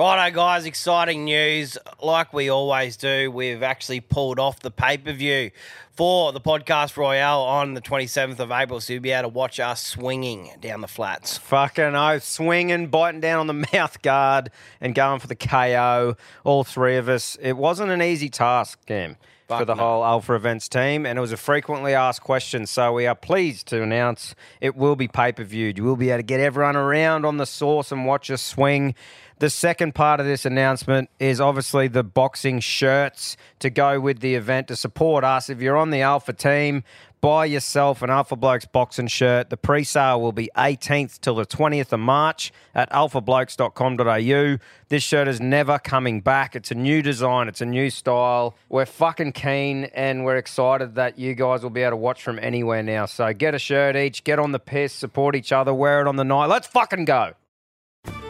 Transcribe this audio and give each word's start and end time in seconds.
Righto, 0.00 0.34
guys, 0.34 0.64
exciting 0.64 1.26
news. 1.26 1.76
Like 2.02 2.32
we 2.32 2.48
always 2.48 2.96
do, 2.96 3.30
we've 3.30 3.62
actually 3.62 4.00
pulled 4.00 4.38
off 4.38 4.60
the 4.60 4.70
pay 4.70 4.96
per 4.96 5.12
view 5.12 5.50
for 5.92 6.32
the 6.32 6.40
podcast 6.40 6.96
Royale 6.96 7.42
on 7.42 7.74
the 7.74 7.82
27th 7.82 8.38
of 8.38 8.50
April. 8.50 8.80
So 8.80 8.94
you'll 8.94 9.02
be 9.02 9.10
able 9.10 9.28
to 9.28 9.34
watch 9.34 9.60
us 9.60 9.84
swinging 9.84 10.52
down 10.58 10.80
the 10.80 10.88
flats. 10.88 11.36
Fucking 11.36 11.94
oath, 11.94 12.24
swinging, 12.24 12.86
biting 12.86 13.20
down 13.20 13.40
on 13.40 13.46
the 13.46 13.66
mouth 13.74 14.00
guard, 14.00 14.50
and 14.80 14.94
going 14.94 15.20
for 15.20 15.26
the 15.26 15.36
KO. 15.36 16.16
All 16.44 16.64
three 16.64 16.96
of 16.96 17.10
us. 17.10 17.36
It 17.38 17.58
wasn't 17.58 17.90
an 17.90 18.00
easy 18.00 18.30
task, 18.30 18.78
Cam, 18.86 19.18
for 19.48 19.66
the 19.66 19.74
no. 19.74 19.82
whole 19.82 20.02
Alpha 20.02 20.32
Events 20.32 20.66
team, 20.70 21.04
and 21.04 21.18
it 21.18 21.20
was 21.20 21.32
a 21.32 21.36
frequently 21.36 21.92
asked 21.92 22.22
question. 22.22 22.64
So 22.64 22.94
we 22.94 23.06
are 23.06 23.14
pleased 23.14 23.66
to 23.66 23.82
announce 23.82 24.34
it 24.62 24.76
will 24.76 24.96
be 24.96 25.08
pay 25.08 25.32
per 25.32 25.44
viewed. 25.44 25.76
You 25.76 25.84
will 25.84 25.96
be 25.96 26.08
able 26.08 26.20
to 26.20 26.22
get 26.22 26.40
everyone 26.40 26.76
around 26.76 27.26
on 27.26 27.36
the 27.36 27.44
source 27.44 27.92
and 27.92 28.06
watch 28.06 28.30
us 28.30 28.40
swing. 28.40 28.94
The 29.40 29.48
second 29.48 29.94
part 29.94 30.20
of 30.20 30.26
this 30.26 30.44
announcement 30.44 31.08
is 31.18 31.40
obviously 31.40 31.88
the 31.88 32.04
boxing 32.04 32.60
shirts 32.60 33.38
to 33.60 33.70
go 33.70 33.98
with 33.98 34.20
the 34.20 34.34
event 34.34 34.68
to 34.68 34.76
support 34.76 35.24
us. 35.24 35.48
If 35.48 35.62
you're 35.62 35.78
on 35.78 35.88
the 35.88 36.02
Alpha 36.02 36.34
team, 36.34 36.84
buy 37.22 37.46
yourself 37.46 38.02
an 38.02 38.10
Alpha 38.10 38.36
Blokes 38.36 38.66
boxing 38.66 39.06
shirt. 39.06 39.48
The 39.48 39.56
pre 39.56 39.82
sale 39.82 40.20
will 40.20 40.32
be 40.32 40.50
18th 40.58 41.22
till 41.22 41.36
the 41.36 41.46
20th 41.46 41.90
of 41.90 42.00
March 42.00 42.52
at 42.74 42.92
alphablokes.com.au. 42.92 44.58
This 44.90 45.02
shirt 45.02 45.26
is 45.26 45.40
never 45.40 45.78
coming 45.78 46.20
back. 46.20 46.54
It's 46.54 46.70
a 46.70 46.74
new 46.74 47.00
design, 47.00 47.48
it's 47.48 47.62
a 47.62 47.66
new 47.66 47.88
style. 47.88 48.54
We're 48.68 48.84
fucking 48.84 49.32
keen 49.32 49.84
and 49.94 50.26
we're 50.26 50.36
excited 50.36 50.96
that 50.96 51.18
you 51.18 51.34
guys 51.34 51.62
will 51.62 51.70
be 51.70 51.80
able 51.80 51.92
to 51.92 51.96
watch 51.96 52.22
from 52.22 52.38
anywhere 52.40 52.82
now. 52.82 53.06
So 53.06 53.32
get 53.32 53.54
a 53.54 53.58
shirt 53.58 53.96
each, 53.96 54.22
get 54.22 54.38
on 54.38 54.52
the 54.52 54.58
piss, 54.58 54.92
support 54.92 55.34
each 55.34 55.50
other, 55.50 55.72
wear 55.72 56.02
it 56.02 56.08
on 56.08 56.16
the 56.16 56.24
night. 56.24 56.50
Let's 56.50 56.66
fucking 56.66 57.06
go. 57.06 57.32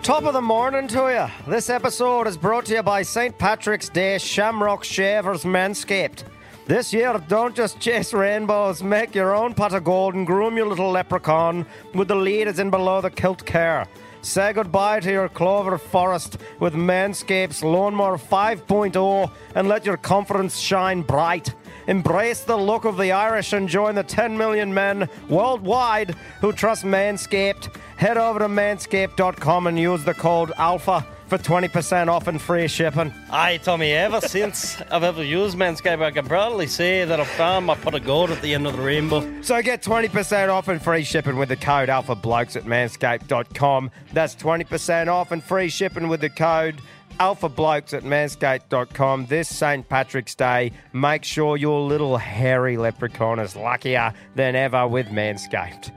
Top 0.02 0.24
of 0.24 0.32
the 0.32 0.40
morning 0.40 0.88
to 0.88 1.10
you. 1.10 1.50
This 1.50 1.68
episode 1.68 2.26
is 2.26 2.38
brought 2.38 2.64
to 2.66 2.74
you 2.74 2.82
by 2.82 3.02
St. 3.02 3.36
Patrick's 3.36 3.90
Day 3.90 4.16
Shamrock 4.16 4.82
Shavers 4.82 5.44
Manscaped. 5.44 6.24
This 6.66 6.90
year, 6.90 7.22
don't 7.28 7.54
just 7.54 7.78
chase 7.80 8.14
rainbows, 8.14 8.82
make 8.82 9.14
your 9.14 9.34
own 9.34 9.52
pot 9.52 9.74
of 9.74 9.84
gold 9.84 10.14
and 10.14 10.26
groom 10.26 10.56
your 10.56 10.66
little 10.66 10.90
leprechaun 10.90 11.66
with 11.94 12.08
the 12.08 12.14
leaders 12.14 12.58
in 12.58 12.70
below 12.70 13.02
the 13.02 13.10
kilt 13.10 13.44
care. 13.44 13.86
Say 14.22 14.52
goodbye 14.52 15.00
to 15.00 15.10
your 15.10 15.28
clover 15.30 15.78
forest 15.78 16.36
with 16.58 16.74
Manscaped's 16.74 17.64
Lawnmower 17.64 18.18
5.0 18.18 19.30
and 19.54 19.68
let 19.68 19.86
your 19.86 19.96
confidence 19.96 20.58
shine 20.58 21.00
bright. 21.02 21.54
Embrace 21.86 22.42
the 22.42 22.56
look 22.56 22.84
of 22.84 22.98
the 22.98 23.12
Irish 23.12 23.54
and 23.54 23.68
join 23.68 23.94
the 23.94 24.02
10 24.02 24.36
million 24.36 24.74
men 24.74 25.08
worldwide 25.28 26.14
who 26.40 26.52
trust 26.52 26.84
Manscaped. 26.84 27.74
Head 27.96 28.18
over 28.18 28.40
to 28.40 28.48
manscaped.com 28.48 29.66
and 29.66 29.78
use 29.78 30.04
the 30.04 30.14
code 30.14 30.50
ALPHA 30.50 31.04
for 31.30 31.38
20% 31.38 32.08
off 32.08 32.26
and 32.26 32.42
free 32.42 32.68
shipping. 32.68 33.10
Hey, 33.30 33.58
Tommy, 33.62 33.92
ever 33.92 34.20
since 34.28 34.80
I've 34.90 35.04
ever 35.04 35.24
used 35.24 35.56
Manscaped, 35.56 36.02
I 36.02 36.10
can 36.10 36.26
proudly 36.26 36.66
say 36.66 37.04
that 37.04 37.20
I've 37.20 37.28
found 37.28 37.66
my 37.66 37.76
pot 37.76 37.94
of 37.94 38.04
gold 38.04 38.30
at 38.30 38.42
the 38.42 38.52
end 38.52 38.66
of 38.66 38.76
the 38.76 38.82
rainbow. 38.82 39.42
So 39.42 39.62
get 39.62 39.82
20% 39.82 40.48
off 40.48 40.68
and 40.68 40.82
free 40.82 41.04
shipping 41.04 41.36
with 41.36 41.48
the 41.48 41.56
code 41.56 41.88
ALPHABLOKES 41.88 42.56
at 42.56 42.64
manscaped.com. 42.64 43.90
That's 44.12 44.34
20% 44.34 45.06
off 45.08 45.30
and 45.30 45.42
free 45.42 45.68
shipping 45.68 46.08
with 46.08 46.20
the 46.20 46.30
code 46.30 46.80
AlphaBlokes 47.20 47.92
at 47.92 48.02
manscaped.com. 48.02 49.26
This 49.26 49.54
St. 49.54 49.88
Patrick's 49.88 50.34
Day, 50.34 50.72
make 50.92 51.22
sure 51.22 51.56
your 51.56 51.80
little 51.80 52.16
hairy 52.16 52.76
leprechaun 52.76 53.38
is 53.38 53.54
luckier 53.54 54.14
than 54.34 54.56
ever 54.56 54.88
with 54.88 55.06
Manscaped. 55.08 55.92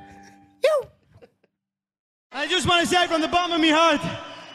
I 2.36 2.48
just 2.48 2.68
want 2.68 2.82
to 2.82 2.88
say 2.88 3.08
from 3.08 3.22
the 3.22 3.28
bottom 3.28 3.54
of 3.54 3.62
my 3.62 3.70
heart, 3.70 4.02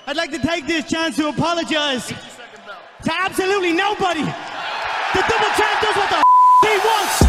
I'd 0.09 0.17
like 0.17 0.31
to 0.31 0.39
take 0.39 0.67
this 0.67 0.89
chance 0.89 1.17
to 1.17 1.29
apologize 1.29 2.07
to 2.09 3.13
absolutely 3.21 3.75
nobody. 3.75 4.23
The 4.23 5.21
double 5.21 5.53
champ 5.53 5.83
does 5.83 5.97
what 5.97 6.09
the 6.09 6.23
he 6.67 6.79
wants. 6.79 7.28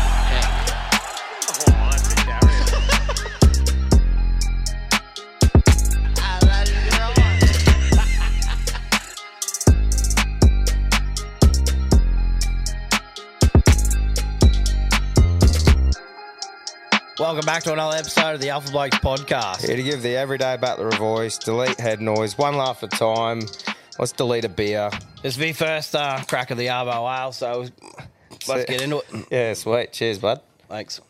Welcome 17.20 17.46
back 17.46 17.64
to 17.64 17.74
another 17.74 17.98
episode 17.98 18.36
of 18.36 18.40
the 18.40 18.50
Alpha 18.50 18.72
Blokes 18.72 18.98
podcast. 19.00 19.68
Here 19.68 19.76
to 19.76 19.84
give 19.84 20.02
the 20.02 20.16
everyday 20.16 20.56
battler 20.56 20.88
a 20.88 20.96
voice, 20.96 21.38
delete 21.38 21.78
head 21.78 22.00
noise, 22.00 22.38
one 22.38 22.56
laugh 22.56 22.82
at 22.82 22.94
a 22.94 22.98
time. 22.98 23.42
Let's 24.00 24.14
delete 24.14 24.46
a 24.46 24.50
beer. 24.50 24.90
This 25.22 25.34
is 25.34 25.38
the 25.38 25.52
first 25.52 25.94
uh, 25.98 26.24
crack 26.30 26.50
of 26.50 26.58
the 26.58 26.68
Arvo 26.68 26.94
Ale, 27.26 27.34
so 27.34 27.66
let's 28.48 28.66
get 28.70 28.82
into 28.82 29.00
it. 29.00 29.26
Yeah, 29.32 29.54
sweet. 29.54 29.92
Cheers, 29.92 30.20
bud. 30.20 30.40
Thanks. 30.70 31.02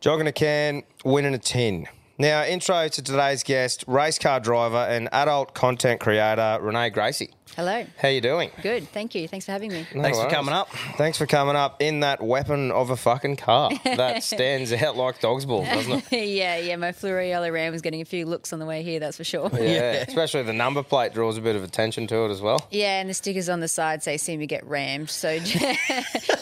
Jogging 0.00 0.26
a 0.26 0.32
can, 0.32 0.82
winning 1.04 1.34
a 1.34 1.38
tin. 1.38 1.86
Now, 2.16 2.42
intro 2.42 2.88
to 2.88 3.02
today's 3.02 3.42
guest, 3.42 3.84
race 3.86 4.18
car 4.18 4.40
driver 4.40 4.86
and 4.88 5.10
adult 5.12 5.52
content 5.52 6.00
creator 6.00 6.58
Renee 6.62 6.88
Gracie. 6.88 7.32
Hello. 7.56 7.84
How 7.98 8.08
you 8.08 8.22
doing? 8.22 8.50
Good. 8.62 8.88
Thank 8.88 9.14
you. 9.14 9.28
Thanks 9.28 9.44
for 9.44 9.52
having 9.52 9.70
me. 9.70 9.86
No 9.94 10.00
Thanks 10.00 10.16
for 10.16 10.24
worries. 10.24 10.34
coming 10.34 10.54
up. 10.54 10.70
Thanks 10.96 11.18
for 11.18 11.26
coming 11.26 11.54
up 11.54 11.82
in 11.82 12.00
that 12.00 12.22
weapon 12.22 12.70
of 12.70 12.88
a 12.88 12.96
fucking 12.96 13.36
car 13.36 13.70
that 13.84 14.22
stands 14.22 14.72
out 14.72 14.96
like 14.96 15.20
dog's 15.20 15.44
balls, 15.44 15.68
doesn't 15.68 16.10
it? 16.10 16.26
yeah, 16.28 16.56
yeah. 16.56 16.76
My 16.76 16.92
Fluoro 16.92 17.28
yellow 17.28 17.50
Ram 17.50 17.70
was 17.72 17.82
getting 17.82 18.00
a 18.00 18.06
few 18.06 18.24
looks 18.24 18.54
on 18.54 18.58
the 18.58 18.64
way 18.64 18.82
here, 18.82 19.00
that's 19.00 19.18
for 19.18 19.24
sure. 19.24 19.50
Yeah, 19.52 20.04
especially 20.08 20.44
the 20.44 20.54
number 20.54 20.82
plate 20.82 21.12
draws 21.12 21.36
a 21.36 21.42
bit 21.42 21.54
of 21.54 21.62
attention 21.62 22.06
to 22.06 22.24
it 22.24 22.30
as 22.30 22.40
well. 22.40 22.66
Yeah, 22.70 23.00
and 23.00 23.10
the 23.10 23.14
stickers 23.14 23.50
on 23.50 23.60
the 23.60 23.68
side 23.68 24.02
say 24.02 24.16
"See 24.16 24.34
me 24.38 24.46
get 24.46 24.64
rammed," 24.66 25.10
so 25.10 25.34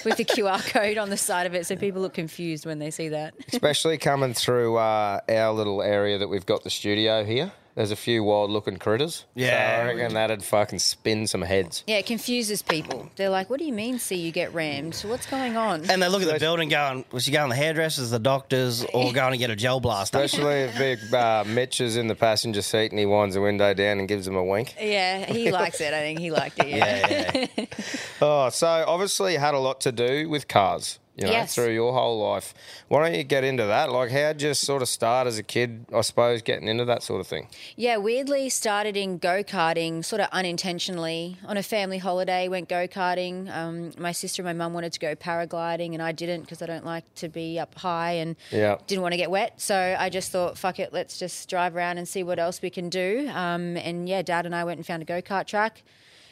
with 0.04 0.16
the 0.16 0.24
QR 0.24 0.64
code 0.70 0.96
on 0.96 1.10
the 1.10 1.16
side 1.16 1.46
of 1.46 1.54
it, 1.54 1.66
so 1.66 1.74
people 1.74 2.02
look 2.02 2.14
confused 2.14 2.66
when 2.66 2.78
they 2.78 2.92
see 2.92 3.08
that. 3.08 3.34
Especially 3.52 3.98
coming 3.98 4.32
through 4.32 4.76
uh, 4.76 5.20
our 5.28 5.52
little 5.52 5.82
area 5.82 6.18
that 6.18 6.28
we've 6.28 6.46
got 6.46 6.62
the 6.62 6.70
studio 6.70 7.24
here. 7.24 7.50
There's 7.74 7.90
a 7.90 7.96
few 7.96 8.24
wild 8.24 8.50
looking 8.50 8.76
critters. 8.76 9.24
Yeah. 9.34 9.84
So 9.84 9.90
I 9.90 9.92
reckon 9.94 10.14
that'd 10.14 10.42
fucking 10.44 10.78
spin 10.80 11.26
some 11.26 11.42
heads. 11.42 11.84
Yeah, 11.86 11.96
it 11.98 12.06
confuses 12.06 12.62
people. 12.62 13.10
They're 13.16 13.30
like, 13.30 13.48
"What 13.50 13.58
do 13.58 13.64
you 13.64 13.72
mean? 13.72 13.98
See 13.98 14.16
you 14.16 14.32
get 14.32 14.52
rammed? 14.54 15.00
What's 15.06 15.26
going 15.26 15.56
on?" 15.56 15.88
And 15.90 16.02
they 16.02 16.08
look 16.08 16.22
at 16.22 16.28
the 16.32 16.38
building 16.38 16.68
going, 16.68 17.04
was 17.10 17.24
she 17.24 17.30
going 17.32 17.50
to 17.50 17.56
the 17.56 17.60
hairdressers, 17.62 18.10
the 18.10 18.18
doctors, 18.18 18.84
or 18.92 19.12
going 19.14 19.32
to 19.32 19.38
get 19.38 19.50
a 19.50 19.56
gel 19.56 19.80
blaster? 19.80 20.18
Especially 20.18 20.60
if 20.62 20.78
big 20.78 21.14
uh, 21.14 21.44
Mitch 21.46 21.80
is 21.80 21.96
in 21.96 22.06
the 22.06 22.14
passenger 22.14 22.62
seat 22.62 22.92
and 22.92 22.98
he 22.98 23.06
winds 23.06 23.34
the 23.34 23.40
window 23.40 23.74
down 23.74 23.98
and 23.98 24.06
gives 24.08 24.26
them 24.26 24.36
a 24.36 24.44
wink. 24.44 24.74
yeah, 24.80 25.24
he 25.26 25.50
likes 25.50 25.80
it. 25.80 25.92
I 25.92 26.00
think 26.00 26.18
he 26.20 26.30
liked 26.30 26.58
it. 26.60 26.68
Yeah. 26.68 26.80
Yeah, 27.10 27.46
yeah. 27.56 27.64
Oh, 28.22 28.48
so 28.50 28.66
obviously 28.86 29.32
you 29.32 29.38
had 29.38 29.54
a 29.54 29.58
lot 29.58 29.80
to 29.82 29.92
do 29.92 30.28
with 30.28 30.46
cars, 30.46 30.98
you 31.16 31.26
know, 31.26 31.32
Yes. 31.32 31.54
through 31.54 31.72
your 31.74 31.92
whole 31.92 32.18
life. 32.20 32.54
Why 32.88 33.02
don't 33.04 33.14
you 33.18 33.24
get 33.24 33.44
into 33.44 33.64
that? 33.66 33.90
Like, 33.90 34.10
how'd 34.10 34.40
you 34.40 34.54
sort 34.54 34.80
of 34.80 34.88
start 34.88 35.26
as 35.26 35.38
a 35.38 35.42
kid, 35.42 35.84
I 35.94 36.00
suppose, 36.02 36.40
getting 36.40 36.68
into 36.68 36.84
that 36.86 37.02
sort 37.02 37.20
of 37.20 37.26
thing? 37.26 37.48
Yeah, 37.76 37.96
weirdly 37.98 38.48
started 38.48 38.96
in 38.96 39.18
go 39.18 39.42
karting, 39.42 40.04
sort 40.04 40.20
of 40.20 40.28
unintentionally. 40.32 41.36
On 41.46 41.56
a 41.56 41.62
family 41.62 41.98
holiday, 41.98 42.48
went 42.48 42.68
go 42.68 42.86
karting. 42.86 43.54
Um, 43.54 43.92
my 43.98 44.12
sister 44.12 44.42
and 44.42 44.46
my 44.58 44.64
mum 44.64 44.72
wanted 44.72 44.92
to 44.92 45.00
go 45.00 45.14
paragliding, 45.14 45.92
and 45.92 46.02
I 46.02 46.12
didn't 46.12 46.42
because 46.42 46.62
I 46.62 46.66
don't 46.66 46.86
like 46.86 47.12
to 47.16 47.28
be 47.28 47.58
up 47.58 47.74
high 47.74 48.12
and 48.12 48.36
Yeah. 48.50 48.76
didn't 48.86 49.02
want 49.02 49.12
to 49.12 49.18
get 49.18 49.30
wet. 49.30 49.60
So 49.60 49.96
I 49.98 50.08
just 50.08 50.30
thought, 50.30 50.56
fuck 50.56 50.78
it, 50.78 50.92
let's 50.92 51.18
just 51.18 51.48
drive 51.48 51.74
around 51.76 51.98
and 51.98 52.08
see 52.08 52.22
what 52.22 52.38
else 52.38 52.62
we 52.62 52.70
can 52.70 52.88
do. 52.88 53.28
Um, 53.34 53.76
and 53.76 54.08
yeah, 54.08 54.22
dad 54.22 54.46
and 54.46 54.54
I 54.54 54.64
went 54.64 54.78
and 54.78 54.86
found 54.86 55.02
a 55.02 55.04
go 55.06 55.20
kart 55.20 55.46
track. 55.46 55.82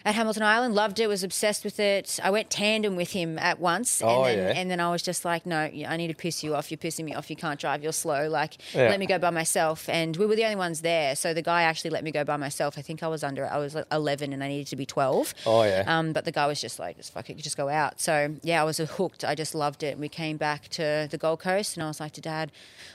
At 0.08 0.14
Hamilton 0.14 0.42
Island, 0.42 0.74
loved 0.74 1.00
it, 1.00 1.06
was 1.06 1.22
obsessed 1.22 1.64
with 1.64 1.78
it. 1.78 2.18
I 2.22 2.30
went 2.30 2.48
tandem 2.48 2.96
with 2.96 3.12
him 3.12 3.38
at 3.38 3.60
once, 3.60 4.00
and 4.00 4.08
Oh, 4.10 4.24
then 4.24 4.38
yeah. 4.38 4.58
and 4.58 4.70
then 4.70 4.80
I 4.80 4.90
was 4.90 5.02
just 5.02 5.22
like, 5.22 5.44
no, 5.44 5.58
I 5.58 5.96
need 5.98 6.08
to 6.08 6.14
piss 6.14 6.42
you 6.42 6.54
off. 6.54 6.70
You're 6.70 6.78
pissing 6.78 7.04
me 7.04 7.12
off. 7.12 7.28
You 7.28 7.36
can't 7.36 7.60
drive. 7.60 7.82
You're 7.82 7.92
slow. 7.92 8.26
Like, 8.26 8.54
Yeah. 8.72 8.88
let 8.88 9.00
me 9.00 9.04
go 9.04 9.18
by 9.18 9.28
myself. 9.28 9.86
And 9.86 10.16
we 10.16 10.24
were 10.24 10.34
the 10.34 10.44
only 10.44 10.56
ones 10.56 10.80
there. 10.80 11.14
So 11.14 11.34
the 11.34 11.42
guy 11.42 11.60
actually 11.64 11.90
let 11.90 12.04
me 12.04 12.10
go 12.10 12.24
by 12.24 12.38
myself. 12.38 12.78
I 12.78 12.80
think 12.80 13.02
I 13.02 13.08
was 13.08 13.22
under, 13.22 13.46
I 13.46 13.58
was 13.58 13.74
like 13.74 13.84
11 13.92 14.32
and 14.32 14.42
I 14.42 14.48
needed 14.48 14.68
to 14.68 14.76
be 14.76 14.86
12. 14.86 15.34
Oh, 15.44 15.62
yeah. 15.64 15.84
Um, 15.86 16.14
but 16.14 16.24
the 16.24 16.32
guy 16.32 16.46
was 16.46 16.58
just 16.58 16.78
like, 16.78 16.96
just 16.96 17.12
fuck 17.12 17.28
it, 17.28 17.36
just 17.36 17.58
go 17.58 17.68
out. 17.68 18.00
So 18.00 18.34
yeah, 18.42 18.62
I 18.62 18.64
was 18.64 18.78
hooked. 18.78 19.26
I 19.26 19.34
just 19.34 19.54
loved 19.54 19.82
it. 19.82 19.92
And 19.92 20.00
we 20.00 20.08
came 20.08 20.38
back 20.38 20.68
to 20.68 21.06
the 21.10 21.18
Gold 21.18 21.40
Coast 21.40 21.76
and 21.76 21.84
I 21.84 21.86
was 21.88 22.00
like 22.00 22.12
to 22.12 22.22
dad, 22.22 22.50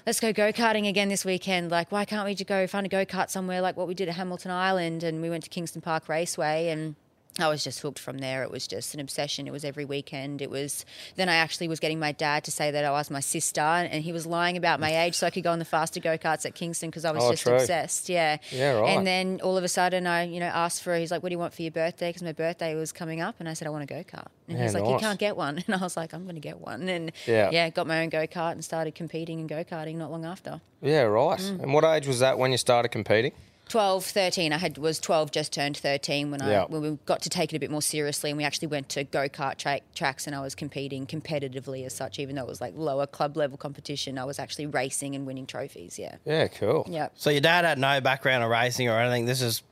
let's 0.07 0.19
go 0.19 0.33
go 0.33 0.51
karting 0.51 0.89
again 0.89 1.09
this 1.09 1.23
weekend. 1.25 1.69
Like, 1.69 1.91
why 1.91 2.05
can't 2.05 2.25
we 2.25 2.33
just 2.33 2.47
go 2.49 2.65
find 2.65 2.87
a 2.87 2.89
go 2.89 3.05
kart 3.05 3.29
somewhere 3.29 3.61
like 3.61 3.77
what 3.77 3.87
we 3.87 3.93
did 3.93 4.09
at 4.09 4.15
Hamilton 4.15 4.49
Island? 4.49 5.03
And 5.03 5.21
we 5.21 5.29
went 5.29 5.43
to 5.43 5.51
Kingston 5.51 5.81
Park 5.83 6.09
Raceway 6.09 6.69
and 6.69 6.95
I 7.39 7.47
was 7.47 7.63
just 7.63 7.79
hooked 7.79 7.97
from 7.97 8.19
there. 8.19 8.43
It 8.43 8.51
was 8.51 8.67
just 8.67 8.93
an 8.93 8.99
obsession. 8.99 9.47
It 9.47 9.51
was 9.51 9.65
every 9.65 9.85
weekend. 9.85 10.39
It 10.39 10.51
was. 10.51 10.85
Then 11.15 11.29
I 11.29 11.35
actually 11.35 11.67
was 11.67 11.79
getting 11.79 11.97
my 11.99 12.11
dad 12.11 12.43
to 12.43 12.51
say 12.51 12.69
that 12.69 12.85
I 12.85 12.91
was 12.91 13.09
my 13.09 13.21
sister, 13.21 13.59
and 13.59 14.03
he 14.03 14.11
was 14.11 14.27
lying 14.27 14.55
about 14.55 14.79
my 14.79 14.95
age 15.03 15.15
so 15.15 15.25
I 15.25 15.31
could 15.31 15.43
go 15.43 15.51
on 15.51 15.57
the 15.57 15.65
faster 15.65 15.99
go 15.99 16.15
karts 16.15 16.45
at 16.45 16.53
Kingston 16.53 16.89
because 16.91 17.05
I 17.05 17.11
was 17.11 17.23
Oh, 17.23 17.31
just 17.31 17.41
true. 17.41 17.55
obsessed. 17.55 18.07
Yeah. 18.07 18.37
Yeah, 18.51 18.73
right. 18.73 18.89
And 18.97 19.07
then 19.07 19.39
all 19.41 19.57
of 19.57 19.63
a 19.63 19.67
sudden, 19.67 20.05
I 20.05 20.23
you 20.25 20.39
know 20.39 20.45
asked 20.45 20.83
for. 20.83 20.95
He's 20.95 21.09
like, 21.09 21.23
"What 21.23 21.29
do 21.29 21.33
you 21.33 21.39
want 21.39 21.55
for 21.55 21.63
your 21.63 21.71
birthday?" 21.71 22.09
Because 22.09 22.21
my 22.21 22.33
birthday 22.33 22.75
was 22.75 22.91
coming 22.91 23.19
up, 23.19 23.35
and 23.39 23.49
I 23.49 23.53
said, 23.53 23.67
"I 23.67 23.71
want 23.71 23.83
a 23.83 23.87
go 23.87 24.03
kart." 24.03 24.27
And 24.47 24.57
Yeah, 24.57 24.65
he's 24.65 24.75
like, 24.75 24.83
nice. 24.83 24.91
"You 24.93 24.99
can't 24.99 25.19
get 25.19 25.35
one," 25.35 25.63
and 25.65 25.75
I 25.75 25.79
was 25.79 25.97
like, 25.97 26.13
"I'm 26.13 26.23
going 26.25 26.35
to 26.35 26.41
get 26.41 26.59
one." 26.59 26.87
And 26.87 27.11
Yeah. 27.25 27.49
yeah, 27.51 27.67
got 27.69 27.87
my 27.87 28.01
own 28.03 28.09
go 28.09 28.27
kart 28.27 28.51
and 28.51 28.63
started 28.63 28.93
competing 28.93 29.39
in 29.39 29.47
go 29.47 29.63
karting 29.63 29.95
not 29.95 30.11
long 30.11 30.23
after. 30.23 30.61
Yeah, 30.83 31.01
right. 31.03 31.39
Mm. 31.39 31.63
And 31.63 31.73
what 31.73 31.83
age 31.83 32.05
was 32.05 32.19
that 32.19 32.37
when 32.37 32.51
you 32.51 32.57
started 32.59 32.89
competing? 32.89 33.31
12, 33.69 34.05
13. 34.05 34.53
I 34.53 34.57
had 34.57 34.77
was 34.77 34.99
12, 34.99 35.31
just 35.31 35.53
turned 35.53 35.77
13 35.77 36.29
when 36.31 36.41
I 36.41 36.51
Yeah. 36.51 36.65
when 36.67 36.81
we 36.81 36.97
got 37.05 37.21
to 37.23 37.29
take 37.29 37.53
it 37.53 37.55
a 37.55 37.59
bit 37.59 37.71
more 37.71 37.81
seriously, 37.81 38.29
and 38.29 38.37
we 38.37 38.43
actually 38.43 38.67
went 38.67 38.89
to 38.89 39.03
go 39.03 39.27
kart 39.29 39.57
tra- 39.57 39.79
tracks, 39.95 40.27
and 40.27 40.35
I 40.35 40.41
was 40.41 40.53
competing 40.53 41.07
competitively 41.07 41.85
as 41.85 41.93
such, 41.93 42.19
even 42.19 42.35
though 42.35 42.43
it 42.43 42.47
was 42.49 42.61
like 42.61 42.73
lower 42.75 43.07
club 43.07 43.35
level 43.37 43.57
competition. 43.57 44.17
I 44.17 44.25
was 44.25 44.37
actually 44.39 44.67
racing 44.67 45.15
and 45.15 45.25
winning 45.25 45.45
trophies. 45.47 45.97
Yeah, 45.97 46.15
Yeah, 46.25 46.47
cool. 46.47 46.85
yeah, 46.89 47.07
So 47.15 47.29
your 47.29 47.41
dad 47.41 47.65
had 47.65 47.79
no 47.79 47.99
background 48.01 48.43
of 48.43 48.49
racing 48.49 48.89
or 48.89 48.99
anything. 48.99 49.25
This 49.25 49.41
is 49.41 49.63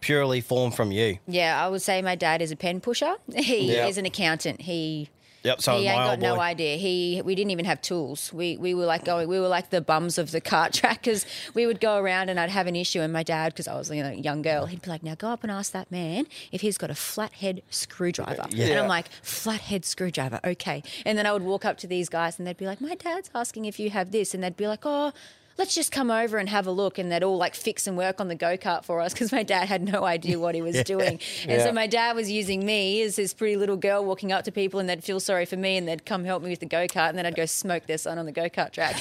purely 0.00 0.40
formed 0.40 0.74
from 0.74 0.90
you. 0.92 1.18
yeah. 1.26 1.62
I 1.64 1.68
would 1.68 1.82
say 1.82 2.00
my 2.02 2.14
dad 2.16 2.40
is 2.42 2.50
a 2.50 2.56
pen 2.56 2.80
pusher. 2.80 3.16
He 3.34 3.74
Yeah. 3.74 3.86
is 3.86 3.98
an 3.98 4.06
accountant. 4.06 4.62
He 4.62 5.08
Yep. 5.42 5.62
So 5.62 5.78
he 5.78 5.86
ain't 5.86 5.96
got 5.96 6.18
no 6.18 6.36
boy. 6.36 6.40
idea. 6.42 6.76
He 6.76 7.22
we 7.24 7.34
didn't 7.34 7.50
even 7.50 7.64
have 7.64 7.80
tools. 7.80 8.32
We 8.32 8.56
we 8.56 8.74
were 8.74 8.84
like 8.84 9.04
going. 9.04 9.28
We 9.28 9.40
were 9.40 9.48
like 9.48 9.70
the 9.70 9.80
bums 9.80 10.18
of 10.18 10.30
the 10.32 10.40
cart 10.40 10.72
track 10.78 11.02
because 11.02 11.24
we 11.54 11.66
would 11.66 11.80
go 11.80 11.96
around 11.96 12.28
and 12.28 12.38
I'd 12.38 12.50
have 12.50 12.66
an 12.66 12.76
issue, 12.76 13.00
and 13.00 13.12
my 13.12 13.22
dad, 13.22 13.52
because 13.52 13.66
I 13.66 13.74
was 13.76 13.90
you 13.90 14.02
know 14.02 14.10
a 14.10 14.14
young 14.14 14.42
girl, 14.42 14.66
he'd 14.66 14.82
be 14.82 14.90
like, 14.90 15.02
"Now 15.02 15.14
go 15.14 15.28
up 15.28 15.42
and 15.42 15.50
ask 15.50 15.72
that 15.72 15.90
man 15.90 16.26
if 16.52 16.60
he's 16.60 16.76
got 16.78 16.90
a 16.90 16.94
flathead 16.94 17.62
screwdriver." 17.70 18.46
Yeah. 18.50 18.66
And 18.66 18.80
I'm 18.80 18.88
like, 18.88 19.08
"Flathead 19.22 19.84
screwdriver, 19.84 20.40
okay." 20.44 20.82
And 21.06 21.16
then 21.16 21.26
I 21.26 21.32
would 21.32 21.42
walk 21.42 21.64
up 21.64 21.78
to 21.78 21.86
these 21.86 22.08
guys, 22.08 22.38
and 22.38 22.46
they'd 22.46 22.56
be 22.56 22.66
like, 22.66 22.80
"My 22.80 22.94
dad's 22.94 23.30
asking 23.34 23.64
if 23.64 23.80
you 23.80 23.90
have 23.90 24.10
this," 24.12 24.34
and 24.34 24.42
they'd 24.42 24.56
be 24.56 24.66
like, 24.66 24.80
"Oh." 24.84 25.12
Let's 25.60 25.74
just 25.74 25.92
come 25.92 26.10
over 26.10 26.38
and 26.38 26.48
have 26.48 26.66
a 26.66 26.70
look, 26.70 26.96
and 26.96 27.12
they'd 27.12 27.22
all 27.22 27.36
like 27.36 27.54
fix 27.54 27.86
and 27.86 27.94
work 27.94 28.18
on 28.18 28.28
the 28.28 28.34
go 28.34 28.56
kart 28.56 28.82
for 28.82 29.02
us 29.02 29.12
because 29.12 29.30
my 29.30 29.42
dad 29.42 29.68
had 29.68 29.82
no 29.82 30.04
idea 30.06 30.40
what 30.40 30.54
he 30.54 30.62
was 30.62 30.82
doing, 30.84 31.20
and 31.42 31.50
Yeah. 31.60 31.64
so 31.64 31.72
my 31.72 31.86
dad 31.86 32.16
was 32.16 32.30
using 32.30 32.64
me 32.64 33.02
as 33.02 33.16
this 33.16 33.34
pretty 33.34 33.56
little 33.56 33.76
girl 33.76 34.02
walking 34.02 34.32
up 34.32 34.44
to 34.44 34.52
people 34.52 34.80
and 34.80 34.88
they'd 34.88 35.04
feel 35.04 35.20
sorry 35.20 35.44
for 35.44 35.58
me 35.58 35.76
and 35.76 35.86
they'd 35.86 36.06
come 36.06 36.24
help 36.24 36.42
me 36.42 36.48
with 36.48 36.60
the 36.60 36.66
go 36.66 36.86
kart 36.86 37.10
and 37.10 37.18
then 37.18 37.26
I'd 37.26 37.36
go 37.36 37.44
smoke 37.44 37.84
their 37.86 37.98
son 37.98 38.18
on 38.18 38.24
the 38.24 38.32
go 38.32 38.48
kart 38.48 38.72
track. 38.72 38.96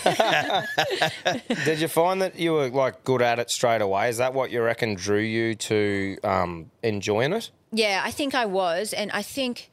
Did 1.66 1.80
you 1.80 1.88
find 1.88 2.22
that 2.22 2.38
you 2.38 2.52
were 2.52 2.68
like 2.70 3.06
good 3.06 3.22
at 3.22 3.40
it 3.40 3.50
straight 3.50 3.82
away? 3.82 4.10
Is 4.10 4.18
that 4.18 4.34
what 4.34 4.52
you 4.52 4.62
reckon 4.62 4.96
drew 4.96 5.22
you 5.22 5.56
to 5.56 6.18
um, 6.26 6.70
enjoying 6.84 7.32
it? 7.34 7.52
yeah, 7.72 8.02
I 8.04 8.12
think 8.12 8.36
I 8.36 8.46
was. 8.46 8.92
And 8.94 9.12
I 9.12 9.22
think 9.22 9.70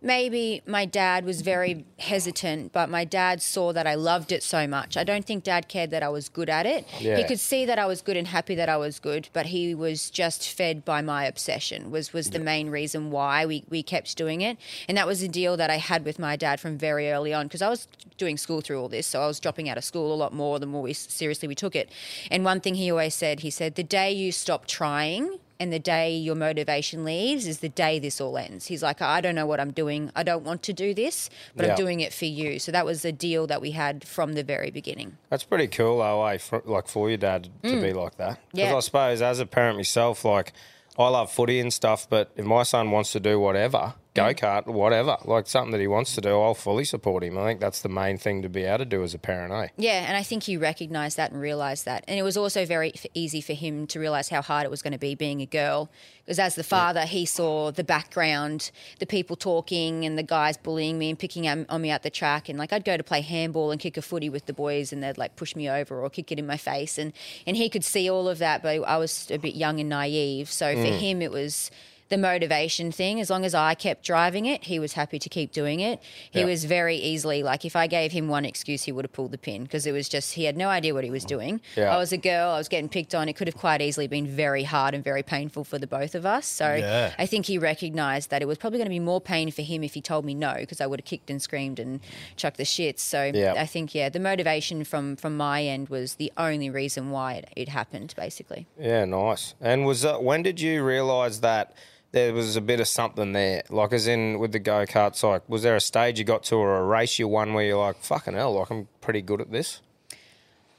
maybe 0.00 0.62
my 0.66 0.84
dad 0.84 1.24
was 1.24 1.40
very 1.40 1.84
hesitant, 1.98 2.72
but 2.72 2.88
my 2.88 3.04
dad 3.04 3.42
saw 3.42 3.72
that 3.72 3.86
I 3.86 3.94
loved 3.94 4.32
it 4.32 4.42
so 4.42 4.66
much. 4.66 4.96
I 4.96 5.04
don't 5.04 5.24
think 5.24 5.44
dad 5.44 5.68
cared 5.68 5.90
that 5.90 6.02
I 6.02 6.08
was 6.08 6.28
good 6.28 6.48
at 6.48 6.66
it. 6.66 6.86
Yeah. 7.00 7.16
He 7.16 7.24
could 7.24 7.40
see 7.40 7.64
that 7.66 7.78
I 7.78 7.86
was 7.86 8.00
good 8.00 8.16
and 8.16 8.28
happy 8.28 8.54
that 8.54 8.68
I 8.68 8.76
was 8.76 8.98
good, 8.98 9.28
but 9.32 9.46
he 9.46 9.74
was 9.74 10.10
just 10.10 10.48
fed 10.50 10.84
by 10.84 11.02
my 11.02 11.24
obsession 11.24 11.90
was 11.90 12.12
was 12.12 12.30
the 12.30 12.38
main 12.38 12.70
reason 12.70 13.10
why 13.10 13.44
we, 13.46 13.64
we 13.68 13.82
kept 13.82 14.16
doing 14.16 14.40
it. 14.40 14.56
And 14.88 14.96
that 14.96 15.06
was 15.06 15.22
a 15.22 15.28
deal 15.28 15.56
that 15.56 15.70
I 15.70 15.76
had 15.76 16.04
with 16.04 16.18
my 16.18 16.36
dad 16.36 16.60
from 16.60 16.78
very 16.78 17.10
early 17.10 17.34
on 17.34 17.46
because 17.46 17.62
I 17.62 17.68
was 17.68 17.88
doing 18.16 18.36
school 18.36 18.60
through 18.60 18.80
all 18.80 18.88
this. 18.88 19.06
So 19.06 19.22
I 19.22 19.26
was 19.26 19.40
dropping 19.40 19.68
out 19.68 19.78
of 19.78 19.84
school 19.84 20.12
a 20.12 20.16
lot 20.16 20.32
more 20.32 20.58
the 20.58 20.66
more 20.66 20.82
we 20.82 20.92
seriously 20.92 21.48
we 21.48 21.54
took 21.54 21.74
it. 21.74 21.90
And 22.30 22.44
one 22.44 22.60
thing 22.60 22.74
he 22.74 22.90
always 22.90 23.14
said, 23.14 23.40
he 23.40 23.50
said, 23.50 23.74
the 23.74 23.82
day 23.82 24.12
you 24.12 24.32
stop 24.32 24.66
trying 24.66 25.38
and 25.60 25.72
the 25.72 25.78
day 25.78 26.16
your 26.16 26.34
motivation 26.34 27.04
leaves 27.04 27.46
is 27.46 27.58
the 27.60 27.68
day 27.68 27.98
this 27.98 28.20
all 28.20 28.38
ends. 28.38 28.66
He's 28.66 28.82
like, 28.82 29.02
I 29.02 29.20
don't 29.20 29.34
know 29.34 29.46
what 29.46 29.58
I'm 29.60 29.72
doing. 29.72 30.10
I 30.14 30.22
don't 30.22 30.44
want 30.44 30.62
to 30.64 30.72
do 30.72 30.94
this, 30.94 31.28
but 31.56 31.64
Yeah. 31.66 31.72
I'm 31.72 31.76
doing 31.76 32.00
it 32.00 32.12
for 32.12 32.26
you. 32.26 32.58
So 32.58 32.70
that 32.72 32.86
was 32.86 33.02
the 33.02 33.12
deal 33.12 33.46
that 33.48 33.60
we 33.60 33.72
had 33.72 34.06
from 34.06 34.34
the 34.34 34.44
very 34.44 34.70
beginning. 34.70 35.16
That's 35.30 35.44
pretty 35.44 35.66
cool, 35.68 35.98
though, 35.98 36.24
eh? 36.26 36.38
For, 36.38 36.62
like 36.64 36.86
for 36.88 37.08
your 37.08 37.18
dad 37.18 37.48
to 37.64 37.80
be 37.80 37.92
like 37.92 38.16
that. 38.18 38.38
Because 38.52 38.68
Mm. 38.68 38.70
Yeah. 38.72 38.76
I 38.76 38.80
suppose 38.80 39.22
as 39.22 39.40
a 39.40 39.46
parent 39.46 39.76
myself, 39.76 40.24
like 40.24 40.52
I 40.98 41.08
love 41.08 41.30
footy 41.30 41.60
and 41.60 41.72
stuff, 41.72 42.08
but 42.08 42.30
if 42.36 42.44
my 42.44 42.62
son 42.64 42.90
wants 42.90 43.12
to 43.12 43.20
do 43.20 43.38
whatever, 43.38 43.94
go 44.14 44.24
Mm. 44.24 44.34
kart, 44.38 44.66
whatever, 44.66 45.16
like 45.24 45.46
something 45.46 45.70
that 45.72 45.80
he 45.80 45.86
wants 45.86 46.14
to 46.16 46.20
do, 46.20 46.30
I'll 46.40 46.54
fully 46.54 46.84
support 46.84 47.22
him. 47.22 47.38
I 47.38 47.44
think 47.44 47.60
that's 47.60 47.82
the 47.82 47.88
main 47.88 48.18
thing 48.18 48.42
to 48.42 48.48
be 48.48 48.64
able 48.64 48.78
to 48.78 48.84
do 48.84 49.02
as 49.04 49.14
a 49.14 49.18
parent, 49.18 49.52
eh? 49.52 49.68
Yeah, 49.76 50.04
and 50.08 50.16
I 50.16 50.22
think 50.22 50.44
he 50.44 50.56
recognised 50.56 51.16
that 51.18 51.30
and 51.32 51.40
realised 51.40 51.84
that. 51.84 52.04
And 52.08 52.18
it 52.18 52.22
was 52.22 52.36
also 52.36 52.64
very 52.64 52.92
f- 52.94 53.06
easy 53.14 53.40
for 53.40 53.52
him 53.52 53.86
to 53.88 54.00
realise 54.00 54.28
how 54.28 54.42
hard 54.42 54.64
it 54.64 54.70
was 54.70 54.82
going 54.82 54.92
to 54.92 54.98
be 54.98 55.14
being 55.14 55.40
a 55.40 55.46
girl. 55.46 55.88
Because 56.24 56.38
as 56.40 56.54
the 56.56 56.64
father, 56.64 57.02
he 57.06 57.24
saw 57.24 57.70
the 57.70 57.84
background, 57.84 58.70
the 58.98 59.06
people 59.06 59.36
talking 59.36 60.04
and 60.04 60.18
the 60.18 60.22
guys 60.22 60.56
bullying 60.58 60.98
me 60.98 61.08
and 61.10 61.18
picking 61.18 61.48
on 61.48 61.64
on 61.68 61.80
me 61.80 61.90
at 61.90 62.02
the 62.02 62.10
track. 62.10 62.48
And 62.48 62.58
like 62.58 62.72
I'd 62.72 62.84
go 62.84 62.96
to 62.96 63.02
play 63.02 63.20
handball 63.22 63.70
and 63.70 63.80
kick 63.80 63.96
a 63.96 64.02
footy 64.02 64.28
with 64.28 64.44
the 64.46 64.52
boys 64.52 64.92
and 64.92 65.02
they'd 65.02 65.16
like 65.16 65.36
push 65.36 65.54
me 65.56 65.70
over 65.70 66.02
or 66.02 66.10
kick 66.10 66.30
it 66.32 66.38
in 66.38 66.46
my 66.46 66.56
face. 66.58 66.98
And, 66.98 67.12
and 67.46 67.56
he 67.56 67.68
could 67.70 67.84
see 67.84 68.10
all 68.10 68.28
of 68.28 68.38
that, 68.38 68.62
but 68.62 68.82
I 68.84 68.96
was 68.98 69.30
a 69.30 69.38
bit 69.38 69.54
young 69.54 69.80
and 69.80 69.88
naive. 69.88 70.50
So 70.50 70.74
for 70.74 70.82
him, 70.92 71.22
it 71.22 71.30
was 71.30 71.70
the 72.08 72.16
motivation 72.18 72.90
thing. 72.90 73.20
As 73.20 73.28
long 73.30 73.44
as 73.44 73.54
I 73.54 73.74
kept 73.74 74.02
driving 74.04 74.46
it, 74.46 74.64
he 74.64 74.78
was 74.78 74.94
happy 74.94 75.18
to 75.18 75.28
keep 75.28 75.52
doing 75.52 75.80
it. 75.80 76.00
He 76.30 76.40
Yeah. 76.40 76.46
was 76.46 76.64
very 76.64 76.96
easily 76.96 77.42
like 77.42 77.64
if 77.64 77.76
I 77.76 77.86
gave 77.86 78.12
him 78.12 78.28
one 78.28 78.44
excuse, 78.44 78.84
he 78.84 78.92
would 78.92 79.04
have 79.04 79.12
pulled 79.12 79.32
the 79.32 79.38
pin 79.38 79.64
because 79.64 79.86
it 79.86 79.92
was 79.92 80.08
just 80.08 80.34
he 80.34 80.44
had 80.44 80.56
no 80.56 80.68
idea 80.68 80.94
what 80.94 81.04
he 81.04 81.10
was 81.10 81.24
doing. 81.24 81.60
Yeah. 81.76 81.94
I 81.94 81.98
was 81.98 82.12
a 82.12 82.16
girl, 82.16 82.50
I 82.52 82.58
was 82.58 82.68
getting 82.68 82.88
picked 82.88 83.14
on. 83.14 83.28
It 83.28 83.34
could 83.34 83.46
have 83.48 83.56
quite 83.56 83.80
easily 83.82 84.06
been 84.06 84.26
very 84.26 84.64
hard 84.64 84.94
and 84.94 85.04
very 85.04 85.22
painful 85.22 85.64
for 85.64 85.78
the 85.78 85.86
both 85.86 86.14
of 86.14 86.24
us. 86.24 86.46
So 86.46 86.74
Yeah. 86.74 87.12
I 87.18 87.26
think 87.26 87.46
he 87.46 87.58
recognized 87.58 88.30
that 88.30 88.40
it 88.42 88.48
was 88.48 88.58
probably 88.58 88.78
going 88.78 88.86
to 88.86 88.90
be 88.90 89.00
more 89.00 89.20
pain 89.20 89.50
for 89.50 89.62
him 89.62 89.84
if 89.84 89.94
he 89.94 90.00
told 90.00 90.24
me 90.24 90.34
no 90.34 90.54
because 90.58 90.80
I 90.80 90.86
would 90.86 91.00
have 91.00 91.06
kicked 91.06 91.30
and 91.30 91.42
screamed 91.42 91.78
and 91.78 92.00
chucked 92.36 92.56
the 92.56 92.64
shits. 92.64 93.00
So 93.00 93.30
Yeah. 93.34 93.54
I 93.56 93.66
think 93.66 93.94
yeah, 93.94 94.08
the 94.08 94.20
motivation 94.20 94.84
from 94.84 95.16
from 95.16 95.36
my 95.36 95.62
end 95.64 95.88
was 95.88 96.14
the 96.14 96.32
only 96.36 96.70
reason 96.70 97.10
why 97.10 97.34
it, 97.34 97.48
it 97.56 97.68
happened 97.68 98.14
basically. 98.16 98.66
Yeah, 98.80 99.04
nice. 99.04 99.54
And 99.60 99.84
was 99.84 100.02
that, 100.02 100.22
when 100.22 100.42
did 100.42 100.60
you 100.60 100.82
realise 100.82 101.38
that 101.38 101.74
there 102.12 102.32
was 102.32 102.56
a 102.56 102.60
bit 102.60 102.80
of 102.80 102.88
something 102.88 103.32
there? 103.32 103.62
Like, 103.68 103.92
as 103.92 104.06
in 104.06 104.38
with 104.38 104.52
the 104.52 104.58
go 104.58 104.84
karts, 104.86 105.22
like, 105.22 105.48
was 105.48 105.62
there 105.62 105.76
a 105.76 105.80
stage 105.80 106.18
you 106.18 106.24
got 106.24 106.42
to 106.44 106.56
or 106.56 106.78
a 106.78 106.84
race 106.84 107.18
you 107.18 107.28
won 107.28 107.54
where 107.54 107.64
you're 107.64 107.78
like, 107.78 107.96
fucking 108.02 108.34
hell, 108.34 108.54
like, 108.54 108.70
I'm 108.70 108.88
pretty 109.00 109.22
good 109.22 109.40
at 109.40 109.50
this? 109.50 109.80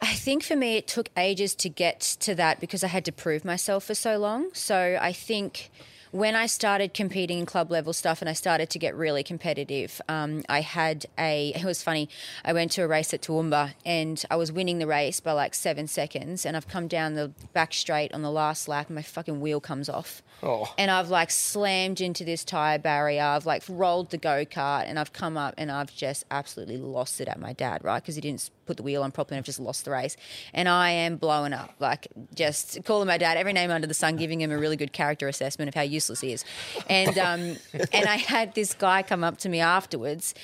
I 0.01 0.13
think 0.13 0.43
for 0.43 0.55
me, 0.55 0.77
it 0.77 0.87
took 0.87 1.09
ages 1.17 1.55
to 1.55 1.69
get 1.69 1.99
to 2.21 2.33
that 2.35 2.59
because 2.59 2.83
I 2.83 2.87
had 2.87 3.03
to 3.05 3.11
prove 3.11 3.43
myself 3.43 3.83
for 3.85 3.95
so 3.95 4.17
long. 4.17 4.49
So 4.53 4.97
I 4.99 5.11
think 5.11 5.69
when 6.11 6.35
I 6.35 6.47
started 6.47 6.93
competing 6.93 7.39
in 7.39 7.45
club 7.45 7.71
level 7.71 7.93
stuff 7.93 8.21
and 8.21 8.29
I 8.29 8.33
started 8.33 8.69
to 8.71 8.79
get 8.79 8.95
really 8.95 9.23
competitive, 9.23 10.01
um, 10.09 10.43
I 10.49 10.61
had 10.61 11.05
a, 11.17 11.53
it 11.55 11.63
was 11.63 11.83
funny, 11.83 12.09
I 12.43 12.53
went 12.53 12.71
to 12.73 12.83
a 12.83 12.87
race 12.87 13.13
at 13.13 13.21
Toowoomba 13.21 13.73
and 13.85 14.23
I 14.31 14.35
was 14.35 14.51
winning 14.51 14.79
the 14.79 14.87
race 14.87 15.19
by 15.19 15.33
like 15.33 15.53
seven 15.53 15.87
seconds 15.87 16.45
and 16.45 16.57
I've 16.57 16.67
come 16.67 16.87
down 16.87 17.13
the 17.13 17.31
back 17.53 17.73
straight 17.73 18.13
on 18.13 18.21
the 18.21 18.31
last 18.31 18.67
lap 18.67 18.87
and 18.87 18.95
my 18.95 19.01
fucking 19.01 19.39
wheel 19.39 19.59
comes 19.59 19.89
off. 19.89 20.23
Oh. 20.41 20.73
And 20.77 20.89
I've 20.89 21.09
like 21.09 21.31
slammed 21.31 22.01
into 22.01 22.23
this 22.23 22.43
tire 22.43 22.79
barrier. 22.79 23.23
I've 23.23 23.45
like 23.45 23.63
rolled 23.67 24.09
the 24.09 24.17
go 24.17 24.45
kart 24.45 24.85
and 24.85 24.97
I've 24.97 25.13
come 25.13 25.37
up 25.37 25.53
and 25.57 25.71
I've 25.71 25.93
just 25.93 26.25
absolutely 26.31 26.77
lost 26.77 27.21
it 27.21 27.27
at 27.27 27.39
my 27.39 27.53
dad, 27.53 27.83
right? 27.83 28.01
Because 28.01 28.15
he 28.15 28.21
didn't 28.21 28.49
put 28.69 28.77
the 28.77 28.83
wheel 28.83 29.01
on 29.01 29.11
properly 29.11 29.35
and 29.35 29.41
I've 29.41 29.45
just 29.45 29.59
lost 29.59 29.83
the 29.83 29.91
race. 29.91 30.15
And 30.53 30.69
I 30.69 30.91
am 30.91 31.15
blowing 31.15 31.53
up, 31.53 31.73
like 31.79 32.07
just 32.35 32.83
calling 32.85 33.07
my 33.07 33.17
dad 33.17 33.35
every 33.35 33.51
name 33.51 33.71
under 33.71 33.87
the 33.87 33.95
sun, 33.95 34.15
giving 34.15 34.39
him 34.39 34.51
a 34.51 34.57
really 34.59 34.75
good 34.75 34.93
character 34.93 35.27
assessment 35.27 35.69
of 35.69 35.73
how 35.73 35.81
useless 35.81 36.21
he 36.21 36.33
is. 36.33 36.45
And, 36.87 37.17
um, 37.17 37.57
and 37.91 38.05
I 38.05 38.17
had 38.17 38.53
this 38.53 38.75
guy 38.75 39.01
come 39.01 39.23
up 39.23 39.37
to 39.39 39.49
me 39.49 39.59
afterwards 39.59 40.35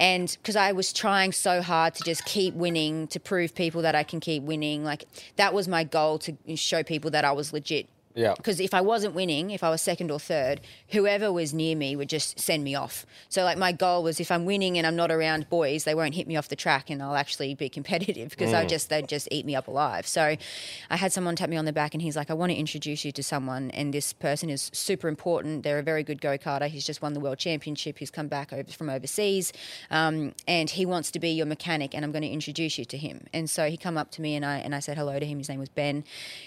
and 0.00 0.34
because 0.40 0.56
I 0.56 0.72
was 0.72 0.94
trying 0.94 1.32
so 1.32 1.60
hard 1.60 1.94
to 1.96 2.04
just 2.04 2.24
keep 2.24 2.54
winning, 2.54 3.06
to 3.08 3.20
prove 3.20 3.54
people 3.54 3.82
that 3.82 3.94
I 3.94 4.02
can 4.02 4.18
keep 4.18 4.42
winning, 4.44 4.82
like 4.82 5.04
that 5.36 5.52
was 5.52 5.68
my 5.68 5.84
goal 5.84 6.18
to 6.20 6.34
show 6.56 6.82
people 6.82 7.10
that 7.10 7.26
I 7.26 7.32
was 7.32 7.52
legit 7.52 7.86
Yeah. 8.14 8.34
because 8.36 8.60
if 8.60 8.72
I 8.72 8.80
wasn't 8.80 9.14
winning, 9.14 9.50
if 9.50 9.64
I 9.64 9.70
was 9.70 9.82
second 9.82 10.10
or 10.10 10.20
third, 10.20 10.60
whoever 10.90 11.32
was 11.32 11.52
near 11.52 11.76
me 11.76 11.96
would 11.96 12.08
just 12.08 12.38
send 12.38 12.62
me 12.62 12.74
off. 12.74 13.04
So 13.28 13.42
like 13.44 13.58
my 13.58 13.72
goal 13.72 14.02
was 14.02 14.20
if 14.20 14.30
I'm 14.30 14.44
winning 14.44 14.78
and 14.78 14.86
I'm 14.86 14.96
not 14.96 15.10
around 15.10 15.48
boys, 15.50 15.84
they 15.84 15.94
won't 15.94 16.14
hit 16.14 16.26
me 16.28 16.36
off 16.36 16.48
the 16.48 16.56
track 16.56 16.90
and 16.90 17.02
I'll 17.02 17.16
actually 17.16 17.54
be 17.54 17.68
competitive 17.78 18.30
because 18.30 18.52
I 18.54 18.66
just 18.66 18.88
they'd 18.88 19.08
just 19.08 19.28
eat 19.30 19.44
me 19.44 19.56
up 19.56 19.68
alive. 19.68 20.06
So 20.06 20.36
I 20.90 20.96
had 20.96 21.12
someone 21.12 21.36
tap 21.36 21.48
me 21.48 21.56
on 21.56 21.64
the 21.64 21.72
back 21.72 21.94
and 21.94 22.02
he's 22.02 22.16
like, 22.16 22.30
I 22.30 22.34
want 22.34 22.52
to 22.52 22.56
introduce 22.56 23.04
you 23.04 23.12
to 23.12 23.22
someone 23.22 23.70
and 23.72 23.92
this 23.92 24.12
person 24.12 24.48
is 24.48 24.70
super 24.72 25.08
important. 25.08 25.62
They're 25.64 25.78
a 25.78 25.82
very 25.82 26.02
good 26.02 26.20
go 26.20 26.38
karter. 26.38 26.68
He's 26.68 26.86
just 26.86 27.02
won 27.02 27.14
the 27.14 27.20
world 27.20 27.38
championship. 27.38 27.98
He's 27.98 28.10
come 28.10 28.28
back 28.28 28.52
over 28.52 28.70
from 28.70 28.90
overseas, 28.90 29.52
um, 29.90 30.34
and 30.46 30.70
he 30.70 30.86
wants 30.86 31.10
to 31.12 31.18
be 31.18 31.30
your 31.30 31.46
mechanic. 31.46 31.94
And 31.94 32.04
I'm 32.04 32.12
going 32.12 32.22
to 32.22 32.28
introduce 32.28 32.78
you 32.78 32.84
to 32.86 32.96
him. 32.96 33.26
And 33.32 33.48
so 33.50 33.68
he 33.68 33.76
come 33.76 33.96
up 33.98 34.10
to 34.12 34.22
me 34.22 34.36
and 34.36 34.44
I 34.44 34.58
and 34.58 34.74
I 34.74 34.80
said 34.80 34.96
hello 34.96 35.18
to 35.18 35.26
him. 35.26 35.38
His 35.38 35.48
name 35.48 35.58
was 35.60 35.68
Ben, 35.68 36.04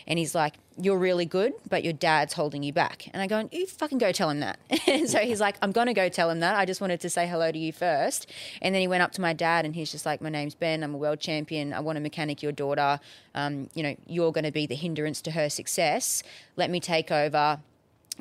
and 0.08 0.18
he's 0.20 0.34
like, 0.34 0.54
"You're 0.78 0.98
really 0.98 1.26
good, 1.26 1.54
but 1.70 1.84
your 1.84 1.94
dad's 1.94 2.34
holding 2.34 2.64
you 2.64 2.74
back." 2.74 3.08
And 3.14 3.22
I 3.22 3.28
go, 3.28 3.48
"You 3.52 3.66
fucking 3.66 3.98
go 3.98 4.12
tell 4.12 4.30
him 4.30 4.40
that." 4.42 4.60
and 4.88 5.10
so 5.10 5.20
he's 5.20 5.40
like, 5.40 5.58
"I'm 5.62 5.72
going 5.72 5.88
to 5.88 5.94
go 5.94 6.10
tell 6.10 6.30
him 6.30 6.40
that. 6.42 6.56
I 6.56 6.66
just 6.66 6.82
wanted 6.82 7.00
to 7.02 7.10
say 7.10 7.28
hello 7.28 7.52
to 7.52 7.58
you 7.58 7.72
first. 7.72 8.30
And 8.62 8.74
then 8.74 8.82
he 8.82 8.88
went 8.88 9.04
up 9.04 9.12
to 9.14 9.22
my 9.22 9.34
dad 9.34 9.66
and 9.66 9.76
he's 9.76 9.92
just 9.92 10.06
like, 10.06 10.22
"My 10.22 10.30
name's 10.30 10.56
Ben. 10.56 10.84
I'm 10.84 10.94
a 10.94 10.98
world 10.98 11.20
champion. 11.20 11.74
I 11.74 11.80
want 11.80 11.98
to 11.98 12.02
mechanic 12.02 12.42
your 12.42 12.52
daughter. 12.52 13.00
Um, 13.36 13.70
you 13.74 13.84
know, 13.84 13.96
you're 14.08 14.32
going 14.32 14.46
to 14.46 14.52
be 14.52 14.66
the 14.66 14.76
hindrance 14.76 15.22
to 15.22 15.32
her 15.32 15.50
success. 15.50 16.24
Let 16.56 16.70
me 16.70 16.80
take 16.80 17.12
over." 17.12 17.60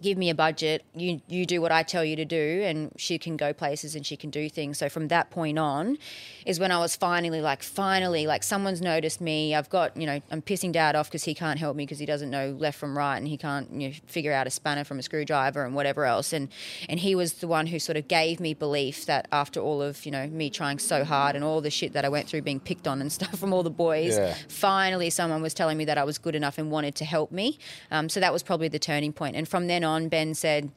Give 0.02 0.18
me 0.18 0.28
a 0.30 0.34
budget 0.34 0.84
you 0.94 1.20
you 1.28 1.46
do 1.46 1.60
what 1.60 1.72
i 1.72 1.82
tell 1.82 2.04
you 2.04 2.16
to 2.16 2.24
do 2.24 2.62
and 2.64 2.90
she 2.96 3.18
can 3.18 3.36
go 3.36 3.52
places 3.52 3.94
and 3.94 4.04
she 4.06 4.16
can 4.16 4.30
do 4.30 4.48
things 4.48 4.78
so 4.78 4.88
from 4.88 5.08
that 5.08 5.30
point 5.30 5.58
on 5.58 5.96
is 6.44 6.60
when 6.60 6.70
i 6.70 6.78
was 6.78 6.94
finally 6.96 7.40
like 7.40 7.62
finally 7.62 8.26
like 8.26 8.42
someone's 8.42 8.80
noticed 8.80 9.20
me 9.20 9.54
i've 9.54 9.70
got 9.70 9.96
you 9.96 10.06
know 10.06 10.20
i'm 10.30 10.42
pissing 10.42 10.72
dad 10.72 10.94
off 10.94 11.08
because 11.08 11.24
he 11.24 11.34
can't 11.34 11.58
help 11.58 11.76
me 11.76 11.84
because 11.84 11.98
he 11.98 12.06
doesn't 12.06 12.30
know 12.30 12.50
left 12.58 12.78
from 12.78 12.96
right 12.96 13.16
and 13.16 13.28
he 13.28 13.36
can't 13.36 13.70
you 13.72 13.88
know 13.88 13.94
figure 14.06 14.32
out 14.32 14.46
a 14.46 14.50
spanner 14.50 14.84
from 14.84 14.98
a 14.98 15.02
screwdriver 15.02 15.64
and 15.64 15.74
whatever 15.74 16.04
else 16.04 16.32
and 16.32 16.48
and 16.88 17.00
he 17.00 17.14
was 17.14 17.34
the 17.34 17.48
one 17.48 17.66
who 17.66 17.78
sort 17.78 17.96
of 17.96 18.06
gave 18.08 18.38
me 18.40 18.54
belief 18.54 19.06
that 19.06 19.26
after 19.32 19.60
all 19.60 19.80
of 19.82 20.04
you 20.04 20.12
know 20.12 20.26
me 20.28 20.50
trying 20.50 20.78
so 20.78 21.04
hard 21.04 21.34
and 21.34 21.44
all 21.44 21.60
the 21.60 21.70
shit 21.70 21.92
that 21.92 22.04
i 22.04 22.08
went 22.08 22.28
through 22.28 22.42
being 22.42 22.60
picked 22.60 22.86
on 22.86 23.00
and 23.00 23.10
stuff 23.18 23.38
from 23.38 23.52
all 23.52 23.62
the 23.62 23.70
boys 23.70 24.16
Yeah. 24.18 24.34
finally 24.48 25.10
someone 25.10 25.42
was 25.42 25.54
telling 25.54 25.76
me 25.78 25.84
that 25.86 25.98
I 25.98 26.04
was 26.04 26.18
good 26.18 26.34
enough 26.34 26.58
and 26.58 26.70
wanted 26.70 26.94
to 26.96 27.04
help 27.04 27.30
me. 27.32 27.58
Um, 27.90 28.08
so 28.08 28.20
that 28.20 28.32
was 28.32 28.42
probably 28.42 28.68
the 28.68 28.78
turning 28.78 29.12
point. 29.12 29.36
And 29.36 29.48
from 29.48 29.66
then 29.66 29.84
on, 29.86 30.08
Ben 30.08 30.34
said, 30.34 30.70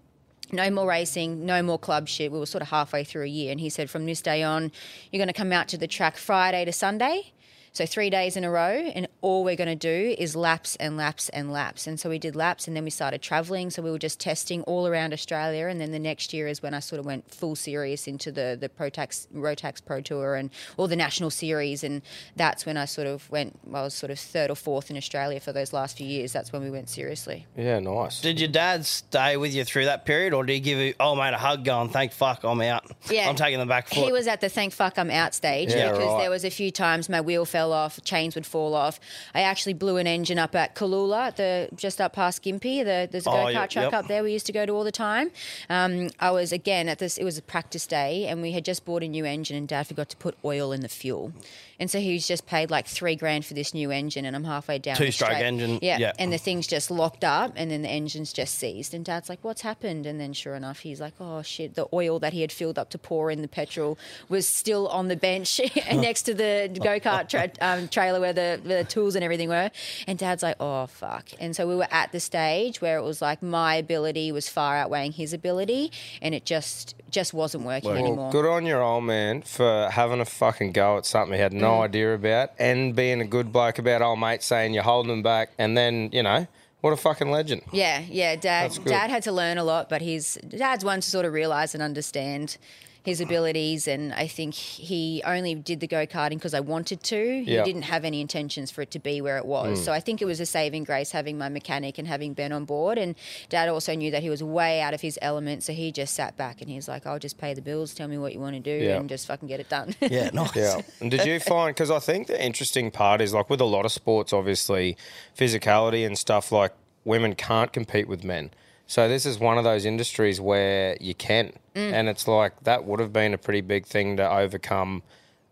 no 0.52 0.70
more 0.70 0.88
racing, 0.88 1.46
no 1.46 1.62
more 1.62 1.78
club 1.78 2.08
shit. 2.08 2.32
We 2.32 2.40
were 2.40 2.46
sort 2.46 2.62
of 2.62 2.70
halfway 2.70 3.04
through 3.04 3.24
a 3.24 3.28
year. 3.28 3.52
And 3.52 3.60
he 3.60 3.70
said, 3.70 3.90
from 3.90 4.06
this 4.06 4.22
day 4.22 4.42
on, 4.44 4.72
you're 5.12 5.20
going 5.20 5.28
to 5.28 5.34
come 5.34 5.52
out 5.52 5.68
to 5.70 5.78
the 5.78 5.88
track 5.88 6.18
Friday 6.18 6.66
to 6.66 6.72
Sunday. 6.72 7.34
So 7.80 7.86
three 7.86 8.10
days 8.10 8.36
in 8.36 8.44
a 8.44 8.52
row, 8.52 8.92
and 8.94 9.08
all 9.22 9.46
we're 9.46 9.56
going 9.56 9.70
to 9.70 9.74
do 9.74 10.14
is 10.18 10.36
laps 10.36 10.76
and 10.82 10.98
laps 10.98 11.30
and 11.30 11.50
laps. 11.50 11.88
And 11.88 11.98
so 11.98 12.10
we 12.10 12.20
did 12.20 12.36
laps, 12.36 12.68
and 12.68 12.76
then 12.76 12.84
we 12.84 12.90
started 12.90 13.22
traveling. 13.22 13.70
So 13.70 13.82
we 13.82 13.90
were 13.90 13.98
just 13.98 14.20
testing 14.20 14.64
all 14.64 14.86
around 14.86 15.14
Australia, 15.14 15.68
and 15.68 15.80
then 15.80 15.94
the 15.94 15.98
next 15.98 16.34
year 16.34 16.50
is 16.50 16.62
when 16.62 16.74
I 16.74 16.82
sort 16.82 17.00
of 17.00 17.06
went 17.06 17.34
full 17.34 17.56
serious 17.56 18.06
into 18.06 18.34
the 18.34 18.58
the 18.60 18.68
Protax 18.68 19.28
Rotax 19.34 19.80
Pro 19.86 20.02
Tour 20.02 20.36
and 20.36 20.50
all 20.76 20.90
the 20.90 20.98
national 20.98 21.30
series, 21.30 21.86
and 21.86 22.02
that's 22.36 22.66
when 22.66 22.76
I 22.76 22.84
sort 22.84 23.08
of 23.08 23.32
went. 23.32 23.58
I 23.70 23.84
was 23.84 23.94
sort 23.94 24.12
of 24.12 24.20
third 24.20 24.52
or 24.52 24.56
fourth 24.56 24.92
in 24.92 24.98
Australia 24.98 25.40
for 25.40 25.54
those 25.54 25.72
last 25.72 25.96
few 25.96 26.06
years. 26.06 26.34
That's 26.34 26.52
when 26.52 26.62
we 26.62 26.70
went 26.70 26.90
seriously. 26.90 27.48
Yeah, 27.56 27.80
nice. 27.80 28.20
Did 28.20 28.42
your 28.42 28.50
dad 28.50 28.86
stay 28.86 29.38
with 29.38 29.54
you 29.54 29.64
through 29.64 29.86
that 29.86 30.06
period, 30.06 30.34
or 30.34 30.44
did 30.44 30.52
he 30.52 30.60
give 30.60 30.80
you, 30.80 30.96
oh 31.00 31.16
mate, 31.16 31.34
a 31.34 31.38
hug, 31.38 31.64
going, 31.64 31.88
thank 31.92 32.12
fuck, 32.12 32.44
I'm 32.44 32.60
out. 32.60 32.92
Yeah. 33.10 33.30
I'm 33.30 33.38
taking 33.38 33.60
the 33.60 33.66
back 33.66 33.88
foot. 33.88 34.04
He 34.04 34.12
was 34.12 34.28
at 34.28 34.42
the 34.42 34.50
thank 34.50 34.74
fuck 34.74 35.00
I'm 35.00 35.10
out 35.10 35.34
stage 35.34 35.70
Yeah, 35.72 35.94
because 35.94 36.06
right. 36.06 36.20
there 36.24 36.30
was 36.30 36.44
a 36.44 36.50
few 36.50 36.72
times 36.72 37.08
my 37.08 37.22
wheel 37.22 37.46
fell 37.46 37.69
off, 37.74 38.02
chains 38.04 38.36
would 38.36 38.46
fall 38.46 38.74
off. 38.76 39.00
I 39.34 39.42
actually 39.42 39.74
blew 39.74 39.98
an 39.98 40.08
engine 40.08 40.40
up 40.40 40.56
at 40.56 40.76
Kalula, 40.76 41.36
the 41.36 41.70
just 41.76 42.00
up 42.02 42.14
past 42.14 42.44
Gympie. 42.44 42.84
The, 42.84 43.08
there's 43.12 43.26
a 43.28 43.30
Oh, 43.30 43.34
go 43.34 43.40
kart 43.60 43.70
track 43.70 43.86
yep. 43.92 43.94
up 43.94 44.08
there 44.08 44.24
we 44.24 44.32
used 44.34 44.46
to 44.48 44.52
go 44.52 44.66
to 44.66 44.72
all 44.74 44.84
the 44.84 44.92
time. 44.92 45.32
Um, 45.70 46.10
I 46.20 46.32
was 46.32 46.52
again 46.52 46.90
at 46.90 47.00
this. 47.00 47.18
It 47.18 47.24
was 47.24 47.38
a 47.38 47.42
practice 47.42 47.86
day, 47.88 48.28
and 48.28 48.42
we 48.42 48.52
had 48.52 48.66
just 48.66 48.86
bought 48.86 49.04
a 49.04 49.08
new 49.08 49.26
engine, 49.26 49.56
and 49.58 49.68
Dad 49.68 49.88
forgot 49.88 50.10
to 50.10 50.18
put 50.18 50.36
oil 50.44 50.72
in 50.72 50.82
the 50.82 50.90
fuel, 50.90 51.32
and 51.80 51.90
so 51.92 52.00
he's 52.00 52.28
just 52.28 52.46
paid 52.46 52.70
like 52.72 52.88
three 52.88 53.16
grand 53.16 53.46
for 53.46 53.54
this 53.54 53.74
new 53.74 53.92
engine, 53.92 54.26
and 54.26 54.36
I'm 54.36 54.44
halfway 54.44 54.80
down. 54.80 54.96
the 54.98 55.06
Two-stroke 55.06 55.32
straight. 55.32 55.46
engine, 55.46 55.80
yeah, 55.82 55.98
yeah. 55.98 56.12
and 56.20 56.32
the 56.34 56.38
thing's 56.38 56.68
just 56.68 56.90
locked 56.92 57.24
up, 57.24 57.54
and 57.56 57.70
then 57.72 57.82
the 57.82 57.90
engine's 57.90 58.34
just 58.34 58.56
seized, 58.58 58.94
and 58.94 59.04
Dad's 59.06 59.30
like, 59.30 59.40
"What's 59.44 59.62
happened?" 59.62 60.06
And 60.06 60.20
then 60.20 60.34
sure 60.34 60.56
enough, 60.56 60.80
he's 60.80 61.00
like, 61.02 61.14
"Oh 61.20 61.42
shit, 61.42 61.76
the 61.76 61.88
oil 61.94 62.20
that 62.20 62.34
he 62.34 62.42
had 62.42 62.52
filled 62.52 62.78
up 62.80 62.90
to 62.92 62.98
pour 62.98 63.30
in 63.32 63.42
the 63.42 63.48
petrol 63.48 63.98
was 64.28 64.48
still 64.48 64.88
on 64.88 65.08
the 65.08 65.16
bench 65.16 65.60
next 65.94 66.24
to 66.24 66.34
the 66.34 66.70
go 66.82 67.00
kart 67.00 67.30
tra- 67.30 67.49
um, 67.62 67.88
trailer 67.88 68.20
where 68.20 68.34
the, 68.34 68.60
where 68.64 68.84
the 68.84 68.90
tools 68.90 69.16
and 69.16 69.24
everything 69.24 69.50
were." 69.50 69.70
And 70.08 70.18
Dad's 70.20 70.44
like, 70.44 70.56
"Oh 70.60 70.88
fuck!" 70.88 71.30
And 71.40 71.56
so 71.56 71.68
we 71.68 71.76
were 71.76 71.88
at 71.92 72.12
the 72.12 72.20
stage 72.20 72.82
where 72.82 72.98
it 72.98 73.04
was 73.04 73.22
like 73.22 73.42
my 73.44 73.76
ability 73.76 74.32
was 74.32 74.50
far 74.50 74.76
outweighing 74.78 75.14
his 75.14 75.34
ability, 75.34 75.92
and 76.22 76.34
it 76.36 76.46
just 76.46 76.96
just 77.12 77.34
wasn't 77.34 77.64
working 77.66 77.90
Well, 77.90 77.98
anymore. 78.00 78.32
good 78.32 78.46
on 78.46 78.66
your 78.66 78.84
old 78.84 79.04
man 79.04 79.42
for 79.42 79.90
having 79.92 80.20
a 80.20 80.26
fucking 80.26 80.74
go 80.74 80.98
at 80.98 81.06
something 81.08 81.34
he 81.34 81.40
had 81.42 81.54
no 81.54 81.72
Mm. 81.80 81.82
idea 81.86 82.14
about 82.14 82.52
and 82.60 82.96
being 82.96 83.20
a 83.20 83.26
good 83.26 83.52
bloke 83.52 83.80
about 83.80 84.02
old 84.04 84.20
mate 84.20 84.44
saying 84.44 84.76
you're 84.76 84.84
holding 84.84 85.12
him 85.12 85.24
back 85.24 85.50
and 85.58 85.76
then, 85.76 86.10
you 86.14 86.22
know, 86.22 86.46
what 86.82 86.94
a 86.94 86.98
fucking 86.98 87.32
legend. 87.32 87.64
Yeah, 87.72 88.04
yeah. 88.08 88.36
Dad, 88.36 88.78
dad 88.86 89.10
had 89.10 89.24
to 89.24 89.32
learn 89.32 89.58
a 89.58 89.64
lot, 89.64 89.90
but 89.90 90.02
he's 90.04 90.36
dad's 90.48 90.86
one 90.86 91.02
to 91.02 91.10
sort 91.10 91.26
of 91.26 91.34
realize 91.34 91.74
and 91.74 91.82
understand 91.82 92.58
his 93.04 93.20
mm. 93.20 93.26
abilities. 93.26 93.88
And 93.88 94.14
I 94.14 94.28
think 94.28 94.54
he 94.54 95.22
only 95.26 95.56
did 95.56 95.80
the 95.80 95.88
go 95.88 96.06
karting 96.06 96.36
because 96.36 96.54
I 96.54 96.60
wanted 96.60 97.04
to. 97.04 97.44
He 97.44 97.54
Yeah. 97.56 97.64
didn't 97.64 97.84
have 97.84 98.06
any 98.06 98.22
intentions 98.22 98.72
for 98.72 98.82
it 98.82 98.92
to 98.92 99.00
be 99.00 99.22
where 99.22 99.38
it 99.38 99.46
was. 99.46 99.80
Mm. 99.80 99.86
So 99.86 99.92
I 99.92 100.00
think 100.00 100.22
it 100.22 100.26
was 100.26 100.40
a 100.40 100.46
saving 100.46 100.84
grace 100.84 101.12
having 101.12 101.38
my 101.38 101.50
mechanic 101.50 101.98
and 101.98 102.08
having 102.08 102.34
Ben 102.34 102.52
on 102.52 102.66
board. 102.66 102.98
And 102.98 103.16
dad 103.50 103.70
also 103.70 103.96
knew 103.96 104.12
that 104.12 104.22
he 104.24 104.30
was 104.30 104.44
way 104.44 104.82
out 104.82 104.94
of 104.94 105.02
his 105.02 105.18
element, 105.22 105.64
so 105.64 105.74
he 105.74 105.92
just 105.92 106.14
sat 106.14 106.36
back 106.38 106.62
and 106.62 106.70
he's 106.70 106.88
like, 106.88 107.06
"I'll 107.06 107.20
just 107.20 107.38
pay 107.38 107.54
the 107.54 107.62
bills. 107.62 107.94
Tell 107.94 108.08
me 108.08 108.18
what 108.18 108.34
you 108.34 108.40
want 108.40 108.56
to 108.56 108.60
do, 108.62 108.86
Yeah. 108.86 108.98
and 108.98 109.10
just 109.10 109.28
fucking 109.28 109.48
get 109.48 109.60
it 109.60 109.70
done." 109.70 109.96
yeah, 110.02 110.30
nice. 110.34 110.56
Yeah. 110.56 110.82
And 111.00 111.10
did 111.12 111.26
you 111.26 111.40
find, 111.52 111.76
because 111.76 111.92
I 111.92 112.00
think 112.00 112.28
the 112.28 112.44
interesting 112.44 112.92
part 112.92 113.22
is 113.22 113.34
like 113.34 113.50
with 113.50 113.62
a 113.62 113.66
lot 113.66 113.86
of 113.86 113.92
sports, 113.92 114.34
obviously, 114.34 114.98
physicality 115.38 116.06
and 116.06 116.18
stuff 116.18 116.52
like 116.52 116.74
women 117.06 117.34
can't 117.36 117.72
compete 117.72 118.08
with 118.08 118.24
men. 118.24 118.52
So 118.90 119.08
this 119.08 119.28
is 119.28 119.38
one 119.38 119.60
of 119.60 119.64
those 119.64 119.86
industries 119.86 120.42
where 120.42 120.98
you 121.00 121.14
can. 121.14 121.54
Mm. 121.76 121.94
And 121.94 122.10
it's 122.10 122.28
like 122.28 122.64
that 122.64 122.86
would 122.86 123.00
have 123.00 123.14
been 123.14 123.36
a 123.36 123.38
pretty 123.38 123.62
big 123.62 123.86
thing 123.86 124.18
to 124.18 124.28
overcome 124.28 125.04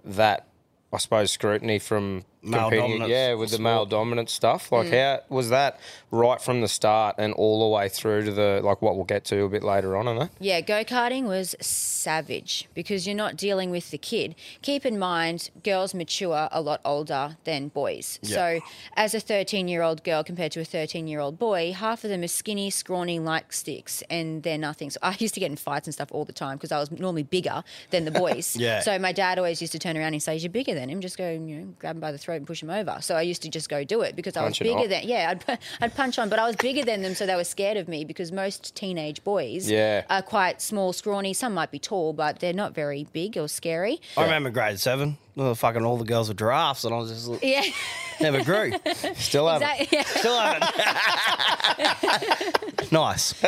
that, 0.04 0.48
I 0.92 0.98
suppose, 0.98 1.30
scrutiny 1.30 1.78
from 1.78 2.24
Male 2.42 2.62
competing. 2.64 2.84
dominance 2.86 3.10
Yeah, 3.10 3.34
with 3.34 3.52
the 3.52 3.60
male 3.60 3.86
dominant 3.86 4.30
stuff. 4.30 4.72
Like, 4.72 4.88
Mm. 4.88 4.92
how 4.94 5.20
was 5.30 5.50
that 5.50 5.80
right 6.12 6.40
from 6.42 6.62
the 6.62 6.68
start 6.68 7.16
and 7.18 7.34
all 7.34 7.60
the 7.68 7.68
way 7.76 7.90
through 7.90 8.26
to 8.26 8.32
the, 8.32 8.62
like, 8.64 8.82
what 8.82 8.96
we'll 8.96 9.06
get 9.06 9.26
to 9.26 9.44
a 9.44 9.50
bit 9.50 9.64
later 9.64 9.98
on 9.98 10.08
in 10.08 10.18
that? 10.20 10.30
Yeah, 10.40 10.62
go 10.62 10.84
karting 10.84 11.24
was 11.26 11.56
savage 11.60 12.68
because 12.74 13.08
you're 13.08 13.16
not 13.16 13.36
dealing 13.38 13.72
with 13.72 13.92
the 13.92 13.98
kid. 13.98 14.36
Keep 14.62 14.86
in 14.86 14.98
mind, 15.00 15.50
girls 15.64 15.94
mature 15.94 16.48
a 16.52 16.62
lot 16.62 16.80
older 16.86 17.38
than 17.44 17.70
boys. 17.70 18.20
So, 18.24 18.60
as 18.96 19.14
a 19.14 19.20
13 19.20 19.68
year 19.68 19.82
old 19.82 20.04
girl 20.04 20.24
compared 20.24 20.52
to 20.54 20.62
a 20.62 20.66
13 20.66 21.08
year 21.08 21.20
old 21.20 21.38
boy, 21.40 21.74
half 21.74 22.04
of 22.04 22.10
them 22.10 22.24
are 22.24 22.28
skinny, 22.28 22.70
scrawny, 22.70 23.20
like 23.20 23.52
sticks, 23.52 24.04
and 24.10 24.44
they're 24.44 24.58
nothing. 24.58 24.90
So, 24.90 25.00
I 25.02 25.16
used 25.20 25.34
to 25.34 25.40
get 25.40 25.50
in 25.52 25.58
fights 25.58 25.88
and 25.88 25.94
stuff 25.94 26.10
all 26.12 26.26
the 26.26 26.34
time 26.34 26.58
because 26.58 26.72
I 26.72 26.80
was 26.80 26.92
normally 26.92 27.24
bigger 27.24 27.64
than 27.90 28.06
the 28.06 28.12
boys. 28.12 28.56
Yeah. 28.68 28.82
So, 28.82 28.98
my 29.00 29.12
dad 29.12 29.38
always 29.38 29.62
used 29.62 29.74
to 29.74 29.80
turn 29.80 29.98
around 29.98 30.14
and 30.14 30.22
say, 30.24 30.36
You're 30.38 30.50
bigger 30.52 30.74
than 30.74 30.90
him, 30.90 31.02
just 31.02 31.18
go, 31.18 31.30
you 31.32 31.40
know, 31.40 31.74
grab 31.80 31.96
him 31.96 32.00
by 32.02 32.12
the 32.12 32.18
throat 32.18 32.27
and 32.34 32.46
push 32.48 32.62
them 32.62 32.70
over. 32.70 32.98
So, 33.02 33.16
I 33.16 33.22
used 33.22 33.42
to 33.44 33.50
just 33.50 33.70
go 33.70 33.84
do 33.84 34.02
it 34.02 34.16
because 34.16 34.36
I 34.38 34.44
was 34.46 34.58
bigger 34.58 34.88
than, 34.88 35.08
yeah, 35.08 35.34
I'd, 35.48 35.60
I'd 35.82 35.96
punch 35.96 36.20
on, 36.20 36.30
but 36.30 36.40
I 36.40 36.46
was 36.46 36.56
bigger 36.56 36.84
than 36.84 37.02
them, 37.02 37.16
so 37.16 37.26
they 37.26 37.36
were 37.36 37.44
scared 37.44 37.78
of 37.78 37.88
me 37.88 38.06
because 38.06 38.32
most 38.32 38.76
teenage 38.76 39.24
boys 39.24 39.70
Yeah. 39.70 40.04
are 40.10 40.22
quite 40.22 40.62
small, 40.62 40.94
scrawny. 40.94 41.34
Some 41.34 41.54
might 41.54 41.72
be 41.72 41.80
tall, 41.80 42.14
but 42.14 42.40
they're 42.40 42.54
not 42.54 42.74
very 42.74 43.06
big 43.14 43.38
or 43.38 43.48
scary. 43.48 44.00
I 44.18 44.24
remember 44.24 44.50
grade 44.50 44.80
seven. 44.80 45.18
Oh, 45.38 45.54
fucking 45.54 45.84
all 45.86 45.98
the 45.98 46.04
girls 46.06 46.28
were 46.30 46.34
giraffes, 46.34 46.84
and 46.84 46.94
I 46.94 46.98
was 46.98 47.12
just 47.12 47.44
Yeah, 47.44 47.62
never 48.20 48.44
grew. 48.44 48.74
Still 49.16 49.48
haven't. 49.48 49.70
exactly. 49.82 49.88
Yeah. 49.92 50.04
Still 50.04 50.40
haven't. 50.40 50.72
nice. 52.92 53.34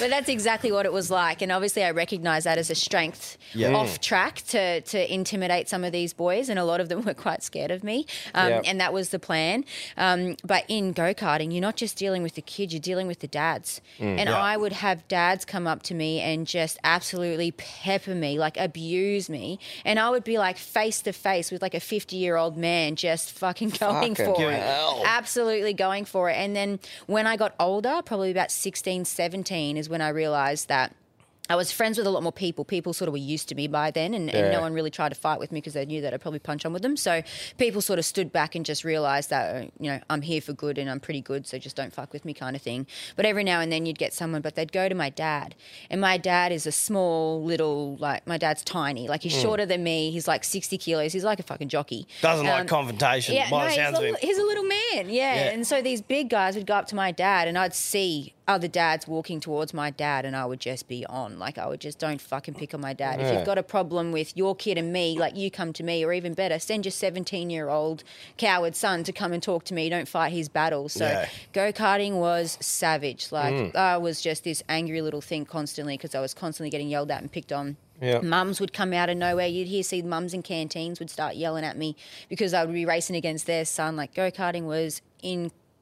But 0.00 0.10
that's 0.10 0.28
exactly 0.28 0.70
what 0.72 0.86
it 0.86 0.92
was 0.92 1.10
like, 1.10 1.42
and 1.42 1.52
obviously 1.52 1.84
I 1.84 1.90
recognise 1.90 2.44
that 2.44 2.56
as 2.58 2.70
a 2.70 2.74
strength 2.74 3.36
Yeah. 3.52 3.74
off 3.74 4.00
track 4.00 4.42
to 4.48 4.80
to 4.80 5.12
intimidate 5.12 5.68
some 5.68 5.84
of 5.84 5.92
these 5.92 6.12
boys, 6.12 6.48
and 6.48 6.58
a 6.58 6.64
lot 6.64 6.80
of 6.80 6.88
them 6.88 7.02
were 7.04 7.14
quite 7.14 7.42
scared 7.42 7.70
of 7.70 7.84
me, 7.84 8.06
um, 8.34 8.48
Yep. 8.50 8.62
and 8.66 8.80
that 8.80 8.92
was 8.92 9.10
the 9.10 9.18
plan. 9.18 9.64
Um, 9.96 10.36
but 10.44 10.64
in 10.68 10.92
go 10.92 11.12
karting, 11.14 11.52
you're 11.52 11.60
not 11.60 11.76
just 11.76 11.96
dealing 11.98 12.22
with 12.22 12.34
the 12.36 12.42
kids; 12.42 12.72
you're 12.72 12.80
dealing 12.80 13.06
with 13.06 13.20
the 13.20 13.28
dads, 13.28 13.80
and 13.98 14.18
Yeah. 14.28 14.40
I 14.40 14.56
would 14.56 14.72
have 14.72 15.06
dads 15.08 15.44
come 15.44 15.66
up 15.66 15.82
to 15.84 15.94
me 15.94 16.20
and 16.20 16.46
just 16.46 16.78
absolutely 16.84 17.52
pepper 17.52 18.14
me, 18.14 18.38
like 18.38 18.56
abuse 18.56 19.28
me, 19.28 19.58
and 19.84 19.98
I 19.98 20.08
would 20.10 20.24
be 20.24 20.38
like 20.38 20.56
face 20.70 21.02
to 21.02 21.12
face 21.12 21.50
with 21.50 21.62
like 21.62 21.74
a 21.74 21.80
50 21.80 22.16
year 22.16 22.36
old 22.36 22.56
man, 22.56 22.96
just 22.96 23.32
fucking 23.32 23.70
going 23.80 24.14
Fucking 24.14 24.34
for 24.34 24.50
it 24.50 24.60
hell. 24.60 25.02
absolutely 25.04 25.74
going 25.74 26.04
for 26.04 26.30
it. 26.30 26.34
And 26.34 26.54
then 26.54 26.78
when 27.06 27.26
I 27.26 27.36
got 27.36 27.54
older, 27.58 28.00
probably 28.04 28.30
about 28.30 28.50
16, 28.50 29.04
17, 29.04 29.76
is 29.76 29.88
when 29.88 30.00
I 30.00 30.08
realized 30.10 30.68
that. 30.68 30.94
I 31.50 31.56
was 31.56 31.72
friends 31.72 31.98
with 31.98 32.06
a 32.06 32.10
lot 32.10 32.22
more 32.22 32.32
people. 32.32 32.64
People 32.64 32.92
sort 32.92 33.08
of 33.08 33.12
were 33.12 33.18
used 33.18 33.48
to 33.50 33.54
me 33.54 33.66
by 33.66 33.90
then, 33.90 34.14
and, 34.14 34.30
and 34.30 34.52
no 34.52 34.60
one 34.60 34.72
really 34.72 34.90
tried 34.90 35.08
to 35.10 35.14
fight 35.16 35.38
with 35.40 35.50
me 35.50 35.58
because 35.58 35.74
they 35.74 35.84
knew 35.84 36.00
that 36.00 36.14
I'd 36.14 36.20
probably 36.20 36.38
punch 36.38 36.64
on 36.64 36.72
with 36.72 36.82
them. 36.82 36.96
So 36.96 37.22
people 37.58 37.82
sort 37.82 37.98
of 37.98 38.04
stood 38.04 38.32
back 38.32 38.54
and 38.54 38.64
just 38.64 38.84
realised 38.84 39.30
that 39.30 39.54
uh, 39.54 39.66
you 39.78 39.90
know 39.90 40.00
I'm 40.08 40.22
here 40.22 40.40
for 40.40 40.52
good 40.52 40.78
and 40.78 40.88
I'm 40.88 41.00
pretty 41.00 41.20
good, 41.20 41.46
so 41.46 41.58
just 41.58 41.74
don't 41.76 41.92
fuck 41.92 42.12
with 42.12 42.24
me, 42.24 42.32
kind 42.34 42.54
of 42.54 42.62
thing. 42.62 42.86
But 43.16 43.26
every 43.26 43.42
now 43.44 43.60
and 43.60 43.70
then 43.72 43.84
you'd 43.84 43.98
get 43.98 44.14
someone, 44.14 44.42
but 44.42 44.54
they'd 44.54 44.72
go 44.72 44.88
to 44.88 44.94
my 44.94 45.10
dad, 45.10 45.56
and 45.90 46.00
my 46.00 46.16
dad 46.16 46.52
is 46.52 46.66
a 46.66 46.72
small 46.72 47.42
little 47.42 47.96
like 47.96 48.26
my 48.26 48.38
dad's 48.38 48.62
tiny, 48.62 49.08
like 49.08 49.22
he's 49.24 49.38
shorter 49.38 49.66
than 49.66 49.82
me. 49.82 50.12
He's 50.12 50.28
like 50.28 50.44
60 50.44 50.78
kilos. 50.78 51.12
He's 51.12 51.24
like 51.24 51.40
a 51.40 51.42
fucking 51.42 51.68
jockey. 51.68 52.06
Doesn't 52.22 52.46
like 52.46 52.60
Um, 52.60 52.66
confrontation 52.68 53.34
yeah, 53.34 53.48
no, 53.50 53.58
he's 53.66 53.76
a, 53.76 53.88
of 53.88 53.94
him. 54.04 54.12
li- 54.14 54.18
he's 54.22 54.38
a 54.38 54.42
little 54.44 54.64
man, 54.64 55.08
yeah. 55.10 55.34
Yeah. 55.34 55.50
And 55.50 55.66
so 55.66 55.82
these 55.82 56.00
big 56.00 56.30
guys 56.30 56.54
would 56.54 56.66
go 56.66 56.74
up 56.74 56.86
to 56.88 56.94
my 56.94 57.10
dad, 57.10 57.48
and 57.48 57.58
I'd 57.58 57.74
see 57.74 58.34
other 58.50 58.68
dads 58.68 59.06
walking 59.06 59.40
towards 59.40 59.72
my 59.72 59.90
dad, 59.90 60.24
and 60.24 60.34
I 60.36 60.44
would 60.44 60.60
just 60.60 60.88
be 60.88 61.06
on. 61.06 61.38
Like, 61.38 61.56
I 61.56 61.66
would 61.66 61.80
just, 61.80 61.98
don't 61.98 62.20
fucking 62.20 62.54
pick 62.54 62.74
on 62.74 62.80
my 62.80 62.92
dad. 62.92 63.20
If 63.20 63.32
you've 63.32 63.46
got 63.46 63.58
a 63.58 63.62
problem 63.62 64.10
with 64.12 64.36
your 64.36 64.54
kid 64.56 64.76
and 64.76 64.92
me, 64.92 65.16
like, 65.18 65.36
you 65.36 65.50
come 65.50 65.72
to 65.74 65.82
me, 65.82 66.04
or 66.04 66.12
even 66.12 66.34
better, 66.34 66.58
send 66.58 66.84
your 66.84 66.92
17 66.92 67.48
year 67.50 67.68
old 67.68 68.02
coward 68.36 68.74
son 68.76 69.04
to 69.04 69.12
come 69.12 69.32
and 69.32 69.42
talk 69.42 69.64
to 69.64 69.74
me. 69.74 69.88
Don't 69.88 70.08
fight 70.08 70.32
his 70.32 70.48
battles. 70.48 70.92
So, 70.92 71.06
Yeah. 71.06 71.28
go 71.52 71.72
karting 71.72 72.14
was 72.14 72.58
savage. 72.60 73.30
Like, 73.30 73.54
Mm. 73.54 73.76
I 73.76 73.96
was 73.96 74.20
just 74.20 74.44
this 74.44 74.62
angry 74.68 75.00
little 75.00 75.20
thing 75.20 75.44
constantly 75.44 75.96
because 75.96 76.14
I 76.14 76.20
was 76.20 76.34
constantly 76.34 76.70
getting 76.70 76.88
yelled 76.88 77.10
at 77.10 77.20
and 77.20 77.30
picked 77.30 77.52
on. 77.52 77.76
Yeah. 78.02 78.20
Mums 78.20 78.60
would 78.60 78.72
come 78.72 78.92
out 78.94 79.10
of 79.10 79.16
nowhere. 79.18 79.46
You'd 79.46 79.68
hear 79.68 79.82
see 79.82 80.00
mums 80.02 80.32
in 80.32 80.42
canteens 80.42 80.98
would 80.98 81.10
start 81.10 81.36
yelling 81.36 81.64
at 81.64 81.76
me 81.76 81.96
because 82.30 82.54
I 82.54 82.64
would 82.64 82.72
be 82.74 82.86
racing 82.86 83.14
against 83.14 83.46
their 83.46 83.64
son. 83.66 83.94
Like 83.94 84.14
go 84.14 84.30
karting 84.30 84.62
was 84.64 85.02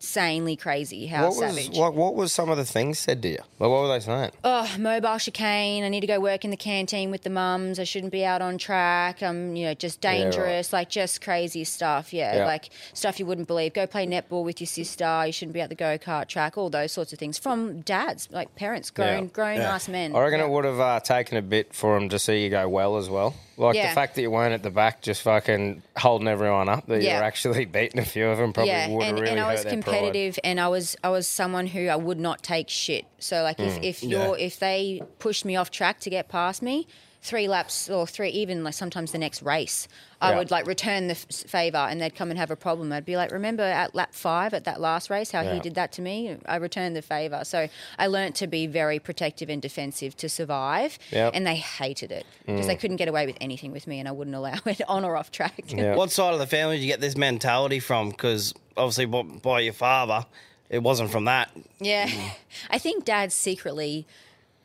insanely 0.00 0.54
crazy 0.54 1.06
how 1.06 1.22
What 1.28 1.28
was 1.30 1.56
savage. 1.56 1.76
like? 1.76 1.92
What 1.92 2.14
was 2.14 2.32
some 2.32 2.48
of 2.50 2.56
the 2.56 2.64
things 2.64 2.98
said 3.00 3.20
to 3.22 3.28
you? 3.28 3.38
Like, 3.58 3.68
what 3.70 3.82
were 3.82 3.88
they 3.88 3.98
saying? 4.00 4.30
oh, 4.44 4.70
mobile 4.78 5.18
chicane. 5.18 5.82
I 5.82 5.88
need 5.88 6.00
to 6.02 6.06
go 6.06 6.20
work 6.20 6.44
in 6.44 6.50
the 6.52 6.56
canteen 6.56 7.10
with 7.10 7.22
the 7.22 7.30
mums. 7.30 7.80
I 7.80 7.84
shouldn't 7.84 8.12
be 8.12 8.24
out 8.24 8.40
on 8.40 8.58
track. 8.58 9.22
I'm, 9.22 9.56
you 9.56 9.66
know, 9.66 9.74
just 9.74 10.04
right. 10.04 10.18
dangerous. 10.22 10.72
Like 10.72 10.88
just 10.88 11.20
crazy 11.20 11.64
stuff. 11.64 12.12
Yeah, 12.12 12.36
Yeah. 12.38 12.46
like 12.46 12.70
stuff 12.94 13.18
you 13.18 13.26
wouldn't 13.26 13.48
believe. 13.48 13.74
Go 13.74 13.86
play 13.88 14.06
netball 14.06 14.44
with 14.44 14.60
your 14.60 14.66
sister. 14.68 15.24
You 15.26 15.32
shouldn't 15.32 15.52
be 15.54 15.60
at 15.60 15.68
the 15.68 15.74
go 15.74 15.98
kart 15.98 16.28
track. 16.28 16.56
All 16.56 16.70
those 16.70 16.92
sorts 16.92 17.12
of 17.12 17.18
things 17.18 17.36
from 17.38 17.80
dads, 17.80 18.28
like 18.30 18.54
parents, 18.54 18.90
grown, 18.90 19.24
Yeah. 19.24 19.30
grown 19.32 19.56
Yeah. 19.56 19.74
ass 19.74 19.88
men. 19.88 20.14
I 20.14 20.20
reckon 20.20 20.38
Yeah. 20.38 20.46
it 20.46 20.50
would 20.50 20.64
have 20.64 20.78
uh, 20.80 21.00
taken 21.00 21.36
a 21.38 21.42
bit 21.42 21.74
for 21.74 21.98
them 21.98 22.08
to 22.10 22.18
see 22.20 22.44
you 22.44 22.50
go 22.50 22.68
well 22.68 22.96
as 22.98 23.10
well. 23.10 23.34
Like 23.56 23.74
Yeah. 23.74 23.88
the 23.88 23.94
fact 23.96 24.14
that 24.14 24.22
you 24.22 24.30
weren't 24.30 24.54
at 24.54 24.62
the 24.62 24.70
back, 24.70 25.02
just 25.02 25.22
fucking 25.22 25.82
holding 25.96 26.28
everyone 26.28 26.68
up. 26.68 26.86
That 26.86 27.00
you 27.02 27.08
Yeah. 27.08 27.18
were 27.18 27.24
actually 27.24 27.64
beating 27.78 28.00
a 28.00 28.04
few 28.04 28.28
of 28.28 28.38
them 28.38 28.52
probably 28.52 28.70
yeah, 28.70 28.88
would 28.88 29.02
have 29.02 29.10
and, 29.14 29.20
really 29.20 29.32
and 29.32 29.40
I 29.40 29.50
was 29.52 29.64
hurt 29.64 29.70
their 29.70 29.82
pride. 29.88 29.98
competitive, 30.00 30.38
and 30.44 30.60
I 30.60 30.68
was 30.68 30.96
I 31.02 31.08
was 31.10 31.26
someone 31.28 31.66
who 31.68 31.88
I 31.88 31.96
would 31.96 32.18
not 32.20 32.42
take 32.42 32.68
shit. 32.68 33.04
So 33.18 33.42
like 33.42 33.58
Mm. 33.58 33.66
if 33.66 33.82
if 33.82 34.02
you're 34.04 34.38
if 34.38 34.58
they 34.58 35.02
pushed 35.18 35.44
me 35.44 35.56
off 35.56 35.70
track 35.70 36.00
to 36.00 36.10
get 36.10 36.28
past 36.28 36.62
me, 36.62 36.86
three 37.20 37.48
laps 37.48 37.90
or 37.90 38.06
three 38.06 38.30
even 38.30 38.62
like 38.62 38.74
sometimes 38.74 39.10
the 39.10 39.18
next 39.18 39.42
race, 39.42 39.88
I 40.20 40.30
Yeah. 40.30 40.38
would 40.38 40.50
like 40.52 40.66
return 40.66 41.08
the 41.08 41.12
f- 41.14 41.26
favor, 41.50 41.76
and 41.78 42.00
they'd 42.00 42.14
come 42.14 42.30
and 42.30 42.38
have 42.38 42.52
a 42.52 42.56
problem. 42.56 42.92
I'd 42.92 43.04
be 43.04 43.16
like, 43.16 43.32
remember 43.32 43.64
at 43.64 43.92
lap 43.92 44.14
five 44.14 44.54
at 44.54 44.62
that 44.64 44.80
last 44.80 45.10
race 45.10 45.32
how 45.32 45.42
Yeah. 45.42 45.54
he 45.54 45.60
did 45.60 45.74
that 45.74 45.90
to 45.92 46.02
me? 46.02 46.36
I 46.46 46.56
returned 46.56 46.94
the 46.94 47.02
favor. 47.02 47.40
So 47.44 47.68
I 47.98 48.06
learned 48.06 48.36
to 48.36 48.46
be 48.46 48.68
very 48.68 49.00
protective 49.00 49.50
and 49.50 49.60
defensive 49.60 50.16
to 50.18 50.28
survive, 50.28 50.96
Yep. 51.10 51.32
and 51.34 51.44
they 51.44 51.56
hated 51.56 52.12
it 52.12 52.24
because 52.46 52.68
they 52.68 52.76
couldn't 52.76 52.96
get 52.98 53.08
away 53.08 53.26
with 53.26 53.36
anything 53.40 53.72
with 53.72 53.86
me, 53.88 53.98
and 53.98 54.08
I 54.08 54.12
wouldn't 54.12 54.36
allow 54.36 54.54
it 54.66 54.80
on 54.88 55.04
or 55.04 55.16
off 55.16 55.32
track. 55.32 55.64
Yeah. 55.68 55.96
What 55.96 56.12
side 56.12 56.32
of 56.34 56.38
the 56.38 56.46
family 56.46 56.76
did 56.76 56.82
you 56.82 56.88
get 56.88 57.00
this 57.00 57.16
mentality 57.16 57.80
from? 57.80 58.10
Because 58.10 58.54
obviously, 58.78 59.06
by, 59.06 59.22
by 59.22 59.60
your 59.60 59.72
father, 59.74 60.24
it 60.70 60.82
wasn't 60.82 61.10
from 61.10 61.24
that. 61.26 61.50
Yeah. 61.80 62.08
I 62.70 62.78
think 62.78 63.04
dad's 63.04 63.34
secretly 63.34 64.06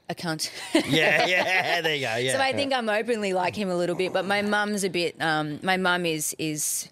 a 0.10 0.16
cunt. 0.16 0.50
Yeah, 0.74 1.26
yeah. 1.26 1.82
There 1.82 1.96
you 1.96 2.06
go. 2.06 2.16
Yeah. 2.18 2.34
so 2.34 2.40
I 2.40 2.54
think 2.54 2.74
I'm 2.74 2.90
openly 2.90 3.34
like 3.34 3.56
him 3.56 3.70
a 3.70 3.76
little 3.76 3.96
bit, 3.96 4.14
but 4.14 4.26
my 4.26 4.42
mum's 4.42 4.84
a 4.84 4.90
bit. 4.90 5.16
Um, 5.22 5.60
my 5.64 5.78
mum 5.78 6.06
is 6.06 6.36
is. 6.38 6.90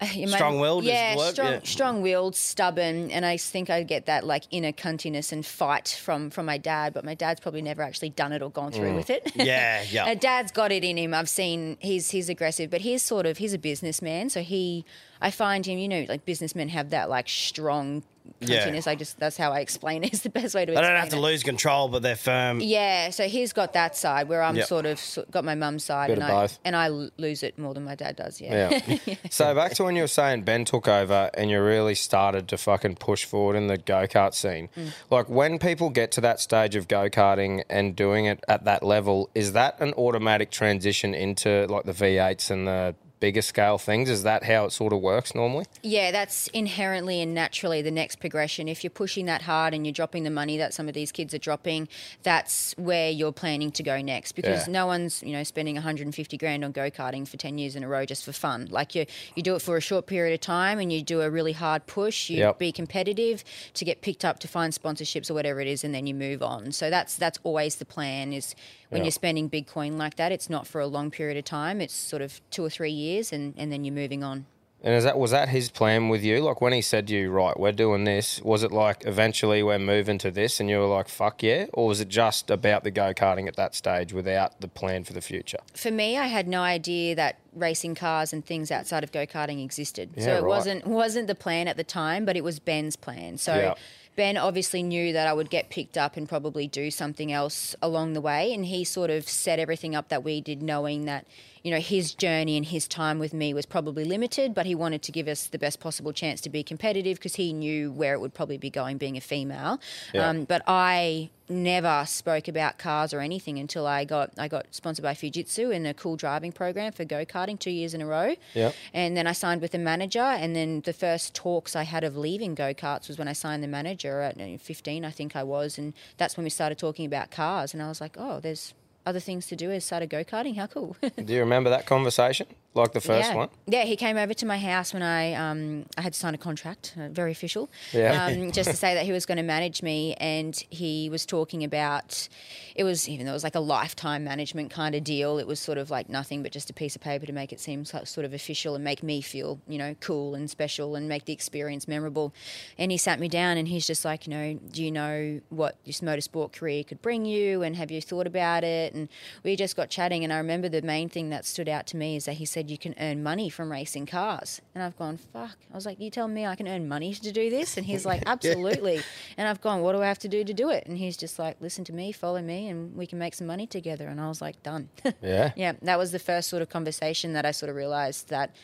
uh, 0.00 0.06
my- 0.16 0.26
Strong-willed 0.26 0.84
yeah, 0.84 1.14
strong, 1.30 1.46
yeah. 1.52 1.60
strong-willed, 1.62 2.34
stubborn, 2.34 3.10
and 3.10 3.24
I 3.26 3.36
think 3.36 3.68
I 3.70 3.82
get 3.84 4.06
that 4.06 4.24
like 4.26 4.44
inner 4.50 4.72
cuntiness 4.72 5.30
and 5.30 5.44
fight 5.46 5.88
from 6.02 6.30
from 6.30 6.46
my 6.46 6.56
dad. 6.58 6.94
But 6.94 7.04
my 7.04 7.14
dad's 7.14 7.38
probably 7.40 7.62
never 7.62 7.82
actually 7.82 8.10
done 8.10 8.32
it 8.32 8.40
or 8.42 8.50
gone 8.50 8.72
through 8.72 8.96
with 8.96 9.10
it. 9.10 9.24
Mm. 9.26 9.44
Yeah, 9.46 9.84
yeah. 9.90 10.06
Uh, 10.06 10.14
Dad's 10.14 10.50
got 10.52 10.72
it 10.72 10.82
in 10.84 10.96
him. 10.96 11.12
I've 11.14 11.28
seen 11.28 11.76
he's 11.80 12.10
he's 12.10 12.28
aggressive, 12.30 12.70
but 12.70 12.80
he's 12.80 13.02
sort 13.02 13.26
of 13.26 13.36
he's 13.38 13.52
a 13.52 13.58
businessman, 13.58 14.30
so 14.30 14.40
he 14.42 14.84
I 15.22 15.30
find 15.30 15.64
him. 15.64 15.78
You 15.78 15.88
know, 15.88 16.04
like 16.08 16.24
businessmen 16.26 16.68
have 16.70 16.90
that 16.90 17.08
like 17.08 17.28
strong 17.28 18.02
Yeah. 18.40 18.66
cuntiness. 18.66 18.86
I 18.86 18.94
just 18.94 19.18
that's 19.18 19.36
how 19.36 19.52
I 19.52 19.60
explain 19.60 20.04
it. 20.04 20.12
It's 20.12 20.22
the 20.22 20.30
best 20.30 20.54
way 20.54 20.64
to. 20.64 20.72
They 20.72 20.72
explain 20.78 20.92
don't 20.92 21.00
have 21.00 21.08
to 21.10 21.16
it. 21.16 21.20
lose 21.20 21.42
control, 21.42 21.88
but 21.88 22.02
they're 22.02 22.14
firm. 22.16 22.60
Yeah, 22.60 23.10
so 23.10 23.24
he's 23.28 23.52
got 23.52 23.72
that 23.72 23.96
side 23.96 24.28
where 24.28 24.42
I'm 24.42 24.56
Yep. 24.56 24.66
sort 24.66 24.86
of 24.86 24.98
so- 25.00 25.24
got 25.30 25.44
my 25.44 25.54
mum's 25.56 25.84
side, 25.84 26.08
Bit 26.08 26.18
and 26.18 26.22
of 26.24 26.28
I 26.30 26.40
both. 26.42 26.58
and 26.64 26.76
I 26.76 26.86
l- 26.86 27.10
lose 27.18 27.42
it 27.42 27.58
more 27.58 27.74
than 27.74 27.84
my 27.84 27.94
dad 27.96 28.14
does. 28.16 28.40
Yeah, 28.40 28.80
Yeah. 28.86 29.14
so 29.30 29.54
back 29.54 29.72
to 29.74 29.84
when 29.84 29.96
you 29.96 30.02
were 30.02 30.08
saying 30.08 30.42
Ben 30.42 30.64
took 30.64 30.86
over 30.86 31.30
and 31.34 31.50
you 31.50 31.60
really 31.62 31.94
started 31.96 32.46
to 32.48 32.56
fucking 32.58 32.96
push 32.96 33.24
forward 33.24 33.56
in 33.56 33.66
the 33.66 33.78
go 33.78 34.06
kart 34.06 34.34
scene. 34.34 34.68
Mm. 34.76 34.92
Like 35.10 35.28
when 35.28 35.58
people 35.58 35.90
get 35.90 36.10
to 36.12 36.20
that 36.22 36.38
stage 36.40 36.76
of 36.76 36.86
go 36.88 37.08
karting 37.10 37.64
and 37.70 37.94
doing 37.96 38.26
it 38.26 38.42
at 38.48 38.64
that 38.64 38.82
level, 38.84 39.30
is 39.34 39.52
that 39.52 39.80
an 39.80 39.92
automatic 39.94 40.50
transition 40.52 41.14
into 41.14 41.66
like 41.68 41.84
the 41.84 41.92
V8s 41.92 42.50
and 42.50 42.66
the 42.68 42.94
bigger 43.22 43.40
scale 43.40 43.78
things? 43.78 44.10
Is 44.10 44.24
that 44.24 44.42
how 44.42 44.64
it 44.64 44.72
sort 44.72 44.92
of 44.92 45.00
works 45.00 45.32
normally? 45.32 45.64
Yeah, 45.80 46.10
that's 46.10 46.48
inherently 46.48 47.22
and 47.22 47.32
naturally 47.32 47.80
the 47.80 47.92
next 47.92 48.16
progression. 48.16 48.66
If 48.66 48.82
you're 48.82 48.90
pushing 48.90 49.26
that 49.26 49.42
hard 49.42 49.72
and 49.74 49.86
you're 49.86 49.92
dropping 49.92 50.24
the 50.24 50.30
money 50.30 50.56
that 50.58 50.74
some 50.74 50.88
of 50.88 50.94
these 50.94 51.12
kids 51.12 51.32
are 51.32 51.38
dropping, 51.38 51.86
that's 52.24 52.74
where 52.76 53.10
you're 53.10 53.30
planning 53.30 53.70
to 53.72 53.82
go 53.84 54.02
next 54.02 54.32
because 54.32 54.66
Yeah. 54.66 54.72
no 54.72 54.86
one's, 54.88 55.22
you 55.22 55.30
know, 55.32 55.44
spending 55.44 55.76
150 55.76 56.36
grand 56.36 56.64
on 56.64 56.72
go-karting 56.72 57.26
for 57.28 57.36
10 57.36 57.58
years 57.58 57.76
in 57.76 57.84
a 57.84 57.88
row 57.88 58.04
just 58.04 58.24
for 58.24 58.32
fun. 58.32 58.66
Like 58.70 58.96
you 58.96 59.06
you 59.36 59.42
do 59.44 59.54
it 59.54 59.62
for 59.62 59.76
a 59.76 59.80
short 59.80 60.06
period 60.06 60.34
of 60.34 60.40
time 60.40 60.80
and 60.80 60.92
you 60.92 61.00
do 61.00 61.20
a 61.22 61.30
really 61.30 61.52
hard 61.52 61.86
push, 61.86 62.28
you 62.28 62.38
Yep. 62.38 62.58
be 62.58 62.72
competitive 62.72 63.44
to 63.74 63.84
get 63.84 64.00
picked 64.02 64.24
up 64.24 64.40
to 64.40 64.48
find 64.48 64.72
sponsorships 64.72 65.30
or 65.30 65.34
whatever 65.34 65.60
it 65.60 65.68
is 65.68 65.84
and 65.84 65.94
then 65.94 66.08
you 66.08 66.14
move 66.14 66.42
on. 66.42 66.72
So 66.72 66.90
that's 66.90 67.14
that's 67.14 67.38
always 67.44 67.76
the 67.76 67.84
plan 67.84 68.32
is 68.32 68.56
when 68.92 69.00
Yeah. 69.00 69.04
you're 69.06 69.12
spending 69.12 69.48
big 69.48 69.66
coin 69.66 69.96
like 69.96 70.16
that, 70.16 70.32
it's 70.32 70.50
not 70.50 70.66
for 70.66 70.80
a 70.80 70.86
long 70.86 71.10
period 71.10 71.36
of 71.38 71.44
time. 71.44 71.80
It's 71.80 71.94
sort 71.94 72.22
of 72.22 72.40
2 72.50 72.64
or 72.64 72.70
3 72.70 72.90
years 72.90 73.32
and 73.32 73.54
and 73.56 73.72
then 73.72 73.84
you're 73.84 73.94
moving 73.94 74.22
on. 74.22 74.44
And 74.84 74.94
is 74.96 75.04
that 75.04 75.16
was 75.16 75.30
that 75.30 75.48
his 75.48 75.70
plan 75.70 76.08
with 76.08 76.24
you? 76.24 76.40
Like 76.40 76.60
when 76.60 76.72
he 76.72 76.82
said 76.82 77.06
to 77.06 77.14
you, 77.14 77.30
right, 77.30 77.56
we're 77.58 77.70
doing 77.70 78.02
this, 78.02 78.40
was 78.42 78.64
it 78.64 78.72
like 78.72 79.04
eventually 79.06 79.62
we're 79.62 79.78
moving 79.78 80.18
to 80.18 80.30
this 80.32 80.58
and 80.58 80.68
you 80.68 80.78
were 80.80 80.86
like, 80.98 81.08
fuck 81.08 81.40
yeah? 81.42 81.66
Or 81.72 81.86
was 81.86 82.00
it 82.00 82.08
just 82.08 82.50
about 82.50 82.82
the 82.82 82.90
go 82.90 83.14
karting 83.14 83.46
at 83.46 83.54
that 83.54 83.76
stage 83.76 84.12
without 84.12 84.60
the 84.60 84.66
plan 84.68 85.04
for 85.04 85.12
the 85.12 85.20
future? 85.20 85.60
for 85.74 85.92
me, 85.92 86.18
I 86.18 86.26
had 86.26 86.48
no 86.48 86.62
idea 86.62 87.14
that 87.14 87.36
racing 87.54 87.94
cars 87.94 88.32
and 88.32 88.44
things 88.44 88.70
outside 88.72 89.04
of 89.04 89.12
go 89.12 89.24
karting 89.24 89.62
existed. 89.64 90.10
Yeah, 90.16 90.24
so 90.24 90.30
it 90.32 90.34
right. 90.42 90.44
wasn't 90.56 90.86
wasn't 90.86 91.26
the 91.28 91.36
plan 91.36 91.68
at 91.68 91.76
the 91.76 91.84
time, 91.84 92.24
but 92.24 92.36
it 92.36 92.42
was 92.42 92.58
Ben's 92.58 92.96
plan. 92.96 93.38
So 93.38 93.54
Yeah. 93.54 93.74
Ben 94.14 94.36
obviously 94.36 94.82
knew 94.82 95.12
that 95.12 95.26
I 95.26 95.32
would 95.32 95.48
get 95.48 95.70
picked 95.70 95.96
up 95.96 96.16
and 96.16 96.28
probably 96.28 96.66
do 96.66 96.90
something 96.90 97.32
else 97.32 97.74
along 97.80 98.12
the 98.12 98.20
way, 98.20 98.52
and 98.52 98.66
he 98.66 98.84
sort 98.84 99.10
of 99.10 99.28
set 99.28 99.58
everything 99.58 99.94
up 99.94 100.08
that 100.08 100.22
we 100.22 100.40
did, 100.40 100.62
knowing 100.62 101.06
that 101.06 101.26
you 101.62 101.70
know 101.70 101.80
his 101.80 102.14
journey 102.14 102.56
and 102.56 102.66
his 102.66 102.88
time 102.88 103.18
with 103.18 103.32
me 103.32 103.54
was 103.54 103.66
probably 103.66 104.04
limited, 104.04 104.54
but 104.54 104.66
he 104.66 104.74
wanted 104.74 105.02
to 105.02 105.12
give 105.12 105.28
us 105.28 105.46
the 105.46 105.58
best 105.58 105.80
possible 105.80 106.12
chance 106.12 106.40
to 106.42 106.50
be 106.50 106.62
competitive 106.62 107.18
because 107.18 107.36
he 107.36 107.52
knew 107.52 107.92
where 107.92 108.14
it 108.14 108.20
would 108.20 108.34
probably 108.34 108.58
be 108.58 108.70
going 108.70 108.98
being 108.98 109.16
a 109.16 109.20
female. 109.20 109.80
Yeah. 110.12 110.28
Um, 110.28 110.44
but 110.44 110.62
I 110.66 111.30
never 111.48 112.04
spoke 112.06 112.48
about 112.48 112.78
cars 112.78 113.12
or 113.12 113.20
anything 113.20 113.58
until 113.58 113.86
I 113.86 114.04
got 114.04 114.30
I 114.38 114.48
got 114.48 114.66
sponsored 114.70 115.02
by 115.02 115.14
Fujitsu 115.14 115.72
in 115.72 115.86
a 115.86 115.94
cool 115.94 116.16
driving 116.16 116.52
program 116.52 116.92
for 116.92 117.04
go 117.04 117.24
karting 117.24 117.58
two 117.58 117.70
years 117.70 117.94
in 117.94 118.00
a 118.00 118.06
row. 118.06 118.34
Yep. 118.54 118.74
And 118.92 119.16
then 119.16 119.26
I 119.26 119.32
signed 119.32 119.60
with 119.60 119.72
the 119.72 119.78
manager, 119.78 120.20
and 120.20 120.56
then 120.56 120.80
the 120.80 120.92
first 120.92 121.34
talks 121.34 121.76
I 121.76 121.84
had 121.84 122.04
of 122.04 122.16
leaving 122.16 122.54
go 122.54 122.74
karts 122.74 123.08
was 123.08 123.18
when 123.18 123.28
I 123.28 123.32
signed 123.32 123.62
the 123.62 123.68
manager 123.68 124.20
at 124.20 124.40
uh, 124.40 124.58
15, 124.58 125.04
I 125.04 125.10
think 125.10 125.36
I 125.36 125.42
was, 125.42 125.78
and 125.78 125.92
that's 126.16 126.36
when 126.36 126.44
we 126.44 126.50
started 126.50 126.78
talking 126.78 127.06
about 127.06 127.30
cars, 127.30 127.74
and 127.74 127.82
I 127.82 127.88
was 127.88 128.00
like, 128.00 128.16
oh, 128.18 128.40
there's 128.40 128.74
other 129.04 129.20
things 129.20 129.46
to 129.46 129.56
do 129.56 129.70
is 129.70 129.84
start 129.84 130.02
a 130.02 130.06
go 130.06 130.24
karting. 130.24 130.56
How 130.56 130.66
cool. 130.66 130.96
Do 131.24 131.32
you 131.32 131.40
remember 131.40 131.70
that 131.70 131.86
conversation? 131.86 132.46
Like 132.74 132.92
the 132.92 133.02
first 133.02 133.30
yeah. 133.30 133.36
one? 133.36 133.48
Yeah, 133.66 133.84
he 133.84 133.96
came 133.96 134.16
over 134.16 134.32
to 134.32 134.46
my 134.46 134.56
house 134.56 134.94
when 134.94 135.02
I 135.02 135.34
um, 135.34 135.84
I 135.98 136.02
had 136.02 136.14
to 136.14 136.18
sign 136.18 136.34
a 136.34 136.38
contract, 136.38 136.94
uh, 136.98 137.08
very 137.08 137.30
official, 137.30 137.68
Yeah. 137.92 138.26
um, 138.26 138.50
just 138.58 138.70
to 138.70 138.76
say 138.76 138.94
that 138.94 139.04
he 139.04 139.12
was 139.12 139.26
going 139.26 139.36
to 139.36 139.42
manage 139.42 139.82
me, 139.82 140.14
and 140.14 140.56
he 140.70 141.10
was 141.10 141.26
talking 141.26 141.64
about 141.64 142.28
it 142.74 142.84
was 142.84 143.10
even 143.10 143.26
though 143.26 143.32
it 143.32 143.34
was 143.34 143.44
like 143.44 143.54
a 143.54 143.60
lifetime 143.60 144.24
management 144.24 144.70
kind 144.70 144.94
of 144.94 145.04
deal. 145.04 145.38
It 145.38 145.46
was 145.46 145.60
sort 145.60 145.76
of 145.76 145.90
like 145.90 146.08
nothing 146.08 146.42
but 146.42 146.50
just 146.50 146.70
a 146.70 146.72
piece 146.72 146.96
of 146.96 147.02
paper 147.02 147.26
to 147.26 147.32
make 147.32 147.52
it 147.52 147.60
seem 147.60 147.84
sort 147.84 148.24
of 148.24 148.32
official 148.32 148.74
and 148.74 148.82
make 148.82 149.02
me 149.02 149.20
feel 149.20 149.60
you 149.68 149.76
know 149.76 149.94
cool 150.00 150.34
and 150.34 150.48
special 150.48 150.96
and 150.96 151.08
make 151.08 151.26
the 151.26 151.34
experience 151.34 151.86
memorable. 151.86 152.32
And 152.78 152.90
he 152.90 152.96
sat 152.96 153.20
me 153.20 153.28
down 153.28 153.58
and 153.58 153.68
he's 153.68 153.86
just 153.86 154.02
like, 154.02 154.26
you 154.26 154.30
know, 154.30 154.58
do 154.70 154.82
you 154.82 154.90
know 154.90 155.40
what 155.50 155.76
this 155.84 156.00
motorsport 156.00 156.52
career 156.52 156.84
could 156.84 157.02
bring 157.02 157.26
you, 157.26 157.60
and 157.62 157.76
have 157.76 157.90
you 157.90 158.00
thought 158.00 158.26
about 158.26 158.64
it? 158.64 158.94
And 158.94 159.10
we 159.44 159.56
just 159.56 159.76
got 159.76 159.90
chatting, 159.90 160.24
and 160.24 160.32
I 160.32 160.38
remember 160.38 160.70
the 160.70 160.80
main 160.80 161.10
thing 161.10 161.28
that 161.28 161.44
stood 161.44 161.68
out 161.68 161.86
to 161.88 161.98
me 161.98 162.16
is 162.16 162.24
that 162.24 162.34
he 162.34 162.46
said 162.46 162.61
you 162.70 162.78
can 162.78 162.94
earn 163.00 163.22
money 163.22 163.48
from 163.48 163.70
racing 163.70 164.06
cars. 164.06 164.60
And 164.74 164.82
I've 164.82 164.96
gone, 164.96 165.16
fuck. 165.16 165.56
I 165.70 165.74
was 165.74 165.86
like, 165.86 166.00
you 166.00 166.10
telling 166.10 166.34
me 166.34 166.46
I 166.46 166.56
can 166.56 166.68
earn 166.68 166.88
money 166.88 167.14
to 167.14 167.32
do 167.32 167.50
this? 167.50 167.76
And 167.76 167.86
he's 167.86 168.04
like, 168.04 168.22
absolutely. 168.26 169.00
And 169.36 169.48
I've 169.48 169.60
gone, 169.60 169.82
what 169.82 169.92
do 169.92 170.02
I 170.02 170.06
have 170.06 170.18
to 170.20 170.28
do 170.28 170.44
to 170.44 170.52
do 170.54 170.70
it? 170.70 170.86
And 170.86 170.98
he's 170.98 171.16
just 171.16 171.38
like, 171.38 171.56
listen 171.60 171.84
to 171.84 171.92
me, 171.92 172.12
follow 172.12 172.42
me, 172.42 172.68
and 172.68 172.96
we 172.96 173.06
can 173.06 173.18
make 173.18 173.34
some 173.34 173.46
money 173.46 173.66
together. 173.66 174.06
And 174.08 174.20
I 174.20 174.28
was 174.28 174.40
like, 174.40 174.62
done. 174.62 174.88
Yeah. 175.22 175.52
yeah, 175.56 175.72
that 175.82 175.98
was 175.98 176.10
the 176.10 176.18
first 176.18 176.48
sort 176.48 176.62
of 176.62 176.68
conversation 176.68 177.34
that 177.34 177.46
I 177.46 177.52
sort 177.52 177.70
of 177.70 177.76
realized 177.76 178.28
that 178.30 178.54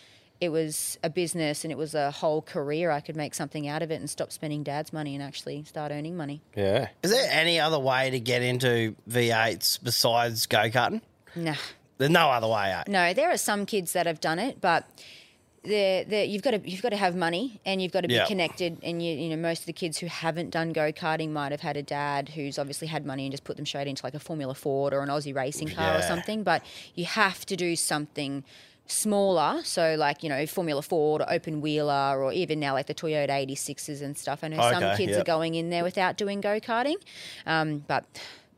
it 0.40 0.50
was 0.50 0.98
a 1.02 1.10
business 1.10 1.64
and 1.64 1.72
it 1.72 1.78
was 1.78 1.94
a 1.94 2.10
whole 2.10 2.42
career. 2.42 2.90
I 2.90 3.00
could 3.00 3.16
make 3.16 3.34
something 3.34 3.66
out 3.68 3.82
of 3.82 3.90
it 3.90 3.96
and 3.96 4.08
stop 4.08 4.32
spending 4.32 4.62
dad's 4.62 4.92
money 4.92 5.14
and 5.14 5.22
actually 5.22 5.64
start 5.64 5.92
earning 5.92 6.16
money. 6.16 6.42
Yeah. 6.56 6.88
Is 7.02 7.10
there 7.10 7.28
any 7.30 7.58
other 7.60 7.78
way 7.78 8.10
to 8.10 8.20
get 8.20 8.42
into 8.42 8.94
V8s 9.10 9.82
besides 9.82 10.46
go 10.46 10.68
karting? 10.70 11.00
Nah. 11.34 11.54
There's 11.98 12.10
no 12.10 12.30
other 12.30 12.46
way. 12.48 12.72
out. 12.72 12.88
No, 12.88 13.12
there 13.12 13.30
are 13.30 13.36
some 13.36 13.66
kids 13.66 13.92
that 13.92 14.06
have 14.06 14.20
done 14.20 14.38
it, 14.38 14.60
but 14.60 14.88
they're, 15.64 16.04
they're, 16.04 16.24
you've 16.24 16.42
got 16.42 16.52
to 16.52 16.70
you've 16.70 16.82
got 16.82 16.90
to 16.90 16.96
have 16.96 17.16
money 17.16 17.60
and 17.66 17.82
you've 17.82 17.92
got 17.92 18.02
to 18.02 18.08
be 18.08 18.14
Yeah. 18.14 18.26
connected. 18.26 18.78
And 18.82 19.02
you 19.02 19.14
you 19.14 19.28
know 19.30 19.36
most 19.36 19.60
of 19.60 19.66
the 19.66 19.72
kids 19.72 19.98
who 19.98 20.06
haven't 20.06 20.50
done 20.50 20.72
go 20.72 20.92
karting 20.92 21.30
might 21.30 21.52
have 21.52 21.60
had 21.60 21.76
a 21.76 21.82
dad 21.82 22.30
who's 22.30 22.58
obviously 22.58 22.86
had 22.88 23.04
money 23.04 23.24
and 23.24 23.32
just 23.32 23.44
put 23.44 23.56
them 23.56 23.66
straight 23.66 23.86
into 23.88 24.04
like 24.04 24.14
a 24.14 24.20
Formula 24.20 24.54
Ford 24.54 24.92
or 24.94 25.00
an 25.00 25.08
Aussie 25.08 25.34
racing 25.34 25.68
car 25.68 25.98
or 25.98 26.02
something. 26.02 26.42
But 26.42 26.62
you 26.94 27.04
have 27.04 27.44
to 27.46 27.56
do 27.56 27.76
something 27.76 28.44
smaller 28.90 29.60
so 29.64 29.96
like 29.98 30.22
you 30.22 30.30
know 30.30 30.46
formula 30.46 30.80
ford 30.80 31.20
or 31.20 31.30
open 31.30 31.60
wheeler 31.60 32.22
or 32.22 32.32
even 32.32 32.58
now 32.58 32.72
like 32.72 32.86
the 32.86 32.94
toyota 32.94 33.28
86s 33.28 34.00
and 34.00 34.16
stuff 34.16 34.42
i 34.42 34.48
know 34.48 34.56
some 34.62 34.96
kids 34.96 35.10
yep. 35.12 35.20
are 35.20 35.24
going 35.24 35.56
in 35.56 35.68
there 35.68 35.84
without 35.84 36.16
doing 36.16 36.40
go-karting 36.40 36.96
um, 37.44 37.84
but 37.86 38.06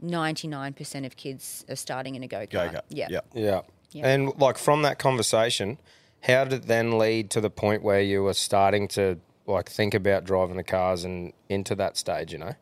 99% 0.02 1.06
of 1.06 1.16
kids 1.16 1.64
are 1.68 1.76
starting 1.76 2.14
in 2.14 2.22
a 2.22 2.28
go-kart 2.28 2.50
Go-kart. 2.50 2.80
yeah 2.88 3.06
Yeah. 3.10 3.20
Yeah. 3.34 3.60
Yeah. 3.92 4.06
And 4.08 4.38
like 4.38 4.56
from 4.56 4.82
that 4.82 4.98
conversation, 4.98 5.78
how 6.22 6.44
did 6.44 6.52
it 6.52 6.66
then 6.66 6.98
lead 6.98 7.30
to 7.30 7.40
the 7.40 7.50
point 7.50 7.82
where 7.82 8.00
you 8.00 8.22
were 8.22 8.34
starting 8.34 8.86
to 8.88 9.18
like 9.46 9.68
think 9.68 9.94
about 9.94 10.24
driving 10.24 10.56
the 10.56 10.62
cars 10.62 11.04
and 11.04 11.32
into 11.48 11.74
that 11.74 11.96
stage? 11.96 12.32
You 12.32 12.38
know. 12.38 12.54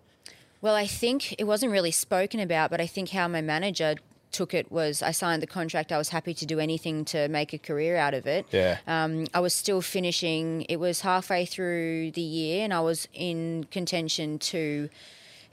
Well, 0.61 0.74
I 0.74 0.87
think 0.87 1.35
it 1.38 1.44
wasn't 1.44 1.70
really 1.70 1.90
spoken 1.90 2.40
about, 2.40 2.70
but 2.70 2.81
I 2.81 2.87
think 2.87 3.11
how 3.11 3.29
my 3.29 3.40
manager 3.42 3.96
took 4.31 4.53
it 4.55 4.70
was 4.70 5.03
I 5.03 5.11
signed 5.11 5.42
the 5.42 5.46
contract. 5.46 5.92
I 5.92 5.98
was 5.98 6.09
happy 6.11 6.35
to 6.35 6.46
do 6.46 6.59
anything 6.61 7.05
to 7.07 7.29
make 7.29 7.53
a 7.53 7.59
career 7.59 7.96
out 7.96 8.14
of 8.14 8.27
it. 8.27 8.46
Yeah. 8.51 8.79
Um, 8.87 9.27
I 9.35 9.40
was 9.40 9.55
still 9.55 9.81
finishing. 9.83 10.62
It 10.62 10.77
was 10.77 11.03
halfway 11.03 11.44
through 11.44 12.12
the 12.12 12.20
year, 12.22 12.64
and 12.64 12.72
I 12.72 12.81
was 12.81 13.07
in 13.12 13.64
contention 13.70 14.38
to 14.38 14.88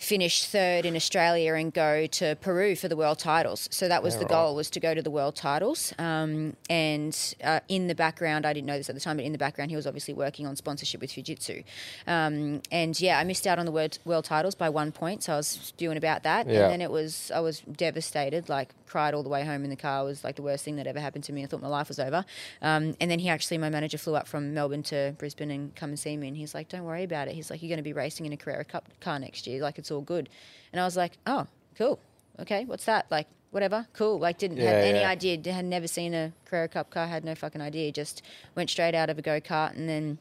finish 0.06 0.46
third 0.46 0.86
in 0.86 0.96
Australia 0.96 1.56
and 1.56 1.74
go 1.74 2.06
to 2.06 2.36
Peru 2.36 2.76
for 2.76 2.88
the 2.88 2.96
world 2.96 3.18
titles. 3.18 3.68
So 3.72 3.88
that 3.88 4.04
was 4.04 4.18
the 4.18 4.26
goal 4.26 4.56
was 4.56 4.70
to 4.70 4.80
go 4.80 4.94
to 4.94 5.02
the 5.02 5.10
world 5.10 5.36
titles. 5.36 5.94
Um, 5.98 6.56
and 6.70 7.36
uh, 7.44 7.62
in 7.68 7.88
the 7.88 7.96
background, 7.96 8.46
I 8.46 8.54
didn't 8.54 8.68
know 8.68 8.78
this 8.78 8.88
at 8.88 8.96
the 8.96 9.02
time, 9.02 9.18
but 9.18 9.26
in 9.26 9.32
the 9.32 9.40
background, 9.40 9.72
he 9.72 9.76
was 9.76 9.88
obviously 9.88 10.14
working 10.14 10.46
on 10.46 10.56
sponsorship 10.56 11.02
with 11.02 11.12
Fujitsu. 11.12 11.64
Um, 12.06 12.62
and 12.72 13.00
yeah, 13.02 13.18
I 13.18 13.24
missed 13.24 13.48
out 13.48 13.58
on 13.58 13.66
the 13.66 13.72
world, 13.72 13.98
world 14.06 14.26
titles 14.26 14.54
by 14.54 14.70
one 14.70 14.92
point, 14.92 15.24
so 15.24 15.34
I 15.34 15.38
was 15.38 15.74
doing 15.78 15.98
about 15.98 16.22
that. 16.24 16.48
Yeah. 16.48 16.64
And 16.64 16.72
then 16.72 16.82
it 16.82 16.92
was 16.92 17.32
I 17.34 17.40
was 17.40 17.62
devastated, 17.62 18.48
like 18.48 18.70
cried 18.88 19.14
all 19.14 19.24
the 19.24 19.30
way 19.30 19.44
home 19.46 19.64
in 19.64 19.70
the 19.70 19.76
car. 19.76 20.02
It 20.02 20.06
was 20.06 20.24
like 20.24 20.36
the 20.36 20.42
worst 20.42 20.64
thing 20.64 20.76
that 20.78 20.88
ever 20.88 21.00
happened 21.00 21.24
to 21.26 21.34
me. 21.34 21.44
I 21.44 21.48
thought 21.48 21.62
my 21.62 21.68
life 21.68 21.88
was 21.88 22.00
over. 22.00 22.26
Um, 22.62 22.96
and 23.00 23.10
then 23.10 23.20
he 23.20 23.30
actually, 23.30 23.58
my 23.58 23.70
manager 23.70 23.98
flew 23.98 24.16
up 24.16 24.28
from 24.28 24.54
Melbourne 24.54 24.84
to 24.84 25.16
Brisbane 25.18 25.52
and 25.52 25.76
come 25.76 25.90
and 25.90 26.00
see 26.00 26.16
me. 26.18 26.28
And 26.28 26.38
he's 26.38 26.54
like, 26.54 26.70
"Don't 26.70 26.84
worry 26.84 27.04
about 27.04 27.28
it." 27.28 27.36
He's 27.36 27.50
like, 27.50 27.62
"You're 27.62 27.70
going 27.70 27.78
to 27.78 27.84
be 27.84 27.94
racing 27.94 28.26
in 28.26 28.34
a 28.34 28.38
Carrera 28.38 28.66
Cup 28.66 28.88
car 29.00 29.20
next 29.20 29.48
year. 29.48 29.62
Like 29.62 29.78
it's 29.78 29.92
all 29.92 30.02
good." 30.02 30.30
And 30.72 30.80
I 30.80 30.86
was 30.86 30.98
like, 30.98 31.14
"Oh, 31.26 31.48
cool. 31.78 32.00
Okay, 32.40 32.66
what's 32.66 32.86
that? 32.86 33.08
Like." 33.10 33.28
Whatever, 33.52 33.88
cool. 33.94 34.20
Like, 34.20 34.38
didn't 34.38 34.58
have 34.58 34.84
any 34.84 35.00
yeah. 35.00 35.10
idea. 35.10 35.40
Had 35.54 35.64
never 35.64 35.88
seen 35.88 36.14
a 36.14 36.34
Carrera 36.44 36.68
Cup 36.68 36.90
car. 36.90 37.08
Had 37.08 37.24
no 37.24 37.36
fucking 37.36 37.62
idea. 37.62 37.90
Just 37.90 38.22
went 38.54 38.70
straight 38.70 38.94
out 38.94 39.10
of 39.10 39.18
a 39.18 39.22
go 39.22 39.40
kart 39.40 39.78
and 39.78 39.88
then 39.88 40.18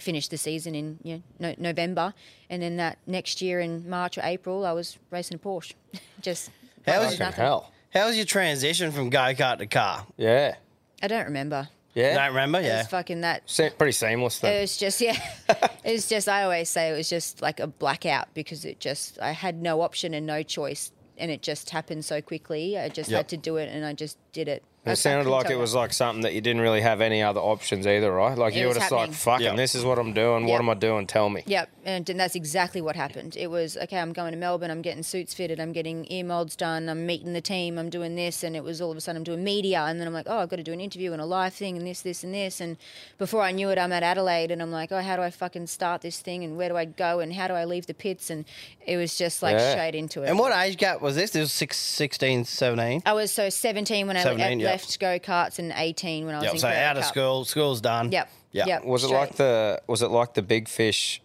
finished 0.00 0.30
the 0.30 0.38
season 0.38 0.74
in 0.74 0.98
you 1.02 1.16
know, 1.38 1.50
no, 1.50 1.54
November, 1.58 2.14
and 2.48 2.62
then 2.62 2.76
that 2.76 2.96
next 3.06 3.42
year 3.42 3.60
in 3.60 3.86
March 3.90 4.16
or 4.16 4.22
April, 4.24 4.64
I 4.64 4.72
was 4.72 4.98
racing 5.10 5.34
a 5.34 5.38
Porsche. 5.38 5.74
Just 6.22 6.50
How 6.86 7.00
was 7.00 7.10
like 7.10 7.18
your- 7.18 7.26
nothing. 7.26 7.44
hell? 7.44 7.72
How 7.92 8.06
was 8.06 8.16
your 8.16 8.26
transition 8.26 8.92
from 8.92 9.10
go 9.10 9.18
kart 9.34 9.58
to 9.58 9.66
car? 9.66 10.06
Yeah. 10.16 10.56
I 11.02 11.06
don't 11.08 11.24
remember. 11.26 11.68
Yeah. 11.94 12.14
Don't 12.16 12.28
remember? 12.28 12.60
It 12.60 12.66
Yeah. 12.66 12.78
was 12.78 12.86
fucking 12.88 13.22
that. 13.22 13.42
Se- 13.46 13.70
pretty 13.70 13.92
seamless 13.92 14.38
It 14.38 14.42
then. 14.42 14.60
was 14.60 14.76
just 14.76 15.00
yeah. 15.00 15.16
it 15.84 15.92
was 15.92 16.08
just 16.08 16.28
I 16.28 16.42
always 16.44 16.68
say 16.68 16.90
it 16.90 16.96
was 16.96 17.08
just 17.08 17.40
like 17.42 17.60
a 17.60 17.66
blackout 17.66 18.32
because 18.34 18.64
it 18.64 18.78
just 18.78 19.18
I 19.20 19.32
had 19.32 19.60
no 19.62 19.80
option 19.80 20.14
and 20.14 20.26
no 20.26 20.42
choice, 20.42 20.92
and 21.16 21.30
it 21.30 21.42
just 21.42 21.70
happened 21.70 22.04
so 22.04 22.20
quickly. 22.20 22.78
I 22.78 22.88
just 22.88 23.10
Yep. 23.10 23.18
had 23.18 23.28
to 23.30 23.36
do 23.36 23.56
it, 23.56 23.68
and 23.72 23.84
I 23.84 23.94
just 23.94 24.18
did 24.32 24.48
it. 24.48 24.62
I- 24.88 24.90
I 24.90 24.92
It 24.94 24.96
sounded 24.96 25.30
like 25.30 25.50
it 25.50 25.56
was 25.58 25.74
like 25.74 25.92
something 25.92 26.22
that 26.22 26.34
you 26.34 26.40
didn't 26.40 26.62
really 26.62 26.80
have 26.80 27.00
any 27.00 27.22
other 27.22 27.40
options 27.40 27.86
either, 27.86 28.12
right? 28.12 28.36
Like 28.36 28.54
It 28.54 28.58
you 28.60 28.64
were 28.64 28.68
was 28.70 28.78
just 28.78 28.90
happening. 28.90 29.10
like, 29.10 29.16
fucking, 29.18 29.46
Yeah. 29.46 29.54
this 29.56 29.74
is 29.74 29.84
what 29.84 29.98
I'm 29.98 30.12
doing. 30.12 30.46
Yeah. 30.46 30.52
What 30.52 30.60
am 30.60 30.70
I 30.70 30.74
doing? 30.74 31.06
Tell 31.06 31.28
me. 31.28 31.42
Yep, 31.46 31.68
and 31.84 32.06
then 32.06 32.16
that's 32.16 32.34
exactly 32.34 32.80
what 32.80 32.96
happened. 32.96 33.36
It 33.36 33.48
was 33.48 33.76
okay. 33.76 33.98
I'm 33.98 34.12
going 34.12 34.32
to 34.32 34.38
Melbourne. 34.38 34.70
I'm 34.70 34.82
getting 34.82 35.02
suits 35.02 35.34
fitted. 35.34 35.60
I'm 35.60 35.72
getting 35.72 36.06
ear 36.10 36.24
molds 36.24 36.56
done. 36.56 36.88
I'm 36.88 37.06
meeting 37.06 37.32
the 37.32 37.40
team. 37.40 37.78
I'm 37.78 37.90
doing 37.90 38.14
this, 38.16 38.42
and 38.42 38.56
it 38.56 38.64
was 38.64 38.80
all 38.80 38.90
of 38.90 38.96
a 38.96 39.00
sudden 39.00 39.18
I'm 39.18 39.24
doing 39.24 39.44
media, 39.44 39.82
and 39.82 40.00
then 40.00 40.06
I'm 40.06 40.14
like, 40.14 40.26
oh, 40.28 40.38
I've 40.38 40.48
got 40.48 40.56
to 40.56 40.62
do 40.62 40.72
an 40.72 40.80
interview 40.80 41.12
and 41.12 41.20
a 41.20 41.26
live 41.26 41.54
thing, 41.54 41.76
and 41.76 41.86
this, 41.86 42.00
this, 42.02 42.24
and 42.24 42.34
this. 42.34 42.60
And 42.60 42.76
before 43.18 43.42
I 43.42 43.52
knew 43.52 43.68
it, 43.70 43.78
I'm 43.78 43.92
at 43.92 44.02
Adelaide, 44.02 44.50
and 44.50 44.60
I'm 44.62 44.72
like, 44.72 44.90
oh, 44.92 45.00
how 45.00 45.16
do 45.16 45.22
I 45.22 45.30
fucking 45.30 45.66
start 45.68 46.02
this 46.02 46.20
thing, 46.20 46.44
and 46.44 46.56
where 46.56 46.68
do 46.68 46.76
I 46.76 46.84
go, 46.84 47.20
and 47.20 47.32
how 47.32 47.48
do 47.48 47.54
I 47.54 47.64
leave 47.64 47.86
the 47.86 47.94
pits? 47.94 48.30
And 48.30 48.44
it 48.86 48.96
was 48.96 49.16
just 49.18 49.42
like 49.42 49.56
Yeah. 49.56 49.72
straight 49.72 49.94
into 49.94 50.22
it. 50.22 50.28
And 50.28 50.38
what 50.38 50.52
age 50.56 50.76
gap 50.78 51.00
was 51.00 51.16
this? 51.16 51.30
This 51.30 51.40
was 51.40 51.52
six, 51.52 51.76
16, 51.76 52.44
17? 52.44 53.02
I 53.04 53.12
was 53.12 53.30
so 53.32 53.48
17 53.50 54.06
when 54.06 54.16
I 54.16 54.22
17, 54.22 54.58
le- 54.58 54.64
yep. 54.64 54.77
Left 54.78 55.00
go 55.00 55.18
karts, 55.18 55.58
in 55.58 55.72
18 55.72 56.26
when 56.26 56.34
I 56.34 56.38
was 56.38 56.44
Yep. 56.44 56.52
in 56.54 56.58
So 56.60 56.68
Carrera 56.68 56.84
out 56.86 56.96
of 56.96 57.02
Cup. 57.04 57.12
school, 57.12 57.44
school's 57.44 57.80
done. 57.80 58.12
Yep. 58.12 58.28
Yep. 58.52 58.66
Yep. 58.66 58.84
Was 58.84 59.02
it 59.04 59.08
straight. 59.08 59.18
like 59.20 59.36
the 59.36 59.82
was 59.86 60.02
it 60.02 60.08
like 60.08 60.34
the 60.34 60.42
big 60.42 60.68
fish 60.68 61.20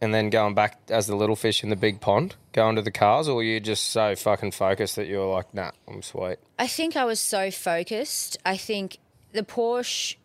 and 0.00 0.12
then 0.14 0.30
going 0.30 0.54
back 0.54 0.78
as 0.88 1.06
the 1.06 1.14
little 1.14 1.36
fish 1.36 1.62
in 1.62 1.70
the 1.70 1.76
big 1.76 2.00
pond, 2.00 2.34
going 2.52 2.74
to 2.76 2.82
the 2.82 2.90
cars, 2.90 3.28
or 3.28 3.36
were 3.36 3.42
you 3.42 3.60
just 3.60 3.88
so 3.90 4.16
fucking 4.16 4.50
focused 4.50 4.96
that 4.96 5.06
you 5.06 5.18
were 5.18 5.26
like, 5.26 5.52
nah, 5.54 5.70
I'm 5.86 6.02
sweet. 6.02 6.38
I 6.58 6.66
think 6.66 6.96
I 6.96 7.04
was 7.04 7.20
so 7.20 7.50
focused. 7.52 8.36
I 8.44 8.56
think 8.56 8.98
the 9.32 9.42
Porsche, 9.44 10.16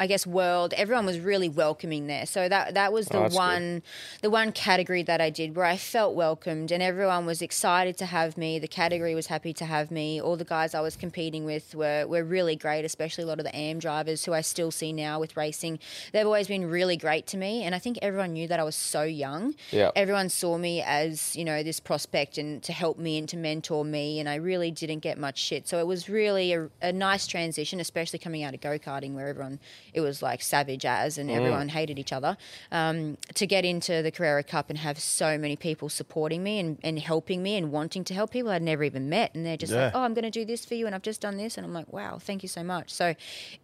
I 0.00 0.06
guess, 0.06 0.26
world, 0.26 0.74
everyone 0.74 1.06
was 1.06 1.18
really 1.18 1.48
welcoming 1.48 2.06
there. 2.06 2.26
So 2.26 2.48
that 2.48 2.74
that 2.74 2.92
was 2.92 3.06
the 3.08 3.18
Oh, 3.18 3.22
that's 3.22 3.34
good. 3.34 3.38
one, 3.38 3.82
the 4.22 4.30
one 4.30 4.52
category 4.52 5.02
that 5.02 5.20
I 5.20 5.30
did 5.30 5.56
where 5.56 5.64
I 5.64 5.76
felt 5.76 6.14
welcomed, 6.14 6.70
and 6.70 6.82
everyone 6.82 7.26
was 7.26 7.42
excited 7.42 7.96
to 7.98 8.06
have 8.06 8.36
me. 8.38 8.58
The 8.58 8.68
category 8.68 9.14
was 9.14 9.26
happy 9.26 9.52
to 9.54 9.64
have 9.64 9.90
me. 9.90 10.20
All 10.20 10.36
the 10.36 10.44
guys 10.44 10.74
I 10.74 10.80
was 10.80 10.94
competing 10.96 11.44
with 11.44 11.74
were 11.74 12.06
were 12.06 12.22
really 12.22 12.54
great, 12.56 12.84
especially 12.84 13.24
a 13.24 13.26
lot 13.26 13.38
of 13.40 13.44
the 13.44 13.56
AM 13.56 13.78
drivers 13.80 14.24
who 14.24 14.32
I 14.32 14.40
still 14.42 14.70
see 14.70 14.92
now 14.92 15.18
with 15.18 15.36
racing. 15.36 15.80
They've 16.12 16.26
always 16.26 16.46
been 16.46 16.66
really 16.70 16.96
great 16.96 17.26
to 17.28 17.36
me, 17.36 17.64
and 17.64 17.74
I 17.74 17.78
think 17.78 17.98
everyone 18.00 18.32
knew 18.34 18.46
that 18.48 18.60
I 18.60 18.64
was 18.64 18.76
so 18.76 19.02
young. 19.02 19.54
Yeah. 19.72 19.90
Everyone 19.96 20.28
saw 20.28 20.58
me 20.58 20.80
as 20.82 21.34
you 21.34 21.44
know 21.44 21.62
this 21.62 21.80
prospect 21.80 22.38
and 22.38 22.62
to 22.62 22.72
help 22.72 22.98
me 22.98 23.18
and 23.18 23.28
to 23.30 23.36
mentor 23.36 23.84
me, 23.84 24.20
and 24.20 24.28
I 24.28 24.36
really 24.36 24.70
didn't 24.70 25.00
get 25.00 25.18
much 25.18 25.38
shit. 25.38 25.66
So 25.66 25.78
it 25.78 25.86
was 25.86 26.08
really 26.08 26.52
a, 26.52 26.68
a 26.82 26.92
nice 26.92 27.26
transition, 27.26 27.80
especially 27.80 28.18
coming 28.20 28.44
out 28.44 28.54
of 28.54 28.60
go 28.60 28.78
karting 28.78 29.14
where 29.14 29.28
everyone 29.28 29.58
it 29.92 30.00
was 30.00 30.22
like 30.22 30.42
savage 30.42 30.84
as 30.84 31.18
and 31.18 31.30
everyone 31.30 31.68
hated 31.68 31.98
each 31.98 32.12
other. 32.12 32.36
Um, 32.72 33.18
to 33.34 33.46
get 33.46 33.64
into 33.64 34.02
the 34.02 34.10
Carrera 34.10 34.42
Cup 34.42 34.70
and 34.70 34.78
have 34.78 34.98
so 34.98 35.38
many 35.38 35.56
people 35.56 35.88
supporting 35.88 36.42
me 36.42 36.58
and, 36.58 36.78
and 36.82 36.98
helping 36.98 37.42
me 37.42 37.56
and 37.56 37.72
wanting 37.72 38.04
to 38.04 38.14
help 38.14 38.30
people 38.30 38.50
I'd 38.50 38.62
never 38.62 38.84
even 38.84 39.08
met, 39.08 39.34
and 39.34 39.44
they're 39.44 39.56
just 39.56 39.72
like, 39.72 39.92
"Oh, 39.94 40.02
I'm 40.02 40.14
going 40.14 40.24
to 40.24 40.30
do 40.30 40.44
this 40.44 40.64
for 40.64 40.74
you," 40.74 40.86
and 40.86 40.94
I've 40.94 41.02
just 41.02 41.20
done 41.20 41.36
this, 41.36 41.56
and 41.56 41.66
I'm 41.66 41.72
like, 41.72 41.92
"Wow, 41.92 42.18
thank 42.18 42.42
you 42.42 42.48
so 42.48 42.62
much." 42.62 42.92
So 42.92 43.14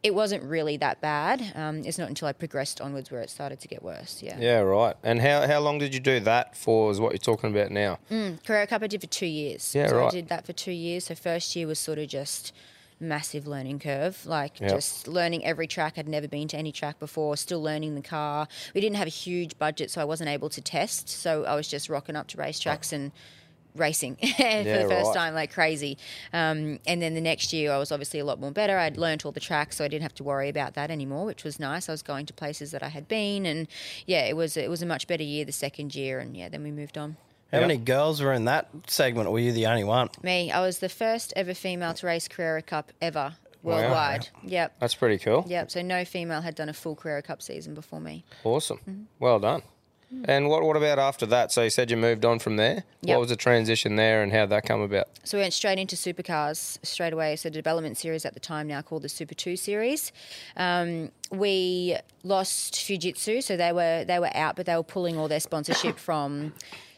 it 0.03 0.15
wasn't 0.15 0.43
really 0.43 0.77
that 0.79 1.01
bad. 1.01 1.53
Um, 1.55 1.83
it's 1.85 1.99
not 1.99 2.09
until 2.09 2.29
I 2.29 2.33
progressed 2.33 2.81
onwards 2.81 3.11
where 3.11 3.21
it 3.21 3.31
started 3.31 3.61
to 3.61 3.69
get 3.69 3.83
worse. 3.83 4.23
Yeah. 4.23 4.39
Yeah, 4.39 4.59
right. 4.61 4.97
And 5.03 5.21
how 5.21 5.47
how 5.47 5.61
long 5.61 5.79
did 5.79 5.95
you 5.95 6.01
do 6.01 6.21
that 6.21 6.57
for? 6.57 6.91
Is 6.91 7.01
what 7.01 7.13
you're 7.13 7.19
talking 7.19 7.51
about 7.51 7.71
now? 7.71 7.99
Carrera 8.45 8.67
Cup 8.67 8.83
I 8.83 8.87
did 8.87 9.01
for 9.01 9.07
two 9.07 9.27
years. 9.27 9.75
Yeah, 9.75 9.89
so 9.89 9.99
right. 9.99 10.07
I 10.07 10.11
did 10.11 10.29
that 10.29 10.47
for 10.47 10.53
two 10.53 10.73
years. 10.73 11.05
So 11.07 11.15
first 11.15 11.55
year 11.57 11.67
was 11.67 11.79
sort 11.79 11.99
of 11.99 12.09
just 12.09 12.53
massive 13.01 13.47
learning 13.47 13.79
curve, 13.81 14.25
like 14.27 14.61
Yep. 14.61 14.71
just 14.71 15.09
learning 15.09 15.45
every 15.45 15.67
track. 15.67 15.95
I'd 15.97 16.09
never 16.09 16.29
been 16.29 16.49
to 16.49 16.57
any 16.57 16.73
track 16.73 16.99
before, 16.99 17.37
still 17.37 17.63
learning 17.63 17.95
the 17.95 18.03
car. 18.03 18.49
We 18.75 18.81
didn't 18.81 18.97
have 18.97 19.07
a 19.07 19.11
huge 19.11 19.59
budget, 19.59 19.91
so 19.91 20.01
I 20.01 20.05
wasn't 20.05 20.31
able 20.31 20.49
to 20.51 20.61
test. 20.61 21.09
So 21.09 21.45
I 21.45 21.55
was 21.55 21.69
just 21.69 21.89
rocking 21.89 22.17
up 22.17 22.29
to 22.29 22.37
racetracks 22.37 22.93
and 22.93 23.13
racing 23.75 24.15
for 24.17 24.25
Yeah, 24.43 24.63
the 24.63 24.89
first 24.89 25.09
right. 25.09 25.15
time 25.17 25.35
like 25.35 25.53
crazy. 25.53 25.99
Um, 26.33 26.79
and 26.87 27.03
then 27.03 27.15
the 27.15 27.21
next 27.21 27.53
year 27.53 27.73
I 27.73 27.79
was 27.79 27.91
obviously 27.91 28.21
a 28.21 28.25
lot 28.25 28.39
more 28.39 28.53
better. 28.53 28.79
I'd 28.79 28.97
learnt 28.97 29.27
all 29.27 29.33
the 29.33 29.41
tracks, 29.41 29.77
so 29.77 29.85
I 29.85 29.89
didn't 29.89 30.03
have 30.05 30.15
to 30.15 30.23
worry 30.25 30.49
about 30.49 30.75
that 30.75 30.91
anymore, 30.93 31.25
which 31.27 31.43
was 31.43 31.59
nice. 31.59 31.89
I 31.89 31.93
was 31.93 32.03
going 32.03 32.25
to 32.27 32.33
places 32.33 32.71
that 32.71 32.83
I 32.85 32.89
had 32.89 33.09
been, 33.09 33.45
and 33.47 33.67
yeah, 34.07 34.21
it 34.27 34.37
was 34.37 34.57
it 34.57 34.71
was 34.71 34.81
a 34.81 34.87
much 34.87 35.07
better 35.09 35.25
year 35.25 35.45
the 35.45 35.51
second 35.53 35.95
year, 35.97 36.21
and 36.21 36.37
yeah, 36.37 36.49
then 36.49 36.63
we 36.63 36.71
moved 36.71 36.97
on. 36.97 37.17
How 37.53 37.59
Yep. 37.61 37.69
many 37.69 37.79
girls 37.79 38.21
were 38.21 38.33
in 38.33 38.47
that 38.47 38.69
segment? 38.87 39.31
Were 39.31 39.39
you 39.39 39.53
the 39.53 39.67
only 39.67 39.85
one? 39.85 40.09
Me, 40.23 40.51
I 40.51 40.61
was 40.61 40.79
the 40.81 40.89
first 40.89 41.33
ever 41.37 41.55
female 41.55 41.95
to 41.95 42.07
race 42.07 42.27
Carrera 42.27 42.63
Cup 42.63 42.91
ever 43.01 43.37
worldwide. 43.63 44.29
Yep. 44.43 44.75
That's 44.81 44.95
pretty 44.95 45.19
cool. 45.19 45.45
Yep. 45.47 45.71
So 45.71 45.81
no 45.83 46.05
female 46.05 46.41
had 46.41 46.55
done 46.57 46.69
a 46.69 46.73
full 46.75 46.97
Carrera 46.97 47.23
Cup 47.23 47.41
season 47.43 47.75
before 47.75 48.01
me. 48.01 48.25
Awesome. 48.43 48.79
Mm-hmm. 48.79 49.03
Well 49.21 49.39
done. 49.39 49.63
And 50.27 50.49
what 50.49 50.63
what 50.63 50.77
about 50.77 51.01
after 51.01 51.27
that? 51.27 51.51
So 51.51 51.63
you 51.63 51.71
said 51.71 51.91
you 51.91 51.97
moved 51.97 52.25
on 52.25 52.39
from 52.39 52.57
there. 52.57 52.85
Yep. 53.03 53.15
What 53.17 53.21
was 53.21 53.31
the 53.31 53.37
transition 53.37 53.97
there, 53.97 54.23
and 54.23 54.31
how 54.33 54.47
that 54.47 54.65
come 54.65 54.81
about? 54.81 55.09
So 55.25 55.39
we 55.39 55.43
went 55.43 55.55
straight 55.55 55.79
into 55.79 55.97
supercars 55.97 56.79
straight 56.85 57.13
away. 57.13 57.35
So 57.35 57.49
the 57.49 57.55
development 57.55 57.97
series 57.97 58.25
at 58.25 58.33
the 58.35 58.39
time 58.39 58.69
now 58.69 58.81
called 58.81 59.03
the 59.03 59.09
Super 59.09 59.35
Two 59.35 59.57
series. 59.57 60.13
Um, 60.57 61.11
we 61.33 61.97
lost 62.23 62.75
Fujitsu, 62.75 63.43
so 63.43 63.57
they 63.57 63.73
were 63.73 64.05
they 64.05 64.21
were 64.21 64.31
out, 64.37 64.55
but 64.55 64.67
they 64.67 64.77
were 64.77 64.85
pulling 64.85 65.17
all 65.19 65.27
their 65.27 65.41
sponsorship 65.41 65.99
from. 65.99 66.53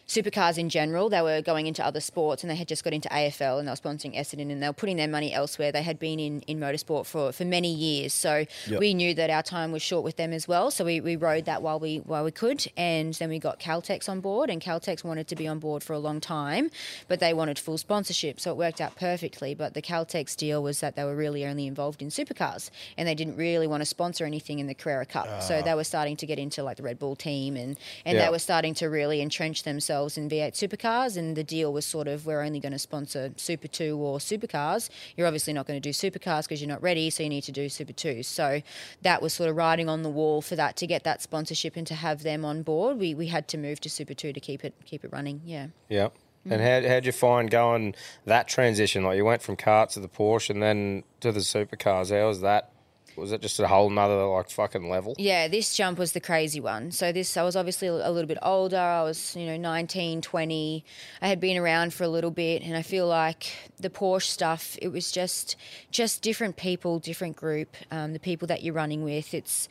Supercars 0.08 0.56
in 0.56 0.68
general, 0.68 1.08
they 1.08 1.20
were 1.20 1.42
going 1.42 1.66
into 1.66 1.84
other 1.84 1.98
sports 1.98 2.44
and 2.44 2.50
they 2.50 2.54
had 2.54 2.68
just 2.68 2.84
got 2.84 2.92
into 2.92 3.08
AFL 3.08 3.58
and 3.58 3.66
they 3.66 3.72
were 3.72 3.76
sponsoring 3.76 4.16
Essendon 4.16 4.52
and 4.52 4.62
they 4.62 4.68
were 4.68 4.72
putting 4.72 4.96
their 4.96 5.08
money 5.08 5.32
elsewhere. 5.32 5.72
They 5.72 5.82
had 5.82 5.98
been 5.98 6.20
in, 6.20 6.42
in 6.42 6.60
motorsport 6.60 7.06
for, 7.06 7.32
for 7.32 7.44
many 7.44 7.74
years. 7.74 8.12
So 8.12 8.46
Yep. 8.68 8.78
we 8.80 8.94
knew 8.94 9.14
that 9.14 9.30
our 9.30 9.42
time 9.42 9.72
was 9.72 9.82
short 9.82 10.04
with 10.04 10.16
them 10.16 10.32
as 10.32 10.46
well. 10.46 10.70
So 10.70 10.84
we, 10.84 11.00
we 11.00 11.16
rode 11.16 11.46
that 11.46 11.60
while 11.60 11.80
we 11.80 11.98
while 11.98 12.22
we 12.22 12.30
could. 12.30 12.64
And 12.76 13.14
then 13.14 13.28
we 13.30 13.40
got 13.40 13.58
Caltex 13.58 14.08
on 14.08 14.20
board 14.20 14.48
and 14.48 14.62
Caltex 14.62 15.02
wanted 15.02 15.26
to 15.26 15.34
be 15.34 15.48
on 15.48 15.58
board 15.58 15.82
for 15.82 15.92
a 15.92 15.98
long 15.98 16.20
time, 16.20 16.70
but 17.08 17.18
they 17.18 17.34
wanted 17.34 17.58
full 17.58 17.76
sponsorship. 17.78 18.38
So 18.38 18.52
it 18.52 18.56
worked 18.56 18.80
out 18.80 18.94
perfectly. 18.94 19.54
But 19.56 19.74
the 19.74 19.82
Caltex 19.82 20.36
deal 20.36 20.62
was 20.62 20.78
that 20.80 20.94
they 20.94 21.02
were 21.02 21.16
really 21.16 21.44
only 21.44 21.66
involved 21.66 22.00
in 22.00 22.08
supercars 22.10 22.70
and 22.96 23.08
they 23.08 23.16
didn't 23.16 23.36
really 23.36 23.66
want 23.66 23.80
to 23.80 23.86
sponsor 23.86 24.24
anything 24.24 24.60
in 24.60 24.68
the 24.68 24.74
Carrera 24.74 25.04
Cup. 25.04 25.42
So 25.42 25.58
ah. 25.58 25.62
they 25.62 25.74
were 25.74 25.82
starting 25.84 26.16
to 26.18 26.26
get 26.26 26.38
into 26.38 26.62
like 26.62 26.76
the 26.76 26.84
Red 26.84 27.00
Bull 27.00 27.16
team 27.16 27.56
and, 27.56 27.76
and 28.04 28.16
Yeah. 28.16 28.26
they 28.26 28.30
were 28.30 28.38
starting 28.38 28.74
to 28.74 28.86
really 28.86 29.20
entrench 29.20 29.64
themselves 29.64 29.95
in 30.16 30.28
V8 30.28 30.52
supercars. 30.52 31.16
And 31.16 31.36
the 31.36 31.44
deal 31.44 31.72
was 31.72 31.86
sort 31.86 32.08
of 32.08 32.26
we're 32.26 32.42
only 32.42 32.60
going 32.60 32.72
to 32.72 32.78
sponsor 32.78 33.32
Super 33.36 33.68
2 33.68 33.96
or 33.98 34.18
supercars. 34.18 34.90
You're 35.16 35.26
obviously 35.26 35.52
not 35.52 35.66
going 35.66 35.80
to 35.80 35.92
do 35.92 35.92
supercars 35.92 36.42
because 36.42 36.60
you're 36.60 36.68
not 36.68 36.82
ready, 36.82 37.10
so 37.10 37.22
you 37.22 37.28
need 37.28 37.44
to 37.44 37.52
do 37.52 37.68
Super 37.68 37.92
2. 37.92 38.22
So 38.22 38.62
that 39.02 39.22
was 39.22 39.32
sort 39.32 39.50
of 39.50 39.56
riding 39.56 39.88
on 39.88 40.02
the 40.02 40.10
wall 40.10 40.42
for 40.42 40.56
that 40.56 40.76
to 40.76 40.86
get 40.86 41.04
that 41.04 41.22
sponsorship 41.22 41.76
and 41.76 41.86
to 41.86 41.94
have 41.94 42.22
them 42.22 42.44
on 42.44 42.62
board. 42.62 42.98
We, 42.98 43.14
we 43.14 43.28
had 43.28 43.48
to 43.48 43.58
move 43.58 43.80
to 43.80 43.90
Super 43.90 44.14
2 44.14 44.32
to 44.32 44.40
keep 44.40 44.64
it 44.64 44.74
keep 44.84 45.04
it 45.04 45.12
running. 45.12 45.40
Yeah. 45.44 45.68
Yeah. 45.88 46.08
And 46.48 46.60
how 46.60 46.88
how'd 46.88 47.06
you 47.06 47.12
find 47.12 47.50
going 47.50 47.94
that 48.24 48.46
transition? 48.46 49.02
Like 49.02 49.16
you 49.16 49.24
went 49.24 49.42
from 49.42 49.56
karts 49.56 49.94
to 49.94 50.00
the 50.00 50.08
Porsche 50.08 50.50
and 50.50 50.62
then 50.62 51.02
to 51.20 51.32
the 51.32 51.40
supercars. 51.40 52.16
How 52.16 52.28
was 52.28 52.40
that? 52.40 52.70
Was 53.16 53.32
it 53.32 53.40
just 53.40 53.58
a 53.60 53.68
whole 53.68 53.90
nother 53.90 54.24
like 54.26 54.50
fucking 54.50 54.88
level? 54.88 55.14
Yeah, 55.18 55.48
this 55.48 55.74
jump 55.74 55.98
was 55.98 56.12
the 56.12 56.20
crazy 56.20 56.60
one. 56.60 56.92
So 56.92 57.12
this 57.12 57.36
I 57.36 57.42
was 57.42 57.56
obviously 57.56 57.88
a 57.88 58.10
little 58.10 58.26
bit 58.26 58.38
older. 58.42 58.78
I 58.78 59.02
was, 59.02 59.34
you 59.36 59.46
know, 59.46 59.56
19, 59.56 60.20
20. 60.20 60.84
I 61.22 61.28
had 61.28 61.40
been 61.40 61.56
around 61.56 61.94
for 61.94 62.04
a 62.04 62.08
little 62.08 62.30
bit 62.30 62.62
and 62.62 62.76
I 62.76 62.82
feel 62.82 63.06
like 63.06 63.52
the 63.78 63.90
Porsche 63.90 64.22
stuff, 64.24 64.76
it 64.82 64.88
was 64.88 65.10
just 65.10 65.56
just 65.90 66.22
different 66.22 66.56
people, 66.56 66.98
different 66.98 67.36
group, 67.36 67.76
um, 67.90 68.12
the 68.12 68.20
people 68.20 68.46
that 68.48 68.62
you're 68.62 68.74
running 68.74 69.02
with. 69.02 69.34
It's 69.34 69.68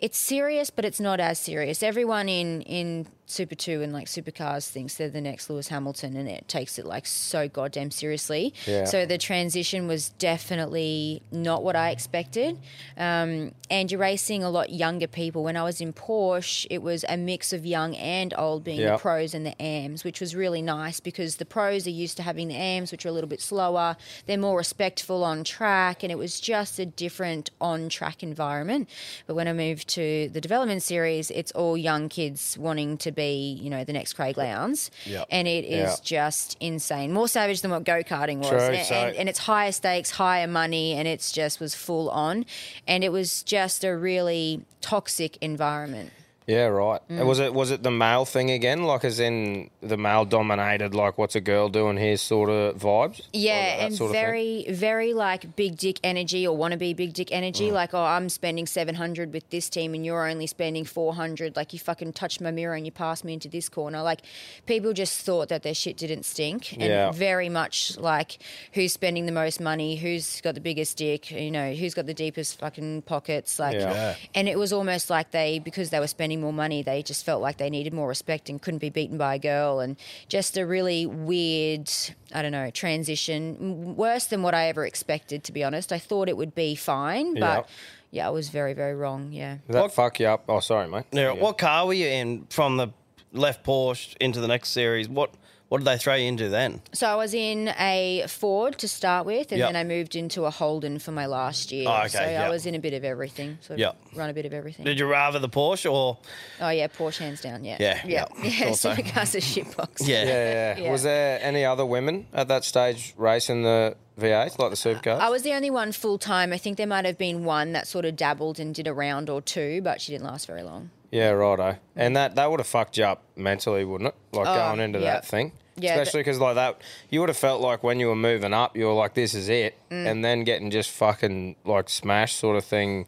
it's 0.00 0.18
serious, 0.18 0.70
but 0.70 0.84
it's 0.84 1.00
not 1.00 1.20
as 1.20 1.38
serious. 1.38 1.82
Everyone 1.82 2.28
in 2.28 2.62
in 2.62 3.06
Super 3.30 3.54
Two 3.54 3.82
and 3.82 3.92
like 3.92 4.06
supercars 4.06 4.68
thinks 4.68 4.94
they're 4.96 5.08
the 5.08 5.20
next 5.20 5.48
Lewis 5.48 5.68
Hamilton, 5.68 6.16
and 6.16 6.28
it 6.28 6.48
takes 6.48 6.78
it 6.78 6.84
like 6.86 7.06
so 7.06 7.48
goddamn 7.48 7.90
seriously. 7.90 8.52
Yeah. 8.66 8.84
So 8.84 9.06
the 9.06 9.18
transition 9.18 9.86
was 9.86 10.10
definitely 10.10 11.22
not 11.30 11.62
what 11.62 11.76
I 11.76 11.90
expected. 11.90 12.58
Um, 12.96 13.52
and 13.70 13.90
you're 13.90 14.00
racing 14.00 14.42
a 14.42 14.50
lot 14.50 14.70
younger 14.70 15.06
people. 15.06 15.44
When 15.44 15.56
I 15.56 15.62
was 15.62 15.80
in 15.80 15.92
Porsche, 15.92 16.66
it 16.70 16.82
was 16.82 17.04
a 17.08 17.16
mix 17.16 17.52
of 17.52 17.64
young 17.64 17.94
and 17.96 18.34
old, 18.36 18.64
being 18.64 18.80
Yeah. 18.80 18.92
the 18.92 18.98
pros 18.98 19.32
and 19.34 19.46
the 19.46 19.60
AMs, 19.62 20.02
which 20.04 20.20
was 20.20 20.34
really 20.34 20.60
nice 20.62 20.98
because 21.00 21.36
the 21.36 21.44
pros 21.44 21.86
are 21.86 21.90
used 21.90 22.16
to 22.16 22.22
having 22.22 22.48
the 22.48 22.56
AMs, 22.56 22.90
which 22.90 23.06
are 23.06 23.08
a 23.08 23.12
little 23.12 23.28
bit 23.28 23.40
slower. 23.40 23.96
They're 24.26 24.38
more 24.38 24.56
respectful 24.58 25.22
on 25.24 25.44
track, 25.44 26.02
and 26.02 26.10
it 26.10 26.18
was 26.18 26.40
just 26.40 26.78
a 26.78 26.86
different 26.86 27.50
on 27.60 27.88
track 27.88 28.22
environment. 28.22 28.88
But 29.26 29.34
when 29.34 29.46
I 29.46 29.52
moved 29.52 29.88
to 29.90 30.28
the 30.32 30.40
development 30.40 30.82
series, 30.82 31.30
it's 31.30 31.52
all 31.52 31.76
young 31.76 32.08
kids 32.08 32.58
wanting 32.58 32.98
to 32.98 33.12
be, 33.12 33.19
you 33.28 33.70
know, 33.70 33.84
the 33.84 33.92
next 33.92 34.14
Craig 34.14 34.36
Lowndes. 34.36 34.90
Yep. 35.06 35.26
And 35.30 35.46
it 35.48 35.64
is 35.64 35.90
Yeah. 35.90 35.96
just 36.02 36.56
insane. 36.60 37.12
More 37.12 37.28
savage 37.28 37.60
than 37.62 37.70
what 37.70 37.84
go 37.84 38.02
karting 38.02 38.38
was. 38.38 38.48
True, 38.48 38.58
and, 38.60 38.86
so- 38.86 38.94
and, 38.94 39.16
and 39.16 39.28
it's 39.28 39.40
higher 39.40 39.72
stakes, 39.72 40.10
higher 40.12 40.46
money, 40.46 40.94
and 40.94 41.06
it's 41.08 41.32
just 41.32 41.60
was 41.60 41.74
full 41.74 42.10
on. 42.10 42.46
And 42.86 43.02
it 43.04 43.10
was 43.12 43.42
just 43.42 43.84
a 43.84 43.96
really 43.96 44.62
toxic 44.80 45.36
environment. 45.40 46.10
Yeah, 46.50 46.66
right. 46.66 47.00
Mm. 47.08 47.24
Was 47.26 47.38
it 47.38 47.54
was 47.54 47.70
it 47.70 47.82
the 47.82 47.90
male 47.90 48.24
thing 48.24 48.50
again? 48.50 48.82
Like 48.82 49.04
as 49.04 49.20
in 49.20 49.70
the 49.80 49.96
male 49.96 50.24
dominated, 50.24 50.94
like 50.94 51.16
what's 51.16 51.36
a 51.36 51.40
girl 51.40 51.68
doing 51.68 51.96
here 51.96 52.16
sort 52.16 52.50
of 52.50 52.76
vibes? 52.76 53.20
Yeah, 53.32 53.76
that 53.78 53.84
and 53.86 53.94
sort 53.94 54.10
of 54.10 54.16
thing? 54.16 54.24
very, 54.24 54.66
very 54.70 55.12
like 55.14 55.54
big 55.56 55.76
dick 55.76 56.00
energy 56.02 56.46
or 56.46 56.56
want 56.56 56.72
to 56.72 56.78
be 56.78 56.92
big 56.92 57.12
dick 57.12 57.30
energy. 57.30 57.68
Mm. 57.70 57.74
Like, 57.74 57.94
oh, 57.94 58.02
I'm 58.02 58.28
spending 58.28 58.66
700 58.66 59.32
with 59.32 59.48
this 59.50 59.68
team 59.68 59.94
and 59.94 60.04
you're 60.04 60.28
only 60.28 60.46
spending 60.46 60.84
400. 60.84 61.54
Like, 61.56 61.72
you 61.72 61.78
fucking 61.78 62.14
touched 62.14 62.40
my 62.40 62.50
mirror 62.50 62.74
and 62.74 62.84
you 62.84 62.92
passed 62.92 63.24
me 63.24 63.32
into 63.32 63.48
this 63.48 63.68
corner. 63.68 64.02
Like, 64.02 64.22
people 64.66 64.92
just 64.92 65.24
thought 65.24 65.48
that 65.50 65.62
their 65.62 65.74
shit 65.74 65.96
didn't 65.96 66.24
stink. 66.24 66.72
And 66.72 66.82
Yeah. 66.82 67.12
very 67.12 67.48
much 67.48 67.96
like 67.96 68.38
who's 68.72 68.92
spending 68.92 69.26
the 69.26 69.32
most 69.32 69.60
money, 69.60 69.96
who's 69.96 70.40
got 70.40 70.54
the 70.54 70.60
biggest 70.60 70.96
dick, 70.96 71.30
you 71.30 71.50
know, 71.50 71.72
who's 71.74 71.94
got 71.94 72.06
the 72.06 72.14
deepest 72.14 72.58
fucking 72.58 73.02
pockets. 73.02 73.58
Like, 73.58 73.74
Yeah. 73.74 73.92
Yeah. 73.92 74.14
and 74.34 74.48
it 74.48 74.58
was 74.58 74.72
almost 74.72 75.10
like 75.10 75.30
they, 75.30 75.58
because 75.58 75.90
they 75.90 76.00
were 76.00 76.06
spending 76.06 76.39
more 76.40 76.52
money, 76.52 76.82
they 76.82 77.02
just 77.02 77.24
felt 77.24 77.42
like 77.42 77.56
they 77.58 77.70
needed 77.70 77.92
more 77.92 78.08
respect 78.08 78.48
and 78.48 78.60
couldn't 78.60 78.78
be 78.78 78.90
beaten 78.90 79.18
by 79.18 79.34
a 79.34 79.38
girl. 79.38 79.80
And 79.80 79.96
just 80.28 80.56
a 80.56 80.64
really 80.66 81.06
weird, 81.06 81.90
I 82.34 82.42
don't 82.42 82.52
know, 82.52 82.70
transition. 82.70 83.96
Worse 83.96 84.26
than 84.26 84.42
what 84.42 84.54
I 84.54 84.68
ever 84.68 84.84
expected, 84.86 85.44
to 85.44 85.52
be 85.52 85.62
honest. 85.64 85.92
I 85.92 85.98
thought 85.98 86.28
it 86.28 86.36
would 86.36 86.54
be 86.54 86.74
fine, 86.74 87.34
but 87.34 87.40
Yeah. 87.40 87.62
yeah, 88.10 88.26
I 88.26 88.30
was 88.30 88.48
very, 88.48 88.72
very 88.74 88.94
wrong. 88.94 89.32
Yeah. 89.32 89.58
Did 89.66 89.74
that 89.74 89.82
What- 89.82 89.92
fuck 89.92 90.20
you 90.20 90.26
up? 90.26 90.44
Oh, 90.48 90.60
sorry, 90.60 90.88
mate. 90.88 91.04
Now, 91.12 91.34
what 91.34 91.58
car 91.58 91.86
were 91.86 91.92
you 91.94 92.06
in 92.08 92.46
from 92.50 92.76
the 92.76 92.88
left 93.32 93.64
Porsche 93.64 94.16
into 94.20 94.40
the 94.40 94.48
next 94.48 94.70
series? 94.70 95.08
What 95.08 95.30
what 95.70 95.78
did 95.78 95.84
they 95.86 95.96
throw 95.98 96.14
you 96.16 96.26
into 96.26 96.48
then? 96.48 96.82
So 96.92 97.06
I 97.06 97.14
was 97.14 97.32
in 97.32 97.68
a 97.78 98.24
Ford 98.28 98.76
to 98.78 98.88
start 98.88 99.24
with, 99.24 99.52
and 99.52 99.60
Yep. 99.60 99.68
then 99.68 99.76
I 99.76 99.84
moved 99.84 100.16
into 100.16 100.44
a 100.44 100.50
Holden 100.50 100.98
for 100.98 101.12
my 101.12 101.26
last 101.26 101.70
year. 101.70 101.88
Oh, 101.88 102.00
okay, 102.00 102.08
so 102.08 102.18
I 102.22 102.30
yep. 102.32 102.50
was 102.50 102.66
in 102.66 102.74
a 102.74 102.80
bit 102.80 102.92
of 102.92 103.04
everything. 103.04 103.56
So 103.62 103.74
Yep. 103.76 103.96
run 104.16 104.28
a 104.28 104.32
bit 104.34 104.46
of 104.46 104.52
everything. 104.52 104.84
Did 104.84 104.98
you 104.98 105.06
rather 105.06 105.38
the 105.38 105.48
Porsche 105.48 105.90
or 105.90 106.18
oh 106.60 106.68
yeah, 106.70 106.88
Porsche 106.88 107.18
hands 107.18 107.40
down. 107.40 107.64
Yeah. 107.64 107.76
Yeah, 107.80 108.00
Yeah. 108.04 108.24
yeah, 108.42 108.50
Yeah. 108.50 108.64
thought 108.66 108.76
so. 108.78 108.90
Supercars 108.94 109.34
are 109.36 109.38
shitbox. 109.38 110.06
yeah? 110.08 110.24
Yeah, 110.24 110.52
yeah. 110.76 110.78
Yeah. 110.84 110.90
Was 110.92 111.04
there 111.04 111.38
any 111.40 111.64
other 111.64 111.86
women 111.86 112.26
at 112.34 112.48
that 112.48 112.64
stage 112.64 113.14
racing 113.16 113.62
the 113.62 113.96
V8 114.18 114.58
like 114.58 114.70
the 114.70 114.76
supercars? 114.76 115.20
I 115.20 115.30
was 115.30 115.42
the 115.42 115.52
only 115.52 115.70
one 115.70 115.92
full 115.92 116.18
time. 116.18 116.52
I 116.52 116.58
think 116.58 116.78
there 116.78 116.86
might 116.88 117.04
have 117.04 117.16
been 117.16 117.44
one 117.44 117.72
that 117.74 117.86
sort 117.86 118.04
of 118.04 118.16
dabbled 118.16 118.58
and 118.58 118.74
did 118.74 118.88
a 118.88 118.92
round 118.92 119.30
or 119.30 119.40
two, 119.40 119.80
but 119.82 120.00
she 120.00 120.10
didn't 120.10 120.24
last 120.26 120.46
very 120.48 120.64
long. 120.64 120.90
Yeah, 121.10 121.30
righto. 121.30 121.76
And 121.96 122.14
that 122.16 122.36
that 122.36 122.50
would 122.50 122.60
have 122.60 122.66
fucked 122.66 122.96
you 122.98 123.04
up 123.04 123.22
mentally, 123.36 123.84
wouldn't 123.84 124.08
it? 124.08 124.36
Like 124.36 124.46
Oh, 124.48 124.54
going 124.54 124.80
into 124.80 124.98
yeah. 125.00 125.14
that 125.14 125.26
thing. 125.26 125.52
Yeah, 125.76 125.94
Especially 125.96 126.20
because 126.20 126.38
like 126.38 126.56
that, 126.56 126.80
you 127.08 127.20
would 127.20 127.28
have 127.30 127.38
felt 127.38 127.60
like 127.62 127.82
when 127.82 127.98
you 128.00 128.08
were 128.08 128.16
moving 128.16 128.52
up, 128.52 128.76
you 128.76 128.86
were 128.86 128.92
like, 128.92 129.14
"This 129.14 129.34
is 129.34 129.48
it," 129.48 129.74
Mm. 129.90 130.06
and 130.10 130.24
then 130.24 130.44
getting 130.44 130.70
just 130.70 130.90
fucking 130.90 131.56
like 131.64 131.88
smashed 131.88 132.36
sort 132.38 132.56
of 132.56 132.64
thing. 132.64 133.06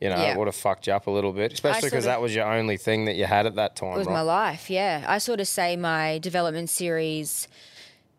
You 0.00 0.08
know, 0.10 0.16
Yeah. 0.16 0.32
it 0.32 0.38
would 0.38 0.46
have 0.48 0.54
fucked 0.56 0.86
you 0.86 0.92
up 0.92 1.06
a 1.06 1.10
little 1.10 1.32
bit, 1.32 1.52
especially 1.52 1.80
sort 1.82 1.92
because 1.92 2.04
of- 2.04 2.10
that 2.10 2.20
was 2.20 2.34
your 2.34 2.46
only 2.46 2.76
thing 2.76 3.04
that 3.06 3.16
you 3.16 3.24
had 3.26 3.46
at 3.46 3.54
that 3.56 3.76
time, 3.76 3.94
It 3.94 3.98
was 3.98 4.06
right? 4.06 4.12
my 4.14 4.20
life, 4.22 4.68
yeah. 4.70 5.04
I 5.06 5.18
sort 5.18 5.40
of 5.40 5.48
say 5.48 5.74
my 5.76 6.18
development 6.18 6.68
series 6.68 7.48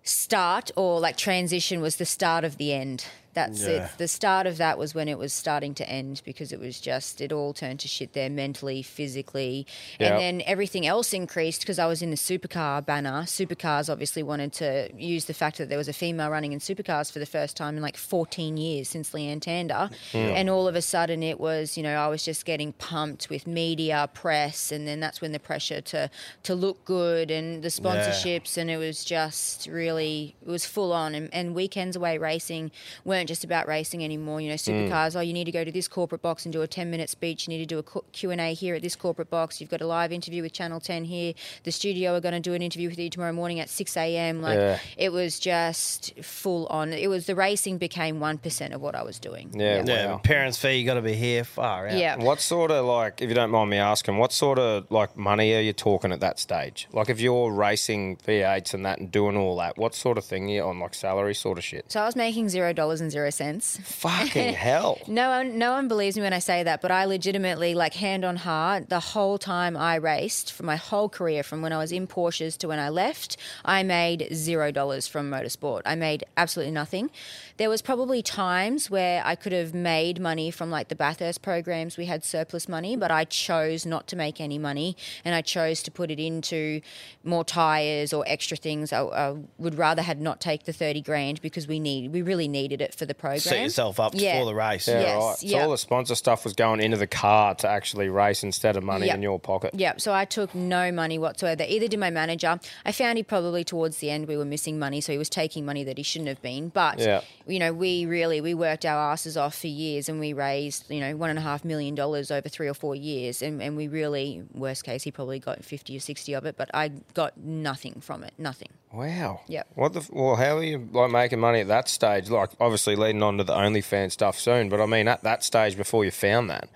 start 0.04 0.72
or 0.76 1.00
like 1.00 1.18
transition 1.18 1.82
was 1.82 1.98
the 1.98 2.06
start 2.06 2.44
of 2.44 2.58
the 2.58 2.74
end. 2.74 3.06
That's 3.38 3.62
Yeah. 3.62 3.86
it. 3.86 3.92
The 3.98 4.08
start 4.08 4.48
of 4.48 4.58
that 4.58 4.80
was 4.80 4.96
when 4.96 5.08
it 5.08 5.18
was 5.20 5.32
starting 5.32 5.76
to 5.76 5.88
end 5.88 6.24
because 6.26 6.52
it 6.52 6.60
was 6.60 6.80
just, 6.80 7.22
it 7.22 7.32
all 7.32 7.54
turned 7.54 7.80
to 7.82 7.88
shit 7.88 8.14
there 8.14 8.32
mentally, 8.32 8.82
physically. 8.82 9.68
Yeah. 10.00 10.08
And 10.08 10.20
then 10.20 10.44
everything 10.48 10.88
else 10.88 11.14
increased 11.14 11.62
because 11.62 11.78
I 11.78 11.86
was 11.86 12.02
in 12.02 12.10
the 12.10 12.18
supercar 12.18 12.84
banner. 12.84 13.22
Supercars 13.24 13.92
obviously 13.92 14.24
wanted 14.24 14.54
to 14.54 14.90
use 14.98 15.26
the 15.26 15.36
fact 15.36 15.60
that 15.60 15.70
there 15.70 15.78
was 15.78 15.88
a 15.88 15.94
female 15.94 16.30
running 16.32 16.52
in 16.52 16.60
supercars 16.60 17.12
for 17.12 17.20
the 17.20 17.28
first 17.28 17.56
time 17.56 17.78
in 17.78 17.84
like 17.84 17.96
14 17.96 18.58
years 18.58 18.90
since 18.90 19.12
Leanne 19.12 19.40
Tander. 19.40 19.92
And 20.14 20.50
all 20.50 20.68
of 20.68 20.76
a 20.76 20.82
sudden 20.82 21.22
it 21.22 21.40
was, 21.40 21.78
you 21.78 21.84
know, 21.84 21.96
I 21.96 22.08
was 22.08 22.24
just 22.26 22.44
getting 22.44 22.74
pumped 22.74 23.30
with 23.30 23.46
media, 23.46 24.10
press, 24.16 24.72
and 24.72 24.88
then 24.88 25.00
that's 25.00 25.22
when 25.22 25.32
the 25.32 25.40
pressure 25.40 25.82
to, 25.82 26.10
to 26.42 26.56
look 26.56 26.84
good 26.86 27.30
and 27.30 27.62
the 27.62 27.68
sponsorships. 27.70 28.58
And 28.58 28.72
it 28.72 28.78
was 28.78 29.06
just 29.06 29.68
really, 29.68 30.36
it 30.42 30.50
was 30.50 30.66
full 30.66 30.92
on. 30.92 31.14
And, 31.14 31.30
and 31.32 31.54
weekends 31.54 31.96
away 31.96 32.18
racing 32.18 32.72
weren't 33.06 33.27
just 33.28 33.44
about 33.44 33.68
racing 33.68 34.04
anymore. 34.04 34.42
You 34.42 34.50
know, 34.50 34.56
hmm. 34.56 34.72
supercars, 34.72 35.16
oh, 35.16 35.20
you 35.22 35.34
need 35.34 35.46
to 35.46 35.52
go 35.52 35.64
to 35.64 35.72
this 35.72 35.88
corporate 35.88 36.22
box 36.22 36.46
and 36.46 36.54
do 36.54 36.62
a 36.62 36.68
10 36.68 36.90
minute 36.90 37.10
speech. 37.10 37.48
You 37.48 37.52
need 37.52 37.60
to 37.60 37.66
do 37.66 37.80
a 37.80 37.84
co- 37.84 38.04
Q&A 38.12 38.54
here 38.54 38.76
at 38.76 38.82
this 38.82 38.96
corporate 38.96 39.30
box. 39.30 39.60
You've 39.62 39.70
got 39.70 39.82
a 39.82 39.88
live 39.88 40.12
interview 40.12 40.42
with 40.42 40.54
Channel 40.54 40.80
10 40.80 41.06
here. 41.06 41.34
The 41.64 41.72
studio 41.72 42.16
are 42.16 42.22
going 42.22 42.34
to 42.34 42.40
do 42.40 42.54
an 42.54 42.62
interview 42.62 42.90
with 42.90 42.98
you 43.00 43.10
tomorrow 43.10 43.34
morning 43.34 43.60
at 43.60 43.70
6 43.70 43.98
a.m. 43.98 44.42
Like, 44.42 44.58
Yeah. 44.58 44.80
it 44.98 45.12
was 45.12 45.40
just 45.40 46.14
full 46.24 46.68
on. 46.68 46.94
It 46.94 47.08
was 47.10 47.26
the 47.26 47.36
racing 47.36 47.78
became 47.78 48.20
1% 48.20 48.74
of 48.74 48.82
what 48.82 48.96
I 48.96 49.04
was 49.04 49.20
doing. 49.20 49.52
Yeah, 49.54 49.84
Yeah, 49.86 50.12
Wow. 50.12 50.18
parents' 50.24 50.58
fee, 50.58 50.76
you 50.76 50.86
got 50.86 50.96
to 50.96 51.02
be 51.02 51.14
here 51.16 51.44
far 51.44 51.88
out. 51.88 51.98
Yeah. 51.98 52.16
What 52.18 52.40
sort 52.40 52.72
of 52.72 52.86
like, 52.86 53.22
if 53.22 53.30
you 53.30 53.36
don't 53.36 53.52
mind 53.52 53.70
me 53.70 53.78
asking, 53.78 54.18
what 54.18 54.32
sort 54.32 54.60
of 54.60 54.90
like 54.92 55.18
money 55.18 55.54
are 55.56 55.62
you 55.62 55.74
talking 55.74 56.12
at 56.12 56.20
that 56.20 56.40
stage? 56.40 56.88
Like, 56.94 57.10
if 57.10 57.20
you're 57.20 57.52
racing 57.52 58.18
V8s 58.18 58.74
and 58.74 58.86
that 58.86 59.00
and 59.00 59.12
doing 59.12 59.36
all 59.36 59.58
that, 59.58 59.78
what 59.78 59.96
sort 59.96 60.18
of 60.18 60.26
thing 60.26 60.46
are 60.50 60.54
you 60.54 60.64
on, 60.64 60.80
like 60.80 60.94
salary 60.94 61.34
sort 61.34 61.58
of 61.58 61.64
shit? 61.64 61.92
So 61.92 62.02
I 62.02 62.06
was 62.06 62.16
making 62.16 62.50
zero 62.50 62.74
dollars 62.74 63.02
and 63.02 63.10
zero 63.12 63.17
cents. 63.32 63.80
Fucking 63.84 64.54
hell! 64.68 65.00
No 65.08 65.30
one, 65.30 65.58
no 65.58 65.72
one 65.72 65.88
believes 65.88 66.16
me 66.16 66.24
when 66.24 66.34
I 66.34 66.40
say 66.40 66.64
that, 66.64 66.82
but 66.82 66.92
I 66.92 67.06
legitimately, 67.06 67.74
like 67.76 67.94
hand 67.94 68.24
on 68.24 68.36
heart, 68.38 68.90
the 68.90 69.00
whole 69.00 69.38
time 69.38 69.76
I 69.76 69.96
raced, 69.96 70.54
for 70.54 70.64
my 70.64 70.76
whole 70.76 71.10
career, 71.10 71.44
from 71.44 71.62
when 71.62 71.74
I 71.74 71.78
was 71.78 71.92
in 71.92 72.08
Porsches 72.08 72.58
to 72.60 72.68
when 72.68 72.80
I 72.80 72.90
left, 72.90 73.38
I 73.66 73.84
made 73.84 74.28
zero 74.34 74.72
dollars 74.72 75.08
from 75.08 75.30
motorsport. 75.32 75.82
I 75.86 75.96
made 75.96 76.24
absolutely 76.38 76.72
nothing. 76.74 77.10
There 77.58 77.70
was 77.70 77.82
probably 77.82 78.22
times 78.22 78.90
where 78.90 79.22
I 79.26 79.36
could 79.36 79.52
have 79.52 79.74
made 79.74 80.20
money 80.20 80.52
from 80.52 80.70
like 80.70 80.90
the 80.90 80.96
Bathurst 80.96 81.42
programs. 81.42 81.98
We 81.98 82.06
had 82.06 82.24
surplus 82.24 82.70
money, 82.70 82.96
but 82.96 83.10
I 83.10 83.26
chose 83.26 83.86
not 83.86 84.08
to 84.08 84.16
make 84.16 84.40
any 84.40 84.60
money, 84.60 84.96
and 85.26 85.34
I 85.34 85.42
chose 85.42 85.82
to 85.84 85.92
put 85.92 86.12
it 86.12 86.20
into 86.20 86.82
more 87.24 87.44
tires 87.44 88.14
or 88.14 88.24
extra 88.28 88.58
things. 88.58 88.94
I, 88.94 89.02
I 89.02 89.36
would 89.58 89.76
rather 89.76 90.04
had 90.04 90.22
not 90.22 90.40
take 90.40 90.66
the 90.66 90.74
thirty 90.74 91.02
grand 91.02 91.42
because 91.42 91.68
we 91.68 91.80
need, 91.80 92.12
we 92.12 92.22
really 92.22 92.48
needed 92.48 92.82
it 92.82 92.94
for 92.94 93.07
the 93.08 93.16
program. 93.16 93.40
Set 93.40 93.62
yourself 93.62 94.00
up 94.00 94.14
Yeah. 94.16 94.40
for 94.40 94.46
the 94.46 94.56
race. 94.56 94.88
Yeah, 94.88 95.00
Yes, 95.02 95.24
right. 95.24 95.38
So 95.38 95.46
yeah. 95.48 95.64
all 95.64 95.72
the 95.72 95.78
sponsor 95.78 96.16
stuff 96.16 96.44
was 96.44 96.54
going 96.54 96.82
into 96.82 96.98
the 96.98 97.08
car 97.08 97.56
to 97.56 97.68
actually 97.68 98.10
race 98.10 98.44
instead 98.44 98.78
of 98.78 98.84
money 98.84 99.08
Yep. 99.08 99.16
in 99.16 99.22
your 99.22 99.40
pocket. 99.40 99.72
Yeah, 99.74 99.94
so 99.98 100.14
I 100.14 100.26
took 100.26 100.54
no 100.56 100.92
money 100.92 101.18
whatsoever. 101.18 101.64
Either 101.68 101.88
did 101.88 102.00
my 102.00 102.10
manager. 102.10 102.60
I 102.86 102.92
found 102.92 103.18
he 103.18 103.24
probably 103.24 103.64
towards 103.64 103.98
the 103.98 104.10
end 104.10 104.28
we 104.28 104.38
were 104.38 104.46
missing 104.46 104.78
money, 104.80 105.02
so 105.02 105.12
he 105.12 105.18
was 105.18 105.30
taking 105.30 105.66
money 105.66 105.84
that 105.84 105.98
he 105.98 106.04
shouldn't 106.04 106.30
have 106.30 106.42
been. 106.42 106.70
But 106.70 107.00
Yeah. 107.00 107.22
you 107.48 107.60
know, 107.60 107.74
we 107.74 108.06
really 108.06 108.42
we 108.42 108.54
worked 108.54 108.86
our 108.86 109.12
asses 109.12 109.38
off 109.38 109.56
for 109.56 109.68
years, 109.68 110.10
and 110.10 110.20
we 110.20 110.34
raised 110.34 110.90
you 110.90 111.00
know 111.00 111.16
one 111.16 111.30
and 111.30 111.40
a 111.40 111.42
half 111.42 111.64
million 111.66 111.96
dollars 111.96 112.32
over 112.32 112.50
three 112.50 112.68
or 112.68 112.74
four 112.74 112.96
years, 112.96 113.42
and, 113.42 113.62
and 113.62 113.76
we 113.78 113.88
really 113.88 114.44
worst 114.54 114.84
case 114.84 115.04
he 115.04 115.12
probably 115.12 115.40
got 115.40 115.64
fifty 115.64 115.96
or 115.96 116.00
sixty 116.00 116.34
of 116.34 116.46
it, 116.46 116.56
but 116.58 116.70
I 116.74 116.90
got 117.14 117.38
nothing 117.38 118.02
from 118.02 118.24
it, 118.24 118.34
nothing. 118.38 118.70
Wow. 118.94 119.42
Yep. 119.48 119.68
What 119.76 119.94
the? 119.94 120.08
Well, 120.12 120.36
how 120.38 120.58
are 120.58 120.64
you 120.64 120.88
like 120.94 121.12
making 121.12 121.40
money 121.40 121.60
at 121.60 121.68
that 121.68 121.90
stage? 121.90 122.30
Like, 122.30 122.50
obviously 122.60 122.87
leading 122.96 123.24
on 123.24 123.38
to 123.38 123.44
the 123.44 123.54
OnlyFans 123.54 124.12
stuff 124.14 124.40
soon, 124.40 124.70
but 124.70 124.80
I 124.82 124.86
mean, 124.86 125.08
at 125.08 125.24
that 125.24 125.44
stage 125.44 125.76
before 125.78 126.06
you 126.06 126.12
found 126.12 126.50
that, 126.50 126.70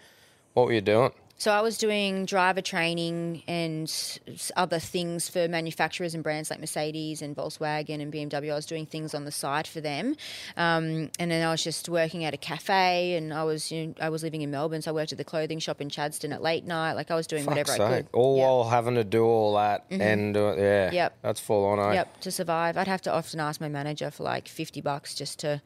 what 0.54 0.66
were 0.68 0.74
you 0.74 0.82
doing? 0.82 1.12
So 1.38 1.52
I 1.52 1.62
was 1.62 1.80
doing 1.80 2.26
driver 2.26 2.62
training 2.62 3.42
and 3.48 3.92
other 4.56 4.78
things 4.78 5.28
for 5.28 5.48
manufacturers 5.48 6.14
and 6.14 6.22
brands 6.24 6.52
like 6.52 6.60
Mercedes 6.60 7.24
and 7.24 7.36
Volkswagen 7.36 8.00
and 8.00 8.14
BMW. 8.14 8.52
I 8.52 8.56
was 8.56 8.68
doing 8.68 8.86
things 8.86 9.16
on 9.16 9.26
the 9.26 9.32
side 9.32 9.66
for 9.66 9.82
them, 9.82 10.16
um, 10.56 11.10
and 11.18 11.32
then 11.32 11.44
I 11.44 11.50
was 11.50 11.64
just 11.64 11.90
working 11.90 12.26
at 12.26 12.36
a 12.36 12.38
cafe. 12.38 13.16
And 13.16 13.34
I 13.34 13.44
was 13.44 13.72
you 13.72 13.88
know, 13.88 13.94
I 14.00 14.10
was 14.10 14.22
living 14.22 14.44
in 14.44 14.52
Melbourne, 14.52 14.84
so 14.84 14.92
I 14.92 14.94
worked 14.94 15.14
at 15.14 15.18
the 15.18 15.24
clothing 15.24 15.58
shop 15.58 15.82
in 15.82 15.90
Chadstone 15.90 16.32
at 16.32 16.44
late 16.44 16.66
night. 16.66 16.94
Like 16.94 17.10
I 17.10 17.16
was 17.16 17.26
doing 17.26 17.48
whatever 17.48 17.70
Fuck's 17.72 17.80
I 17.80 17.98
could. 17.98 18.08
All 18.14 18.38
Yeah. 18.38 18.44
while 18.44 18.70
having 18.70 18.94
to 18.94 19.04
do 19.04 19.24
all 19.26 19.56
that 19.56 19.86
and 19.90 20.38
uh, 20.38 20.54
yeah, 20.60 20.92
Yep. 20.92 21.18
that's 21.24 21.40
full 21.40 21.66
on. 21.66 21.80
Eh? 21.80 21.94
Yep, 21.96 22.20
to 22.22 22.30
survive. 22.32 22.78
I'd 22.78 22.88
have 22.88 23.02
to 23.02 23.12
often 23.12 23.40
ask 23.40 23.60
my 23.60 23.68
manager 23.70 24.12
for 24.12 24.22
like 24.22 24.48
50 24.48 24.80
bucks 24.82 25.16
just 25.16 25.40
to 25.40 25.60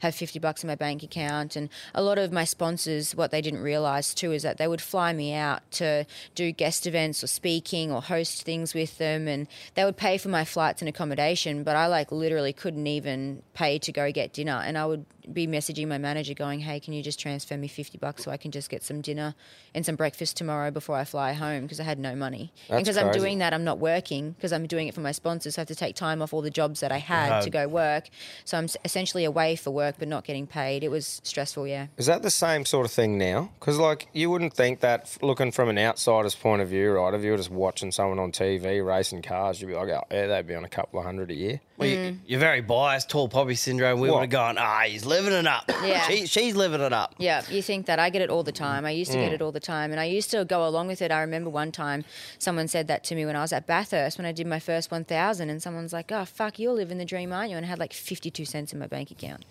have 0.00 0.14
50 0.14 0.38
bucks 0.38 0.62
in 0.62 0.68
my 0.68 0.74
bank 0.74 1.02
account. 1.02 1.56
And 1.56 1.68
a 1.94 2.02
lot 2.02 2.18
of 2.18 2.32
my 2.32 2.44
sponsors, 2.44 3.14
what 3.14 3.30
they 3.30 3.40
didn't 3.40 3.60
realize 3.60 4.14
too 4.14 4.32
is 4.32 4.42
that 4.42 4.58
they 4.58 4.68
would 4.68 4.80
fly 4.80 5.12
me 5.12 5.34
out 5.34 5.68
to 5.72 6.06
do 6.34 6.52
guest 6.52 6.86
events 6.86 7.22
or 7.22 7.26
speaking 7.26 7.90
or 7.90 8.02
host 8.02 8.42
things 8.42 8.74
with 8.74 8.98
them. 8.98 9.28
And 9.28 9.46
they 9.74 9.84
would 9.84 9.96
pay 9.96 10.18
for 10.18 10.28
my 10.28 10.44
flights 10.44 10.82
and 10.82 10.88
accommodation, 10.88 11.64
but 11.64 11.76
I 11.76 11.86
like 11.86 12.12
literally 12.12 12.52
couldn't 12.52 12.86
even 12.86 13.42
pay 13.54 13.78
to 13.78 13.92
go 13.92 14.12
get 14.12 14.32
dinner. 14.32 14.62
And 14.64 14.78
I 14.78 14.86
would 14.86 15.04
be 15.32 15.46
messaging 15.46 15.88
my 15.88 15.98
manager 15.98 16.34
going, 16.34 16.60
hey, 16.60 16.80
can 16.80 16.92
you 16.92 17.02
just 17.02 17.20
transfer 17.20 17.56
me 17.56 17.68
50 17.68 17.98
bucks 17.98 18.24
so 18.24 18.30
I 18.30 18.36
can 18.36 18.50
just 18.50 18.70
get 18.70 18.82
some 18.82 19.00
dinner 19.00 19.34
and 19.74 19.84
some 19.84 19.96
breakfast 19.96 20.36
tomorrow 20.36 20.70
before 20.70 20.96
I 20.96 21.04
fly 21.04 21.32
home 21.32 21.62
because 21.62 21.80
I 21.80 21.84
had 21.84 21.98
no 21.98 22.14
money. 22.14 22.52
and 22.68 22.78
because 22.78 22.96
I'm 22.96 23.12
doing 23.12 23.38
that, 23.38 23.52
I'm 23.52 23.64
not 23.64 23.78
working 23.78 24.32
because 24.32 24.52
I'm 24.52 24.66
doing 24.66 24.88
it 24.88 24.94
for 24.94 25.00
my 25.00 25.12
sponsors. 25.12 25.54
So 25.54 25.60
I 25.60 25.62
have 25.62 25.68
to 25.68 25.74
take 25.74 25.96
time 25.96 26.22
off 26.22 26.32
all 26.32 26.42
the 26.42 26.50
jobs 26.50 26.80
that 26.80 26.92
I 26.92 26.98
had 26.98 27.40
to 27.42 27.50
go 27.50 27.68
work. 27.68 28.08
So 28.44 28.58
I'm 28.58 28.68
essentially 28.84 29.24
away 29.24 29.56
for 29.56 29.70
work 29.70 29.96
but 29.98 30.08
not 30.08 30.24
getting 30.24 30.46
paid. 30.46 30.82
It 30.84 30.90
was 30.90 31.20
stressful, 31.24 31.66
yeah. 31.66 31.88
Is 31.96 32.06
that 32.06 32.22
the 32.22 32.30
same 32.30 32.64
sort 32.64 32.86
of 32.86 32.92
thing 32.92 33.18
now? 33.18 33.50
Because 33.58 33.78
like 33.78 34.08
you 34.12 34.30
wouldn't 34.30 34.54
think 34.54 34.80
that 34.80 35.16
looking 35.22 35.52
from 35.52 35.68
an 35.68 35.78
outsider's 35.78 36.34
point 36.34 36.62
of 36.62 36.68
view, 36.68 36.92
right? 36.92 37.14
If 37.14 37.22
you 37.22 37.30
were 37.32 37.36
just 37.36 37.50
watching 37.50 37.92
someone 37.92 38.18
on 38.18 38.32
TV 38.32 38.84
racing 38.84 39.22
cars, 39.22 39.60
you'd 39.60 39.68
be 39.68 39.74
like, 39.74 39.88
oh, 39.88 40.02
yeah, 40.10 40.26
they'd 40.26 40.46
be 40.46 40.54
on 40.54 40.64
a 40.64 40.68
couple 40.68 40.98
of 40.98 41.04
hundred 41.04 41.30
a 41.30 41.34
year. 41.34 41.60
Well, 41.78 41.88
Mm. 41.88 42.04
you, 42.06 42.18
you're 42.26 42.40
very 42.40 42.60
biased, 42.60 43.08
tall 43.08 43.28
poppy 43.28 43.54
syndrome. 43.54 44.00
We 44.00 44.08
What? 44.10 44.16
would 44.16 44.20
have 44.22 44.30
gone, 44.30 44.58
ah, 44.58 44.82
he's 44.86 45.06
living 45.06 45.32
it 45.32 45.46
up. 45.46 45.64
Yeah. 45.84 46.02
She, 46.08 46.26
she's 46.26 46.56
living 46.56 46.80
it 46.80 46.92
up. 46.92 47.14
Yeah, 47.18 47.42
you 47.48 47.62
think 47.62 47.86
that 47.86 47.98
I 48.00 48.10
get 48.10 48.20
it 48.22 48.30
all 48.30 48.42
the 48.42 48.50
time. 48.52 48.84
I 48.84 48.90
used 48.90 49.12
to 49.12 49.18
Mm. 49.18 49.24
get 49.26 49.32
it 49.34 49.40
all 49.42 49.52
the 49.52 49.60
time, 49.60 49.92
and 49.92 50.00
I 50.00 50.04
used 50.06 50.30
to 50.32 50.44
go 50.44 50.66
along 50.66 50.88
with 50.88 51.00
it. 51.02 51.12
I 51.12 51.20
remember 51.20 51.50
one 51.50 51.70
time 51.70 52.04
someone 52.38 52.66
said 52.66 52.88
that 52.88 53.04
to 53.04 53.14
me 53.14 53.24
when 53.26 53.36
I 53.36 53.42
was 53.42 53.52
at 53.52 53.66
Bathurst 53.66 54.18
when 54.18 54.26
I 54.26 54.32
did 54.32 54.46
my 54.46 54.58
first 54.58 54.90
1,000, 54.90 55.50
and 55.50 55.62
someone's 55.62 55.92
like, 55.92 56.10
"Oh 56.10 56.24
fuck, 56.24 56.58
you're 56.58 56.72
living 56.72 56.98
the 56.98 57.04
dream, 57.04 57.32
aren't 57.32 57.50
you?" 57.50 57.56
And 57.56 57.64
I 57.64 57.68
had 57.68 57.78
like 57.78 57.92
52 57.92 58.44
cents 58.44 58.72
in 58.72 58.78
my 58.80 58.86
bank 58.88 59.10
account. 59.12 59.44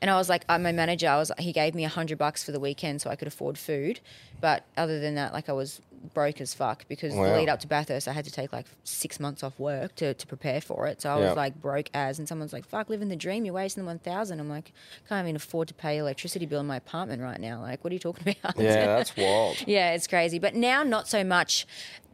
And 0.00 0.10
I 0.12 0.16
was 0.16 0.28
like, 0.28 0.44
uh, 0.48 0.58
my 0.60 0.70
manager, 0.70 1.08
I 1.08 1.16
was, 1.16 1.32
he 1.40 1.52
gave 1.52 1.74
me 1.74 1.84
a 1.84 1.88
hundred 1.88 2.18
bucks 2.18 2.44
for 2.44 2.52
the 2.52 2.60
weekend 2.60 3.02
so 3.02 3.10
I 3.10 3.16
could 3.16 3.26
afford 3.26 3.58
food. 3.58 3.98
But 4.40 4.64
other 4.76 5.00
than 5.00 5.16
that, 5.16 5.32
like 5.32 5.48
I 5.48 5.52
was 5.52 5.80
broke 6.14 6.40
as 6.40 6.54
fuck 6.54 6.86
because 6.88 7.14
Wow. 7.14 7.24
the 7.24 7.36
lead 7.36 7.48
up 7.48 7.60
to 7.60 7.66
Bathurst, 7.66 8.08
I 8.08 8.12
had 8.12 8.24
to 8.24 8.30
take 8.30 8.52
like 8.52 8.66
six 8.84 9.18
months 9.20 9.42
off 9.42 9.58
work 9.58 9.94
to, 9.96 10.14
to 10.14 10.26
prepare 10.26 10.60
for 10.60 10.86
it. 10.86 11.02
So 11.02 11.10
I 11.10 11.18
Yeah. 11.20 11.26
was 11.28 11.36
like 11.36 11.60
broke 11.60 11.90
as, 11.94 12.18
and 12.18 12.28
someone's 12.28 12.52
like, 12.52 12.64
fuck, 12.66 12.88
living 12.88 13.08
the 13.08 13.16
dream, 13.16 13.44
you're 13.44 13.54
wasting 13.54 13.82
the 13.84 13.86
1,000. 13.86 14.40
I'm 14.40 14.48
like, 14.48 14.72
can't 15.08 15.24
even 15.26 15.36
afford 15.36 15.68
to 15.68 15.74
pay 15.74 15.98
electricity 15.98 16.46
bill 16.46 16.60
in 16.60 16.66
my 16.66 16.76
apartment 16.76 17.22
right 17.22 17.40
now. 17.40 17.60
Like, 17.60 17.82
what 17.84 17.90
are 17.90 17.94
you 17.94 17.98
talking 18.00 18.34
about? 18.42 18.58
Yeah, 18.58 18.86
that's 18.86 19.16
wild. 19.16 19.56
Yeah, 19.66 19.92
it's 19.92 20.06
crazy. 20.06 20.38
But 20.38 20.54
now, 20.54 20.82
not 20.82 21.08
so 21.08 21.22
much. 21.24 21.66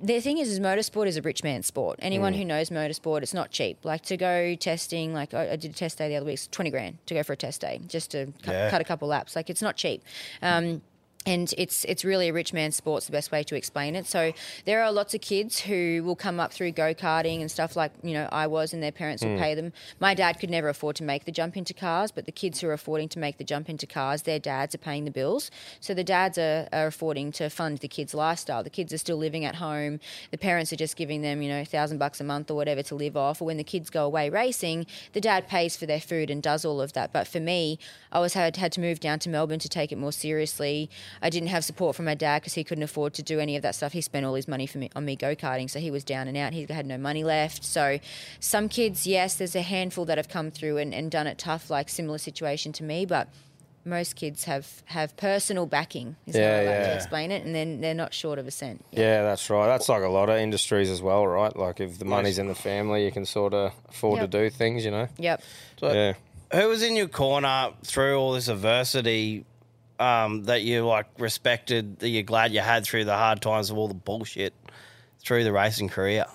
The 0.03 0.21
thing 0.21 0.39
is, 0.39 0.49
is 0.51 0.59
motorsport 0.61 1.07
is 1.07 1.17
a 1.17 1.23
rich 1.23 1.43
man's 1.45 1.67
sport. 1.67 1.99
Anyone 2.03 2.35
Mm. 2.35 2.39
who 2.39 2.45
knows 2.45 2.69
motorsport, 2.71 3.23
it's 3.23 3.33
not 3.33 3.51
cheap. 3.51 3.85
Like 3.85 4.03
to 4.03 4.17
go 4.17 4.55
testing, 4.57 5.15
like 5.15 5.33
I, 5.33 5.53
I 5.53 5.57
did 5.57 5.71
a 5.71 5.75
test 5.75 5.99
day 5.99 6.09
the 6.09 6.17
other 6.17 6.27
week, 6.27 6.35
it's 6.35 6.49
twenty 6.49 6.71
grand 6.71 6.99
to 7.07 7.15
go 7.15 7.23
for 7.23 7.33
a 7.33 7.37
test 7.37 7.61
day, 7.61 7.81
just 7.87 8.11
to 8.11 8.27
cu- 8.43 8.51
Yeah. 8.51 8.71
cut 8.71 8.81
a 8.81 8.85
couple 8.85 9.07
laps. 9.09 9.37
Like 9.37 9.49
it's 9.49 9.63
not 9.63 9.77
cheap. 9.77 10.03
Um, 10.43 10.83
and 11.27 11.55
it's 11.57 11.85
it's 11.85 12.05
really 12.05 12.29
a 12.29 12.33
rich 12.33 12.53
man's 12.53 12.77
sport's 12.77 13.07
the 13.07 13.13
best 13.13 13.33
way 13.33 13.43
to 13.45 13.57
explain 13.57 13.97
it. 13.97 14.07
So 14.07 14.33
there 14.67 14.83
are 14.83 14.93
lots 14.93 15.15
of 15.15 15.21
kids 15.21 15.61
who 15.61 16.03
will 16.05 16.17
come 16.17 16.39
up 16.39 16.53
through 16.53 16.73
go 16.73 16.95
karting 16.95 17.41
and 17.41 17.51
stuff 17.51 17.77
like 17.77 17.93
you 18.03 18.13
know 18.13 18.29
I 18.31 18.47
was, 18.47 18.73
and 18.75 18.83
their 18.83 18.93
parents 18.93 19.23
Hmm. 19.23 19.31
will 19.31 19.39
pay 19.39 19.55
them. 19.55 19.73
My 20.01 20.15
dad 20.15 20.39
could 20.39 20.51
never 20.51 20.69
afford 20.69 20.97
to 20.97 21.03
make 21.05 21.25
the 21.25 21.33
jump 21.33 21.57
into 21.57 21.73
cars, 21.73 22.11
but 22.11 22.27
the 22.27 22.33
kids 22.33 22.61
who 22.61 22.69
are 22.69 22.73
affording 22.73 23.09
to 23.11 23.19
make 23.19 23.39
the 23.39 23.45
jump 23.45 23.69
into 23.69 23.87
cars, 23.87 24.23
their 24.23 24.39
dads 24.39 24.75
are 24.75 24.79
paying 24.79 25.05
the 25.05 25.11
bills. 25.11 25.51
So 25.81 25.95
the 25.95 26.05
dads 26.05 26.37
are, 26.37 26.69
are 26.73 26.87
affording 26.87 27.33
to 27.33 27.49
fund 27.49 27.79
the 27.79 27.89
kids' 27.89 28.15
lifestyle. 28.15 28.63
The 28.63 28.71
kids 28.71 28.93
are 28.93 28.99
still 28.99 29.17
living 29.17 29.45
at 29.45 29.57
home. 29.57 30.01
The 30.31 30.39
parents 30.39 30.73
are 30.73 30.77
just 30.77 30.97
giving 30.97 31.23
them 31.23 31.41
you 31.43 31.49
know 31.49 31.61
a 31.63 31.65
thousand 31.65 31.99
bucks 31.99 32.21
a 32.21 32.25
month 32.25 32.51
or 32.51 32.55
whatever 32.55 32.83
to 32.83 32.95
live 32.95 33.17
off. 33.17 33.41
Or 33.41 33.47
when 33.47 33.57
the 33.57 33.65
kids 33.65 33.89
go 33.91 34.05
away 34.05 34.29
racing, 34.29 34.87
the 35.13 35.21
dad 35.21 35.49
pays 35.49 35.77
for 35.77 35.87
their 35.87 36.01
food 36.01 36.31
and 36.31 36.43
does 36.43 36.65
all 36.65 36.81
of 36.81 36.93
that. 36.93 37.13
But 37.13 37.27
for 37.27 37.41
me, 37.41 37.79
I 38.13 38.21
was 38.21 38.35
had 38.35 38.57
had 38.57 38.73
to 38.73 38.81
move 38.81 39.01
down 39.01 39.19
to 39.21 39.29
Melbourne 39.31 39.59
to 39.61 39.69
take 39.69 39.91
it 39.91 39.97
more 39.97 40.13
seriously. 40.13 40.91
I 41.23 41.31
didn't 41.31 41.49
have 41.49 41.65
support 41.65 41.97
from 41.97 42.05
my 42.05 42.15
dad 42.15 42.41
because 42.43 42.55
he 42.55 42.65
couldn't 42.65 42.85
afford 42.85 43.15
to 43.15 43.23
do 43.23 43.41
any 43.41 43.57
of 43.57 43.63
that 43.63 43.75
stuff. 43.75 43.93
He 43.93 44.01
spent 44.01 44.25
all 44.27 44.35
his 44.35 44.49
money 44.49 44.67
for 44.67 44.79
me 44.79 44.91
on 44.95 45.05
me 45.05 45.17
go 45.17 45.35
karting, 45.35 45.69
so 45.71 45.79
he 45.81 45.91
was 45.91 46.05
down 46.05 46.29
and 46.29 46.37
out. 46.37 46.53
He 46.53 46.67
had 46.69 46.87
no 46.87 46.99
money 46.99 47.25
left. 47.25 47.65
So 47.65 47.99
some 48.41 48.69
kids, 48.69 49.07
yes, 49.07 49.35
there's 49.37 49.57
a 49.57 49.63
handful 49.63 50.05
that 50.07 50.19
have 50.19 50.29
come 50.29 50.51
through 50.51 50.79
and, 50.79 50.93
and 50.95 51.11
done 51.11 51.27
it 51.27 51.39
tough, 51.39 51.71
like 51.71 51.89
similar 51.89 52.19
situation 52.19 52.73
to 52.75 52.85
me, 52.85 53.05
but. 53.07 53.29
Most 53.87 54.17
kids 54.17 54.45
have, 54.45 54.83
have 54.87 55.15
personal 55.19 55.67
backing, 55.67 56.17
is 56.27 56.35
how 56.35 56.41
Yeah, 56.41 56.53
I 56.53 56.57
like 56.57 56.65
yeah. 56.69 56.87
to 56.87 56.95
explain 56.95 57.31
it, 57.31 57.45
and 57.45 57.55
then 57.55 57.83
they're 57.83 57.93
not 57.93 58.15
short 58.15 58.39
of 58.39 58.47
a 58.47 58.51
cent. 58.51 58.83
Yeah, 58.93 59.23
that's 59.23 59.51
right. 59.51 59.67
That's 59.67 59.91
like 59.91 60.03
a 60.03 60.09
lot 60.09 60.31
of 60.31 60.39
industries 60.39 60.89
as 60.89 61.03
well, 61.03 61.27
right? 61.27 61.55
Like 61.55 61.81
if 61.81 61.99
the 61.99 62.07
money's 62.07 62.39
in 62.39 62.47
the 62.47 62.55
family, 62.55 63.05
you 63.05 63.13
can 63.13 63.27
sort 63.27 63.53
of 63.53 63.73
afford 63.91 64.21
Yep. 64.21 64.31
to 64.31 64.39
do 64.39 64.49
things, 64.49 64.87
you 64.87 64.91
know? 64.91 65.09
Yep. 65.19 65.43
So 65.81 65.93
Yeah. 65.93 66.15
Who 66.59 66.67
was 66.69 66.83
in 66.83 66.97
your 66.97 67.09
corner 67.09 67.73
through 67.85 68.17
all 68.19 68.33
this 68.33 68.49
adversity 68.49 69.45
um, 69.99 70.45
that 70.45 70.63
you 70.63 70.87
like 70.87 71.07
respected, 71.19 71.99
that 72.01 72.09
you're 72.09 72.23
glad 72.23 72.53
you 72.53 72.61
had 72.61 72.85
through 72.85 73.05
the 73.05 73.17
hard 73.17 73.41
times 73.41 73.71
of 73.71 73.79
all 73.79 73.89
the 73.89 73.95
bullshit 73.95 74.55
through 75.21 75.45
the 75.45 75.53
racing 75.53 75.89
career? 75.89 76.27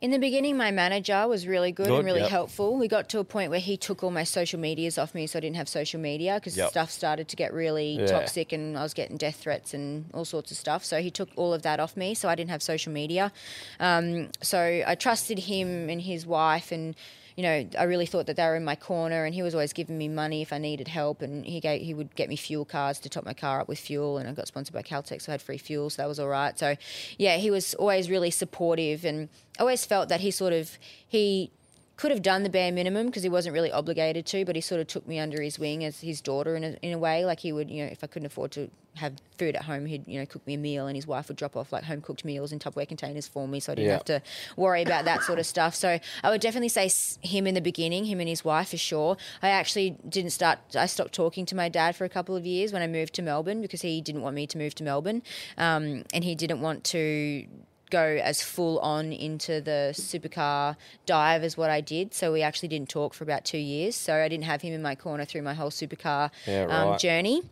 In 0.00 0.10
the 0.10 0.18
beginning, 0.18 0.58
my 0.58 0.70
manager 0.70 1.26
was 1.26 1.46
really 1.46 1.72
good, 1.72 1.86
Good, 1.86 1.96
and 1.96 2.04
really 2.04 2.20
yep. 2.20 2.28
helpful. 2.30 2.76
We 2.76 2.88
got 2.88 3.08
to 3.10 3.20
a 3.20 3.24
point 3.24 3.50
where 3.50 3.60
he 3.60 3.78
took 3.78 4.04
all 4.04 4.10
my 4.10 4.24
social 4.24 4.60
medias 4.60 4.98
off 4.98 5.14
me, 5.14 5.26
so 5.26 5.38
I 5.38 5.40
didn't 5.40 5.56
have 5.56 5.68
social 5.68 5.98
media 5.98 6.34
because 6.34 6.58
Yep. 6.58 6.68
stuff 6.68 6.90
started 6.90 7.26
to 7.28 7.36
get 7.36 7.54
really 7.54 8.00
Yeah. 8.00 8.06
toxic, 8.06 8.52
and 8.52 8.76
I 8.76 8.82
was 8.82 8.92
getting 8.92 9.16
death 9.16 9.36
threats 9.36 9.72
and 9.72 10.10
all 10.12 10.26
sorts 10.26 10.50
of 10.50 10.58
stuff. 10.58 10.84
So 10.84 11.00
he 11.00 11.10
took 11.10 11.30
all 11.36 11.54
of 11.54 11.62
that 11.62 11.80
off 11.80 11.96
me, 11.96 12.12
so 12.14 12.28
I 12.28 12.34
didn't 12.34 12.50
have 12.50 12.62
social 12.62 12.92
media. 12.92 13.32
Um, 13.80 14.28
so 14.42 14.82
I 14.86 14.94
trusted 14.94 15.38
him 15.38 15.88
and 15.88 16.02
his 16.02 16.26
wife, 16.26 16.70
and 16.70 16.94
you 17.36 17.42
know, 17.42 17.68
I 17.78 17.84
really 17.84 18.06
thought 18.06 18.26
that 18.26 18.36
they 18.36 18.44
were 18.44 18.54
in 18.54 18.64
my 18.64 18.76
corner, 18.76 19.24
and 19.24 19.34
he 19.34 19.42
was 19.42 19.54
always 19.54 19.72
giving 19.72 19.98
me 19.98 20.08
money 20.08 20.42
if 20.42 20.52
I 20.52 20.58
needed 20.58 20.88
help, 20.88 21.20
and 21.20 21.44
he 21.44 21.60
gave, 21.60 21.82
he 21.82 21.92
would 21.92 22.14
get 22.14 22.28
me 22.28 22.36
fuel 22.36 22.64
cards 22.64 23.00
to 23.00 23.08
top 23.08 23.24
my 23.24 23.34
car 23.34 23.60
up 23.60 23.68
with 23.68 23.78
fuel, 23.78 24.18
and 24.18 24.28
I 24.28 24.32
got 24.32 24.46
sponsored 24.46 24.74
by 24.74 24.82
Caltex, 24.82 25.22
so 25.22 25.32
I 25.32 25.34
had 25.34 25.42
free 25.42 25.58
fuel, 25.58 25.90
so 25.90 26.02
that 26.02 26.08
was 26.08 26.20
all 26.20 26.28
right. 26.28 26.56
So, 26.58 26.76
yeah, 27.18 27.36
he 27.36 27.50
was 27.50 27.74
always 27.74 28.08
really 28.08 28.30
supportive, 28.30 29.04
and 29.04 29.28
I 29.58 29.62
always 29.62 29.84
felt 29.84 30.08
that 30.10 30.20
he 30.20 30.30
sort 30.30 30.52
of 30.52 30.78
he 31.08 31.50
could 31.96 32.10
have 32.10 32.22
done 32.22 32.42
the 32.42 32.48
bare 32.50 32.72
minimum 32.72 33.06
because 33.06 33.22
he 33.22 33.28
wasn't 33.28 33.52
really 33.52 33.70
obligated 33.70 34.26
to, 34.26 34.44
but 34.44 34.56
he 34.56 34.60
sort 34.60 34.80
of 34.80 34.86
took 34.88 35.06
me 35.06 35.18
under 35.18 35.40
his 35.40 35.58
wing 35.58 35.84
as 35.84 36.00
his 36.00 36.20
daughter 36.20 36.56
in 36.56 36.64
a, 36.64 36.70
in 36.82 36.92
a 36.92 36.98
way. 36.98 37.24
Like 37.24 37.40
he 37.40 37.52
would, 37.52 37.70
you 37.70 37.84
know, 37.84 37.90
if 37.90 38.02
I 38.02 38.08
couldn't 38.08 38.26
afford 38.26 38.50
to 38.52 38.68
have 38.96 39.14
food 39.38 39.54
at 39.56 39.62
home, 39.64 39.86
he'd, 39.86 40.06
you 40.06 40.18
know, 40.18 40.26
cook 40.26 40.44
me 40.46 40.54
a 40.54 40.58
meal 40.58 40.86
and 40.88 40.96
his 40.96 41.06
wife 41.06 41.28
would 41.28 41.36
drop 41.36 41.56
off 41.56 41.72
like 41.72 41.84
home 41.84 42.00
cooked 42.00 42.24
meals 42.24 42.52
in 42.52 42.58
Tupperware 42.58 42.86
containers 42.88 43.28
for 43.28 43.46
me 43.46 43.60
so 43.60 43.72
I 43.72 43.74
didn't 43.76 43.86
Yeah. 43.88 43.92
have 43.94 44.04
to 44.06 44.22
worry 44.56 44.82
about 44.82 45.04
that 45.04 45.22
sort 45.22 45.38
of 45.38 45.46
stuff. 45.54 45.74
So 45.74 45.98
I 46.24 46.30
would 46.30 46.40
definitely 46.40 46.68
say 46.68 46.90
him 47.22 47.46
in 47.46 47.54
the 47.54 47.60
beginning, 47.60 48.06
him 48.06 48.18
and 48.20 48.28
his 48.28 48.44
wife 48.44 48.70
for 48.70 48.76
sure. 48.76 49.16
I 49.42 49.48
actually 49.50 49.96
didn't 50.08 50.30
start, 50.30 50.58
I 50.76 50.86
stopped 50.86 51.12
talking 51.12 51.46
to 51.46 51.54
my 51.54 51.68
dad 51.68 51.94
for 51.96 52.04
a 52.04 52.08
couple 52.08 52.34
of 52.34 52.44
years 52.44 52.72
when 52.72 52.82
I 52.82 52.88
moved 52.88 53.14
to 53.14 53.22
Melbourne 53.22 53.60
because 53.62 53.82
he 53.82 54.00
didn't 54.00 54.22
want 54.22 54.34
me 54.34 54.46
to 54.48 54.58
move 54.58 54.74
to 54.76 54.84
Melbourne 54.84 55.22
um, 55.58 56.04
and 56.12 56.24
he 56.24 56.34
didn't 56.34 56.60
want 56.60 56.82
to 56.84 57.46
go 57.90 58.18
as 58.22 58.42
full 58.42 58.78
on 58.80 59.12
into 59.12 59.60
the 59.60 59.92
supercar 59.92 60.76
dive 61.06 61.42
as 61.42 61.56
what 61.56 61.70
I 61.70 61.80
did. 61.80 62.14
So 62.14 62.32
we 62.32 62.42
actually 62.42 62.68
didn't 62.68 62.88
talk 62.88 63.14
for 63.14 63.24
about 63.24 63.44
two 63.44 63.58
years. 63.58 63.94
So 63.96 64.14
I 64.14 64.28
didn't 64.28 64.44
have 64.44 64.62
him 64.62 64.72
in 64.72 64.82
my 64.82 64.94
corner 64.94 65.24
through 65.24 65.42
my 65.42 65.54
whole 65.54 65.70
supercar 65.70 66.30
Yeah, 66.46 66.66
um, 66.68 66.98
journey. 66.98 67.42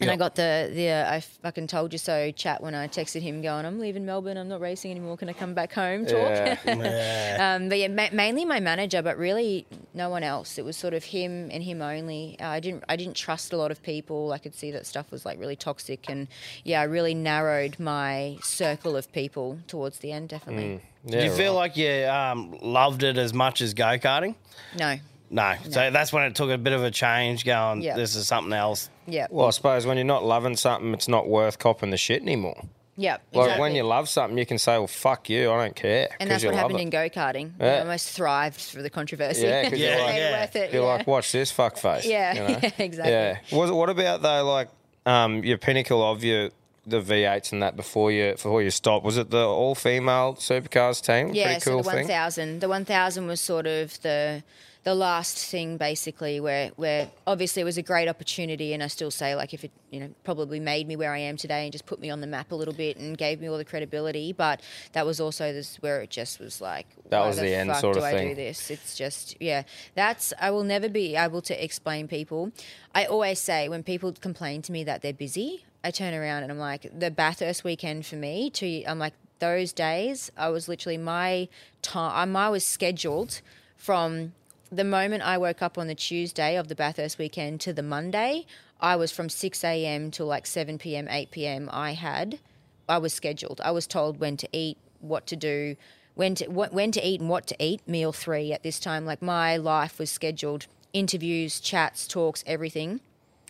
And 0.00 0.10
I 0.10 0.16
got 0.16 0.34
the 0.34 0.70
the 0.72 0.88
uh, 0.90 1.12
I 1.12 1.20
fucking 1.20 1.66
told 1.66 1.92
you 1.92 1.98
so 1.98 2.30
chat 2.30 2.62
when 2.62 2.74
I 2.74 2.88
texted 2.88 3.20
him 3.20 3.42
going, 3.42 3.66
I'm 3.66 3.78
leaving 3.78 4.06
Melbourne. 4.06 4.36
I'm 4.36 4.48
not 4.48 4.60
racing 4.60 4.90
anymore. 4.90 5.16
Can 5.16 5.28
I 5.28 5.32
come 5.32 5.52
back 5.54 5.72
home? 5.72 6.06
Talk. 6.06 6.14
Yeah. 6.14 7.56
um, 7.56 7.68
but 7.68 7.78
yeah, 7.78 7.88
ma- 7.88 8.08
mainly 8.12 8.44
my 8.44 8.60
manager, 8.60 9.02
but 9.02 9.18
really 9.18 9.66
no 9.92 10.08
one 10.08 10.22
else. 10.22 10.58
It 10.58 10.64
was 10.64 10.76
sort 10.76 10.94
of 10.94 11.04
him 11.04 11.50
and 11.52 11.62
him 11.62 11.82
only. 11.82 12.36
Uh, 12.40 12.48
I 12.48 12.60
didn't 12.60 12.84
I 12.88 12.96
didn't 12.96 13.14
trust 13.14 13.52
a 13.52 13.56
lot 13.56 13.70
of 13.70 13.82
people. 13.82 14.32
I 14.32 14.38
could 14.38 14.54
see 14.54 14.70
that 14.70 14.86
stuff 14.86 15.10
was 15.10 15.26
like 15.26 15.38
really 15.38 15.56
toxic, 15.56 16.08
and 16.08 16.28
yeah, 16.64 16.80
I 16.80 16.84
really 16.84 17.14
narrowed 17.14 17.78
my 17.78 18.38
circle 18.42 18.96
of 18.96 19.12
people 19.12 19.58
towards 19.66 19.98
the 19.98 20.12
end. 20.12 20.30
Definitely. 20.30 20.80
Yeah, 21.04 21.10
Did 21.10 21.24
you 21.24 21.32
feel 21.32 21.54
like 21.54 21.76
you 21.76 22.06
um, 22.06 22.56
loved 22.62 23.02
it 23.02 23.16
as 23.18 23.32
much 23.32 23.60
as 23.60 23.74
go 23.74 23.98
karting? 23.98 24.34
No. 24.78 24.96
No. 25.30 25.54
So 25.70 25.90
that's 25.90 26.12
when 26.12 26.24
it 26.24 26.34
took 26.34 26.50
a 26.50 26.58
bit 26.58 26.72
of 26.72 26.82
a 26.82 26.90
change 26.90 27.44
going, 27.44 27.82
Yeah. 27.82 27.94
this 27.96 28.16
is 28.16 28.26
something 28.26 28.52
else. 28.52 28.90
Yeah. 29.06 29.28
Well, 29.30 29.46
I 29.46 29.50
suppose 29.50 29.86
when 29.86 29.96
you're 29.96 30.04
not 30.04 30.24
loving 30.24 30.56
something, 30.56 30.92
it's 30.92 31.06
not 31.08 31.28
worth 31.28 31.58
copping 31.58 31.90
the 31.90 31.96
shit 31.96 32.20
anymore. 32.22 32.60
yeah. 32.96 33.18
Like 33.32 33.44
exactly. 33.44 33.60
when 33.60 33.74
you 33.76 33.84
love 33.84 34.08
something, 34.08 34.36
you 34.36 34.44
can 34.44 34.58
say, 34.58 34.72
"Well, 34.76 34.86
fuck 34.86 35.30
you, 35.30 35.50
I 35.52 35.64
don't 35.64 35.76
care." 35.76 36.08
And 36.20 36.30
that's 36.30 36.44
what 36.44 36.54
happened 36.54 36.80
it. 36.80 36.82
in 36.82 36.90
go 36.90 37.08
karting. 37.08 37.52
Yeah. 37.60 37.66
I 37.74 37.78
almost 37.80 38.10
thrived 38.10 38.60
for 38.60 38.82
the 38.82 38.90
controversy. 38.90 39.42
Yeah. 39.46 39.62
you're 39.68 40.04
like- 40.04 40.14
yeah. 40.16 40.40
worth 40.40 40.56
it. 40.56 40.72
You're 40.72 40.82
yeah. 40.82 40.88
like, 40.96 41.06
watch 41.06 41.32
this 41.32 41.50
fuck 41.52 41.76
face. 41.78 42.04
Yeah, 42.06 42.34
you 42.34 42.40
know? 42.40 42.58
yeah, 42.62 42.70
exactly. 42.78 43.12
Yeah. 43.12 43.38
Was 43.52 43.70
what 43.70 43.88
about 43.88 44.20
though? 44.22 44.44
Like, 44.44 44.68
um, 45.06 45.44
your 45.44 45.56
pinnacle 45.58 46.02
of 46.02 46.22
your 46.24 46.50
the 46.86 47.00
V8s 47.00 47.52
and 47.52 47.62
that 47.62 47.76
before 47.76 48.10
you 48.10 48.32
before 48.32 48.62
you 48.62 48.70
stopped. 48.70 49.04
Was 49.04 49.16
it 49.16 49.30
the 49.30 49.46
all 49.46 49.74
female 49.76 50.34
supercars 50.34 51.00
team? 51.04 51.32
Yeah, 51.34 51.44
Pretty 51.44 51.60
cool 51.70 51.82
so 51.84 51.90
the 51.90 51.96
thing. 51.96 52.08
1000. 52.08 52.60
The 52.60 52.68
1000 52.68 53.26
was 53.26 53.40
sort 53.40 53.66
of 53.66 54.00
the 54.02 54.42
the 54.82 54.94
last 54.94 55.36
thing 55.36 55.76
basically 55.76 56.40
where 56.40 56.68
where 56.76 57.10
obviously 57.26 57.60
it 57.60 57.64
was 57.66 57.76
a 57.76 57.82
great 57.82 58.08
opportunity 58.08 58.72
and 58.72 58.82
I 58.82 58.86
still 58.86 59.10
say 59.10 59.34
like 59.34 59.52
if 59.52 59.62
it 59.62 59.70
you 59.90 60.00
know 60.00 60.10
probably 60.24 60.58
made 60.58 60.88
me 60.88 60.96
where 60.96 61.12
I 61.12 61.18
am 61.18 61.36
today 61.36 61.64
and 61.64 61.72
just 61.72 61.84
put 61.84 62.00
me 62.00 62.08
on 62.08 62.20
the 62.22 62.26
map 62.26 62.50
a 62.50 62.54
little 62.54 62.72
bit 62.72 62.96
and 62.96 63.16
gave 63.18 63.40
me 63.40 63.48
all 63.48 63.58
the 63.58 63.64
credibility 63.64 64.32
but 64.32 64.62
that 64.92 65.04
was 65.04 65.20
also 65.20 65.52
this 65.52 65.76
where 65.82 66.00
it 66.00 66.08
just 66.08 66.40
was 66.40 66.60
like 66.62 66.86
That 67.10 67.26
was 67.26 67.36
the 67.36 67.54
end 67.54 67.70
fuck 67.70 67.80
sort 67.80 67.94
do 67.94 67.98
of 68.00 68.04
I 68.04 68.12
thing. 68.12 68.28
do 68.30 68.34
this? 68.36 68.70
It's 68.70 68.96
just 68.96 69.36
yeah. 69.40 69.64
That's 69.94 70.32
I 70.40 70.50
will 70.50 70.64
never 70.64 70.88
be 70.88 71.14
able 71.14 71.42
to 71.42 71.64
explain 71.64 72.08
people. 72.08 72.50
I 72.94 73.04
always 73.04 73.38
say 73.38 73.68
when 73.68 73.82
people 73.82 74.12
complain 74.12 74.62
to 74.62 74.72
me 74.72 74.84
that 74.84 75.02
they're 75.02 75.12
busy 75.12 75.64
I 75.84 75.90
turn 75.90 76.14
around 76.14 76.44
and 76.44 76.52
I'm 76.52 76.58
like 76.58 76.86
the 76.98 77.10
Bathurst 77.10 77.64
weekend 77.64 78.06
for 78.06 78.16
me 78.16 78.48
to 78.50 78.84
I'm 78.84 78.98
like 78.98 79.12
those 79.40 79.72
days 79.74 80.30
I 80.38 80.48
was 80.48 80.68
literally 80.68 80.96
my 80.98 81.48
time 81.82 82.34
I 82.34 82.48
was 82.48 82.64
scheduled 82.64 83.42
from 83.76 84.32
the 84.70 84.84
moment 84.84 85.22
I 85.22 85.38
woke 85.38 85.62
up 85.62 85.78
on 85.78 85.88
the 85.88 85.94
Tuesday 85.94 86.56
of 86.56 86.68
the 86.68 86.74
Bathurst 86.74 87.18
weekend 87.18 87.60
to 87.62 87.72
the 87.72 87.82
Monday, 87.82 88.46
I 88.80 88.96
was 88.96 89.10
from 89.12 89.28
6 89.28 89.64
a.m. 89.64 90.10
till 90.10 90.26
like 90.26 90.46
7 90.46 90.78
p.m., 90.78 91.08
8 91.08 91.30
p.m. 91.30 91.68
I 91.72 91.92
had, 91.92 92.38
I 92.88 92.98
was 92.98 93.12
scheduled. 93.12 93.60
I 93.62 93.72
was 93.72 93.86
told 93.86 94.20
when 94.20 94.36
to 94.38 94.48
eat, 94.52 94.78
what 95.00 95.26
to 95.28 95.36
do, 95.36 95.76
when 96.14 96.34
to 96.36 96.46
wh- 96.46 96.72
when 96.72 96.92
to 96.92 97.06
eat 97.06 97.20
and 97.20 97.28
what 97.28 97.46
to 97.48 97.56
eat. 97.64 97.86
Meal 97.86 98.12
three 98.12 98.52
at 98.52 98.62
this 98.62 98.78
time. 98.78 99.04
Like 99.04 99.22
my 99.22 99.56
life 99.56 99.98
was 99.98 100.10
scheduled. 100.10 100.66
Interviews, 100.92 101.60
chats, 101.60 102.06
talks, 102.06 102.42
everything. 102.46 103.00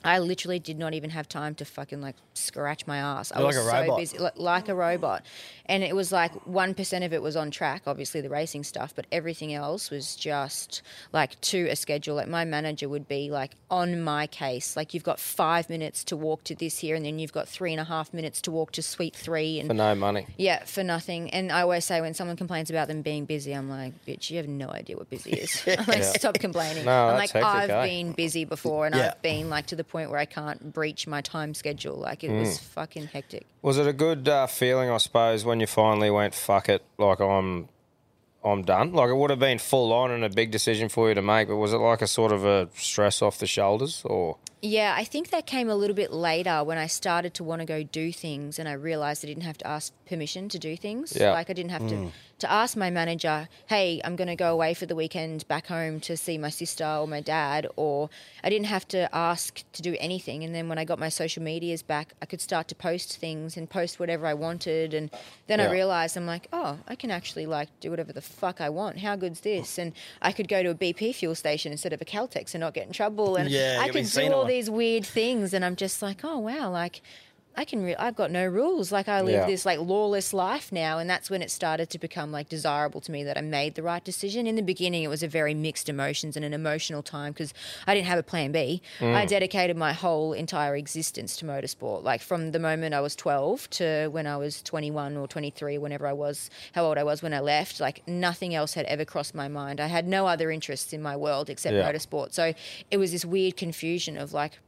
I 0.05 0.19
literally 0.19 0.59
did 0.59 0.79
not 0.79 0.95
even 0.95 1.11
have 1.11 1.29
time 1.29 1.55
to 1.57 1.65
fucking 1.65 2.01
like 2.01 2.17
scratch 2.35 2.87
my 2.87 2.99
ass. 2.99 3.33
I 3.33 3.39
You're 3.39 3.47
was 3.49 3.57
like 3.57 3.65
a 3.65 3.69
so 3.71 3.81
robot. 3.83 3.99
busy, 3.99 4.19
li- 4.19 4.31
like 4.37 4.69
a 4.69 4.75
robot, 4.75 5.25
and 5.67 5.83
it 5.83 5.95
was 5.95 6.11
like 6.13 6.33
one 6.47 6.75
percent 6.75 7.05
of 7.05 7.13
it 7.13 7.21
was 7.23 7.37
on 7.37 7.51
track, 7.51 7.83
obviously 7.87 8.21
the 8.21 8.31
racing 8.31 8.65
stuff, 8.65 8.95
but 8.95 9.07
everything 9.13 9.53
else 9.53 9.91
was 9.91 10.17
just 10.17 10.83
like 11.13 11.41
to 11.43 11.67
a 11.69 11.77
schedule. 11.77 12.17
Like 12.17 12.29
my 12.29 12.45
manager 12.45 12.89
would 12.89 13.09
be 13.09 13.31
like 13.31 13.53
on 13.71 14.01
my 14.03 14.27
case, 14.27 14.77
like 14.77 14.95
you've 14.95 15.05
got 15.05 15.21
five 15.21 15.69
minutes 15.69 16.03
to 16.05 16.17
walk 16.17 16.45
to 16.45 16.55
this 16.55 16.79
here, 16.79 16.95
and 16.97 17.05
then 17.05 17.19
you've 17.19 17.33
got 17.33 17.49
three 17.49 17.73
and 17.73 17.81
a 17.81 17.85
half 17.85 18.15
minutes 18.15 18.41
to 18.43 18.51
walk 18.51 18.73
to 18.73 18.83
suite 18.83 19.15
three, 19.15 19.59
and 19.61 19.69
for 19.69 19.75
no 19.75 19.95
money. 19.95 20.27
yeah, 20.39 20.65
for 20.65 20.83
nothing. 20.83 21.31
And 21.31 21.53
I 21.53 21.61
always 21.63 21.85
say 21.85 22.01
when 22.01 22.15
someone 22.15 22.37
complains 22.37 22.71
about 22.71 22.89
them 22.89 23.03
being 23.03 23.27
busy, 23.27 23.53
I'm 23.53 23.69
like, 23.69 23.93
bitch, 24.07 24.31
you 24.31 24.39
have 24.39 24.49
no 24.49 24.71
idea 24.71 24.97
what 24.97 25.11
busy 25.11 25.33
is. 25.33 25.63
I'm 25.67 25.85
like, 25.87 26.05
stop 26.05 26.35
complaining. 26.39 26.85
No, 26.87 27.09
I'm 27.09 27.17
that's 27.19 27.35
like, 27.35 27.45
hectic, 27.45 27.45
I've 27.45 27.71
eh? 27.71 27.87
been 27.87 28.13
busy 28.13 28.45
before 28.45 28.87
and 28.87 28.95
Yeah. 28.95 29.09
I've 29.15 29.23
been 29.23 29.51
like 29.51 29.67
to 29.67 29.77
the 29.77 29.85
point 29.91 30.11
where 30.11 30.19
I 30.19 30.25
can't 30.25 30.73
breach 30.73 31.07
my 31.07 31.21
time 31.21 31.53
schedule. 31.55 31.97
Like 31.97 32.25
it 32.25 32.31
was 32.31 32.59
Mm. 32.59 32.61
fucking 32.61 33.07
hectic. 33.09 33.45
Was 33.63 33.77
it 33.79 33.87
a 33.87 33.93
good 33.93 34.29
uh, 34.29 34.47
feeling, 34.47 34.89
I 34.91 34.99
suppose, 34.99 35.45
when 35.45 35.61
you 35.61 35.67
finally 35.67 36.11
went 36.11 36.35
fuck 36.35 36.69
it, 36.69 36.83
like 36.99 37.21
I'm, 37.21 37.69
I'm 38.45 38.63
done? 38.63 38.93
Like 38.93 39.11
it 39.11 39.15
would 39.17 39.31
have 39.31 39.39
been 39.39 39.59
full 39.59 39.93
on 39.93 40.11
and 40.11 40.25
a 40.25 40.31
big 40.31 40.51
decision 40.51 40.89
for 40.89 41.09
you 41.09 41.15
to 41.15 41.23
make, 41.23 41.49
but 41.49 41.57
was 41.57 41.73
it 41.73 41.79
like 41.79 42.03
a 42.03 42.07
sort 42.07 42.33
of 42.33 42.45
a 42.45 42.69
stress 42.75 43.21
off 43.23 43.39
the 43.39 43.47
shoulders, 43.47 44.03
or 44.05 44.37
Yeah, 44.63 44.95
I 44.97 45.05
think 45.05 45.31
that 45.31 45.47
came 45.47 45.71
a 45.71 45.75
little 45.75 45.97
bit 45.97 46.13
later 46.13 46.63
when 46.65 46.77
I 46.77 46.87
started 46.87 47.33
to 47.35 47.45
want 47.45 47.61
to 47.61 47.67
go 47.67 47.83
do 47.83 48.13
things 48.13 48.59
and 48.59 48.69
I 48.69 48.73
realized 48.73 49.25
I 49.25 49.29
didn't 49.29 49.45
have 49.45 49.59
to 49.59 49.67
ask 49.67 49.93
permission 50.07 50.49
to 50.51 50.59
do 50.59 50.77
things. 50.77 51.17
Yeah. 51.19 51.33
Like 51.33 51.49
I 51.49 51.55
didn't 51.55 51.71
have 51.71 51.89
to 51.89 52.13
to 52.41 52.51
ask 52.51 52.75
my 52.75 52.89
manager, 52.89 53.49
"Hey, 53.67 54.01
I'm 54.03 54.17
going 54.17 54.29
to 54.29 54.35
go 54.35 54.51
away 54.51 54.73
for 54.73 54.87
the 54.87 54.95
weekend 54.97 55.47
back 55.47 55.67
home 55.67 56.01
to 56.01 56.17
see 56.17 56.39
my 56.39 56.49
sister 56.49 56.87
or 56.87 57.07
my 57.07 57.21
dad," 57.21 57.67
or 57.77 58.09
I 58.43 58.49
didn't 58.49 58.67
have 58.67 58.89
to 58.89 59.15
ask 59.15 59.63
to 59.73 59.83
do 59.83 59.95
anything. 60.01 60.43
And 60.43 60.55
then 60.55 60.67
when 60.67 60.79
I 60.79 60.85
got 60.87 60.99
my 60.99 61.11
social 61.11 61.43
medias 61.43 61.83
back, 61.83 62.15
I 62.23 62.27
could 62.27 62.41
start 62.41 62.67
to 62.69 62.75
post 62.75 63.19
things 63.19 63.59
and 63.59 63.69
post 63.69 64.01
whatever 64.01 64.27
I 64.27 64.33
wanted 64.33 64.95
and 64.95 65.11
then 65.49 65.59
Yeah. 65.59 65.69
I 65.69 65.71
realized 65.71 66.17
I'm 66.17 66.25
like, 66.27 66.49
"Oh, 66.51 66.79
I 66.89 66.95
can 66.95 67.11
actually 67.11 67.45
like 67.45 67.69
do 67.81 67.91
whatever 67.91 68.13
the 68.13 68.23
fuck 68.23 68.61
I 68.63 68.71
want. 68.71 69.01
How 69.01 69.17
good's 69.17 69.41
this?" 69.41 69.79
And 69.79 69.93
I 70.23 70.33
could 70.33 70.49
go 70.49 70.63
to 70.63 70.71
a 70.71 70.75
BP 70.75 71.13
fuel 71.15 71.35
station 71.35 71.73
instead 71.73 71.93
of 71.93 72.01
a 72.01 72.07
Caltex 72.07 72.55
and 72.55 72.61
not 72.63 72.73
get 72.73 72.87
in 72.87 72.95
trouble 72.95 73.37
and 73.37 73.51
Yeah, 73.51 73.81
I 73.83 73.91
could 73.91 74.07
do 74.07 74.33
all. 74.33 74.47
These 74.51 74.69
weird 74.69 75.07
things 75.07 75.55
and 75.55 75.65
i'm 75.65 75.77
just 75.77 76.03
like 76.03 76.25
oh 76.25 76.39
wow 76.39 76.69
like 76.71 77.01
i 77.57 77.65
can 77.65 77.83
re- 77.83 77.97
i've 77.97 78.15
got 78.15 78.31
no 78.31 78.47
rules 78.47 78.93
like 78.93 79.09
i 79.09 79.21
live 79.21 79.35
Yeah. 79.35 79.47
this 79.47 79.67
like 79.67 79.81
lawless 79.81 80.33
life 80.33 80.71
now 80.71 80.99
and 80.99 81.11
that's 81.11 81.29
when 81.29 81.43
it 81.43 81.51
started 81.51 81.91
to 81.91 81.99
become 81.99 82.31
like 82.31 82.49
desirable 82.49 83.01
to 83.03 83.11
me 83.13 83.25
that 83.25 83.37
i 83.37 83.41
made 83.41 83.75
the 83.75 83.83
right 83.83 84.03
decision 84.05 84.47
in 84.47 84.55
the 84.55 84.63
beginning 84.63 85.03
it 85.03 85.09
was 85.09 85.23
a 85.23 85.29
very 85.29 85.53
mixed 85.53 85.89
emotions 85.89 86.37
and 86.37 86.45
an 86.45 86.55
emotional 86.55 87.03
time 87.03 87.33
because 87.33 87.53
i 87.87 87.95
didn't 87.95 88.07
have 88.07 88.19
a 88.19 88.23
plan 88.23 88.53
b 88.53 88.81
Mm. 89.01 89.15
i 89.15 89.27
dedicated 89.27 89.77
my 89.77 89.93
whole 89.93 90.33
entire 90.33 90.77
existence 90.77 91.37
to 91.39 91.45
motorsport 91.45 92.03
like 92.05 92.23
from 92.23 92.53
the 92.53 92.59
moment 92.61 92.95
i 92.95 93.01
was 93.01 93.17
12 93.17 93.69
to 93.71 94.09
when 94.09 94.27
i 94.27 94.37
was 94.37 94.63
21 94.63 95.17
or 95.17 95.27
23 95.27 95.77
whenever 95.79 96.07
i 96.07 96.13
was 96.13 96.51
how 96.75 96.85
old 96.85 96.99
i 96.99 97.03
was 97.05 97.21
when 97.23 97.35
i 97.35 97.41
left 97.41 97.81
like 97.81 98.07
nothing 98.07 98.55
else 98.55 98.75
had 98.75 98.87
ever 98.87 99.05
crossed 99.05 99.35
my 99.35 99.49
mind 99.49 99.81
i 99.81 99.87
had 99.89 100.07
no 100.07 100.27
other 100.27 100.51
interests 100.51 100.93
in 100.93 101.03
my 101.03 101.17
world 101.17 101.51
except 101.51 101.75
Yeah. 101.75 101.91
motorsport 101.93 102.33
so 102.33 102.55
it 102.91 102.97
was 102.97 103.11
this 103.13 103.25
weird 103.25 103.57
confusion 103.57 104.17
of 104.17 104.33
like 104.33 104.61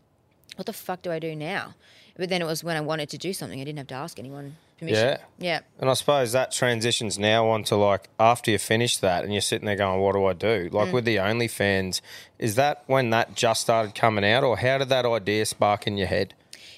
what 0.57 0.67
the 0.67 0.73
fuck 0.75 1.01
do 1.01 1.11
I 1.11 1.19
do 1.19 1.35
now? 1.35 1.75
But 2.17 2.29
then 2.29 2.43
it 2.43 2.47
was 2.47 2.63
when 2.63 2.77
I 2.77 2.81
wanted 2.81 3.09
to 3.11 3.19
do 3.19 3.33
something, 3.33 3.61
I 3.61 3.65
didn't 3.65 3.79
have 3.79 3.87
to 3.89 3.95
ask 3.95 4.19
anyone 4.19 4.57
permission. 4.79 5.07
Yeah. 5.09 5.17
Yeah. 5.39 5.61
And 5.81 5.89
I 5.89 5.95
suppose 5.95 6.33
that 6.33 6.53
transitions 6.53 7.19
now 7.19 7.49
onto 7.49 7.75
like 7.77 8.09
after 8.21 8.51
you 8.51 8.59
finish 8.59 8.99
that 8.99 9.25
and 9.25 9.33
you're 9.33 9.41
sitting 9.41 9.67
there 9.67 9.77
going, 9.77 10.01
what 10.01 10.13
do 10.15 10.25
I 10.27 10.33
do? 10.35 10.69
Like 10.73 10.89
Mm. 10.89 10.93
with 10.93 11.05
the 11.05 11.17
OnlyFans, 11.17 12.01
is 12.39 12.55
that 12.57 12.83
when 12.87 13.11
that 13.11 13.35
just 13.35 13.63
started 13.63 13.95
coming 13.95 14.25
out 14.25 14.45
or 14.45 14.59
how 14.59 14.79
did 14.79 14.89
that 14.91 15.07
idea 15.07 15.47
spark 15.47 15.87
in 15.87 15.97
your 15.97 16.09
head? 16.09 16.35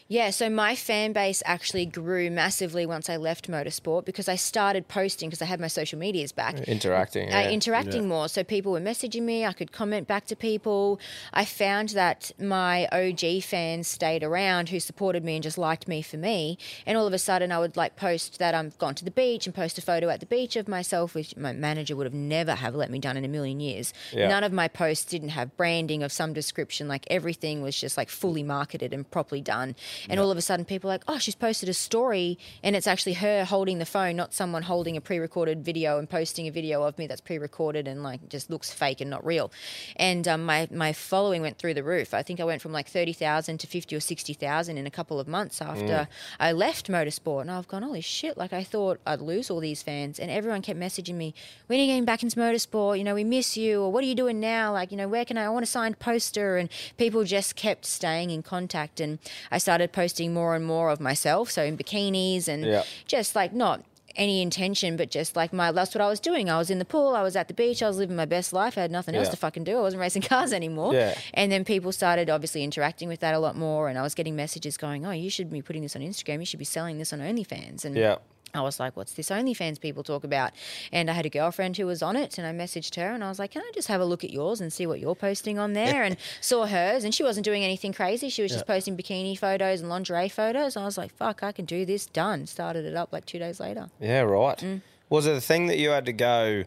Yeah, 0.06 0.30
so 0.30 0.50
my 0.50 0.76
fan 0.76 1.14
base 1.14 1.42
actually 1.46 1.86
grew 1.86 2.30
massively 2.30 2.84
once 2.84 3.08
I 3.08 3.16
left 3.16 3.50
motorsport 3.50 4.04
because 4.04 4.28
I 4.28 4.36
started 4.36 4.86
posting 4.86 5.30
because 5.30 5.40
I 5.40 5.46
had 5.46 5.60
my 5.60 5.66
social 5.68 5.98
medias 5.98 6.30
back. 6.30 6.60
Interacting. 6.68 7.28
uh, 7.32 7.38
yeah. 7.38 7.50
interacting 7.50 8.06
more. 8.06 8.28
So 8.28 8.44
people 8.44 8.72
were 8.72 8.80
messaging 8.80 9.22
me. 9.22 9.46
I 9.46 9.54
could 9.54 9.72
comment 9.72 10.06
back 10.06 10.26
to 10.26 10.36
people. 10.36 11.00
I 11.32 11.46
found 11.46 11.90
that 11.90 12.32
my 12.38 12.86
OG 12.92 13.44
fans 13.44 13.88
stayed 13.88 14.22
around 14.22 14.68
who 14.68 14.78
supported 14.78 15.24
me 15.24 15.36
and 15.36 15.42
just 15.42 15.56
liked 15.56 15.88
me 15.88 16.02
for 16.02 16.18
me. 16.18 16.58
And 16.84 16.98
all 16.98 17.06
of 17.06 17.14
a 17.14 17.18
sudden, 17.18 17.50
I 17.50 17.58
would 17.58 17.74
like 17.74 17.96
post 17.96 18.38
that 18.38 18.54
I'm 18.54 18.74
gone 18.76 18.94
to 18.96 19.06
the 19.06 19.10
beach 19.10 19.46
and 19.46 19.54
post 19.54 19.78
a 19.78 19.82
photo 19.82 20.10
at 20.10 20.20
the 20.20 20.26
beach 20.26 20.56
of 20.56 20.68
myself, 20.68 21.14
which 21.14 21.34
my 21.34 21.54
manager 21.54 21.96
would 21.96 22.06
have 22.06 22.12
never 22.12 22.54
have 22.54 22.74
let 22.74 22.90
me 22.90 22.98
done 22.98 23.16
in 23.16 23.24
a 23.24 23.28
million 23.28 23.58
years. 23.58 23.94
Yeah. 24.12 24.28
None 24.28 24.44
of 24.44 24.52
my 24.52 24.68
posts 24.68 25.06
didn't 25.06 25.30
have 25.30 25.56
branding 25.56 26.02
of 26.02 26.12
some 26.12 26.34
description. 26.34 26.88
Like 26.88 27.06
everything 27.08 27.62
was 27.62 27.80
just 27.80 27.96
like 27.96 28.10
fully 28.10 28.42
marketed 28.42 28.92
and 28.92 29.10
properly 29.10 29.40
done. 29.40 29.74
And 30.08 30.20
all 30.20 30.30
of 30.30 30.38
a 30.38 30.42
sudden, 30.42 30.64
people 30.64 30.90
are 30.90 30.94
like, 30.94 31.04
oh, 31.08 31.18
she's 31.18 31.34
posted 31.34 31.68
a 31.68 31.74
story, 31.74 32.38
and 32.62 32.76
it's 32.76 32.86
actually 32.86 33.14
her 33.14 33.44
holding 33.44 33.78
the 33.78 33.86
phone, 33.86 34.16
not 34.16 34.34
someone 34.34 34.62
holding 34.62 34.96
a 34.96 35.00
pre-recorded 35.00 35.64
video 35.64 35.98
and 35.98 36.08
posting 36.08 36.46
a 36.46 36.50
video 36.50 36.82
of 36.82 36.98
me 36.98 37.06
that's 37.06 37.20
pre-recorded 37.20 37.88
and 37.88 38.02
like 38.02 38.28
just 38.28 38.50
looks 38.50 38.72
fake 38.72 39.00
and 39.00 39.10
not 39.10 39.24
real. 39.24 39.52
And 39.96 40.26
um, 40.26 40.44
my 40.44 40.68
my 40.70 40.92
following 40.92 41.42
went 41.42 41.58
through 41.58 41.74
the 41.74 41.82
roof. 41.82 42.14
I 42.14 42.22
think 42.22 42.40
I 42.40 42.44
went 42.44 42.62
from 42.62 42.72
like 42.72 42.88
thirty 42.88 43.12
thousand 43.12 43.58
to 43.58 43.66
fifty 43.66 43.96
or 43.96 44.00
sixty 44.00 44.34
thousand 44.34 44.78
in 44.78 44.86
a 44.86 44.90
couple 44.90 45.20
of 45.20 45.28
months 45.28 45.60
after 45.60 46.08
I 46.38 46.52
left 46.52 46.88
motorsport. 46.88 47.42
And 47.42 47.50
I've 47.50 47.68
gone, 47.68 47.82
holy 47.82 48.00
shit! 48.00 48.36
Like 48.36 48.52
I 48.52 48.64
thought 48.64 49.00
I'd 49.06 49.20
lose 49.20 49.50
all 49.50 49.60
these 49.60 49.82
fans, 49.82 50.18
and 50.18 50.30
everyone 50.30 50.62
kept 50.62 50.78
messaging 50.78 51.14
me, 51.14 51.34
when 51.66 51.78
are 51.78 51.82
you 51.82 51.88
getting 51.88 52.04
back 52.04 52.22
into 52.22 52.36
motorsport? 52.36 52.98
You 52.98 53.04
know, 53.04 53.14
we 53.14 53.24
miss 53.24 53.56
you, 53.56 53.82
or 53.82 53.92
what 53.92 54.02
are 54.02 54.06
you 54.06 54.14
doing 54.14 54.40
now? 54.40 54.72
Like, 54.72 54.90
you 54.90 54.96
know, 54.96 55.08
where 55.08 55.24
can 55.24 55.38
I? 55.38 55.44
I 55.44 55.48
want 55.50 55.62
a 55.62 55.66
signed 55.66 55.98
poster, 55.98 56.56
and 56.56 56.68
people 56.96 57.24
just 57.24 57.54
kept 57.54 57.84
staying 57.84 58.30
in 58.30 58.42
contact, 58.42 58.98
and 58.98 59.18
I 59.50 59.58
started 59.58 59.83
posting 59.92 60.32
more 60.34 60.54
and 60.54 60.64
more 60.64 60.90
of 60.90 61.00
myself, 61.00 61.50
so 61.50 61.62
in 61.64 61.76
bikinis 61.76 62.48
and 62.48 62.64
Yeah. 62.64 62.82
just 63.06 63.34
like 63.34 63.52
not 63.52 63.82
any 64.16 64.40
intention, 64.40 64.96
but 64.96 65.10
just 65.10 65.34
like 65.34 65.52
my 65.52 65.72
that's 65.72 65.92
what 65.92 66.00
I 66.00 66.08
was 66.08 66.20
doing. 66.20 66.48
I 66.48 66.56
was 66.56 66.70
in 66.70 66.78
the 66.78 66.84
pool, 66.84 67.16
I 67.16 67.22
was 67.22 67.34
at 67.34 67.48
the 67.48 67.54
beach, 67.54 67.82
I 67.82 67.88
was 67.88 67.96
living 67.98 68.14
my 68.14 68.26
best 68.26 68.52
life. 68.52 68.78
I 68.78 68.82
had 68.82 68.92
nothing 68.92 69.16
else 69.16 69.28
to 69.30 69.36
fucking 69.36 69.64
do. 69.64 69.76
I 69.78 69.80
wasn't 69.80 70.00
racing 70.00 70.22
cars 70.32 70.52
anymore. 70.52 70.94
Yeah. 70.94 71.18
And 71.34 71.50
then 71.50 71.64
people 71.64 71.90
started 71.90 72.30
obviously 72.30 72.62
interacting 72.62 73.08
with 73.08 73.18
that 73.20 73.34
a 73.34 73.40
lot 73.40 73.56
more, 73.56 73.88
and 73.88 73.98
I 73.98 74.02
was 74.02 74.14
getting 74.14 74.36
messages 74.36 74.76
going, 74.76 75.04
"Oh, 75.04 75.10
you 75.10 75.30
should 75.30 75.50
be 75.50 75.62
putting 75.62 75.82
this 75.82 75.96
on 75.96 76.02
Instagram. 76.02 76.38
You 76.38 76.46
should 76.46 76.60
be 76.60 76.64
selling 76.64 76.98
this 76.98 77.12
on 77.12 77.18
OnlyFans." 77.18 77.84
And 77.84 77.96
Yeah. 77.96 78.16
I 78.54 78.62
was 78.62 78.78
like, 78.78 78.96
what's 78.96 79.12
this 79.12 79.30
OnlyFans 79.30 79.80
people 79.80 80.02
talk 80.02 80.24
about? 80.24 80.52
And 80.92 81.10
I 81.10 81.12
had 81.14 81.26
a 81.26 81.30
girlfriend 81.30 81.76
who 81.76 81.86
was 81.86 82.02
on 82.02 82.16
it, 82.16 82.38
and 82.38 82.46
I 82.46 82.52
messaged 82.52 82.96
her 82.96 83.12
and 83.12 83.24
I 83.24 83.28
was 83.28 83.38
like, 83.38 83.50
can 83.50 83.62
I 83.62 83.70
just 83.74 83.88
have 83.88 84.00
a 84.00 84.04
look 84.04 84.24
at 84.24 84.30
yours 84.30 84.60
and 84.60 84.72
see 84.72 84.86
what 84.86 85.00
you're 85.00 85.14
posting 85.14 85.58
on 85.58 85.72
there? 85.72 86.02
and 86.02 86.16
saw 86.40 86.66
hers, 86.66 87.04
and 87.04 87.14
she 87.14 87.22
wasn't 87.22 87.44
doing 87.44 87.64
anything 87.64 87.92
crazy. 87.92 88.28
She 88.28 88.42
was 88.42 88.52
just 88.52 88.66
posting 88.66 88.96
bikini 88.96 89.38
photos 89.38 89.80
and 89.80 89.88
lingerie 89.88 90.28
photos. 90.28 90.76
I 90.76 90.84
was 90.84 90.98
like, 90.98 91.14
fuck, 91.14 91.42
I 91.42 91.52
can 91.52 91.64
do 91.64 91.84
this. 91.84 92.06
Done. 92.06 92.46
Started 92.46 92.84
it 92.84 92.94
up 92.94 93.12
like 93.12 93.26
two 93.26 93.38
days 93.38 93.60
later. 93.60 93.88
Yeah, 94.00 94.20
right. 94.20 94.58
Mm. 94.58 94.82
Was 95.08 95.26
it 95.26 95.36
a 95.36 95.40
thing 95.40 95.66
that 95.66 95.78
you 95.78 95.90
had 95.90 96.06
to 96.06 96.12
go, 96.12 96.64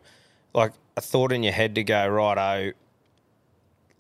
like 0.54 0.74
a 0.96 1.02
thought 1.02 1.32
in 1.32 1.44
your 1.44 1.54
head 1.54 1.76
to 1.76 1.84
go, 1.84 2.08
right, 2.08 2.38
oh, 2.38 2.72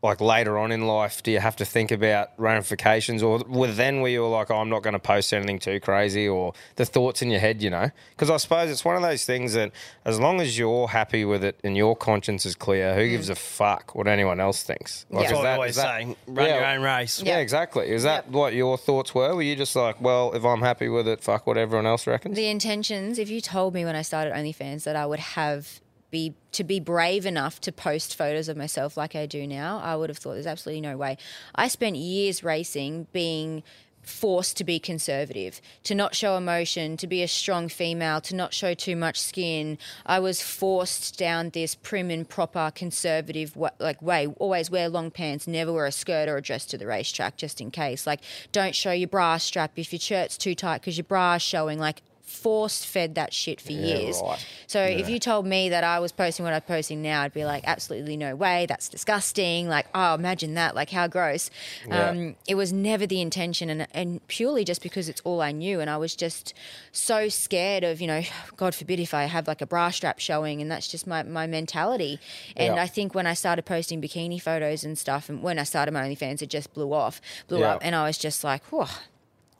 like 0.03 0.21
later 0.21 0.59
on 0.59 0.71
in 0.71 0.85
life, 0.85 1.23
do 1.23 1.31
you 1.31 1.39
have 1.39 1.55
to 1.55 1.65
think 1.65 1.91
about 1.91 2.29
ramifications, 2.37 3.23
or 3.23 3.39
were 3.47 3.67
then 3.71 4.01
were 4.01 4.07
you 4.07 4.27
like, 4.27 4.51
oh, 4.51 4.57
I'm 4.57 4.69
not 4.69 4.83
going 4.83 4.93
to 4.93 4.99
post 4.99 5.33
anything 5.33 5.57
too 5.57 5.79
crazy, 5.79 6.27
or 6.27 6.53
the 6.75 6.85
thoughts 6.85 7.23
in 7.23 7.31
your 7.31 7.39
head, 7.39 7.63
you 7.63 7.71
know? 7.71 7.89
Because 8.11 8.29
I 8.29 8.37
suppose 8.37 8.69
it's 8.69 8.85
one 8.85 8.95
of 8.95 9.01
those 9.01 9.25
things 9.25 9.53
that 9.53 9.71
as 10.05 10.19
long 10.19 10.39
as 10.39 10.57
you're 10.57 10.87
happy 10.87 11.25
with 11.25 11.43
it 11.43 11.59
and 11.63 11.75
your 11.75 11.95
conscience 11.95 12.45
is 12.45 12.53
clear, 12.55 12.93
who 12.93 13.01
mm. 13.01 13.09
gives 13.09 13.29
a 13.29 13.35
fuck 13.35 13.95
what 13.95 14.07
anyone 14.07 14.39
else 14.39 14.61
thinks? 14.61 15.05
Like, 15.09 15.23
Yeah. 15.23 15.29
That's 15.29 15.31
is 15.31 15.35
what 15.37 15.45
I 15.45 15.49
that- 15.49 15.55
always 15.55 15.75
that- 15.77 16.01
say. 16.01 16.15
Run 16.27 16.45
Yeah. 16.45 16.55
your 16.55 16.65
own 16.65 16.81
race. 16.83 17.21
Yeah, 17.23 17.31
Yeah. 17.33 17.39
exactly. 17.39 17.89
Is 17.89 18.03
that 18.03 18.25
Yep. 18.25 18.33
what 18.33 18.53
your 18.53 18.77
thoughts 18.77 19.15
were? 19.15 19.33
Were 19.33 19.41
you 19.41 19.55
just 19.55 19.75
like, 19.75 19.99
well, 19.99 20.31
if 20.33 20.45
I'm 20.45 20.61
happy 20.61 20.89
with 20.89 21.07
it, 21.07 21.21
fuck 21.23 21.47
what 21.47 21.57
everyone 21.57 21.87
else 21.87 22.05
reckons? 22.05 22.35
The 22.35 22.47
intentions, 22.49 23.17
if 23.17 23.29
you 23.31 23.41
told 23.41 23.73
me 23.73 23.83
when 23.83 23.95
I 23.95 24.03
started 24.03 24.33
OnlyFans 24.35 24.83
that 24.83 24.95
I 24.95 25.07
would 25.07 25.19
have 25.19 25.81
be 26.09 26.35
to 26.53 26.63
be 26.63 26.79
brave 26.79 27.25
enough 27.25 27.59
to 27.61 27.71
post 27.71 28.15
photos 28.15 28.47
of 28.47 28.57
myself 28.57 28.97
like 28.97 29.15
I 29.15 29.25
do 29.25 29.45
now, 29.45 29.79
I 29.83 29.95
would 29.95 30.09
have 30.09 30.17
thought 30.17 30.33
there's 30.33 30.47
absolutely 30.47 30.81
no 30.81 30.97
way. 30.97 31.17
I 31.55 31.67
spent 31.67 31.95
years 31.95 32.43
racing 32.43 33.07
being 33.13 33.63
forced 34.07 34.57
to 34.57 34.63
be 34.63 34.79
conservative, 34.79 35.61
to 35.83 35.93
not 35.93 36.15
show 36.15 36.37
emotion, 36.37 36.97
to 36.97 37.07
be 37.07 37.21
a 37.21 37.27
strong 37.27 37.67
female, 37.67 38.21
to 38.21 38.35
not 38.35 38.53
show 38.53 38.73
too 38.73 38.95
much 38.95 39.19
skin. 39.19 39.77
I 40.05 40.19
was 40.19 40.41
forced 40.41 41.17
down 41.17 41.49
this 41.49 41.75
prim 41.75 42.09
and 42.09 42.27
proper 42.27 42.71
conservative 42.73 43.57
like 43.79 44.01
way. 44.01 44.27
Always 44.39 44.71
wear 44.71 44.89
long 44.89 45.11
pants, 45.11 45.47
never 45.47 45.73
wear 45.73 45.85
a 45.85 45.91
skirt 45.91 46.29
or 46.29 46.37
a 46.37 46.41
dress 46.41 46.65
to 46.67 46.77
the 46.77 46.87
racetrack 46.87 47.37
just 47.37 47.61
in 47.61 47.71
case. 47.71 48.07
Like 48.07 48.21
don't 48.51 48.75
show 48.75 48.91
your 48.91 49.09
bra 49.09 49.37
strap 49.37 49.71
if 49.75 49.91
your 49.91 49.99
shirt's 49.99 50.37
too 50.37 50.55
tight 50.55 50.81
because 50.81 50.97
your 50.97 51.03
bra's 51.03 51.41
showing. 51.41 51.77
Like 51.77 52.01
force 52.27 52.83
fed 52.83 53.15
that 53.15 53.33
shit 53.33 53.61
for 53.61 53.71
years. 53.71 54.21
right. 54.21 54.45
So 54.67 54.83
if 54.83 55.07
you 55.09 55.17
told 55.17 55.45
me 55.45 55.69
that 55.69 55.85
I 55.85 55.99
was 55.99 56.11
posting 56.11 56.43
what 56.43 56.53
I'm 56.53 56.61
posting 56.61 57.01
now, 57.01 57.21
I'd 57.21 57.33
be 57.33 57.45
like, 57.45 57.63
absolutely 57.65 58.17
no 58.17 58.35
way. 58.35 58.65
That's 58.67 58.89
disgusting. 58.89 59.69
Like, 59.69 59.87
oh, 59.95 60.13
imagine 60.13 60.53
that. 60.55 60.75
Like, 60.75 60.89
how 60.89 61.07
gross. 61.07 61.49
Yeah. 61.87 62.09
Um, 62.09 62.35
it 62.45 62.55
was 62.55 62.73
never 62.73 63.07
the 63.07 63.21
intention, 63.21 63.69
and, 63.69 63.87
and 63.93 64.27
purely 64.27 64.65
just 64.65 64.83
because 64.83 65.07
it's 65.07 65.21
all 65.23 65.41
I 65.41 65.53
knew, 65.53 65.79
and 65.79 65.89
I 65.89 65.95
was 65.95 66.15
just 66.17 66.53
so 66.91 67.29
scared 67.29 67.85
of, 67.85 68.01
you 68.01 68.07
know, 68.07 68.21
God 68.57 68.75
forbid 68.75 68.99
if 68.99 69.13
I 69.13 69.23
have 69.23 69.47
like 69.47 69.61
a 69.61 69.65
bra 69.65 69.89
strap 69.89 70.19
showing, 70.19 70.61
and 70.61 70.69
that's 70.69 70.87
just 70.89 71.07
my 71.07 71.23
my 71.23 71.47
mentality. 71.47 72.19
And 72.57 72.75
Yeah. 72.75 72.83
I 72.83 72.87
think 72.87 73.15
when 73.15 73.25
I 73.25 73.35
started 73.35 73.63
posting 73.65 74.01
bikini 74.01 74.41
photos 74.41 74.83
and 74.83 74.97
stuff, 74.97 75.29
and 75.29 75.41
when 75.41 75.57
I 75.59 75.63
started 75.63 75.93
my 75.93 76.01
OnlyFans, 76.03 76.41
it 76.41 76.49
just 76.49 76.73
blew 76.73 76.91
off, 76.93 77.21
blew 77.47 77.59
Yeah. 77.61 77.75
up, 77.75 77.79
and 77.83 77.95
I 77.95 78.05
was 78.05 78.17
just 78.17 78.43
like, 78.43 78.65
whoa. 78.65 78.87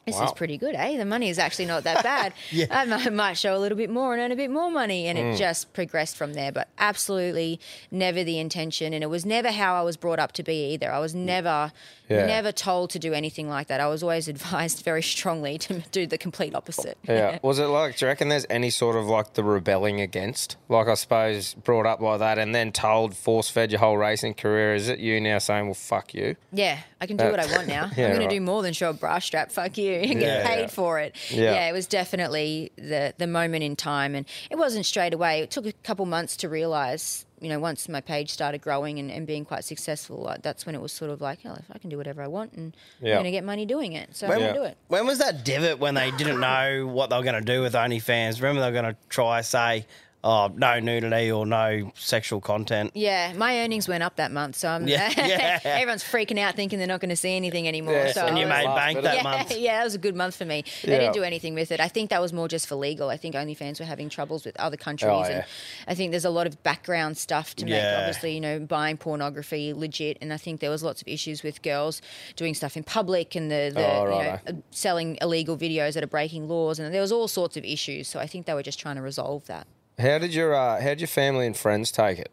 This 0.08 0.16
Wow. 0.16 0.24
is 0.26 0.32
pretty 0.32 0.58
good, 0.58 0.74
eh? 0.74 0.96
The 0.96 1.04
money 1.06 1.28
is 1.30 1.38
actually 1.38 1.66
not 1.66 1.84
that 1.84 2.02
bad. 2.02 2.32
Yeah. 2.50 2.66
I 2.72 2.86
might, 2.86 3.12
might 3.12 3.34
show 3.38 3.56
a 3.58 3.60
little 3.60 3.78
bit 3.78 3.90
more 3.90 4.14
and 4.14 4.22
earn 4.22 4.32
a 4.32 4.38
bit 4.38 4.50
more 4.50 4.72
money. 4.72 5.06
And 5.08 5.20
Mm. 5.20 5.34
it 5.34 5.38
just 5.38 5.74
progressed 5.74 6.16
from 6.16 6.34
there. 6.34 6.52
But 6.54 6.70
absolutely 6.80 7.60
never 7.92 8.24
the 8.24 8.40
intention. 8.40 8.94
And 8.94 9.04
it 9.04 9.08
was 9.08 9.26
never 9.26 9.52
how 9.52 9.76
I 9.76 9.82
was 9.82 9.98
brought 9.98 10.18
up 10.20 10.32
to 10.34 10.44
be 10.44 10.72
either. 10.74 10.92
I 10.94 11.00
was 11.00 11.14
never, 11.14 11.74
Yeah. 12.08 12.26
never 12.26 12.54
told 12.54 12.90
to 12.92 13.00
do 13.00 13.14
anything 13.14 13.50
like 13.50 13.68
that. 13.68 13.82
I 13.82 13.88
was 13.88 14.02
always 14.02 14.28
advised 14.36 14.84
very 14.86 15.04
strongly 15.04 15.58
to 15.60 15.80
do 15.92 16.08
the 16.08 16.18
complete 16.18 16.56
opposite. 16.56 16.98
Yeah. 17.08 17.40
Was 17.44 17.60
it 17.60 17.66
like, 17.66 17.98
do 17.98 18.06
you 18.06 18.10
reckon 18.10 18.30
there's 18.30 18.46
any 18.50 18.70
sort 18.70 18.96
of 18.96 19.06
like 19.08 19.34
the 19.34 19.44
rebelling 19.44 20.00
against? 20.00 20.56
Like, 20.70 20.88
I 20.88 20.94
suppose, 20.94 21.54
brought 21.54 21.86
up 21.86 22.00
like 22.00 22.20
that 22.20 22.38
and 22.40 22.56
then 22.56 22.72
told, 22.72 23.14
force 23.16 23.50
fed 23.50 23.72
your 23.72 23.80
whole 23.80 23.98
racing 23.98 24.36
career. 24.36 24.74
Is 24.74 24.88
it 24.88 25.00
you 25.00 25.20
now 25.20 25.40
saying, 25.40 25.66
well, 25.66 25.74
fuck 25.74 26.14
you? 26.14 26.38
Yeah, 26.54 26.80
I 27.02 27.08
can 27.08 27.18
do 27.18 27.26
Uh, 27.26 27.32
what 27.32 27.40
I 27.42 27.46
want 27.48 27.68
now. 27.68 27.90
yeah, 27.98 28.06
I'm 28.06 28.12
going 28.14 28.18
right. 28.20 28.30
to 28.30 28.36
do 28.36 28.42
more 28.42 28.62
than 28.64 28.72
show 28.74 28.90
a 28.92 28.94
bra 28.94 29.20
strap. 29.20 29.52
Fuck 29.52 29.78
you 29.78 29.97
and 30.04 30.22
Yeah, 30.22 30.44
get 30.44 30.46
paid 30.46 30.62
yeah. 30.62 30.68
for 30.68 31.00
it. 31.00 31.16
Yeah. 31.30 31.54
Yeah. 31.54 31.70
it 31.70 31.74
was 31.74 31.88
definitely 31.88 32.72
the 32.78 33.14
the 33.18 33.28
moment 33.28 33.64
in 33.64 33.76
time, 33.76 34.16
and 34.16 34.26
it 34.50 34.58
wasn't 34.58 34.86
straight 34.86 35.14
away. 35.14 35.42
It 35.42 35.52
took 35.52 35.66
a 35.66 35.74
couple 35.74 36.06
months 36.06 36.38
to 36.38 36.50
realize. 36.50 37.24
You 37.40 37.50
know, 37.50 37.60
once 37.60 37.88
my 37.88 38.02
page 38.02 38.32
started 38.32 38.62
growing 38.62 38.98
and, 38.98 39.12
and 39.12 39.28
being 39.28 39.46
quite 39.46 39.64
successful, 39.64 40.18
like, 40.24 40.42
that's 40.42 40.66
when 40.66 40.74
it 40.74 40.82
was 40.82 40.92
sort 40.92 41.12
of 41.12 41.22
like, 41.22 41.38
oh, 41.46 41.54
if 41.54 41.66
I 41.72 41.78
can 41.78 41.92
do 41.92 41.96
whatever 41.96 42.24
I 42.24 42.28
want, 42.28 42.54
and 42.54 42.76
Yeah. 43.00 43.10
I'm 43.12 43.16
going 43.18 43.26
to 43.26 43.32
get 43.32 43.44
money 43.44 43.64
doing 43.68 43.94
it, 43.94 44.16
so 44.16 44.26
I'm 44.26 44.32
When, 44.32 44.40
going 44.40 44.54
to 44.56 44.60
do 44.60 44.66
it. 44.66 44.78
when 44.88 45.06
was 45.06 45.20
that 45.20 45.46
divot 45.46 45.78
when 45.78 45.94
they 45.94 46.10
didn't 46.10 46.40
know 46.40 46.88
what 46.88 47.12
they 47.12 47.16
were 47.16 47.22
going 47.22 47.36
to 47.36 47.42
do 47.54 47.62
with 47.62 47.74
OnlyFans? 47.76 48.38
Remember 48.42 48.62
they 48.62 48.68
were 48.72 48.82
going 48.82 48.92
to 48.96 49.00
try 49.10 49.42
say, 49.42 49.86
oh, 50.24 50.52
no 50.56 50.80
nudity 50.80 51.32
or 51.32 51.46
no 51.46 51.92
sexual 51.96 52.42
content. 52.42 52.92
Yeah, 52.94 53.34
my 53.34 53.60
earnings 53.60 53.88
went 53.88 54.04
up 54.04 54.16
that 54.18 54.32
month, 54.32 54.56
so 54.56 54.68
I'm, 54.70 54.88
Yeah, 54.88 55.12
yeah. 55.18 55.60
everyone's 55.64 56.04
freaking 56.04 56.38
out 56.40 56.56
thinking 56.56 56.80
they're 56.80 56.88
not 56.88 57.00
going 57.00 57.10
to 57.10 57.16
see 57.16 57.36
anything 57.36 57.68
anymore. 57.68 57.94
Yeah, 57.94 58.08
so 58.08 58.14
so 58.14 58.22
I 58.26 58.28
And 58.30 58.38
you 58.38 58.46
was- 58.46 58.50
made 58.50 58.66
Last 58.66 58.76
bank 58.76 59.02
that 59.04 59.16
yeah, 59.16 59.24
month. 59.24 59.52
yeah, 59.58 59.78
that 59.78 59.84
was 59.84 59.96
a 59.96 60.00
good 60.00 60.16
month 60.16 60.36
for 60.36 60.46
me. 60.46 60.64
They 60.84 60.92
Yeah. 60.94 61.00
didn't 61.00 61.14
do 61.14 61.24
anything 61.24 61.54
with 61.54 61.72
it. 61.72 61.80
I 61.80 61.88
think 61.88 62.10
that 62.10 62.22
was 62.22 62.34
more 62.34 62.48
just 62.48 62.68
for 62.68 62.76
legal. 62.76 63.10
I 63.10 63.18
think 63.18 63.36
OnlyFans 63.36 63.80
were 63.80 63.86
having 63.86 64.10
troubles 64.10 64.44
with 64.46 64.60
other 64.60 64.78
countries, 64.78 65.12
Oh, 65.12 65.24
and. 65.24 65.46
I 65.88 65.94
think 65.96 66.12
there's 66.12 66.26
a 66.26 66.30
lot 66.30 66.48
of 66.48 66.62
background 66.64 67.18
stuff 67.18 67.56
to 67.56 67.66
make. 67.66 67.84
Obviously, 67.84 68.34
you 68.34 68.42
know, 68.42 68.60
buying 68.60 68.98
pornography 68.98 69.74
legit, 69.74 70.18
and 70.22 70.34
I 70.34 70.38
think 70.38 70.60
there 70.60 70.70
was 70.72 70.84
lots 70.84 71.02
of 71.02 71.08
issues 71.08 71.44
with 71.44 71.62
girls 71.62 72.02
doing 72.36 72.54
stuff 72.54 72.76
in 72.76 72.84
public 72.84 73.36
and 73.36 73.50
the, 73.52 73.72
the 73.74 73.86
Oh, 73.88 74.04
you 74.06 74.10
know, 74.24 74.40
uh, 74.48 74.52
selling 74.72 75.18
illegal 75.22 75.58
videos 75.58 75.94
that 75.94 76.04
are 76.04 76.08
breaking 76.08 76.48
laws, 76.48 76.80
and 76.80 76.94
there 76.94 77.02
was 77.02 77.12
all 77.12 77.28
sorts 77.28 77.56
of 77.58 77.64
issues. 77.64 78.08
So 78.08 78.20
I 78.20 78.28
think 78.28 78.46
they 78.46 78.54
were 78.54 78.64
just 78.64 78.80
trying 78.80 78.96
to 78.98 79.02
resolve 79.02 79.46
that. 79.48 79.68
How 80.00 80.20
did 80.20 80.34
your, 80.34 80.54
uh, 80.54 80.80
how 80.80 80.90
did 80.90 81.02
your 81.02 81.08
family 81.08 81.48
and 81.48 81.58
friends 81.58 81.92
take 81.92 82.20
it? 82.20 82.32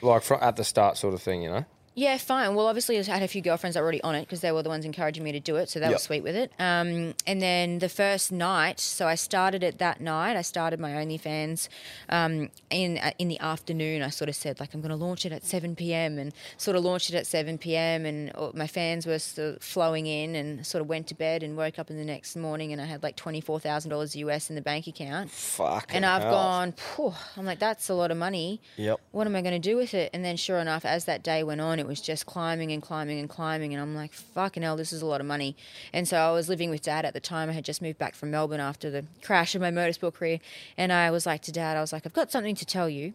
Like, 0.00 0.22
from, 0.22 0.38
at 0.40 0.56
the 0.56 0.64
start, 0.64 0.96
sort 0.96 1.14
of 1.14 1.22
thing, 1.22 1.42
you 1.42 1.50
know? 1.50 1.64
Yeah, 1.94 2.16
fine. 2.16 2.54
Well, 2.54 2.66
obviously, 2.68 2.98
I 2.98 3.02
had 3.02 3.22
a 3.22 3.28
few 3.28 3.42
girlfriends 3.42 3.74
that 3.74 3.80
were 3.80 3.84
already 3.84 4.02
on 4.02 4.14
it 4.14 4.22
because 4.22 4.40
they 4.40 4.50
were 4.50 4.62
the 4.62 4.70
ones 4.70 4.84
encouraging 4.86 5.22
me 5.22 5.32
to 5.32 5.40
do 5.40 5.56
it, 5.56 5.68
so 5.68 5.78
they 5.78 5.86
Yep. 5.86 5.92
were 5.94 5.98
sweet 5.98 6.22
with 6.22 6.34
it. 6.34 6.50
Um, 6.58 7.14
and 7.26 7.42
then 7.42 7.80
the 7.80 7.88
first 7.90 8.32
night, 8.32 8.80
so 8.80 9.06
I 9.06 9.14
started 9.14 9.62
it 9.62 9.76
that 9.78 10.00
night. 10.00 10.34
I 10.36 10.40
started 10.42 10.80
my 10.80 10.92
OnlyFans 10.92 11.68
um, 12.08 12.50
in 12.70 12.96
uh, 12.96 13.10
in 13.18 13.28
the 13.28 13.38
afternoon. 13.40 14.00
I 14.02 14.08
sort 14.08 14.30
of 14.30 14.36
said 14.36 14.58
like 14.58 14.72
I'm 14.72 14.80
going 14.80 14.88
to 14.90 14.96
launch 14.96 15.26
it 15.26 15.32
at 15.32 15.44
7 15.44 15.76
p.m. 15.76 16.18
and 16.18 16.32
sort 16.56 16.78
of 16.78 16.82
launched 16.84 17.10
it 17.10 17.14
at 17.14 17.26
7 17.26 17.58
p.m. 17.58 18.06
And 18.06 18.32
uh, 18.34 18.50
my 18.54 18.66
fans 18.66 19.04
were 19.06 19.18
sort 19.18 19.56
of 19.56 19.62
flowing 19.62 20.06
in, 20.06 20.34
and 20.34 20.66
sort 20.66 20.80
of 20.80 20.88
went 20.88 21.08
to 21.08 21.14
bed 21.14 21.42
and 21.42 21.58
woke 21.58 21.78
up 21.78 21.90
in 21.90 21.98
the 21.98 22.04
next 22.06 22.36
morning, 22.36 22.72
and 22.72 22.80
I 22.80 22.86
had 22.86 23.02
like 23.02 23.16
twenty 23.16 23.42
four 23.42 23.60
thousand 23.60 23.90
dollars 23.90 24.16
US 24.16 24.48
in 24.48 24.56
the 24.56 24.62
bank 24.62 24.86
account. 24.86 25.30
Fuck. 25.30 25.90
And 25.94 26.06
I've 26.06 26.22
gone, 26.22 26.72
Phew, 26.72 27.12
I'm 27.36 27.44
like, 27.44 27.58
that's 27.58 27.90
a 27.90 27.94
lot 27.94 28.10
of 28.10 28.16
money. 28.16 28.62
Yep. 28.76 28.98
What 29.10 29.26
am 29.26 29.36
I 29.36 29.42
going 29.42 29.60
to 29.60 29.68
do 29.70 29.76
with 29.76 29.92
it? 29.92 30.08
And 30.14 30.24
then, 30.24 30.38
sure 30.38 30.58
enough, 30.58 30.86
as 30.86 31.04
that 31.04 31.22
day 31.22 31.42
went 31.44 31.60
on, 31.60 31.81
it 31.82 31.86
was 31.86 32.00
just 32.00 32.24
climbing 32.24 32.72
and 32.72 32.80
climbing 32.80 33.18
and 33.18 33.28
climbing. 33.28 33.74
And 33.74 33.82
I'm 33.82 33.94
like, 33.94 34.12
fucking 34.12 34.62
hell, 34.62 34.76
this 34.76 34.92
is 34.92 35.02
a 35.02 35.06
lot 35.06 35.20
of 35.20 35.26
money. 35.26 35.56
And 35.92 36.08
so 36.08 36.16
I 36.16 36.32
was 36.32 36.48
living 36.48 36.70
with 36.70 36.82
dad 36.82 37.04
at 37.04 37.12
the 37.12 37.20
time. 37.20 37.50
I 37.50 37.52
had 37.52 37.64
just 37.64 37.82
moved 37.82 37.98
back 37.98 38.14
from 38.14 38.30
Melbourne 38.30 38.60
after 38.60 38.90
the 38.90 39.04
crash 39.22 39.54
of 39.54 39.60
my 39.60 39.70
motorsport 39.70 40.14
career. 40.14 40.38
And 40.78 40.92
I 40.92 41.10
was 41.10 41.26
like 41.26 41.42
to 41.42 41.52
dad, 41.52 41.76
I 41.76 41.80
was 41.80 41.92
like, 41.92 42.06
I've 42.06 42.12
got 42.12 42.30
something 42.30 42.54
to 42.54 42.64
tell 42.64 42.88
you. 42.88 43.12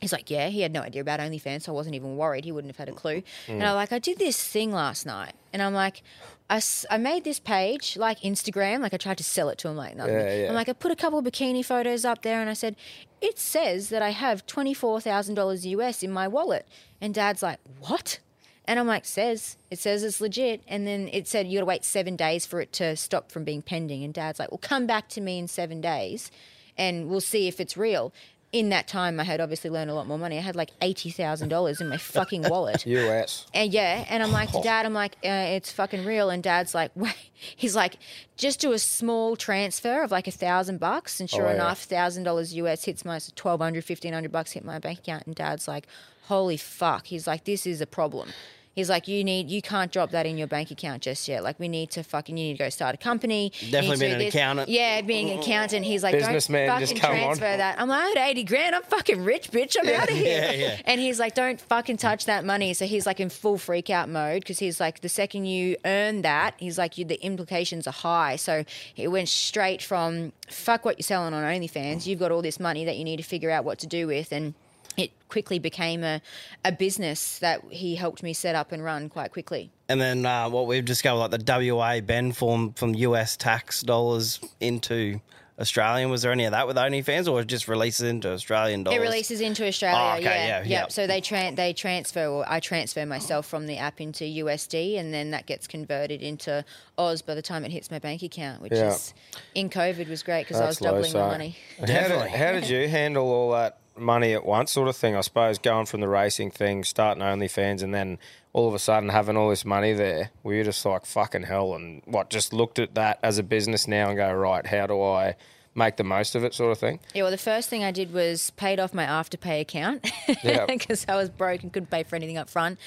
He's 0.00 0.12
like, 0.12 0.30
yeah, 0.30 0.48
he 0.48 0.60
had 0.60 0.72
no 0.72 0.82
idea 0.82 1.00
about 1.00 1.20
OnlyFans, 1.20 1.62
so 1.62 1.72
I 1.72 1.74
wasn't 1.74 1.94
even 1.94 2.16
worried. 2.16 2.44
He 2.44 2.52
wouldn't 2.52 2.70
have 2.70 2.76
had 2.76 2.88
a 2.88 2.96
clue. 2.96 3.22
And 3.48 3.62
mm. 3.62 3.66
I'm 3.66 3.74
like, 3.74 3.92
I 3.92 3.98
did 3.98 4.18
this 4.18 4.42
thing 4.42 4.70
last 4.70 5.06
night. 5.06 5.32
And 5.52 5.62
I'm 5.62 5.72
like, 5.72 6.02
I, 6.50 6.56
s- 6.56 6.84
I 6.90 6.98
made 6.98 7.24
this 7.24 7.40
page 7.40 7.96
like 7.96 8.20
Instagram, 8.20 8.80
like 8.80 8.92
I 8.92 8.98
tried 8.98 9.18
to 9.18 9.24
sell 9.24 9.48
it 9.48 9.58
to 9.58 9.68
him 9.68 9.76
like 9.76 9.96
nothing. 9.96 10.14
Yeah, 10.14 10.34
yeah. 10.42 10.48
I'm 10.48 10.54
like, 10.54 10.68
I 10.68 10.74
put 10.74 10.92
a 10.92 10.96
couple 10.96 11.18
of 11.18 11.24
bikini 11.24 11.64
photos 11.64 12.04
up 12.04 12.22
there 12.22 12.40
and 12.40 12.50
I 12.50 12.52
said, 12.52 12.76
it 13.20 13.38
says 13.38 13.88
that 13.88 14.02
I 14.02 14.10
have 14.10 14.46
$24,000 14.46 15.64
US 15.64 16.02
in 16.02 16.12
my 16.12 16.28
wallet. 16.28 16.68
And 17.00 17.14
dad's 17.14 17.42
like, 17.42 17.58
what? 17.80 18.20
And 18.66 18.78
I'm 18.78 18.86
like, 18.86 19.06
says, 19.06 19.56
it 19.70 19.78
says 19.78 20.04
it's 20.04 20.20
legit. 20.20 20.62
And 20.68 20.86
then 20.86 21.08
it 21.12 21.26
said 21.26 21.46
you 21.46 21.54
got 21.58 21.62
to 21.62 21.66
wait 21.66 21.84
seven 21.84 22.16
days 22.16 22.44
for 22.44 22.60
it 22.60 22.72
to 22.74 22.96
stop 22.96 23.32
from 23.32 23.44
being 23.44 23.62
pending. 23.62 24.04
And 24.04 24.12
dad's 24.12 24.38
like, 24.38 24.50
well, 24.50 24.58
come 24.58 24.86
back 24.86 25.08
to 25.10 25.20
me 25.20 25.38
in 25.38 25.48
seven 25.48 25.80
days 25.80 26.30
and 26.76 27.08
we'll 27.08 27.20
see 27.20 27.48
if 27.48 27.60
it's 27.60 27.76
real. 27.76 28.12
In 28.58 28.70
that 28.70 28.88
time, 28.88 29.20
I 29.20 29.24
had 29.24 29.40
obviously 29.40 29.68
learned 29.68 29.90
a 29.90 29.94
lot 29.94 30.06
more 30.06 30.16
money. 30.18 30.38
I 30.38 30.40
had 30.40 30.56
like 30.56 30.70
$80,000 30.80 31.80
in 31.80 31.88
my 31.88 31.98
fucking 31.98 32.42
wallet. 32.48 32.86
US. 32.96 33.46
And 33.52 33.70
yeah, 33.70 34.04
and 34.08 34.22
I'm 34.22 34.32
like 34.32 34.50
to 34.52 34.62
dad, 34.62 34.86
I'm 34.86 34.94
like, 34.94 35.16
uh, 35.24 35.28
it's 35.56 35.70
fucking 35.72 36.06
real. 36.06 36.30
And 36.30 36.42
dad's 36.42 36.74
like, 36.74 36.90
wait, 36.96 37.14
he's 37.34 37.76
like, 37.76 37.96
just 38.38 38.58
do 38.60 38.72
a 38.72 38.78
small 38.78 39.36
transfer 39.36 40.02
of 40.02 40.10
like 40.10 40.26
a 40.26 40.30
thousand 40.30 40.80
bucks. 40.80 41.20
And 41.20 41.28
sure 41.28 41.44
Oh, 41.44 41.48
yeah. 41.48 41.54
enough, 41.56 41.82
thousand 41.82 42.22
dollars 42.24 42.54
US 42.54 42.84
hits 42.84 43.04
my 43.04 43.14
1200, 43.14 43.84
1500 43.86 44.32
bucks 44.32 44.52
hit 44.52 44.64
my 44.64 44.78
bank 44.78 45.00
account. 45.00 45.26
And 45.26 45.34
dad's 45.34 45.68
like, 45.68 45.86
holy 46.28 46.56
fuck. 46.56 47.06
He's 47.06 47.26
like, 47.26 47.44
this 47.44 47.66
is 47.66 47.80
a 47.82 47.86
problem. 47.86 48.30
He's 48.76 48.90
like, 48.90 49.08
you 49.08 49.24
need, 49.24 49.48
you 49.48 49.62
can't 49.62 49.90
drop 49.90 50.10
that 50.10 50.26
in 50.26 50.36
your 50.36 50.46
bank 50.46 50.70
account 50.70 51.02
just 51.02 51.26
yet. 51.28 51.42
Like, 51.42 51.58
we 51.58 51.66
need 51.66 51.90
to 51.92 52.02
fucking, 52.02 52.36
you 52.36 52.48
need 52.48 52.58
to 52.58 52.64
go 52.64 52.68
start 52.68 52.94
a 52.94 52.98
company. 52.98 53.50
Definitely 53.70 53.96
being 53.96 54.12
an 54.12 54.18
this." 54.18 54.34
accountant. 54.34 54.68
Yeah, 54.68 55.00
being 55.00 55.30
an 55.30 55.38
accountant. 55.38 55.86
He's 55.86 56.02
like, 56.02 56.12
Businessman 56.12 56.68
don't 56.68 56.80
just 56.80 56.92
fucking 56.92 57.00
come 57.00 57.10
on. 57.12 57.36
transfer 57.36 57.56
that. 57.56 57.80
I'm 57.80 57.88
like, 57.88 58.02
I 58.02 58.20
had 58.20 58.28
80 58.32 58.44
grand. 58.44 58.74
I'm 58.74 58.82
fucking 58.82 59.24
rich, 59.24 59.50
bitch. 59.50 59.76
I'm 59.80 59.88
out 59.88 60.10
of 60.10 60.14
here. 60.14 60.42
Yeah, 60.42 60.52
yeah. 60.52 60.80
And 60.84 61.00
he's 61.00 61.18
like, 61.18 61.34
don't 61.34 61.58
fucking 61.58 61.96
touch 61.96 62.26
that 62.26 62.44
money. 62.44 62.74
So 62.74 62.84
he's 62.84 63.06
like 63.06 63.18
in 63.18 63.30
full 63.30 63.56
freak 63.56 63.88
out 63.88 64.10
mode 64.10 64.42
because 64.42 64.58
he's 64.58 64.78
like, 64.78 65.00
the 65.00 65.08
second 65.08 65.46
you 65.46 65.78
earn 65.86 66.20
that, 66.20 66.54
he's 66.58 66.76
like, 66.76 66.98
you, 66.98 67.06
the 67.06 67.18
implications 67.24 67.86
are 67.86 67.92
high. 67.92 68.36
So 68.36 68.62
it 68.94 69.08
went 69.08 69.30
straight 69.30 69.80
from 69.80 70.34
fuck 70.50 70.84
what 70.84 70.98
you're 70.98 71.04
selling 71.04 71.32
on 71.32 71.42
OnlyFans. 71.42 72.06
You've 72.06 72.18
got 72.18 72.30
all 72.30 72.42
this 72.42 72.60
money 72.60 72.84
that 72.84 72.98
you 72.98 73.04
need 73.04 73.16
to 73.16 73.22
figure 73.22 73.50
out 73.50 73.64
what 73.64 73.78
to 73.78 73.86
do 73.86 74.06
with. 74.06 74.32
And 74.32 74.52
it 74.96 75.10
quickly 75.28 75.58
became 75.58 76.02
a, 76.04 76.20
a 76.64 76.72
business 76.72 77.38
that 77.40 77.62
he 77.70 77.96
helped 77.96 78.22
me 78.22 78.32
set 78.32 78.54
up 78.54 78.72
and 78.72 78.82
run 78.82 79.08
quite 79.08 79.32
quickly. 79.32 79.70
And 79.88 80.00
then 80.00 80.24
uh, 80.24 80.48
what 80.48 80.66
we've 80.66 80.84
discovered, 80.84 81.18
like 81.18 81.30
the 81.44 81.74
WA 81.74 82.00
Ben 82.00 82.32
form 82.32 82.72
from 82.72 82.94
US 82.94 83.36
tax 83.36 83.82
dollars 83.82 84.40
into 84.60 85.20
Australian. 85.58 86.10
Was 86.10 86.20
there 86.22 86.32
any 86.32 86.44
of 86.44 86.50
that 86.52 86.66
with 86.66 86.76
OnlyFans, 86.76 87.30
or 87.32 87.40
it 87.40 87.46
just 87.46 87.66
releases 87.66 88.06
into 88.08 88.30
Australian 88.30 88.84
dollars? 88.84 88.98
It 88.98 89.02
releases 89.02 89.40
into 89.40 89.66
Australia. 89.66 89.98
Oh, 89.98 90.12
okay, 90.16 90.24
yeah, 90.24 90.46
yeah, 90.58 90.62
yeah. 90.64 90.88
So 90.88 91.06
they 91.06 91.20
tra- 91.22 91.52
they 91.54 91.72
transfer, 91.72 92.26
or 92.26 92.44
I 92.46 92.60
transfer 92.60 93.06
myself 93.06 93.46
from 93.46 93.66
the 93.66 93.78
app 93.78 94.00
into 94.00 94.24
USD, 94.24 94.98
and 94.98 95.14
then 95.14 95.30
that 95.30 95.46
gets 95.46 95.66
converted 95.66 96.20
into 96.22 96.62
Oz 96.98 97.22
by 97.22 97.34
the 97.34 97.42
time 97.42 97.64
it 97.64 97.70
hits 97.70 97.90
my 97.90 97.98
bank 97.98 98.22
account, 98.22 98.60
which 98.60 98.72
Yeah. 98.72 98.88
is 98.92 99.14
in 99.54 99.70
COVID 99.70 100.08
was 100.08 100.22
great 100.22 100.46
because 100.46 100.60
I 100.60 100.66
was 100.66 100.76
doubling 100.78 101.04
my 101.04 101.08
so- 101.08 101.26
money. 101.26 101.56
How 101.80 101.86
did, 101.86 102.28
how 102.30 102.52
did 102.52 102.68
you 102.68 102.86
handle 102.88 103.26
all 103.30 103.52
that 103.52 103.78
money 103.98 104.32
at 104.32 104.44
once, 104.44 104.72
sort 104.72 104.88
of 104.88 104.96
thing? 104.96 105.16
I 105.16 105.20
suppose 105.20 105.58
going 105.58 105.86
from 105.86 106.00
the 106.00 106.08
racing 106.08 106.50
thing, 106.50 106.84
starting 106.84 107.22
OnlyFans, 107.22 107.82
and 107.82 107.94
then 107.94 108.18
all 108.52 108.68
of 108.68 108.74
a 108.74 108.78
sudden 108.78 109.08
having 109.10 109.36
all 109.36 109.50
this 109.50 109.64
money 109.64 109.92
there. 109.92 110.30
we 110.42 110.58
Were 110.58 110.64
just 110.64 110.84
like 110.84 111.06
fucking 111.06 111.44
hell, 111.44 111.74
and 111.74 112.02
what? 112.04 112.30
Just 112.30 112.52
looked 112.52 112.78
at 112.78 112.94
that 112.94 113.18
as 113.22 113.38
a 113.38 113.42
business 113.42 113.86
now 113.86 114.08
and 114.08 114.16
go, 114.16 114.32
right, 114.32 114.66
how 114.66 114.86
do 114.86 115.02
I 115.02 115.36
make 115.76 115.96
the 115.96 116.04
most 116.04 116.34
of 116.34 116.44
it, 116.44 116.54
sort 116.54 116.72
of 116.72 116.78
thing? 116.78 117.00
Yeah, 117.14 117.22
well, 117.22 117.30
the 117.30 117.38
first 117.38 117.68
thing 117.68 117.84
I 117.84 117.90
did 117.90 118.12
was 118.12 118.50
paid 118.50 118.80
off 118.80 118.94
my 118.94 119.04
afterpay 119.04 119.60
account 119.60 120.08
Yeah. 120.42 120.66
because 120.68 121.04
I 121.08 121.16
was 121.16 121.28
broke 121.28 121.62
and 121.62 121.72
couldn't 121.72 121.90
pay 121.90 122.02
for 122.02 122.16
anything 122.16 122.38
up 122.38 122.48
front. 122.48 122.78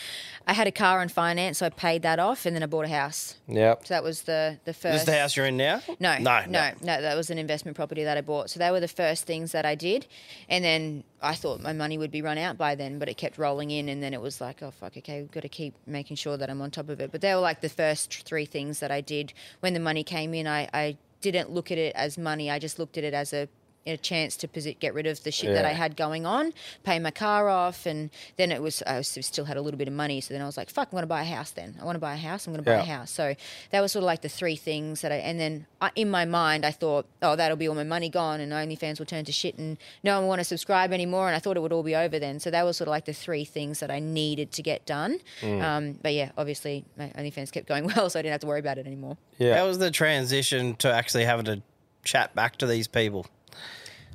I 0.47 0.53
had 0.53 0.67
a 0.67 0.71
car 0.71 0.99
on 1.01 1.09
finance, 1.09 1.59
so 1.59 1.65
I 1.67 1.69
paid 1.69 2.01
that 2.01 2.19
off, 2.19 2.45
and 2.45 2.55
then 2.55 2.63
I 2.63 2.65
bought 2.65 2.85
a 2.85 2.89
house. 2.89 3.35
Yep. 3.47 3.85
So 3.87 3.93
that 3.93 4.03
was 4.03 4.23
the 4.23 4.59
the 4.65 4.73
first. 4.73 4.95
Is 4.95 5.05
this 5.05 5.13
the 5.13 5.19
house 5.19 5.35
you're 5.37 5.45
in 5.45 5.57
now? 5.57 5.81
No, 5.99 6.17
no, 6.17 6.43
no, 6.47 6.71
no, 6.81 7.01
That 7.01 7.15
was 7.15 7.29
an 7.29 7.37
investment 7.37 7.77
property 7.77 8.03
that 8.03 8.17
I 8.17 8.21
bought. 8.21 8.49
So 8.49 8.59
they 8.59 8.71
were 8.71 8.79
the 8.79 8.87
first 8.87 9.25
things 9.25 9.51
that 9.51 9.65
I 9.65 9.75
did, 9.75 10.07
and 10.49 10.63
then 10.63 11.03
I 11.21 11.35
thought 11.35 11.61
my 11.61 11.73
money 11.73 11.97
would 11.97 12.11
be 12.11 12.21
run 12.21 12.37
out 12.37 12.57
by 12.57 12.75
then, 12.75 12.97
but 12.99 13.09
it 13.09 13.17
kept 13.17 13.37
rolling 13.37 13.71
in, 13.71 13.89
and 13.89 14.01
then 14.01 14.13
it 14.13 14.21
was 14.21 14.41
like, 14.41 14.63
oh 14.63 14.71
fuck, 14.71 14.97
okay, 14.97 15.21
we've 15.21 15.31
got 15.31 15.41
to 15.41 15.49
keep 15.49 15.75
making 15.85 16.15
sure 16.17 16.37
that 16.37 16.49
I'm 16.49 16.61
on 16.61 16.71
top 16.71 16.89
of 16.89 16.99
it. 16.99 17.11
But 17.11 17.21
they 17.21 17.33
were 17.35 17.41
like 17.41 17.61
the 17.61 17.69
first 17.69 18.23
three 18.25 18.45
things 18.45 18.79
that 18.79 18.89
I 18.91 19.01
did 19.01 19.33
when 19.59 19.73
the 19.73 19.79
money 19.79 20.03
came 20.03 20.33
in. 20.33 20.47
I, 20.47 20.67
I 20.73 20.97
didn't 21.21 21.51
look 21.51 21.71
at 21.71 21.77
it 21.77 21.95
as 21.95 22.17
money. 22.17 22.49
I 22.49 22.59
just 22.59 22.79
looked 22.79 22.97
at 22.97 23.03
it 23.03 23.13
as 23.13 23.33
a 23.33 23.47
a 23.93 23.97
chance 23.97 24.35
to 24.37 24.47
posi- 24.47 24.77
get 24.79 24.93
rid 24.93 25.05
of 25.07 25.23
the 25.23 25.31
shit 25.31 25.53
that 25.53 25.65
I 25.65 25.73
had 25.73 25.95
going 25.95 26.25
on, 26.25 26.53
pay 26.83 26.99
my 26.99 27.11
car 27.11 27.49
off, 27.49 27.85
and 27.85 28.09
then 28.37 28.51
it 28.51 28.61
was 28.61 28.81
I 28.85 28.97
was, 28.97 29.07
still 29.07 29.45
had 29.45 29.57
a 29.57 29.61
little 29.61 29.77
bit 29.77 29.87
of 29.87 29.93
money. 29.93 30.21
So 30.21 30.33
then 30.33 30.41
I 30.41 30.45
was 30.45 30.57
like, 30.57 30.69
"Fuck, 30.69 30.87
I'm 30.87 30.91
going 30.91 31.03
to 31.03 31.07
buy 31.07 31.21
a 31.21 31.25
house." 31.25 31.51
Then 31.51 31.75
I 31.81 31.85
want 31.85 31.95
to 31.95 31.99
buy 31.99 32.13
a 32.13 32.17
house. 32.17 32.47
I'm 32.47 32.53
going 32.53 32.63
to 32.63 32.69
buy 32.69 32.77
a 32.77 32.83
house. 32.83 33.11
So 33.11 33.35
that 33.71 33.81
was 33.81 33.91
sort 33.91 34.03
of 34.03 34.07
like 34.07 34.21
the 34.21 34.29
three 34.29 34.55
things 34.55 35.01
that 35.01 35.11
I. 35.11 35.15
And 35.15 35.39
then 35.39 35.65
I, 35.81 35.91
in 35.95 36.09
my 36.09 36.25
mind, 36.25 36.65
I 36.65 36.71
thought, 36.71 37.05
"Oh, 37.21 37.35
that'll 37.35 37.57
be 37.57 37.67
all 37.67 37.75
my 37.75 37.83
money 37.83 38.09
gone, 38.09 38.39
and 38.39 38.51
OnlyFans 38.51 38.99
will 38.99 39.05
turn 39.05 39.25
to 39.25 39.31
shit, 39.31 39.57
and 39.57 39.77
no 40.03 40.15
one 40.15 40.23
will 40.23 40.29
want 40.29 40.39
to 40.39 40.45
subscribe 40.45 40.91
anymore." 40.93 41.27
And 41.27 41.35
I 41.35 41.39
thought 41.39 41.57
it 41.57 41.61
would 41.61 41.73
all 41.73 41.83
be 41.83 41.95
over 41.95 42.19
then. 42.19 42.39
So 42.39 42.51
that 42.51 42.63
was 42.63 42.77
sort 42.77 42.87
of 42.87 42.91
like 42.91 43.05
the 43.05 43.13
three 43.13 43.45
things 43.45 43.79
that 43.79 43.91
I 43.91 43.99
needed 43.99 44.51
to 44.53 44.61
get 44.63 44.85
done. 44.85 45.19
Um, 45.43 45.99
but 46.01 46.13
yeah, 46.13 46.31
obviously, 46.37 46.85
my 46.97 47.09
OnlyFans 47.17 47.51
kept 47.51 47.67
going 47.67 47.85
well, 47.95 48.09
so 48.09 48.19
I 48.19 48.21
didn't 48.21 48.33
have 48.33 48.41
to 48.41 48.47
worry 48.47 48.59
about 48.59 48.77
it 48.77 48.87
anymore. 48.87 49.17
Yeah. 49.37 49.55
that 49.55 49.63
was 49.63 49.77
the 49.79 49.91
transition 49.91 50.75
to 50.77 50.91
actually 50.91 51.25
having 51.25 51.45
to 51.45 51.61
chat 52.03 52.35
back 52.35 52.57
to 52.57 52.67
these 52.67 52.87
people? 52.87 53.25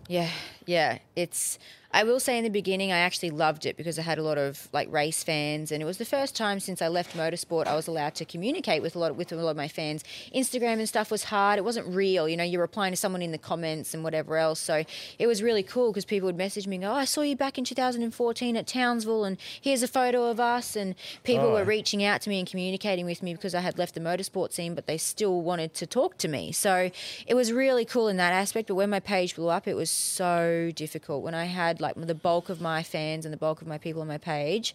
Yeah, 0.08 0.30
yeah. 0.66 0.98
It's. 1.16 1.58
I 1.94 2.02
will 2.02 2.18
say 2.18 2.36
in 2.36 2.42
the 2.42 2.50
beginning, 2.50 2.90
I 2.90 2.98
actually 2.98 3.30
loved 3.30 3.66
it 3.66 3.76
because 3.76 4.00
I 4.00 4.02
had 4.02 4.18
a 4.18 4.22
lot 4.24 4.36
of 4.36 4.68
like 4.72 4.90
race 4.90 5.22
fans, 5.22 5.70
and 5.70 5.80
it 5.80 5.86
was 5.86 5.98
the 5.98 6.04
first 6.04 6.34
time 6.34 6.58
since 6.58 6.82
I 6.82 6.88
left 6.88 7.16
motorsport 7.16 7.68
I 7.68 7.76
was 7.76 7.86
allowed 7.86 8.16
to 8.16 8.24
communicate 8.24 8.82
with 8.82 8.96
a 8.96 8.98
lot 8.98 9.14
with 9.14 9.30
a 9.30 9.36
lot 9.36 9.50
of 9.50 9.56
my 9.56 9.68
fans. 9.68 10.02
Instagram 10.34 10.80
and 10.80 10.88
stuff 10.88 11.12
was 11.12 11.22
hard; 11.22 11.56
it 11.56 11.64
wasn't 11.64 11.86
real. 11.86 12.28
You 12.28 12.36
know, 12.36 12.42
you're 12.42 12.60
replying 12.60 12.92
to 12.92 12.96
someone 12.96 13.22
in 13.22 13.30
the 13.30 13.38
comments 13.38 13.94
and 13.94 14.02
whatever 14.02 14.36
else. 14.36 14.58
So 14.58 14.82
it 15.20 15.28
was 15.28 15.40
really 15.40 15.62
cool 15.62 15.92
because 15.92 16.04
people 16.04 16.26
would 16.26 16.36
message 16.36 16.66
me 16.66 16.74
and 16.76 16.82
go, 16.82 16.90
oh, 16.90 16.94
"I 16.94 17.04
saw 17.04 17.20
you 17.20 17.36
back 17.36 17.58
in 17.58 17.64
2014 17.64 18.56
at 18.56 18.66
Townsville, 18.66 19.22
and 19.22 19.36
here's 19.60 19.84
a 19.84 19.88
photo 19.88 20.24
of 20.24 20.40
us." 20.40 20.74
And 20.74 20.96
people 21.22 21.52
were 21.52 21.60
oh. 21.60 21.64
reaching 21.64 22.02
out 22.02 22.20
to 22.22 22.28
me 22.28 22.40
and 22.40 22.48
communicating 22.48 23.06
with 23.06 23.22
me 23.22 23.34
because 23.34 23.54
I 23.54 23.60
had 23.60 23.78
left 23.78 23.94
the 23.94 24.00
motorsport 24.00 24.52
scene, 24.52 24.74
but 24.74 24.88
they 24.88 24.98
still 24.98 25.42
wanted 25.42 25.74
to 25.74 25.86
talk 25.86 26.18
to 26.18 26.26
me. 26.26 26.50
So 26.50 26.90
it 27.28 27.34
was 27.34 27.52
really 27.52 27.84
cool 27.84 28.08
in 28.08 28.16
that 28.16 28.32
aspect. 28.32 28.66
But 28.66 28.74
when 28.74 28.90
my 28.90 28.98
page 28.98 29.36
blew 29.36 29.48
up, 29.48 29.68
it 29.68 29.74
was 29.74 29.90
so 29.90 30.72
difficult. 30.74 31.22
When 31.22 31.34
I 31.34 31.44
had 31.44 31.83
like 31.84 32.06
the 32.06 32.14
bulk 32.14 32.48
of 32.48 32.60
my 32.60 32.82
fans 32.82 33.24
and 33.24 33.32
the 33.32 33.38
bulk 33.38 33.60
of 33.62 33.68
my 33.68 33.78
people 33.78 34.02
on 34.02 34.08
my 34.08 34.18
page, 34.18 34.74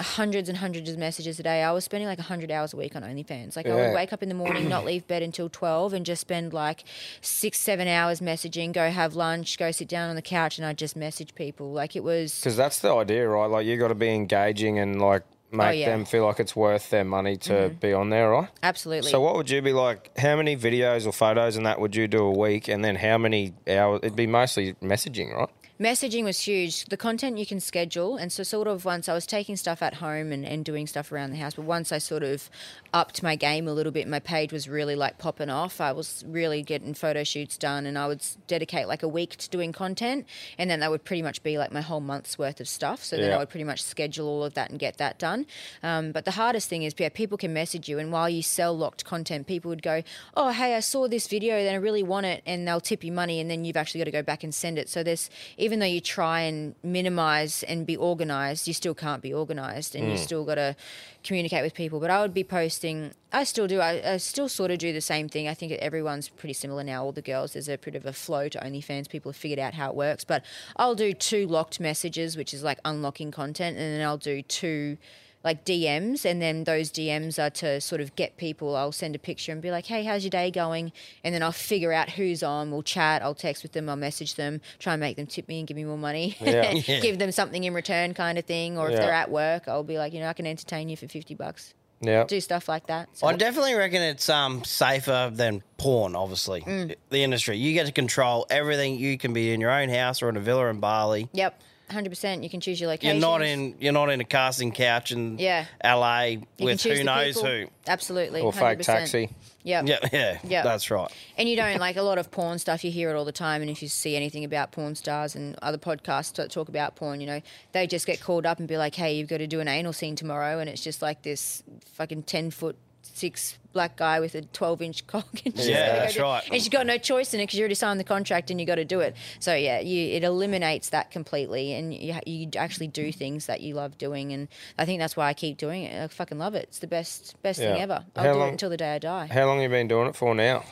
hundreds 0.00 0.48
and 0.48 0.58
hundreds 0.58 0.88
of 0.88 0.96
messages 0.96 1.40
a 1.40 1.42
day. 1.42 1.62
I 1.62 1.72
was 1.72 1.84
spending 1.84 2.06
like 2.06 2.18
100 2.18 2.50
hours 2.50 2.72
a 2.72 2.76
week 2.76 2.94
on 2.94 3.02
OnlyFans. 3.02 3.56
Like 3.56 3.66
I 3.66 3.74
would 3.74 3.94
wake 3.94 4.12
up 4.12 4.22
in 4.22 4.28
the 4.28 4.34
morning, 4.34 4.68
not 4.68 4.84
leave 4.84 5.06
bed 5.08 5.22
until 5.22 5.48
12 5.48 5.92
and 5.92 6.06
just 6.06 6.20
spend 6.20 6.52
like 6.52 6.84
six, 7.20 7.58
seven 7.58 7.88
hours 7.88 8.20
messaging, 8.20 8.72
go 8.72 8.90
have 8.90 9.16
lunch, 9.16 9.58
go 9.58 9.70
sit 9.72 9.88
down 9.88 10.08
on 10.08 10.16
the 10.16 10.22
couch 10.22 10.56
and 10.58 10.66
I'd 10.66 10.78
just 10.78 10.94
message 10.96 11.34
people. 11.34 11.72
Like 11.72 11.96
it 11.96 12.04
was, 12.04 12.38
Because 12.38 12.56
that's 12.56 12.78
the 12.78 12.94
idea, 12.94 13.28
right? 13.28 13.46
Like 13.46 13.66
you 13.66 13.76
got 13.76 13.88
to 13.88 13.96
be 13.96 14.08
engaging 14.10 14.78
and 14.78 15.02
like 15.02 15.24
make 15.50 15.80
yeah. 15.80 15.88
Mm-hmm. 15.88 15.98
them 15.98 16.04
feel 16.04 16.26
like 16.26 16.38
it's 16.38 16.54
worth 16.54 16.90
their 16.90 17.04
money 17.04 17.36
to 17.36 17.70
be 17.80 17.92
on 17.92 18.10
there, 18.10 18.30
right? 18.30 18.48
absolutely. 18.62 19.10
So 19.10 19.20
what 19.20 19.34
would 19.34 19.50
you 19.50 19.60
be 19.62 19.72
like? 19.72 20.16
How 20.16 20.36
many 20.36 20.56
videos 20.56 21.06
or 21.06 21.12
photos 21.12 21.56
and 21.56 21.66
that 21.66 21.80
would 21.80 21.96
you 21.96 22.06
do 22.06 22.22
a 22.22 22.30
week? 22.30 22.68
And 22.68 22.84
then 22.84 22.94
how 22.94 23.18
many 23.18 23.54
hours? 23.68 24.00
It'd 24.04 24.14
be 24.14 24.28
mostly 24.28 24.74
messaging, 24.74 25.34
right? 25.34 25.48
Messaging 25.80 26.24
was 26.24 26.40
huge. 26.40 26.86
The 26.86 26.96
content 26.96 27.38
you 27.38 27.46
can 27.46 27.60
schedule. 27.60 28.16
And 28.16 28.32
so, 28.32 28.42
sort 28.42 28.66
of, 28.66 28.84
once 28.84 29.08
I 29.08 29.14
was 29.14 29.26
taking 29.26 29.56
stuff 29.56 29.80
at 29.80 29.94
home 29.94 30.32
and, 30.32 30.44
and 30.44 30.64
doing 30.64 30.88
stuff 30.88 31.12
around 31.12 31.30
the 31.30 31.36
house, 31.36 31.54
but 31.54 31.64
once 31.64 31.92
I 31.92 31.98
sort 31.98 32.24
of 32.24 32.50
upped 32.92 33.22
my 33.22 33.36
game 33.36 33.68
a 33.68 33.72
little 33.72 33.92
bit, 33.92 34.08
my 34.08 34.18
page 34.18 34.52
was 34.52 34.68
really 34.68 34.96
like 34.96 35.18
popping 35.18 35.50
off. 35.50 35.80
I 35.80 35.92
was 35.92 36.24
really 36.26 36.62
getting 36.62 36.94
photo 36.94 37.22
shoots 37.22 37.56
done, 37.56 37.86
and 37.86 37.96
I 37.96 38.08
would 38.08 38.24
dedicate 38.48 38.88
like 38.88 39.04
a 39.04 39.08
week 39.08 39.36
to 39.36 39.48
doing 39.48 39.70
content. 39.70 40.26
And 40.58 40.68
then 40.68 40.80
that 40.80 40.90
would 40.90 41.04
pretty 41.04 41.22
much 41.22 41.44
be 41.44 41.58
like 41.58 41.70
my 41.70 41.80
whole 41.80 42.00
month's 42.00 42.36
worth 42.36 42.60
of 42.60 42.66
stuff. 42.66 43.04
So 43.04 43.16
then 43.16 43.30
Yeah. 43.30 43.36
I 43.36 43.38
would 43.38 43.48
pretty 43.48 43.62
much 43.64 43.80
schedule 43.80 44.26
all 44.26 44.42
of 44.42 44.54
that 44.54 44.70
and 44.70 44.80
get 44.80 44.96
that 44.98 45.20
done. 45.20 45.46
Um, 45.84 46.10
but 46.10 46.24
the 46.24 46.32
hardest 46.32 46.68
thing 46.68 46.82
is, 46.82 46.92
yeah, 46.98 47.08
people 47.08 47.38
can 47.38 47.52
message 47.52 47.88
you, 47.88 48.00
and 48.00 48.10
while 48.10 48.28
you 48.28 48.42
sell 48.42 48.76
locked 48.76 49.04
content, 49.04 49.46
people 49.46 49.68
would 49.68 49.82
go, 49.82 50.02
"Oh, 50.36 50.50
hey, 50.50 50.74
I 50.74 50.80
saw 50.80 51.06
this 51.06 51.28
video, 51.28 51.62
then 51.62 51.74
I 51.74 51.78
really 51.78 52.02
want 52.02 52.26
it," 52.26 52.42
and 52.46 52.66
they'll 52.66 52.80
tip 52.80 53.04
you 53.04 53.12
money, 53.12 53.38
and 53.38 53.48
then 53.48 53.64
you've 53.64 53.76
actually 53.76 54.00
got 54.00 54.06
to 54.06 54.10
go 54.10 54.24
back 54.24 54.42
and 54.42 54.52
send 54.52 54.76
it. 54.76 54.88
So 54.88 55.04
there's 55.04 55.30
even 55.68 55.80
though 55.80 55.84
you 55.84 56.00
try 56.00 56.40
and 56.40 56.74
minimize 56.82 57.62
and 57.64 57.84
be 57.84 57.94
organized, 57.94 58.66
you 58.66 58.72
still 58.72 58.94
can't 58.94 59.20
be 59.20 59.34
organized, 59.34 59.94
and 59.94 60.08
you 60.08 60.14
mm. 60.14 60.18
still 60.18 60.42
got 60.46 60.54
to 60.54 60.74
communicate 61.22 61.62
with 61.62 61.74
people. 61.74 62.00
But 62.00 62.08
I 62.08 62.22
would 62.22 62.32
be 62.32 62.42
posting. 62.42 63.12
I 63.34 63.44
still 63.44 63.66
do. 63.66 63.78
I, 63.80 64.14
I 64.14 64.16
still 64.16 64.48
sort 64.48 64.70
of 64.70 64.78
do 64.78 64.94
the 64.94 65.02
same 65.02 65.28
thing. 65.28 65.46
I 65.46 65.52
think 65.52 65.72
everyone's 65.72 66.30
pretty 66.30 66.54
similar 66.54 66.82
now. 66.82 67.04
All 67.04 67.12
the 67.12 67.20
girls, 67.20 67.52
there's 67.52 67.68
a 67.68 67.76
bit 67.76 67.94
of 67.94 68.06
a 68.06 68.14
flow 68.14 68.48
to 68.48 68.58
OnlyFans. 68.60 69.10
People 69.10 69.30
have 69.30 69.36
figured 69.36 69.58
out 69.58 69.74
how 69.74 69.90
it 69.90 69.94
works. 69.94 70.24
But 70.24 70.42
I'll 70.76 70.94
do 70.94 71.12
two 71.12 71.46
locked 71.46 71.80
messages, 71.80 72.34
which 72.34 72.54
is 72.54 72.62
like 72.62 72.78
unlocking 72.86 73.30
content, 73.30 73.76
and 73.76 73.94
then 73.94 74.06
I'll 74.06 74.16
do 74.16 74.40
two 74.40 74.96
like 75.44 75.64
DMs, 75.64 76.24
and 76.24 76.42
then 76.42 76.64
those 76.64 76.90
DMs 76.90 77.38
are 77.42 77.50
to 77.50 77.80
sort 77.80 78.00
of 78.00 78.14
get 78.16 78.36
people. 78.36 78.74
I'll 78.76 78.92
send 78.92 79.14
a 79.14 79.18
picture 79.18 79.52
and 79.52 79.62
be 79.62 79.70
like, 79.70 79.86
"Hey, 79.86 80.02
how's 80.04 80.24
your 80.24 80.30
day 80.30 80.50
going?" 80.50 80.92
And 81.22 81.34
then 81.34 81.42
I'll 81.42 81.52
figure 81.52 81.92
out 81.92 82.10
who's 82.10 82.42
on. 82.42 82.70
We'll 82.70 82.82
chat. 82.82 83.22
I'll 83.22 83.34
text 83.34 83.62
with 83.62 83.72
them. 83.72 83.88
I'll 83.88 83.96
message 83.96 84.34
them. 84.34 84.60
Try 84.78 84.94
and 84.94 85.00
make 85.00 85.16
them 85.16 85.26
tip 85.26 85.46
me 85.48 85.58
and 85.60 85.68
give 85.68 85.76
me 85.76 85.84
more 85.84 85.98
money. 85.98 86.36
Yeah. 86.40 86.72
Yeah. 86.88 87.00
give 87.00 87.18
them 87.18 87.32
something 87.32 87.62
in 87.64 87.72
return, 87.74 88.14
kind 88.14 88.36
of 88.38 88.44
thing. 88.46 88.78
Or 88.78 88.86
if 88.88 88.94
Yeah. 88.94 89.00
they're 89.00 89.12
at 89.12 89.30
work, 89.30 89.68
I'll 89.68 89.84
be 89.84 89.98
like, 89.98 90.12
you 90.12 90.20
know, 90.20 90.28
I 90.28 90.32
can 90.32 90.46
entertain 90.46 90.88
you 90.88 90.96
for 90.96 91.06
fifty 91.08 91.34
bucks. 91.34 91.74
Yeah. 92.00 92.24
Do 92.24 92.40
stuff 92.40 92.68
like 92.68 92.86
that. 92.86 93.08
So- 93.14 93.26
I 93.26 93.34
definitely 93.34 93.74
reckon 93.74 94.02
it's 94.02 94.28
um 94.28 94.62
safer 94.64 95.30
than 95.32 95.62
porn. 95.78 96.14
Obviously, 96.16 96.60
Mm. 96.62 96.94
the 97.10 97.22
industry 97.24 97.56
you 97.58 97.72
get 97.74 97.86
to 97.86 97.92
control 97.92 98.46
everything. 98.50 98.96
You 98.98 99.18
can 99.18 99.32
be 99.32 99.52
in 99.52 99.60
your 99.60 99.70
own 99.70 99.88
house 99.88 100.22
or 100.22 100.28
in 100.28 100.36
a 100.36 100.40
villa 100.40 100.68
in 100.68 100.78
Bali. 100.80 101.28
Yep, 101.32 101.60
hundred 101.90 102.10
percent. 102.10 102.42
You 102.42 102.50
can 102.50 102.60
choose 102.60 102.80
your 102.80 102.88
location. 102.90 103.16
You're 103.16 103.20
not 103.20 103.42
in. 103.42 103.74
You're 103.80 103.92
not 103.92 104.10
in 104.10 104.20
a 104.20 104.24
casting 104.24 104.72
couch 104.72 105.12
in 105.12 105.38
Yeah. 105.38 105.66
LA 105.84 106.22
You 106.24 106.38
can 106.56 106.64
with 106.66 106.80
choose 106.80 106.92
who 106.92 106.98
the 106.98 107.04
knows 107.04 107.34
people. 107.36 107.50
who. 107.50 107.66
Absolutely. 107.86 108.40
Or 108.42 108.52
fake 108.52 108.78
100%. 108.80 108.84
taxi. 108.84 109.30
Yep. 109.64 109.86
Yeah, 109.88 109.98
yeah, 110.12 110.38
Yeah. 110.44 110.62
that's 110.62 110.90
right. 110.90 111.10
And 111.36 111.48
you 111.48 111.56
don't 111.56 111.78
like 111.78 111.96
a 111.96 112.02
lot 112.02 112.16
of 112.18 112.30
porn 112.30 112.58
stuff. 112.58 112.84
You 112.84 112.90
hear 112.90 113.10
it 113.10 113.16
all 113.16 113.24
the 113.24 113.32
time. 113.32 113.60
And 113.60 113.70
if 113.70 113.82
you 113.82 113.88
see 113.88 114.16
anything 114.16 114.44
about 114.44 114.72
porn 114.72 114.94
stars 114.94 115.34
and 115.34 115.56
other 115.60 115.76
podcasts 115.78 116.32
that 116.34 116.50
talk 116.50 116.68
about 116.68 116.96
porn, 116.96 117.20
you 117.20 117.26
know, 117.26 117.42
they 117.72 117.86
just 117.86 118.06
get 118.06 118.20
called 118.20 118.46
up 118.46 118.58
and 118.58 118.68
be 118.68 118.78
like, 118.78 118.94
"Hey, 118.94 119.14
you've 119.16 119.28
got 119.28 119.38
to 119.38 119.46
do 119.46 119.60
an 119.60 119.68
anal 119.68 119.92
scene 119.92 120.16
tomorrow," 120.16 120.58
and 120.58 120.70
it's 120.70 120.82
just 120.82 121.02
like 121.02 121.22
this 121.22 121.62
fucking 121.94 122.22
ten 122.22 122.50
foot 122.50 122.76
six 123.14 123.58
black 123.72 123.96
guy 123.96 124.18
with 124.18 124.34
a 124.34 124.42
twelve 124.42 124.80
inch 124.82 125.06
cock. 125.06 125.26
And 125.44 125.56
she's 125.56 125.68
Yeah, 125.68 125.86
go 125.94 126.00
that's 126.00 126.18
right. 126.18 126.42
And 126.44 126.54
she's 126.54 126.68
got 126.68 126.86
no 126.86 126.98
choice 126.98 127.32
in 127.34 127.40
it 127.40 127.44
because 127.44 127.58
you 127.58 127.62
already 127.62 127.74
signed 127.74 128.00
the 128.00 128.04
contract 128.04 128.50
and 128.50 128.58
you 128.60 128.66
got 128.66 128.76
to 128.76 128.84
do 128.84 129.00
it. 129.00 129.14
So 129.40 129.54
yeah, 129.54 129.80
you, 129.80 130.14
it 130.16 130.24
eliminates 130.24 130.88
that 130.90 131.10
completely, 131.10 131.74
and 131.74 131.94
you, 131.94 132.14
you 132.26 132.48
actually 132.56 132.88
do 132.88 133.12
things 133.12 133.46
that 133.46 133.60
you 133.60 133.74
love 133.74 133.98
doing. 133.98 134.32
And 134.32 134.48
I 134.78 134.84
think 134.84 134.98
that's 135.00 135.16
why 135.16 135.28
I 135.28 135.34
keep 135.34 135.58
doing 135.58 135.82
it. 135.84 136.02
I 136.02 136.06
fucking 136.08 136.38
love 136.38 136.54
it. 136.54 136.64
It's 136.64 136.78
the 136.80 136.86
best 136.86 137.40
best 137.42 137.58
thing 137.60 137.80
ever. 137.80 138.04
I'll 138.16 138.24
How 138.24 138.32
do 138.32 138.38
long- 138.38 138.48
it 138.48 138.52
until 138.52 138.70
the 138.70 138.76
day 138.76 138.94
I 138.94 138.98
die. 138.98 139.26
How 139.30 139.46
long 139.46 139.56
have 139.60 139.70
you 139.70 139.76
been 139.76 139.88
doing 139.88 140.08
it 140.08 140.16
for 140.16 140.34
now? 140.34 140.64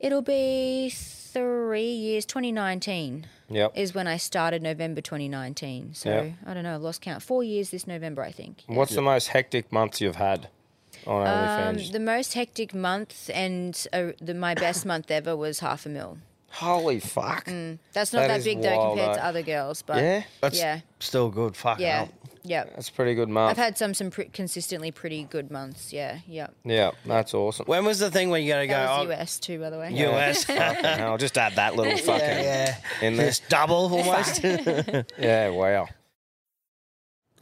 It'll 0.00 0.22
be 0.22 0.90
three 0.90 1.92
years. 1.92 2.24
2019 2.26 3.26
Yep. 3.50 3.72
is 3.76 3.94
when 3.94 4.06
I 4.06 4.16
started. 4.16 4.62
November 4.62 5.00
2019. 5.02 5.92
So 5.94 6.08
Yeah. 6.10 6.30
I 6.46 6.54
don't 6.54 6.62
know. 6.62 6.74
I've 6.76 6.80
lost 6.82 7.00
count. 7.02 7.22
Four 7.22 7.44
years 7.44 7.70
this 7.70 7.86
November, 7.86 8.22
I 8.22 8.32
think. 8.32 8.62
What's 8.66 8.94
the 8.94 9.02
most 9.02 9.28
hectic 9.28 9.70
months 9.72 10.00
you've 10.00 10.16
had 10.16 10.48
on 11.06 11.76
Um, 11.76 11.92
the 11.92 12.00
most 12.00 12.34
hectic 12.34 12.74
month 12.74 13.30
and 13.34 13.86
uh, 13.92 14.12
the, 14.20 14.34
my 14.34 14.54
best 14.54 14.84
month 14.86 15.10
ever 15.10 15.36
was 15.36 15.60
half 15.60 15.86
a 15.86 15.88
mil. 15.88 16.18
Holy 16.52 16.98
fuck. 16.98 17.44
That's 17.44 18.12
not 18.12 18.22
That 18.22 18.28
that, 18.28 18.38
is 18.38 18.44
big 18.44 18.60
though 18.60 18.76
wild, 18.76 18.98
compared 18.98 19.16
to 19.18 19.24
eh? 19.24 19.28
other 19.28 19.42
girls, 19.42 19.82
but 19.82 19.98
Yeah? 19.98 20.22
That's 20.40 20.58
yeah, 20.58 20.80
still 20.98 21.30
good. 21.30 21.56
Fuck 21.56 21.78
yeah. 21.78 21.98
hell. 21.98 22.08
Yeah. 22.42 22.64
That's 22.64 22.88
a 22.88 22.92
pretty 22.92 23.14
good 23.14 23.28
month. 23.28 23.50
I've 23.50 23.64
had 23.64 23.78
some 23.78 23.94
some 23.94 24.10
pre- 24.10 24.24
consistently 24.30 24.90
pretty 24.90 25.24
good 25.24 25.50
months. 25.50 25.92
Yeah, 25.92 26.18
yeah. 26.26 26.48
yeah, 26.64 26.90
that's 27.04 27.34
awesome. 27.34 27.66
When 27.66 27.84
was 27.84 27.98
the 27.98 28.10
thing 28.10 28.30
where 28.30 28.40
you 28.40 28.50
got 28.50 28.60
to 28.60 28.66
go? 28.66 28.72
That 28.72 28.98
was 28.98 29.08
oh, 29.08 29.12
US 29.12 29.38
too, 29.38 29.60
by 29.60 29.70
the 29.70 29.78
way. 29.78 29.92
US. 29.92 30.44
Fucking 30.44 30.84
I'll 30.86 31.18
just 31.18 31.38
add 31.38 31.54
that 31.56 31.76
little 31.76 31.96
fucking 31.98 32.20
yeah. 32.20 32.76
in 33.02 33.16
this 33.16 33.40
double 33.48 33.92
almost. 33.94 34.42
Yeah, 35.18 35.50
wow. 35.50 35.86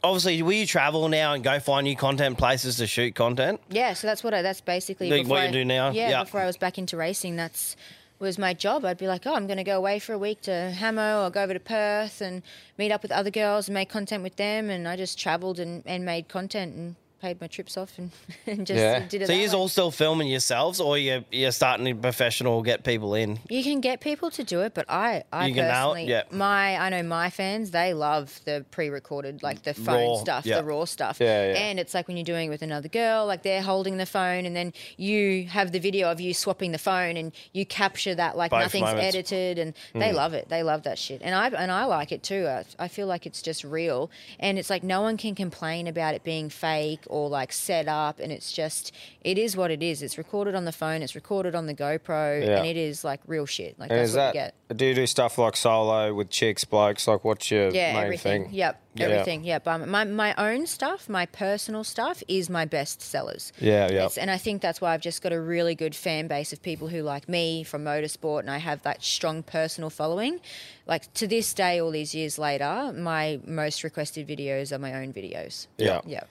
Obviously, 0.03 0.41
will 0.41 0.53
you 0.53 0.65
travel 0.65 1.09
now 1.09 1.33
and 1.33 1.43
go 1.43 1.59
find 1.59 1.83
new 1.83 1.95
content 1.95 2.37
places 2.37 2.77
to 2.77 2.87
shoot 2.87 3.15
content? 3.15 3.59
Yeah, 3.69 3.93
so 3.93 4.07
that's 4.07 4.23
what 4.23 4.33
I, 4.33 4.41
that's 4.41 4.61
basically 4.61 5.09
Like 5.09 5.27
what 5.27 5.41
you 5.43 5.47
I- 5.49 5.51
do 5.51 5.65
now? 5.65 5.89
Yeah, 5.91 6.09
Yeah. 6.09 6.23
before 6.23 6.39
I 6.41 6.45
was 6.45 6.55
back 6.57 6.77
into 6.77 6.95
racing, 6.95 7.35
that's 7.35 7.75
was 8.19 8.37
my 8.37 8.53
job. 8.53 8.83
I'd 8.83 8.97
be 8.97 9.07
like, 9.07 9.25
oh, 9.25 9.33
I'm 9.33 9.47
going 9.47 9.57
to 9.57 9.63
go 9.63 9.77
away 9.77 9.97
for 9.99 10.11
a 10.11 10.17
week 10.17 10.41
to 10.41 10.73
Hamo 10.77 11.25
or 11.25 11.29
go 11.29 11.41
over 11.43 11.53
to 11.53 11.59
Perth 11.59 12.19
and 12.21 12.43
meet 12.77 12.91
up 12.91 13.01
with 13.01 13.13
other 13.13 13.31
girls 13.31 13.67
and 13.69 13.73
make 13.73 13.87
content 13.89 14.23
with 14.23 14.35
them. 14.35 14.69
And 14.69 14.87
I 14.89 14.97
just 14.97 15.17
travelled 15.17 15.57
and, 15.57 15.83
and 15.85 16.03
made 16.05 16.27
content 16.27 16.75
and 16.75 16.95
paid 17.19 17.39
my 17.41 17.47
trips 17.47 17.77
off 17.77 17.97
and, 17.97 18.11
and 18.47 18.65
just 18.65 18.79
Yeah. 18.79 18.99
did 19.07 19.21
it. 19.23 19.27
So 19.27 19.33
you're 19.33 19.53
all 19.53 19.67
still 19.67 19.91
filming 19.91 20.27
yourselves, 20.27 20.79
or 20.79 20.97
you're 20.97 21.23
you're 21.31 21.51
starting 21.51 21.85
to 21.85 21.95
professional 21.95 22.61
get 22.61 22.83
people 22.83 23.13
in? 23.15 23.39
You 23.49 23.63
can 23.63 23.81
get 23.81 24.01
people 24.01 24.31
to 24.31 24.43
do 24.43 24.61
it, 24.61 24.73
but 24.73 24.85
I, 24.89 25.23
I 25.31 25.47
You 25.47 25.55
can 25.55 25.65
nail 25.65 25.93
it? 25.93 26.05
personally, 26.05 26.05
Yeah. 26.09 26.23
my, 26.31 26.77
I 26.77 26.89
know 26.89 27.03
my 27.03 27.29
fans, 27.29 27.71
they 27.71 27.93
love 27.93 28.39
the 28.45 28.65
pre-recorded, 28.71 29.43
like 29.43 29.63
the 29.63 29.73
phone 29.73 30.09
Raw, 30.09 30.17
stuff, 30.17 30.45
yeah. 30.45 30.57
the 30.57 30.63
raw 30.63 30.85
stuff. 30.85 31.17
Yeah, 31.19 31.51
yeah. 31.51 31.59
And 31.59 31.79
it's 31.79 31.93
like 31.93 32.07
when 32.07 32.17
you're 32.17 32.23
doing 32.23 32.47
it 32.47 32.49
with 32.49 32.61
another 32.61 32.89
girl, 32.89 33.25
like 33.25 33.43
they're 33.43 33.61
holding 33.61 33.97
the 33.97 34.05
phone, 34.05 34.45
and 34.45 34.55
then 34.55 34.73
you 34.97 35.45
have 35.47 35.71
the 35.71 35.79
video 35.79 36.11
of 36.11 36.19
you 36.19 36.33
swapping 36.33 36.71
the 36.71 36.77
phone, 36.77 37.17
and 37.17 37.31
you 37.53 37.65
capture 37.65 38.15
that 38.15 38.37
like 38.37 38.51
Both 38.51 38.61
nothing's 38.61 38.85
moments. 38.85 39.15
edited, 39.15 39.59
and 39.59 39.73
they 39.93 40.09
hmm. 40.11 40.15
love 40.15 40.33
it. 40.33 40.49
They 40.49 40.63
love 40.63 40.83
that 40.83 40.97
shit, 40.97 41.21
and 41.23 41.35
I 41.35 41.47
and 41.49 41.71
I 41.71 41.85
like 41.85 42.11
it 42.11 42.23
too. 42.23 42.47
I, 42.47 42.65
I 42.77 42.87
feel 42.87 43.07
like 43.07 43.25
it's 43.25 43.41
just 43.41 43.63
real, 43.63 44.09
and 44.39 44.57
it's 44.57 44.69
like 44.69 44.83
no 44.83 45.01
one 45.01 45.17
can 45.17 45.35
complain 45.35 45.87
about 45.87 46.15
it 46.15 46.23
being 46.23 46.49
fake 46.49 47.01
or 47.09 47.27
like 47.27 47.51
set 47.51 47.87
up, 47.87 48.19
and 48.19 48.31
it's 48.31 48.51
just 48.53 48.93
it 49.21 49.37
is 49.37 49.57
what 49.57 49.71
it 49.71 49.83
is. 49.83 50.01
It's 50.01 50.17
recorded 50.17 50.55
on 50.55 50.65
the 50.65 50.71
phone, 50.71 51.01
it's 51.01 51.15
recorded 51.15 51.55
on 51.55 51.65
the 51.65 51.73
GoPro, 51.73 52.45
Yeah. 52.45 52.57
and 52.59 52.65
it 52.67 52.77
is 52.77 53.03
like 53.03 53.19
real 53.27 53.45
shit. 53.45 53.77
Like 53.79 53.91
And 53.91 53.99
that's 53.99 54.11
what 54.11 54.33
that 54.33 54.35
you 54.35 54.41
get. 54.41 54.77
do 54.77 54.85
you 54.85 54.93
do 54.95 55.05
stuff 55.07 55.37
like 55.37 55.57
solo 55.57 56.13
with 56.13 56.29
chicks, 56.29 56.63
blokes? 56.63 57.07
Like, 57.07 57.23
what's 57.25 57.51
your 57.51 57.69
Yeah, 57.71 57.93
main 57.93 58.03
everything. 58.05 58.43
thing? 58.45 58.53
Yep, 58.53 58.81
Yeah. 58.95 59.05
everything. 59.07 59.43
Yep. 59.43 59.67
Um, 59.67 59.89
my 59.89 60.03
my 60.05 60.33
own 60.37 60.65
stuff, 60.67 61.09
my 61.09 61.25
personal 61.25 61.83
stuff, 61.83 62.23
is 62.27 62.49
my 62.49 62.65
best 62.65 63.01
sellers. 63.01 63.51
Yeah, 63.59 63.87
yeah. 63.89 64.05
It's- 64.05 64.17
and 64.17 64.29
I 64.31 64.37
think 64.37 64.61
that's 64.61 64.79
why 64.79 64.93
I've 64.93 65.01
just 65.01 65.21
got 65.21 65.33
a 65.33 65.41
really 65.41 65.75
good 65.75 65.95
fan 65.95 66.27
base 66.27 66.53
of 66.53 66.61
people 66.61 66.87
who 66.89 67.01
like 67.01 67.27
me 67.27 67.63
from 67.63 67.83
motorsport, 67.83 68.39
and 68.41 68.49
I 68.51 68.59
have 68.59 68.83
that 68.83 69.03
strong 69.03 69.43
personal 69.43 69.89
following. 69.89 70.39
Like 70.85 71.11
to 71.15 71.27
this 71.27 71.53
day, 71.53 71.79
all 71.81 71.91
these 71.91 72.13
years 72.15 72.37
later, 72.39 72.93
my 72.95 73.39
most 73.45 73.83
requested 73.83 74.27
videos 74.27 74.71
are 74.71 74.79
my 74.79 74.93
own 74.93 75.11
videos. 75.13 75.67
Yeah. 75.77 76.01
Yeah. 76.05 76.21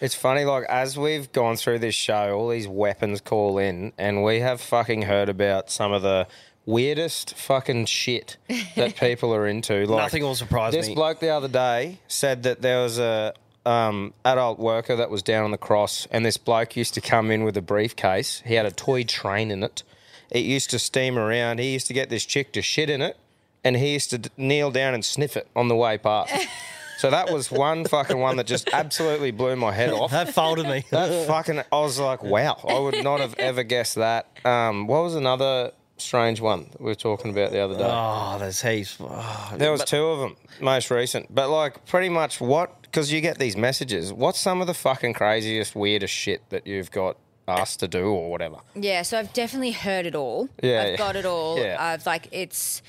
It's 0.00 0.14
funny, 0.14 0.44
like 0.44 0.64
as 0.64 0.98
we've 0.98 1.30
gone 1.32 1.56
through 1.56 1.78
this 1.78 1.94
show, 1.94 2.36
all 2.36 2.48
these 2.48 2.68
weapons 2.68 3.20
call 3.20 3.58
in, 3.58 3.92
and 3.96 4.22
we 4.22 4.40
have 4.40 4.60
fucking 4.60 5.02
heard 5.02 5.28
about 5.28 5.70
some 5.70 5.92
of 5.92 6.02
the 6.02 6.26
weirdest 6.66 7.34
fucking 7.34 7.86
shit 7.86 8.36
that 8.76 8.96
people 9.00 9.34
are 9.34 9.46
into. 9.46 9.86
Like, 9.86 10.02
Nothing 10.04 10.22
will 10.24 10.34
surprise 10.34 10.72
this 10.72 10.86
me. 10.86 10.92
This 10.92 10.96
bloke 10.96 11.20
the 11.20 11.30
other 11.30 11.48
day 11.48 12.00
said 12.08 12.42
that 12.42 12.60
there 12.60 12.82
was 12.82 12.98
a 12.98 13.32
um, 13.64 14.12
adult 14.24 14.58
worker 14.58 14.96
that 14.96 15.10
was 15.10 15.22
down 15.22 15.44
on 15.44 15.50
the 15.50 15.58
cross, 15.58 16.06
and 16.10 16.26
this 16.26 16.36
bloke 16.36 16.76
used 16.76 16.94
to 16.94 17.00
come 17.00 17.30
in 17.30 17.44
with 17.44 17.56
a 17.56 17.62
briefcase. 17.62 18.42
He 18.44 18.54
had 18.54 18.66
a 18.66 18.70
toy 18.70 19.04
train 19.04 19.50
in 19.50 19.62
it. 19.62 19.82
It 20.30 20.44
used 20.44 20.70
to 20.70 20.78
steam 20.78 21.18
around. 21.18 21.58
He 21.58 21.72
used 21.72 21.86
to 21.86 21.94
get 21.94 22.10
this 22.10 22.26
chick 22.26 22.52
to 22.52 22.62
shit 22.62 22.90
in 22.90 23.00
it, 23.00 23.16
and 23.64 23.76
he 23.76 23.94
used 23.94 24.10
to 24.10 24.18
d- 24.18 24.30
kneel 24.36 24.70
down 24.70 24.92
and 24.92 25.04
sniff 25.04 25.36
it 25.36 25.48
on 25.56 25.68
the 25.68 25.76
way 25.76 25.96
past. 25.96 26.34
So 26.98 27.10
that 27.10 27.30
was 27.30 27.50
one 27.50 27.84
fucking 27.84 28.18
one 28.18 28.36
that 28.36 28.46
just 28.46 28.68
absolutely 28.72 29.30
blew 29.30 29.54
my 29.56 29.72
head 29.72 29.90
off. 29.92 30.10
That 30.10 30.32
folded 30.32 30.66
me. 30.66 30.84
That 30.90 31.26
fucking, 31.26 31.58
I 31.70 31.80
was 31.80 31.98
like, 31.98 32.22
wow, 32.22 32.58
I 32.66 32.78
would 32.78 33.02
not 33.04 33.20
have 33.20 33.34
ever 33.38 33.62
guessed 33.62 33.96
that. 33.96 34.28
Um, 34.44 34.86
what 34.86 35.02
was 35.02 35.14
another 35.14 35.72
strange 35.98 36.40
one 36.40 36.68
that 36.72 36.80
we 36.80 36.86
were 36.86 36.94
talking 36.94 37.30
about 37.30 37.52
the 37.52 37.60
other 37.60 37.76
day? 37.76 37.84
oh, 37.84 38.36
there's 38.38 38.62
heaps. 38.62 38.96
Oh, 39.00 39.54
there 39.56 39.70
was 39.70 39.84
two 39.84 40.04
of 40.04 40.20
them, 40.20 40.36
most 40.60 40.90
recent. 40.90 41.34
But 41.34 41.50
like, 41.50 41.84
pretty 41.86 42.08
much 42.08 42.40
what? 42.40 42.82
Because 42.82 43.12
you 43.12 43.20
get 43.20 43.38
these 43.38 43.56
messages. 43.56 44.12
What's 44.12 44.40
some 44.40 44.60
of 44.60 44.66
the 44.66 44.74
fucking 44.74 45.14
craziest, 45.14 45.74
weirdest 45.74 46.14
shit 46.14 46.48
that 46.50 46.66
you've 46.66 46.90
got 46.90 47.18
asked 47.48 47.80
to 47.80 47.88
do 47.88 48.06
or 48.06 48.30
whatever? 48.30 48.56
Yeah, 48.74 49.02
so 49.02 49.18
I've 49.18 49.32
definitely 49.32 49.72
heard 49.72 50.06
it 50.06 50.14
all. 50.14 50.48
Yeah, 50.62 50.82
I've 50.82 50.90
yeah. 50.92 50.96
got 50.96 51.16
it 51.16 51.26
all. 51.26 51.58
Yeah. 51.58 51.76
I've 51.78 52.06
like 52.06 52.28
it's 52.32 52.82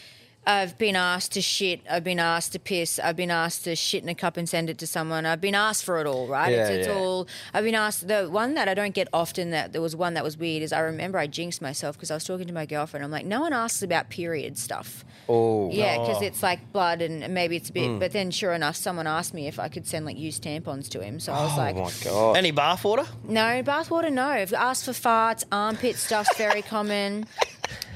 I've 0.48 0.78
been 0.78 0.96
asked 0.96 1.34
to 1.34 1.42
shit, 1.42 1.82
I've 1.90 2.06
been 2.06 2.20
asked 2.20 2.54
to 2.54 2.60
piss, 2.60 3.00
I've 3.00 3.18
been 3.18 3.32
asked 3.32 3.66
to 3.66 3.76
shit 3.76 4.02
in 4.02 4.08
a 4.08 4.16
cup 4.16 4.38
and 4.38 4.48
send 4.48 4.70
it 4.70 4.78
to 4.78 4.88
someone. 4.88 5.26
I've 5.26 5.42
been 5.42 5.56
asked 5.56 5.84
for 5.84 6.00
it 6.00 6.08
all, 6.08 6.26
right? 6.28 6.54
it's 6.54 6.70
Yeah, 6.70 6.76
it's 6.78 6.88
yeah. 6.88 6.94
all 6.94 7.28
I've 7.54 7.66
been 7.66 7.76
asked 7.76 8.08
the 8.08 8.30
one 8.30 8.54
that 8.54 8.70
I 8.70 8.74
don't 8.74 8.96
get 8.96 9.10
often 9.12 9.50
that 9.52 9.74
there 9.74 9.82
was 9.82 9.94
one 9.94 10.14
that 10.14 10.24
was 10.24 10.38
weird 10.38 10.64
is 10.64 10.72
I 10.72 10.80
remember 10.80 11.18
I 11.20 11.28
jinxed 11.28 11.62
myself 11.62 11.98
because 11.98 12.12
I 12.12 12.14
was 12.14 12.24
talking 12.24 12.48
to 12.48 12.54
my 12.54 12.66
girlfriend. 12.66 13.04
I'm 13.04 13.12
like, 13.12 13.26
no 13.26 13.42
one 13.42 13.52
asks 13.52 13.82
about 13.84 14.10
period 14.10 14.58
stuff. 14.58 15.04
Oh, 15.28 15.70
Yeah, 15.70 15.98
because 16.00 16.22
it's 16.22 16.42
like 16.42 16.72
blood 16.72 17.02
and 17.02 17.34
maybe 17.34 17.58
it's 17.58 17.70
a 17.70 17.74
bit. 17.74 17.88
Hmm. 17.88 18.00
But 18.00 18.14
then, 18.14 18.32
sure 18.32 18.54
enough, 18.54 18.78
someone 18.78 19.06
asked 19.06 19.34
me 19.34 19.48
if 19.48 19.60
I 19.60 19.68
could 19.68 19.86
send 19.86 20.06
like 20.06 20.18
used 20.18 20.44
tampons 20.44 20.88
to 20.92 21.02
him. 21.02 21.20
So 21.20 21.34
I 21.34 21.44
was 21.44 21.52
oh 21.56 21.58
like, 21.58 21.76
my 21.76 21.92
god. 22.06 22.38
Any 22.38 22.52
bath 22.52 22.86
water? 22.86 23.06
no, 23.28 23.62
bathwater, 23.64 24.12
no. 24.14 24.28
I've 24.28 24.54
asked 24.54 24.86
for 24.86 24.92
farts, 24.94 25.44
armpit 25.52 25.98
stuff's 25.98 26.38
very 26.38 26.62
common. 26.62 27.26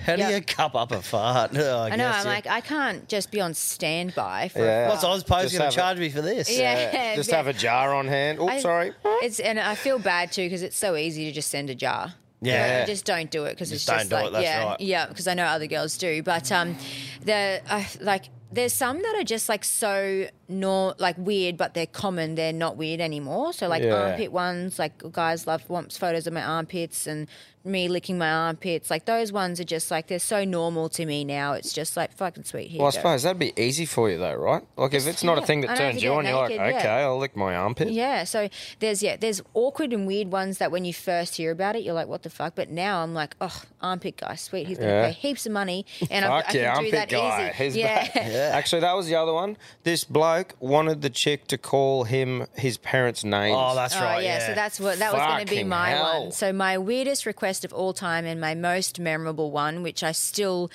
How 0.05 0.15
do 0.15 0.21
Yep. 0.23 0.31
you 0.31 0.41
cup 0.55 0.75
up 0.75 0.91
a 0.91 1.01
fart? 1.01 1.51
Oh, 1.57 1.79
I, 1.81 1.87
I 1.87 1.89
know. 1.91 1.97
guess, 1.97 2.15
I'm 2.21 2.25
yeah. 2.25 2.31
like, 2.33 2.47
I 2.47 2.61
can't 2.61 3.07
just 3.07 3.31
be 3.31 3.39
on 3.41 3.53
standby 3.53 4.49
for. 4.49 4.59
Yeah. 4.59 4.87
A 4.87 4.89
What's 4.89 5.03
fart. 5.03 5.19
Ozpose 5.19 5.41
Just 5.43 5.53
going 5.53 5.63
have 5.65 5.73
to 5.73 5.79
it. 5.79 5.81
charge 5.81 5.99
me 5.99 6.09
for 6.09 6.21
this? 6.21 6.49
Yeah, 6.55 7.15
just 7.15 7.29
yeah. 7.29 7.35
have 7.37 7.47
a 7.47 7.53
jar 7.53 7.93
on 7.93 8.07
hand. 8.07 8.39
Oh, 8.41 8.47
I- 8.47 8.59
sorry. 8.59 8.93
It's 9.21 9.39
and 9.39 9.59
I 9.59 9.75
feel 9.75 9.99
bad 9.99 10.31
too 10.31 10.43
because 10.45 10.63
it's 10.63 10.77
so 10.77 10.95
easy 10.95 11.25
to 11.25 11.31
just 11.31 11.49
send 11.49 11.69
a 11.69 11.75
jar. 11.75 12.13
Yeah. 12.43 12.79
Like, 12.79 12.87
just 12.87 13.05
don't 13.05 13.29
do 13.29 13.45
it 13.45 13.51
because 13.51 13.71
it's 13.71 13.85
Just 13.85 13.97
just 13.99 14.09
don't 14.09 14.19
do 14.19 14.23
like 14.25 14.29
it, 14.31 14.33
that's 14.33 14.43
yeah, 14.45 14.65
right. 14.65 14.81
yeah. 14.81 15.05
Because 15.05 15.27
I 15.27 15.35
know 15.35 15.45
other 15.45 15.67
girls 15.67 15.95
do, 15.97 16.23
but 16.23 16.51
um, 16.51 16.75
the 17.23 17.61
uh, 17.69 17.83
like 17.99 18.25
there's 18.51 18.73
some 18.73 18.99
that 19.01 19.15
are 19.15 19.23
just 19.23 19.47
like 19.47 19.63
so 19.63 20.25
nor 20.49 20.95
like 20.97 21.15
weird, 21.19 21.55
but 21.55 21.75
they're 21.75 21.85
common. 21.85 22.33
They're 22.35 22.51
not 22.51 22.77
weird 22.77 22.99
anymore. 22.99 23.53
So 23.53 23.67
like 23.67 23.83
Yeah. 23.83 23.93
armpit 24.09 24.31
ones, 24.31 24.79
like 24.79 25.03
guys 25.11 25.45
love 25.45 25.69
wants 25.69 25.97
photos 25.97 26.25
of 26.25 26.33
my 26.33 26.43
armpits 26.43 27.05
and 27.05 27.27
me 27.63 27.87
licking 27.87 28.17
my 28.17 28.31
armpits. 28.31 28.89
Like 28.89 29.05
those 29.05 29.31
ones 29.31 29.59
are 29.59 29.63
just 29.63 29.91
like 29.91 30.07
they're 30.07 30.19
so 30.19 30.43
normal 30.43 30.89
to 30.89 31.05
me 31.05 31.23
now. 31.23 31.53
It's 31.53 31.73
just 31.73 31.95
like 31.95 32.11
fucking 32.13 32.43
sweet. 32.45 32.69
Here 32.69 32.79
Well, 32.79 32.87
I 32.87 32.91
suppose 32.91 33.23
that'd 33.23 33.37
be 33.39 33.53
easy 33.55 33.85
for 33.85 34.09
you 34.09 34.17
though, 34.17 34.35
right? 34.35 34.63
Like 34.77 34.93
if 34.93 35.05
it's 35.07 35.23
not 35.23 35.37
a 35.37 35.41
thing 35.45 35.61
that 35.61 35.67
don't 35.67 35.77
turns 35.77 35.95
you 36.03 36.09
get 36.09 36.17
on, 36.17 36.25
you're 36.25 36.35
like, 36.35 36.49
naked, 36.49 36.65
yeah. 36.65 36.77
okay, 36.79 36.89
I'll 36.89 37.17
lick 37.19 37.35
my 37.35 37.55
armpit. 37.55 37.89
Yeah, 37.89 38.23
so 38.23 38.49
there's 38.79 39.03
yeah, 39.03 39.15
there's 39.15 39.41
awkward 39.53 39.93
and 39.93 40.07
weird 40.07 40.31
ones 40.31 40.57
that 40.57 40.71
when 40.71 40.85
you 40.85 40.93
first 40.93 41.35
hear 41.37 41.51
about 41.51 41.75
it, 41.75 41.83
you're 41.83 41.93
like, 41.93 42.07
what 42.07 42.23
the 42.23 42.29
fuck? 42.29 42.55
But 42.55 42.69
now 42.69 43.03
I'm 43.03 43.13
like, 43.13 43.35
oh, 43.41 43.61
armpit 43.81 44.17
guy, 44.17 44.35
sweet, 44.35 44.67
he's 44.67 44.77
gonna 44.77 44.89
Yeah. 44.91 45.05
pay 45.07 45.11
heaps 45.13 45.45
of 45.45 45.51
money, 45.51 45.85
and 46.09 46.25
I, 46.25 46.37
I 46.39 46.41
can 46.43 46.55
yeah, 46.55 46.79
do 46.81 46.91
that 46.91 47.09
guy. 47.09 47.49
easy. 47.49 47.63
He's 47.63 47.75
yeah. 47.77 48.07
back. 48.07 48.15
Actually, 48.17 48.81
that 48.81 48.93
was 48.95 49.07
the 49.07 49.15
other 49.15 49.33
one. 49.33 49.57
This 49.83 50.03
bloke 50.03 50.55
wanted 50.59 51.01
the 51.01 51.09
chick 51.09 51.47
to 51.47 51.57
call 51.57 52.05
him 52.05 52.47
his 52.55 52.77
parents' 52.77 53.23
names. 53.23 53.55
Oh, 53.59 53.75
that's 53.75 53.95
Oh 53.95 54.01
right. 54.01 54.23
yeah, 54.23 54.39
Yeah. 54.39 54.47
so 54.47 54.53
that's 54.55 54.79
what 54.79 54.99
that 54.99 55.13
was 55.13 55.21
going 55.21 55.45
to 55.45 55.55
be 55.55 55.63
my 55.63 55.89
hell. 55.89 56.23
one. 56.23 56.31
So 56.31 56.51
my 56.53 56.77
weirdest 56.77 57.25
request 57.25 57.50
of 57.65 57.73
all 57.73 57.93
time 57.93 58.25
and 58.25 58.39
my 58.39 58.55
most 58.55 58.99
memorable 58.99 59.51
one, 59.51 59.83
which 59.83 60.03
I 60.03 60.11
still 60.11 60.71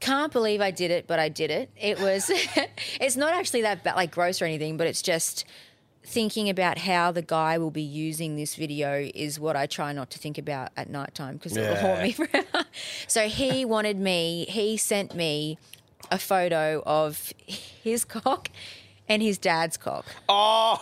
can't 0.00 0.32
believe 0.32 0.60
I 0.60 0.70
did 0.70 0.90
it, 0.90 1.06
but 1.06 1.18
I 1.18 1.28
did 1.28 1.50
it. 1.50 1.70
It 1.76 2.00
was. 2.00 2.30
it's 3.00 3.16
not 3.16 3.32
actually 3.34 3.62
that 3.62 3.84
bad, 3.84 3.96
like 3.96 4.10
gross 4.10 4.40
or 4.42 4.44
anything, 4.44 4.76
but 4.76 4.86
it's 4.86 5.02
just 5.02 5.44
thinking 6.04 6.48
about 6.48 6.78
how 6.78 7.10
the 7.10 7.22
guy 7.22 7.58
will 7.58 7.70
be 7.70 7.82
using 7.82 8.36
this 8.36 8.54
video 8.54 9.10
is 9.14 9.40
what 9.40 9.56
I 9.56 9.66
try 9.66 9.92
not 9.92 10.10
to 10.10 10.18
think 10.18 10.38
about 10.38 10.70
at 10.76 10.88
night 10.88 11.14
time 11.14 11.34
because 11.34 11.56
it 11.56 11.68
will 11.68 11.76
haunt 11.76 12.02
me 12.02 12.12
forever. 12.12 12.64
so 13.08 13.28
he 13.28 13.64
wanted 13.64 13.98
me. 13.98 14.46
He 14.48 14.76
sent 14.76 15.14
me 15.14 15.58
a 16.10 16.18
photo 16.18 16.82
of 16.86 17.32
his 17.46 18.04
cock 18.04 18.50
and 19.08 19.20
his 19.20 19.36
dad's 19.36 19.76
cock. 19.76 20.06
Oh, 20.28 20.80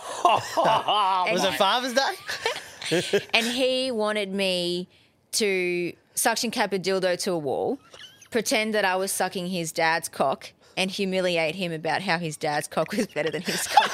Was 1.31 1.43
it 1.43 1.53
Father's 1.55 1.93
Day? 1.93 3.25
and 3.33 3.47
he 3.47 3.89
wanted 3.89 4.31
me 4.31 4.87
to 5.35 5.93
suction 6.15 6.51
cap 6.51 6.73
a 6.73 6.79
dildo 6.79 7.17
to 7.23 7.31
a 7.31 7.37
wall, 7.37 7.79
pretend 8.31 8.73
that 8.73 8.85
I 8.85 8.95
was 8.95 9.11
sucking 9.11 9.47
his 9.47 9.71
dad's 9.71 10.07
cock, 10.09 10.51
and 10.77 10.91
humiliate 10.91 11.55
him 11.55 11.71
about 11.71 12.01
how 12.01 12.17
his 12.17 12.35
dad's 12.37 12.67
cock 12.67 12.91
was 12.91 13.07
better 13.07 13.31
than 13.31 13.41
his 13.41 13.67
cock. 13.67 13.91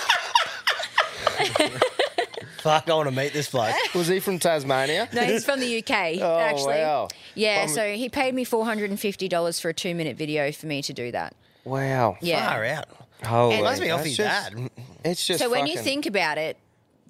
Fuck, 2.61 2.89
I 2.89 2.93
want 2.93 3.09
to 3.09 3.15
meet 3.15 3.33
this 3.33 3.49
bloke. 3.49 3.73
was 3.95 4.07
he 4.07 4.19
from 4.19 4.37
Tasmania? 4.37 5.09
No, 5.13 5.23
he's 5.23 5.43
from 5.45 5.59
the 5.59 5.79
UK, 5.79 5.89
Oh, 6.21 6.37
actually. 6.37 6.75
wow. 6.75 7.07
Yeah, 7.33 7.65
so 7.65 7.93
he 7.93 8.07
paid 8.07 8.35
me 8.35 8.43
four 8.43 8.65
hundred 8.65 8.91
and 8.91 8.99
fifty 8.99 9.27
dollars 9.27 9.59
for 9.59 9.69
a 9.69 9.73
two-minute 9.73 10.15
video 10.17 10.51
for 10.51 10.67
me 10.67 10.81
to 10.83 10.93
do 10.93 11.11
that. 11.11 11.33
Wow. 11.63 12.17
Yeah. 12.21 12.47
Far 12.51 12.65
out. 12.65 12.85
Holy, 13.25 13.55
And- 13.55 13.63
Must 13.63 13.81
be 13.81 13.89
off 13.91 14.03
his 14.03 14.17
just- 14.17 14.53
dad. 14.53 14.69
It's 15.03 15.25
just 15.25 15.39
So 15.39 15.49
when 15.49 15.65
you 15.65 15.73
fucking- 15.73 15.83
think 15.83 16.05
about 16.05 16.37
it, 16.37 16.57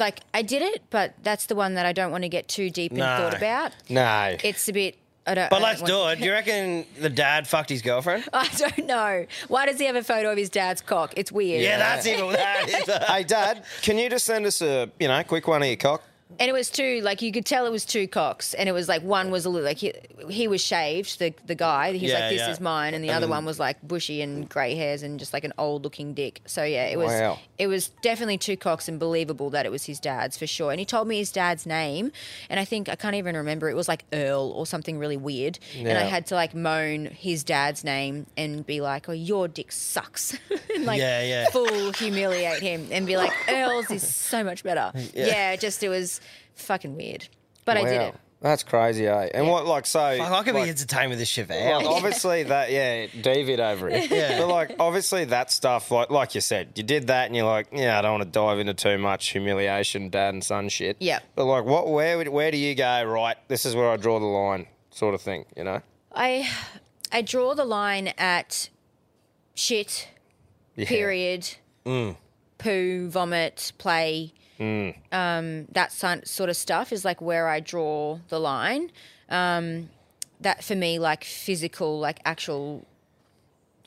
like 0.01 0.19
I 0.33 0.41
did 0.41 0.61
it, 0.61 0.81
but 0.89 1.13
that's 1.23 1.45
the 1.45 1.55
one 1.55 1.75
that 1.75 1.85
I 1.85 1.93
don't 1.93 2.11
want 2.11 2.23
to 2.23 2.29
get 2.29 2.49
too 2.49 2.69
deep 2.69 2.91
in 2.91 2.97
No. 2.97 3.05
thought 3.05 3.37
about. 3.37 3.71
no, 3.89 4.35
It's 4.43 4.67
a 4.67 4.73
bit 4.73 4.97
I 5.25 5.35
don't. 5.35 5.49
But 5.51 5.59
I 5.59 5.63
let's 5.63 5.79
don't 5.81 5.87
do 5.87 5.97
want- 5.99 6.13
it. 6.17 6.19
Do 6.19 6.25
you 6.25 6.31
reckon 6.33 6.85
the 6.99 7.09
dad 7.09 7.47
fucked 7.47 7.69
his 7.69 7.81
girlfriend? 7.83 8.27
I 8.33 8.49
don't 8.57 8.87
know. 8.87 9.27
Why 9.47 9.67
does 9.67 9.77
he 9.79 9.85
have 9.85 9.95
a 9.95 10.03
photo 10.03 10.31
of 10.31 10.37
his 10.37 10.49
dad's 10.49 10.81
cock? 10.81 11.13
It's 11.15 11.31
weird. 11.31 11.61
Yeah, 11.61 11.77
that's 11.77 12.07
even 12.07 12.31
that. 12.33 12.67
Is 12.67 13.05
Hey, 13.07 13.23
Dad, 13.23 13.63
can 13.83 13.97
you 13.99 14.09
just 14.09 14.25
send 14.25 14.45
us 14.47 14.61
a 14.63 14.89
you 14.99 15.07
know 15.07 15.23
quick 15.23 15.47
one 15.47 15.61
of 15.61 15.67
your 15.67 15.77
cock? 15.77 16.03
And 16.39 16.49
it 16.49 16.53
was 16.53 16.69
two, 16.69 17.01
like 17.01 17.21
you 17.21 17.31
could 17.31 17.45
tell 17.45 17.65
it 17.65 17.71
was 17.71 17.85
two 17.85 18.07
cocks, 18.07 18.53
and 18.53 18.67
it 18.67 18.71
was 18.71 18.87
like 18.87 19.01
one 19.03 19.31
was 19.31 19.45
a 19.45 19.49
little 19.49 19.65
like 19.67 19.77
he, 19.77 19.93
he 20.29 20.47
was 20.47 20.61
shaved, 20.61 21.19
the 21.19 21.33
the 21.45 21.55
guy. 21.55 21.91
He's 21.93 22.09
Yeah, 22.11 22.19
like, 22.19 22.29
"This 22.29 22.39
yeah. 22.39 22.51
is 22.51 22.59
mine," 22.59 22.93
and 22.93 23.03
the 23.03 23.11
other 23.11 23.27
one 23.27 23.45
was 23.45 23.59
like 23.59 23.77
bushy 23.87 24.21
and 24.21 24.47
grey 24.49 24.75
hairs 24.75 25.03
and 25.03 25.19
just 25.19 25.33
like 25.33 25.43
an 25.43 25.53
old 25.57 25.83
looking 25.83 26.13
dick. 26.13 26.41
So 26.45 26.63
yeah, 26.63 26.85
it 26.85 26.97
was 26.97 27.11
Wow. 27.11 27.39
it 27.57 27.67
was 27.67 27.89
definitely 28.01 28.37
two 28.37 28.57
cocks 28.57 28.87
and 28.87 28.99
believable 28.99 29.49
that 29.51 29.65
it 29.65 29.71
was 29.71 29.85
his 29.85 29.99
dad's 29.99 30.37
for 30.37 30.47
sure. 30.47 30.71
And 30.71 30.79
he 30.79 30.85
told 30.85 31.07
me 31.07 31.17
his 31.17 31.31
dad's 31.31 31.65
name, 31.65 32.11
and 32.49 32.59
I 32.59 32.65
think 32.65 32.87
I 32.89 32.95
can't 32.95 33.15
even 33.15 33.35
remember. 33.35 33.69
It 33.69 33.75
was 33.75 33.87
like 33.87 34.05
Earl 34.13 34.51
or 34.55 34.65
something 34.65 34.97
really 34.97 35.17
weird, 35.17 35.59
and 35.75 35.89
I 35.97 36.01
Yeah. 36.03 36.07
had 36.07 36.25
to 36.27 36.35
like 36.35 36.55
moan 36.55 37.05
his 37.07 37.43
dad's 37.43 37.83
name 37.83 38.25
and 38.37 38.65
be 38.65 38.79
like, 38.81 39.09
"Oh, 39.09 39.13
your 39.13 39.47
dick 39.47 39.71
sucks," 39.71 40.37
and 40.75 40.85
like 40.85 40.99
Yeah, 40.99 41.21
yeah. 41.23 41.45
full 41.51 41.91
humiliate 41.93 42.61
him 42.61 42.87
and 42.91 43.05
be 43.05 43.17
like, 43.17 43.31
"Earl's 43.49 43.91
is 43.91 44.07
so 44.07 44.43
much 44.43 44.63
better." 44.63 44.91
Yeah, 45.13 45.55
just 45.57 45.83
it 45.83 45.89
was 45.89 46.20
fucking 46.55 46.95
weird, 46.95 47.27
but 47.65 47.77
I 47.77 47.83
did 47.83 47.97
Wow. 47.99 48.07
it. 48.09 48.15
That's 48.41 48.63
crazy, 48.63 49.05
eh? 49.05 49.29
And 49.35 49.47
what 49.47 49.67
like 49.67 49.85
so? 49.85 50.17
Fuck, 50.17 50.31
I 50.31 50.41
could 50.43 50.55
like, 50.55 50.63
be 50.63 50.69
entertained 50.71 51.11
with 51.11 51.19
this 51.19 51.27
shit 51.29 51.45
for 51.45 51.53
Like 51.53 51.85
obviously 51.85 52.41
that 52.41 52.71
yeah, 52.71 53.05
David 53.21 53.59
over 53.59 53.87
it. 53.87 54.09
Yeah. 54.09 54.39
But 54.39 54.47
like 54.47 54.75
obviously 54.79 55.25
that 55.25 55.51
stuff, 55.51 55.91
like 55.91 56.09
like 56.09 56.33
you 56.33 56.41
said, 56.41 56.71
you 56.75 56.81
did 56.81 57.05
that 57.07 57.27
and 57.27 57.35
you're 57.35 57.45
like, 57.45 57.67
yeah, 57.71 57.99
I 57.99 58.01
don't 58.01 58.13
want 58.13 58.23
to 58.23 58.29
dive 58.29 58.57
into 58.57 58.73
too 58.73 58.97
much 58.97 59.27
humiliation, 59.29 60.09
dad 60.09 60.33
and 60.33 60.43
son 60.43 60.69
shit. 60.69 60.97
Yeah. 60.99 61.19
But 61.35 61.45
like 61.45 61.65
what 61.65 61.87
where 61.89 62.17
would- 62.17 62.29
where 62.29 62.49
do 62.49 62.57
you 62.57 62.73
go, 62.73 63.03
right, 63.03 63.37
this 63.47 63.63
is 63.63 63.75
where 63.75 63.89
I 63.91 63.97
draw 63.97 64.17
the 64.19 64.25
line, 64.25 64.65
sort 64.89 65.13
of 65.13 65.21
thing, 65.21 65.45
you 65.55 65.63
know? 65.63 65.81
I 66.11 66.49
I 67.11 67.21
draw 67.21 67.53
the 67.53 67.63
line 67.65 68.07
at 68.17 68.69
shit, 69.53 70.07
Yeah. 70.75 70.87
period, 70.87 71.47
poo, 72.57 73.09
vomit, 73.09 73.71
play, 73.77 74.33
um, 75.11 75.65
that 75.71 75.91
sort 75.91 76.49
of 76.49 76.55
stuff 76.55 76.91
is 76.91 77.03
like 77.03 77.21
where 77.21 77.47
I 77.47 77.59
draw 77.59 78.19
the 78.29 78.39
line. 78.39 78.91
Um, 79.29 79.89
that 80.41 80.63
for 80.63 80.75
me, 80.75 80.99
like 80.99 81.23
physical, 81.23 81.99
like 81.99 82.19
actual 82.25 82.85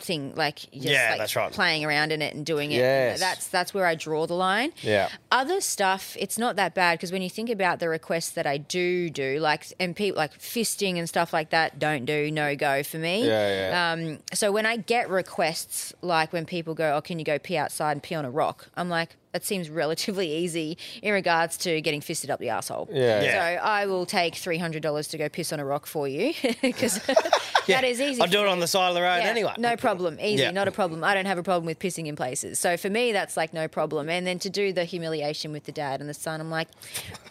thing, 0.01 0.35
like 0.35 0.59
just 0.59 0.73
Yeah, 0.87 1.11
like 1.11 1.19
that's 1.19 1.37
right. 1.37 1.53
playing 1.53 1.85
around 1.85 2.13
in 2.13 2.21
it 2.23 2.35
and 2.35 2.45
doing 2.45 2.73
it. 2.73 2.77
Yes. 2.77 3.21
That's 3.21 3.49
that's 3.49 3.73
where 3.75 3.87
I 3.87 3.95
draw 3.95 4.27
the 4.27 4.35
line. 4.35 4.73
Yeah. 4.83 5.09
Other 5.31 5.61
stuff, 5.61 6.17
it's 6.19 6.39
not 6.39 6.57
that 6.57 6.75
bad 6.75 6.99
because 6.99 7.13
when 7.13 7.23
you 7.23 7.31
think 7.31 7.51
about 7.51 7.79
the 7.79 7.89
requests 7.89 8.31
that 8.31 8.47
I 8.47 8.59
do 8.59 9.11
do, 9.11 9.39
like 9.41 9.67
and 9.81 9.95
people 9.95 10.17
like 10.19 10.39
fisting 10.39 10.97
and 10.99 11.09
stuff 11.09 11.33
like 11.33 11.51
that, 11.51 11.79
don't 11.79 12.05
do, 12.05 12.31
no 12.31 12.55
go 12.57 12.83
for 12.83 12.99
me. 12.99 13.27
Yeah, 13.27 13.71
yeah. 13.71 13.93
Um, 13.93 14.19
so 14.33 14.51
when 14.53 14.67
I 14.67 14.77
get 14.77 15.09
requests, 15.09 15.93
like 16.03 16.33
when 16.33 16.45
people 16.47 16.75
go, 16.75 16.97
"Oh, 16.97 17.01
can 17.01 17.19
you 17.19 17.25
go 17.25 17.39
pee 17.39 17.57
outside 17.57 17.93
and 17.93 18.03
pee 18.03 18.15
on 18.15 18.25
a 18.25 18.31
rock?" 18.31 18.69
I'm 18.77 18.89
like, 18.89 19.17
that 19.35 19.45
seems 19.45 19.69
relatively 19.69 20.33
easy 20.43 20.79
in 21.03 21.13
regards 21.13 21.59
to 21.59 21.83
getting 21.83 22.01
fisted 22.01 22.31
up 22.31 22.41
the 22.41 22.49
asshole. 22.49 22.89
Yeah. 22.91 23.21
So 23.21 23.63
I 23.63 23.85
will 23.87 24.07
take 24.07 24.37
three 24.37 24.57
hundred 24.59 24.83
dollars 24.83 25.09
to 25.09 25.19
go 25.19 25.29
piss 25.29 25.53
on 25.53 25.61
a 25.61 25.65
rock 25.65 25.87
for 25.87 26.09
you 26.09 26.33
because 26.63 27.01
that 27.75 27.85
is 27.85 28.01
easy. 28.01 28.21
I'll 28.21 28.29
do 28.29 28.41
it 28.41 28.47
on 28.49 28.61
the 28.61 28.67
side 28.67 28.89
of 28.89 28.95
the 28.95 29.03
road 29.03 29.19
Yeah, 29.19 29.29
anyway. 29.31 29.55
No 29.59 29.77
problem. 29.77 30.19
Easy. 30.21 30.43
Yeah. 30.43 30.51
Not 30.51 30.69
a 30.69 30.73
problem. 30.73 31.03
I 31.05 31.15
don't 31.15 31.27
have 31.27 31.39
a 31.39 31.43
problem 31.43 31.67
with 31.67 31.79
pissing 31.79 32.07
in 32.07 32.17
places. 32.17 32.59
So 32.59 32.77
for 32.77 32.91
me, 32.91 33.13
that's 33.13 33.37
like 33.37 33.53
no 33.55 33.69
problem. 33.69 34.09
And 34.09 34.27
then 34.27 34.39
to 34.41 34.51
do 34.51 34.73
the 34.73 34.85
humiliation 34.85 35.53
with 35.53 35.65
the 35.65 35.73
dad 35.73 36.01
and 36.01 36.09
the 36.09 36.15
son, 36.15 36.41
I'm 36.41 36.51
like, 36.51 36.69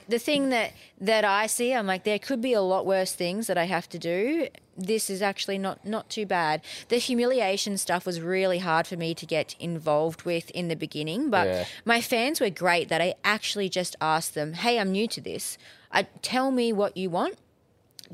the 0.08 0.20
thing 0.20 0.50
that 0.50 0.72
that 1.00 1.26
I 1.26 1.48
see, 1.48 1.74
I'm 1.74 1.88
like, 1.88 2.04
there 2.04 2.20
could 2.20 2.42
be 2.42 2.54
a 2.54 2.62
lot 2.62 2.86
worse 2.86 3.14
things 3.14 3.48
that 3.48 3.58
I 3.58 3.66
have 3.66 3.90
to 3.90 4.00
do. 4.00 4.48
This 4.78 5.10
is 5.10 5.22
actually 5.22 5.58
not 5.58 5.86
not 5.86 6.10
too 6.10 6.26
bad. 6.26 6.62
The 6.90 6.98
humiliation 6.98 7.78
stuff 7.78 8.06
was 8.06 8.20
really 8.22 8.60
hard 8.60 8.88
for 8.88 8.98
me 8.98 9.14
to 9.16 9.26
get 9.26 9.56
involved 9.60 10.24
with 10.24 10.50
in 10.52 10.68
the 10.68 10.76
beginning, 10.76 11.30
but 11.30 11.48
Yeah. 11.48 11.66
my 11.86 12.02
fans 12.02 12.40
were 12.42 12.50
great 12.50 12.90
that 12.90 13.02
I 13.02 13.16
actually 13.24 13.70
just 13.70 13.96
asked 14.02 14.34
them, 14.34 14.54
"Hey, 14.54 14.80
I'm 14.80 14.92
new 14.92 15.08
to 15.10 15.22
this. 15.22 15.58
I 15.92 16.04
tell 16.22 16.52
me 16.52 16.74
what 16.74 16.98
you 16.98 17.10
want." 17.10 17.36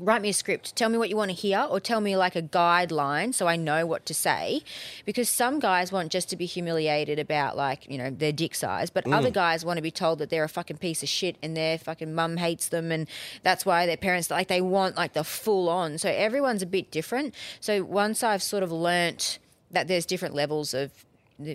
Write 0.00 0.22
me 0.22 0.30
a 0.30 0.32
script. 0.32 0.74
Tell 0.74 0.88
me 0.88 0.98
what 0.98 1.08
you 1.10 1.16
want 1.16 1.30
to 1.30 1.36
hear, 1.36 1.66
or 1.70 1.78
tell 1.78 2.00
me 2.00 2.16
like 2.16 2.34
a 2.34 2.42
guideline 2.42 3.34
so 3.34 3.46
I 3.46 3.56
know 3.56 3.86
what 3.86 4.06
to 4.06 4.14
say. 4.14 4.62
Because 5.04 5.28
some 5.28 5.60
guys 5.60 5.92
want 5.92 6.10
just 6.10 6.28
to 6.30 6.36
be 6.36 6.46
humiliated 6.46 7.18
about 7.18 7.56
like 7.56 7.88
you 7.90 7.98
know 7.98 8.10
their 8.10 8.32
dick 8.32 8.54
size, 8.54 8.90
but 8.90 9.04
Mm. 9.04 9.14
other 9.14 9.30
guys 9.30 9.64
want 9.64 9.76
to 9.78 9.82
be 9.82 9.90
told 9.90 10.18
that 10.18 10.30
they're 10.30 10.44
a 10.44 10.48
fucking 10.48 10.78
piece 10.78 11.02
of 11.02 11.08
shit 11.08 11.36
and 11.42 11.56
their 11.56 11.78
fucking 11.78 12.14
mum 12.14 12.38
hates 12.38 12.68
them, 12.68 12.90
and 12.90 13.08
that's 13.42 13.66
why 13.66 13.86
their 13.86 13.96
parents 13.96 14.30
like 14.30 14.48
they 14.48 14.60
want 14.60 14.96
like 14.96 15.12
the 15.12 15.24
full 15.24 15.68
on. 15.68 15.98
So 15.98 16.08
everyone's 16.08 16.62
a 16.62 16.66
bit 16.66 16.90
different. 16.90 17.34
So 17.60 17.82
once 17.84 18.22
I've 18.22 18.42
sort 18.42 18.62
of 18.62 18.72
learnt 18.72 19.38
that 19.70 19.86
there's 19.86 20.06
different 20.06 20.34
levels 20.34 20.74
of 20.74 20.90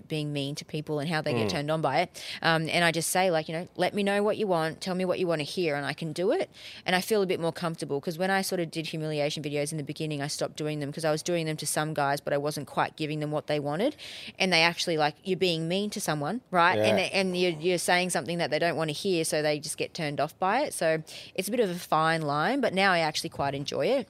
being 0.08 0.34
mean 0.34 0.56
to 0.56 0.66
people 0.66 1.00
and 1.00 1.10
how 1.10 1.22
they 1.22 1.34
Mm. 1.34 1.38
get 1.40 1.50
turned 1.50 1.72
on 1.72 1.82
by 1.82 2.02
it. 2.02 2.22
Um, 2.42 2.68
and 2.70 2.84
I 2.84 2.92
just 2.92 3.10
say, 3.10 3.30
like, 3.32 3.48
you 3.48 3.54
know, 3.56 3.68
let 3.76 3.94
me 3.94 4.04
know 4.04 4.24
what 4.24 4.38
you 4.38 4.48
want, 4.48 4.82
tell 4.82 4.96
me 4.96 5.06
what 5.06 5.20
you 5.20 5.28
want 5.28 5.40
to 5.40 5.46
hear, 5.46 5.76
and 5.76 5.86
I 5.86 5.94
can 5.94 6.14
do 6.14 6.32
it. 6.32 6.50
And 6.86 6.96
I 6.96 7.02
feel 7.02 7.22
a 7.22 7.26
bit 7.26 7.40
more 7.40 7.52
comfortable 7.52 8.00
because 8.00 8.18
when 8.18 8.32
I 8.32 8.42
sort 8.42 8.60
of 8.60 8.72
did 8.72 8.88
humiliation 8.88 9.44
videos 9.44 9.72
in 9.72 9.78
the 9.78 9.84
beginning, 9.84 10.22
I 10.22 10.28
stopped 10.28 10.56
doing 10.58 10.80
them 10.80 10.90
because 10.90 11.06
I 11.06 11.12
was 11.12 11.22
doing 11.24 11.46
them 11.46 11.58
to 11.58 11.66
some 11.66 11.94
guys, 11.94 12.22
but 12.22 12.34
I 12.34 12.38
wasn't 12.38 12.68
quite 12.68 12.96
giving 12.96 13.20
them 13.20 13.32
what 13.32 13.48
they 13.48 13.60
wanted. 13.60 13.96
And 14.40 14.52
they 14.52 14.62
actually, 14.62 14.98
like, 14.98 15.16
you're 15.24 15.38
being 15.38 15.68
mean 15.68 15.90
to 15.92 16.02
someone, 16.02 16.42
right? 16.52 16.78
And, 16.80 17.00
and 17.00 17.38
you're, 17.38 17.52
you're 17.52 17.78
saying 17.78 18.10
something 18.12 18.38
that 18.38 18.52
they 18.52 18.60
don't 18.60 18.76
want 18.76 18.90
to 18.90 18.94
hear, 18.94 19.24
so 19.26 19.42
they 19.42 19.60
just 19.60 19.78
get 19.78 19.94
turned 19.94 20.20
off 20.20 20.38
by 20.40 20.62
it. 20.62 20.74
So 20.74 21.04
it's 21.36 21.48
a 21.48 21.52
bit 21.52 21.60
of 21.60 21.70
a 21.70 21.76
fine 21.76 22.22
line, 22.22 22.62
but 22.62 22.74
now 22.74 22.92
I 22.92 23.00
actually 23.00 23.30
quite 23.30 23.54
enjoy 23.56 23.88
it. 23.88 24.08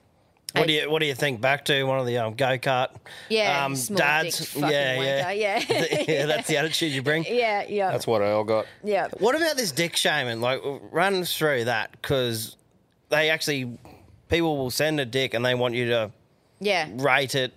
What 0.56 0.68
do 0.68 0.74
you 0.74 0.90
What 0.90 1.00
do 1.00 1.06
you 1.06 1.16
think? 1.16 1.42
Back 1.42 1.66
to 1.66 1.84
one 1.84 2.00
of 2.00 2.06
the 2.06 2.18
um, 2.18 2.34
go 2.36 2.58
kart, 2.58 2.90
Yeah, 3.30 3.66
um, 3.66 3.76
small 3.76 3.98
dads. 3.98 4.54
dick 4.54 4.62
yeah, 4.62 4.70
yeah, 5.02 5.24
wanker, 5.34 5.40
yeah. 5.40 6.06
yeah. 6.08 6.26
That's 6.26 6.48
the 6.48 6.58
attitude 6.58 6.92
you 6.92 7.02
bring. 7.02 7.24
Yeah, 7.30 7.66
yeah. 7.68 7.92
That's 7.92 8.08
what 8.08 8.22
I 8.22 8.32
all 8.32 8.44
got. 8.44 8.66
yeah. 8.84 9.08
What 9.20 9.36
about 9.36 9.58
this 9.58 9.72
dick 9.72 9.96
shaming? 9.98 10.42
Like, 10.42 10.62
run 10.92 11.24
through 11.26 11.66
that 11.66 11.92
because 11.92 12.56
they 13.10 13.30
actually 13.30 13.78
people 14.30 14.58
will 14.58 14.72
send 14.72 15.00
a 15.00 15.06
dick 15.06 15.34
and 15.34 15.46
they 15.46 15.56
want 15.56 15.76
you 15.76 15.88
to 15.90 16.12
Yeah. 16.60 16.88
rate 16.96 17.36
it. 17.36 17.54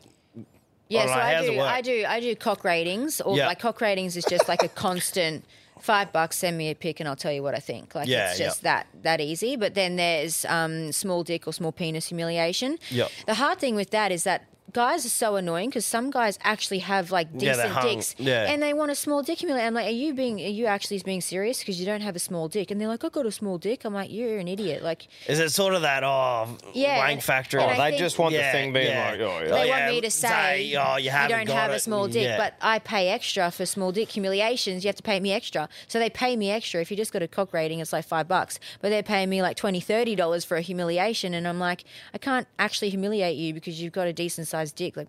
Yeah, 0.89 1.05
Or 1.05 1.09
so 1.09 1.11
like, 1.13 1.23
I 1.23 1.35
how's 1.35 1.45
it 1.47 1.51
do, 1.53 1.59
work? 1.59 1.69
I 1.71 1.81
do, 1.83 2.05
I 2.09 2.21
do 2.21 2.35
cock 2.35 2.65
ratings, 2.65 3.21
or 3.21 3.37
Yeah. 3.37 3.47
like 3.47 3.59
cock 3.61 3.81
ratings 3.83 4.17
is 4.17 4.25
just 4.25 4.49
like 4.49 4.63
a 4.63 4.69
constant 4.69 5.45
five 5.81 6.13
bucks. 6.13 6.37
Send 6.37 6.57
me 6.59 6.71
a 6.71 6.75
pic, 6.75 7.01
and 7.01 7.09
I'll 7.09 7.17
tell 7.17 7.33
you 7.33 7.43
what 7.43 7.55
I 7.55 7.59
think. 7.59 7.95
Like 7.95 8.09
Yeah, 8.09 8.31
it's 8.31 8.39
just 8.39 8.63
that 8.63 8.87
that 9.03 9.21
easy. 9.21 9.57
But 9.57 9.75
then 9.75 9.97
there's 9.97 10.45
um, 10.47 10.93
small 10.93 11.25
dick 11.25 11.47
or 11.47 11.53
small 11.53 11.73
penis 11.73 12.09
humiliation. 12.09 12.79
Yep. 12.91 13.11
The 13.27 13.35
hard 13.35 13.59
thing 13.59 13.75
with 13.75 13.91
that 13.91 14.13
is 14.13 14.25
that 14.25 14.47
guys 14.73 15.07
are 15.07 15.09
so 15.11 15.37
annoying 15.37 15.71
because 15.71 15.87
some 15.87 16.11
guys 16.11 16.39
actually 16.43 16.81
have 16.81 17.11
like 17.11 17.29
Yeah, 17.33 17.55
they're 17.57 17.65
decent 17.67 17.73
hung- 17.73 17.95
dicks, 17.97 18.15
yeah. 18.19 18.51
and 18.51 18.63
they 18.63 18.75
want 18.75 18.91
a 18.91 18.95
small 18.95 19.23
dick 19.23 19.39
humiliation. 19.39 19.67
I'm 19.69 19.75
like, 19.75 19.87
are 19.87 19.91
you 19.91 20.13
being, 20.15 20.41
are 20.41 20.49
you 20.49 20.67
actually 20.67 20.99
being 21.01 21.21
serious 21.21 21.59
because 21.61 21.81
you 21.81 21.87
don't 21.87 22.01
have 22.03 22.17
a 22.17 22.19
small 22.19 22.49
dick? 22.49 22.71
And 22.71 22.81
they're 22.81 22.89
like, 22.89 23.05
I 23.05 23.09
got 23.09 23.27
a 23.27 23.33
small 23.33 23.59
dick. 23.59 23.85
I'm 23.85 23.95
like, 23.95 24.11
you're 24.11 24.39
an 24.39 24.49
idiot. 24.49 24.83
Like, 24.83 25.09
Is 25.27 25.39
it 25.41 25.51
sort 25.51 25.75
of 25.75 25.83
that 25.83 26.05
oh 26.05 26.57
Yeah, 26.75 26.99
wank 26.99 27.11
and- 27.13 27.23
factor? 27.25 27.59
and 27.59 27.67
Oh, 27.67 27.71
I 27.71 27.77
they 27.91 27.97
think- 27.97 27.99
just 28.03 28.19
want 28.19 28.35
Yeah, 28.35 28.53
the 28.53 28.59
thing 28.59 28.73
being 28.73 28.89
yeah. 28.89 29.11
like, 29.11 29.21
oh, 29.21 29.41
yeah. 29.43 29.51
They 29.51 29.69
yeah, 29.69 29.81
want 29.85 29.95
me 29.95 30.01
to 30.03 30.11
say, 30.11 30.77
oh, 30.77 30.97
you 30.97 31.11
haven't 31.11 31.37
don't 31.39 31.47
got 31.47 31.57
have 31.57 31.71
a 31.71 31.75
it. 31.77 31.81
small 31.81 32.07
dick, 32.09 32.25
Yeah. 32.25 32.37
but 32.37 32.55
I 32.61 32.79
pay 32.79 33.09
extra 33.09 33.51
for 33.51 33.65
small 33.67 33.93
dick 33.93 34.09
humiliations. 34.11 34.85
You 34.85 34.89
have 34.89 34.97
to 34.97 35.03
pay 35.03 35.21
me 35.21 35.33
extra. 35.33 35.69
So 35.87 35.99
they 35.99 36.11
pay 36.11 36.37
me 36.37 36.51
extra. 36.51 36.81
If 36.81 36.91
you 36.91 36.97
just 36.97 37.13
got 37.13 37.23
a 37.23 37.29
cock 37.29 37.53
rating, 37.53 37.81
it's 37.81 37.93
like 37.93 38.05
five 38.07 38.29
bucks. 38.29 38.59
But 38.81 38.91
they're 38.91 39.03
paying 39.03 39.29
me 39.31 39.41
like 39.43 39.57
$20, 39.57 39.83
$30 39.85 40.45
for 40.45 40.57
a 40.57 40.61
humiliation. 40.61 41.35
And 41.35 41.47
I'm 41.49 41.59
like, 41.59 41.85
I 42.15 42.19
can't 42.19 42.47
actually 42.59 42.91
humiliate 42.91 43.37
you 43.37 43.55
because 43.55 43.81
you've 43.81 43.93
got 43.93 44.07
a 44.07 44.13
decent 44.13 44.49
sized 44.59 44.77
dick. 44.77 44.97
Like, 44.97 45.09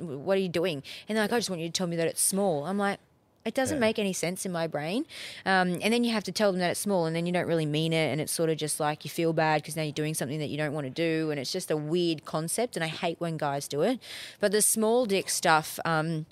what 0.00 0.36
are 0.36 0.40
you 0.40 0.48
doing? 0.48 0.82
And 1.08 1.16
they're 1.16 1.24
like, 1.24 1.32
I 1.32 1.38
just 1.38 1.50
want 1.50 1.62
you 1.62 1.68
to 1.68 1.72
tell 1.72 1.86
me 1.86 1.96
that 1.96 2.06
it's 2.06 2.22
small. 2.22 2.64
I'm 2.64 2.78
like, 2.78 2.98
it 3.44 3.54
doesn't 3.54 3.80
make 3.80 3.98
any 3.98 4.12
sense 4.12 4.44
in 4.44 4.52
my 4.52 4.66
brain. 4.66 5.06
Um, 5.46 5.78
and 5.82 5.92
then 5.92 6.04
you 6.04 6.12
have 6.12 6.24
to 6.24 6.32
tell 6.32 6.52
them 6.52 6.58
that 6.60 6.70
it's 6.70 6.80
small, 6.80 7.06
and 7.06 7.16
then 7.16 7.24
you 7.24 7.32
don't 7.32 7.46
really 7.46 7.64
mean 7.64 7.92
it. 7.92 8.12
And 8.12 8.20
it's 8.20 8.32
sort 8.32 8.50
of 8.50 8.58
just 8.58 8.78
like 8.78 9.04
you 9.04 9.10
feel 9.10 9.32
bad 9.32 9.62
because 9.62 9.74
now 9.74 9.82
you're 9.82 9.92
doing 9.92 10.14
something 10.14 10.38
that 10.38 10.50
you 10.50 10.58
don't 10.58 10.74
want 10.74 10.86
to 10.86 10.90
do. 10.90 11.30
And 11.30 11.40
it's 11.40 11.52
just 11.52 11.70
a 11.70 11.76
weird 11.76 12.24
concept. 12.24 12.76
And 12.76 12.84
I 12.84 12.88
hate 12.88 13.20
when 13.20 13.36
guys 13.38 13.66
do 13.66 13.82
it. 13.82 14.00
But 14.38 14.52
the 14.52 14.60
small 14.60 15.06
dick 15.06 15.30
stuff, 15.30 15.78
um, 15.84 16.26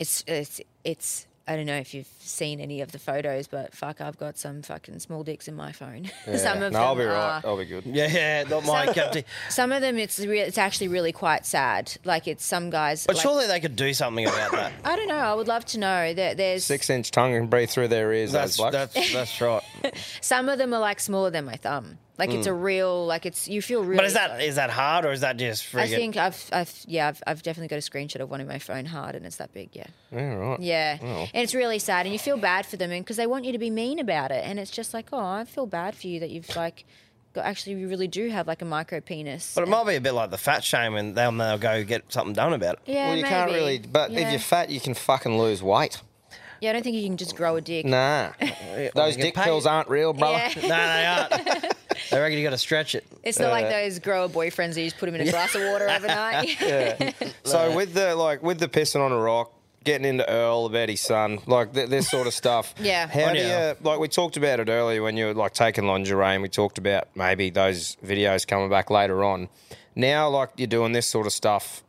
it's, 0.00 0.24
it's, 0.26 0.60
it's, 0.82 1.26
I 1.48 1.54
don't 1.54 1.66
know 1.66 1.76
if 1.76 1.94
you've 1.94 2.08
seen 2.18 2.58
any 2.60 2.80
of 2.80 2.90
the 2.90 2.98
photos, 2.98 3.46
but 3.46 3.72
fuck, 3.72 4.00
I've 4.00 4.18
got 4.18 4.36
some 4.36 4.62
fucking 4.62 4.98
small 4.98 5.22
dicks 5.22 5.46
in 5.46 5.54
my 5.54 5.70
phone. 5.70 6.10
some 6.36 6.60
of 6.60 6.60
no, 6.60 6.70
them 6.70 6.76
I'll 6.76 6.96
be 6.96 7.04
are, 7.04 7.12
right. 7.12 7.40
I'll 7.44 7.56
be 7.56 7.64
good. 7.64 7.86
yeah, 7.86 8.08
yeah, 8.08 8.42
not 8.50 8.64
my 8.64 8.92
cup 8.92 9.12
tea. 9.12 9.24
Some 9.48 9.70
of 9.70 9.80
them, 9.80 9.96
it's 9.96 10.18
re- 10.18 10.40
it's 10.40 10.58
actually 10.58 10.88
really 10.88 11.12
quite 11.12 11.46
sad. 11.46 11.96
Like 12.04 12.26
it's 12.26 12.44
some 12.44 12.70
guys. 12.70 13.06
But 13.06 13.14
like- 13.16 13.22
surely 13.22 13.46
they 13.46 13.60
could 13.60 13.76
do 13.76 13.94
something 13.94 14.26
about 14.26 14.50
that. 14.52 14.72
I 14.84 14.96
don't 14.96 15.08
know. 15.08 15.14
I 15.14 15.34
would 15.34 15.46
love 15.46 15.64
to 15.66 15.78
know 15.78 16.12
that 16.14 16.36
there's 16.36 16.64
Six 16.64 16.90
inch 16.90 17.12
tongue 17.12 17.34
and 17.34 17.48
breathe 17.48 17.70
through 17.70 17.88
their 17.88 18.12
ears. 18.12 18.32
That's 18.32 18.56
those 18.56 18.72
that's 18.72 19.12
that's 19.12 19.40
right. 19.40 19.62
Some 20.20 20.48
of 20.48 20.58
them 20.58 20.74
are 20.74 20.80
like 20.80 20.98
smaller 20.98 21.30
than 21.30 21.44
my 21.44 21.56
thumb. 21.56 21.98
Like 22.18 22.30
it's 22.30 22.46
a 22.46 22.52
real, 22.54 23.04
like 23.04 23.26
it's 23.26 23.46
you 23.46 23.60
feel 23.60 23.82
really. 23.82 23.94
Mm. 23.94 23.98
But 23.98 24.04
is 24.06 24.14
that 24.14 24.40
is 24.42 24.54
that 24.54 24.70
hard 24.70 25.04
or 25.04 25.12
is 25.12 25.20
that 25.20 25.36
just 25.36 25.64
friggin'? 25.64 25.80
I 25.80 25.86
think 25.88 26.16
I've, 26.16 26.48
I've, 26.52 26.74
yeah, 26.86 27.08
I've, 27.08 27.22
I've 27.26 27.42
definitely 27.42 27.68
got 27.68 27.76
a 27.76 27.90
screenshot 27.90 28.20
of 28.20 28.30
one 28.30 28.40
in 28.40 28.48
my 28.48 28.58
phone 28.58 28.86
hard, 28.86 29.14
and 29.14 29.26
it's 29.26 29.36
that 29.36 29.52
big, 29.52 29.68
yeah, 29.74 29.86
yeah, 30.10 30.34
right. 30.34 30.60
yeah, 30.60 30.98
and 31.00 31.28
it's 31.34 31.54
really 31.54 31.78
sad, 31.78 32.06
and 32.06 32.12
you 32.14 32.18
feel 32.18 32.38
bad 32.38 32.64
for 32.64 32.78
them, 32.78 32.88
because 32.90 33.16
they 33.18 33.26
want 33.26 33.44
you 33.44 33.52
to 33.52 33.58
be 33.58 33.68
mean 33.68 33.98
about 33.98 34.30
it, 34.30 34.42
and 34.46 34.58
it's 34.58 34.70
just 34.70 34.94
like, 34.94 35.08
oh, 35.12 35.18
I 35.18 35.44
feel 35.44 35.66
bad 35.66 35.94
for 35.94 36.06
you 36.06 36.20
that 36.20 36.30
you've 36.30 36.56
like 36.56 36.86
got, 37.34 37.44
actually, 37.44 37.76
you 37.76 37.86
really 37.88 38.08
do 38.08 38.30
have 38.30 38.46
like 38.46 38.62
a 38.62 38.64
micro 38.64 39.00
penis. 39.02 39.52
But 39.54 39.64
it 39.64 39.68
might 39.68 39.86
be 39.86 39.96
a 39.96 40.00
bit 40.00 40.12
like 40.12 40.30
the 40.30 40.38
fat 40.38 40.64
shame, 40.64 40.94
and 40.94 41.14
then 41.14 41.36
they'll 41.36 41.58
go 41.58 41.84
get 41.84 42.10
something 42.10 42.32
done 42.32 42.54
about 42.54 42.76
it. 42.76 42.80
yeah, 42.86 43.08
well, 43.08 43.16
you 43.16 43.22
maybe. 43.24 43.34
can't 43.34 43.52
really. 43.52 43.78
But 43.78 44.10
if 44.12 44.18
Yeah. 44.18 44.30
you're 44.30 44.40
fat, 44.40 44.70
you 44.70 44.80
can 44.80 44.94
fucking 44.94 45.38
lose 45.38 45.62
weight. 45.62 46.00
Yeah, 46.60 46.70
I 46.70 46.72
don't 46.72 46.82
think 46.82 46.96
you 46.96 47.04
can 47.04 47.16
just 47.16 47.36
grow 47.36 47.56
a 47.56 47.60
dick. 47.60 47.84
Nah, 47.86 48.30
those 48.94 49.16
dick 49.16 49.34
pay- 49.34 49.44
pills 49.44 49.66
aren't 49.66 49.88
real, 49.88 50.12
brother. 50.12 50.38
Yeah. 50.38 50.52
No, 50.62 50.68
they 50.68 51.06
aren't. 51.06 51.74
they 52.10 52.20
reckon 52.20 52.38
you 52.38 52.44
got 52.44 52.50
to 52.50 52.58
stretch 52.58 52.94
it. 52.94 53.06
It's 53.22 53.38
not 53.38 53.50
like 53.50 53.68
those 53.68 53.98
grower 53.98 54.28
boyfriends 54.28 54.74
that 54.74 54.80
you 54.80 54.86
just 54.86 54.98
put 54.98 55.06
them 55.06 55.14
in 55.14 55.26
a 55.26 55.30
glass 55.30 55.54
of 55.54 55.62
water 55.62 55.88
overnight. 55.88 56.60
Yeah. 56.60 57.12
So 57.44 57.74
with 57.74 57.94
the 57.94 58.14
like 58.14 58.42
with 58.42 58.58
the 58.58 58.68
pissing 58.68 59.00
on 59.00 59.12
a 59.12 59.18
rock, 59.18 59.52
getting 59.84 60.06
into 60.06 60.28
Earl 60.28 60.66
about 60.66 60.88
his 60.88 61.00
son, 61.00 61.38
like 61.46 61.72
th- 61.72 61.88
this 61.88 62.10
sort 62.10 62.26
of 62.26 62.34
stuff. 62.34 62.74
Yeah. 62.80 63.06
How 63.06 63.28
On 63.28 63.34
do 63.34 63.40
you 63.40 63.76
like? 63.88 63.98
We 64.00 64.08
talked 64.08 64.36
about 64.36 64.60
it 64.60 64.68
earlier 64.68 65.02
when 65.02 65.16
you 65.16 65.26
were 65.26 65.34
like 65.34 65.54
taking 65.54 65.86
lingerie, 65.86 66.34
and 66.34 66.42
we 66.42 66.48
talked 66.48 66.76
about 66.78 67.08
maybe 67.14 67.50
those 67.50 67.96
videos 68.04 68.46
coming 68.46 68.68
back 68.68 68.90
later 68.90 69.24
on. 69.24 69.48
Now, 69.94 70.28
like 70.28 70.50
you're 70.56 70.66
doing 70.66 70.92
this 70.92 71.06
sort 71.06 71.26
of 71.26 71.32
stuff. 71.32 71.82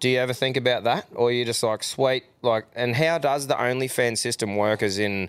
Do 0.00 0.08
you 0.08 0.18
ever 0.18 0.32
think 0.32 0.56
about 0.56 0.84
that, 0.84 1.06
or 1.14 1.32
you 1.32 1.44
just 1.44 1.62
like 1.62 1.82
sweet 1.82 2.24
like? 2.42 2.66
And 2.74 2.94
how 2.96 3.18
does 3.18 3.46
the 3.46 3.54
OnlyFans 3.54 4.18
system 4.18 4.56
work? 4.56 4.82
As 4.82 4.98
in, 4.98 5.28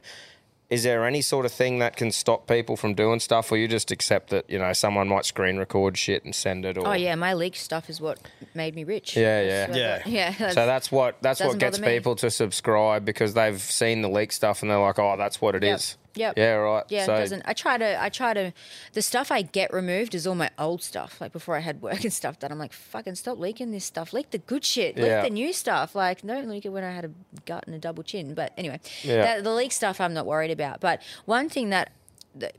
is 0.69 0.83
there 0.83 1.05
any 1.05 1.21
sort 1.21 1.45
of 1.45 1.51
thing 1.51 1.79
that 1.79 1.95
can 1.95 2.11
stop 2.11 2.45
people 2.47 2.75
from 2.77 2.93
doing 2.93 3.19
stuff, 3.19 3.51
or 3.51 3.57
you 3.57 3.67
just 3.67 3.89
accept 3.89 4.29
that 4.29 4.47
you 4.49 4.59
know 4.59 4.71
someone 4.73 5.07
might 5.07 5.25
screen 5.25 5.57
record 5.57 5.97
shit 5.97 6.23
and 6.23 6.35
send 6.35 6.65
it? 6.65 6.77
Oh, 6.77 6.81
or 6.81 6.87
oh 6.89 6.93
yeah, 6.93 7.15
my 7.15 7.33
leaked 7.33 7.57
stuff 7.57 7.89
is 7.89 7.99
what 7.99 8.19
made 8.53 8.75
me 8.75 8.83
rich. 8.83 9.15
Yeah, 9.17 9.43
That's 9.65 9.77
yeah. 9.77 9.97
what- 9.97 10.07
yeah. 10.07 10.29
that's- 10.31 10.53
So 10.53 10.65
that's 10.65 10.91
what 10.91 11.17
that's 11.21 11.39
what 11.41 11.57
gets 11.57 11.79
people 11.79 12.15
to 12.17 12.29
subscribe 12.29 13.05
because 13.05 13.33
they've 13.33 13.59
seen 13.59 14.01
the 14.03 14.09
leak 14.09 14.31
stuff 14.31 14.61
and 14.61 14.69
they're 14.69 14.77
like, 14.79 14.99
oh, 14.99 15.15
that's 15.17 15.41
what 15.41 15.55
it 15.55 15.63
Yep. 15.63 15.75
is. 15.79 15.97
Yep. 16.15 16.37
Yeah, 16.37 16.53
right. 16.53 16.83
Yeah, 16.89 17.05
so, 17.05 17.15
it 17.15 17.19
doesn't. 17.19 17.43
I 17.45 17.53
try 17.53 17.77
to. 17.77 18.01
I 18.01 18.09
try 18.09 18.33
to. 18.33 18.51
The 18.93 19.01
stuff 19.01 19.31
I 19.31 19.41
get 19.43 19.71
removed 19.73 20.15
is 20.15 20.25
all 20.25 20.35
my 20.35 20.49
old 20.57 20.81
stuff. 20.81 21.21
Like 21.21 21.31
before 21.31 21.55
I 21.55 21.59
had 21.59 21.81
work 21.81 22.03
and 22.03 22.11
stuff 22.11 22.39
done. 22.39 22.51
I'm 22.51 22.59
like, 22.59 22.73
fucking 22.73 23.15
stop 23.15 23.37
leaking 23.39 23.71
this 23.71 23.85
stuff. 23.85 24.11
Leak 24.13 24.31
the 24.31 24.39
good 24.39 24.65
shit. 24.65 24.95
Leak 24.97 25.05
Yeah. 25.05 25.21
the 25.21 25.29
new 25.29 25.53
stuff. 25.53 25.95
Like 25.95 26.21
don't 26.25 26.47
leak 26.49 26.65
it 26.65 26.69
when 26.69 26.83
I 26.83 26.91
had 26.91 27.05
a 27.05 27.11
gut 27.45 27.63
and 27.67 27.75
a 27.75 27.79
double 27.79 28.03
chin. 28.03 28.33
But 28.33 28.53
anyway, 28.57 28.79
Yeah. 29.03 29.21
that, 29.21 29.43
the 29.43 29.51
leak 29.53 29.71
stuff 29.71 30.01
I'm 30.01 30.13
not 30.13 30.25
worried 30.25 30.51
about. 30.51 30.79
But 30.81 31.01
one 31.25 31.47
thing 31.49 31.69
that 31.69 31.91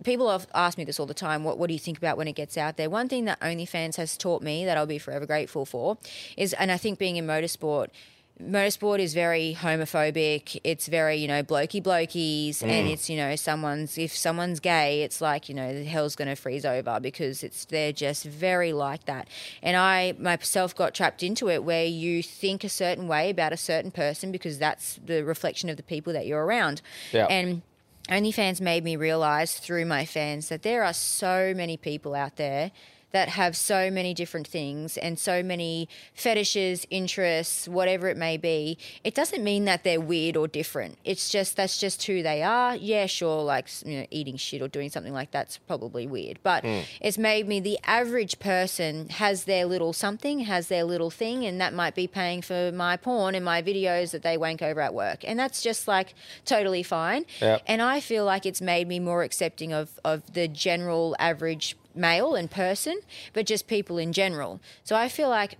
people 0.05 0.31
have 0.31 0.47
asked 0.55 0.79
me 0.79 0.85
this 0.85 0.99
all 1.01 1.07
the 1.07 1.15
time. 1.15 1.45
What 1.45 1.59
What 1.59 1.69
do 1.69 1.73
you 1.73 1.79
think 1.79 1.99
about 1.99 2.17
when 2.17 2.29
it 2.29 2.33
gets 2.35 2.57
out 2.57 2.77
there? 2.77 2.91
One 2.91 3.09
thing 3.09 3.25
that 3.27 3.41
OnlyFans 3.41 3.97
has 3.97 4.17
taught 4.17 4.43
me 4.43 4.65
that 4.65 4.77
I'll 4.77 4.87
be 4.87 4.99
forever 4.99 5.27
grateful 5.27 5.65
for 5.65 5.97
is, 6.37 6.53
and 6.55 6.71
I 6.73 6.77
think 6.77 6.99
being 6.99 7.17
in 7.17 7.27
motorsport. 7.27 7.89
Motorsport 8.41 8.99
is 8.99 9.15
very 9.15 9.57
homophobic. 9.59 10.59
It's 10.65 10.87
very, 10.89 11.17
you 11.17 11.29
know, 11.29 11.43
blokey 11.43 11.83
blokies, 11.83 12.59
mm. 12.59 12.69
and 12.69 12.89
it's, 12.89 13.11
you 13.11 13.17
know, 13.17 13.37
someone's 13.37 13.99
if 13.99 14.17
someone's 14.17 14.61
gay, 14.61 15.03
it's 15.03 15.21
like, 15.21 15.49
you 15.49 15.55
know, 15.55 15.75
the 15.75 15.85
hell's 15.85 16.17
going 16.17 16.29
to 16.29 16.37
freeze 16.37 16.65
over 16.65 16.99
because 17.01 17.43
it's 17.43 17.65
they're 17.67 17.93
just 17.93 18.25
very 18.25 18.73
like 18.73 19.05
that. 19.05 19.29
And 19.63 19.77
I 19.77 20.15
myself 20.19 20.75
got 20.75 20.95
trapped 20.95 21.23
into 21.23 21.49
it 21.49 21.65
where 21.65 21.85
you 21.85 22.23
think 22.23 22.65
a 22.65 22.69
certain 22.69 23.09
way 23.09 23.31
about 23.31 23.53
a 23.53 23.57
certain 23.57 23.91
person 23.91 24.33
because 24.33 24.59
that's 24.59 24.99
the 25.05 25.23
reflection 25.23 25.69
of 25.69 25.77
the 25.77 25.83
people 25.83 26.13
that 26.13 26.27
you're 26.27 26.45
around. 26.45 26.83
Yeah. 27.13 27.27
And 27.27 27.63
OnlyFans 28.09 28.61
made 28.61 28.83
me 28.83 28.97
realize 28.97 29.59
through 29.59 29.85
my 29.85 30.05
fans 30.05 30.49
that 30.49 30.63
there 30.63 30.83
are 30.83 30.93
so 30.93 31.53
many 31.55 31.77
people 31.77 32.15
out 32.15 32.37
there 32.37 32.73
that 33.13 33.31
have 33.31 33.57
so 33.57 33.91
many 33.91 34.15
different 34.15 34.47
things 34.47 34.97
and 34.97 35.19
so 35.19 35.43
many 35.43 35.89
fetishes, 36.15 36.87
interests, 36.91 37.69
whatever 37.69 38.09
it 38.09 38.17
may 38.17 38.37
be. 38.37 38.79
It 39.05 39.15
doesn't 39.15 39.43
mean 39.43 39.65
that 39.65 39.85
they're 39.85 40.01
weird 40.01 40.37
or 40.37 40.49
different. 40.49 40.99
It's 41.05 41.31
just 41.31 41.57
that's 41.57 41.79
just 41.79 42.03
who 42.05 42.23
they 42.23 42.43
are. 42.43 42.77
Yeah, 42.77 43.07
sure, 43.07 43.43
like 43.43 43.69
you 43.85 44.01
know, 44.01 44.07
eating 44.11 44.37
shit 44.37 44.63
or 44.63 44.69
doing 44.69 44.91
something 44.91 45.13
like 45.13 45.31
that's 45.31 45.59
probably 45.59 46.07
weird, 46.07 46.39
but 46.43 46.65
hmm. 46.65 46.81
it's 47.01 47.19
made 47.19 47.49
me 47.49 47.61
the 47.61 47.79
average 47.85 48.39
person 48.39 49.09
has 49.09 49.45
their 49.45 49.65
little 49.65 49.93
something, 49.93 50.41
has 50.41 50.69
their 50.69 50.85
little 50.85 51.11
thing, 51.11 51.45
and 51.45 51.61
that 51.61 51.75
might 51.75 51.95
be 51.95 52.07
paying 52.07 52.43
for 52.43 52.71
my 52.73 52.97
porn 52.97 53.35
and 53.35 53.45
my 53.45 53.63
videos 53.63 54.13
that 54.13 54.23
they 54.23 54.37
wank 54.37 54.63
over 54.63 54.81
at 54.81 54.95
work, 54.95 55.25
and 55.25 55.39
that's 55.39 55.63
just 55.63 55.89
like 55.89 56.15
totally 56.45 56.83
fine. 56.83 57.25
Yep. 57.41 57.63
And 57.67 57.83
I 57.83 58.01
feel 58.01 58.25
like 58.25 58.47
it's 58.47 58.61
made 58.61 58.89
me 58.89 59.01
more 59.01 59.23
accepting 59.23 59.73
of, 59.73 59.99
of 60.05 60.33
the 60.33 60.49
general 60.49 61.17
average 61.19 61.77
male 61.95 62.35
and 62.35 62.51
person, 62.51 63.01
but 63.33 63.47
just 63.47 63.67
people 63.67 63.99
in 63.99 64.13
general. 64.13 64.61
So 64.85 64.97
I 64.97 65.09
feel 65.09 65.29
like 65.29 65.59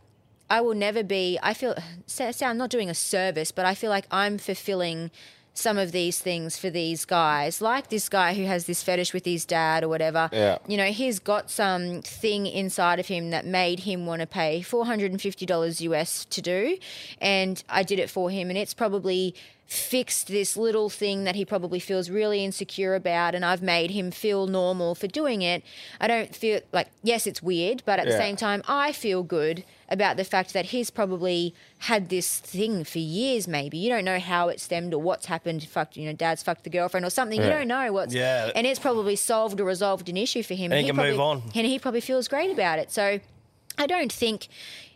I 0.49 0.61
will 0.61 0.75
never 0.75 1.03
be, 1.03 1.39
I 1.43 1.55
feel, 1.55 1.75
say, 2.07 2.33
I'm 2.43 2.59
not 2.59 2.71
doing 2.71 2.91
a 2.91 2.95
service, 2.95 3.53
but 3.53 3.65
I 3.65 3.75
feel 3.75 3.91
like 3.91 4.07
I'm 4.11 4.39
fulfilling 4.39 5.11
some 5.53 5.79
of 5.79 5.93
these 5.93 6.19
things 6.21 6.57
for 6.57 6.71
these 6.71 7.05
guys, 7.05 7.61
like 7.61 7.89
this 7.89 8.09
guy 8.09 8.35
who 8.35 8.45
has 8.45 8.67
this 8.67 8.83
fetish 8.83 9.13
with 9.13 9.25
his 9.25 9.45
dad 9.45 9.83
or 9.83 9.89
whatever. 9.89 10.31
Yeah. 10.33 10.59
You 10.67 10.77
know, 10.77 10.87
he's 10.87 11.19
got 11.19 11.51
some 11.51 12.03
thing 12.03 12.47
inside 12.47 12.99
of 12.99 13.09
him 13.09 13.31
that 13.31 13.45
made 13.45 13.81
him 13.81 14.07
want 14.07 14.21
to 14.21 14.27
pay 14.27 14.61
$450 14.63 15.81
US 15.81 16.25
to 16.27 16.41
do. 16.41 16.79
And 17.21 17.63
I 17.69 17.83
did 17.83 17.99
it 17.99 18.09
for 18.09 18.31
him, 18.31 18.49
and 18.49 18.57
it's 18.57 18.75
probably 18.75 19.35
fixed 19.71 20.27
this 20.27 20.57
little 20.57 20.91
thing 20.91 21.23
that 21.23 21.37
he 21.37 21.45
probably 21.45 21.79
feels 21.79 22.11
really 22.11 22.45
insecure 22.45 22.97
about 22.97 23.37
and 23.37 23.45
I've 23.45 23.63
made 23.63 23.93
him 23.93 24.11
feel 24.11 24.49
normal 24.49 24.97
for 24.97 25.07
doing 25.07 25.43
it. 25.43 25.63
I 26.01 26.09
don't 26.09 26.35
feel 26.35 26.61
like 26.73 26.89
yes 27.05 27.25
it's 27.25 27.41
weird, 27.41 27.85
but 27.87 28.01
at 28.01 28.07
the 28.07 28.17
same 28.19 28.35
time 28.35 28.65
I 28.67 28.91
feel 28.91 29.23
good 29.23 29.63
about 29.89 30.17
the 30.17 30.25
fact 30.25 30.55
that 30.55 30.67
he's 30.67 30.91
probably 30.91 31.55
had 31.79 32.09
this 32.09 32.41
thing 32.41 32.83
for 32.83 32.99
years 32.99 33.47
maybe. 33.47 33.79
You 33.79 33.91
don't 33.91 34.05
know 34.05 34.19
how 34.19 34.49
it 34.49 34.61
stemmed 34.61 34.93
or 34.93 35.01
what's 35.01 35.27
happened. 35.27 35.63
Fucked, 35.63 35.97
you 35.97 36.05
know, 36.07 36.15
dad's 36.15 36.43
fucked 36.43 36.65
the 36.65 36.71
girlfriend 36.71 37.07
or 37.07 37.11
something. 37.11 37.41
You 37.41 37.49
don't 37.49 37.69
know 37.69 37.93
what's 37.93 38.13
Yeah. 38.13 38.51
and 38.57 38.67
it's 38.67 38.81
probably 38.81 39.15
solved 39.15 39.61
or 39.61 39.65
resolved 39.65 40.09
an 40.09 40.17
issue 40.17 40.43
for 40.43 40.55
him. 40.55 40.73
And 40.73 40.81
he 40.81 40.89
can 40.89 40.97
move 40.97 41.21
on. 41.21 41.45
And 41.55 41.65
he 41.65 41.79
probably 41.79 42.01
feels 42.01 42.27
great 42.27 42.51
about 42.51 42.81
it. 42.81 42.91
So 42.91 43.21
I 43.79 43.87
don't 43.87 44.13
think 44.13 44.49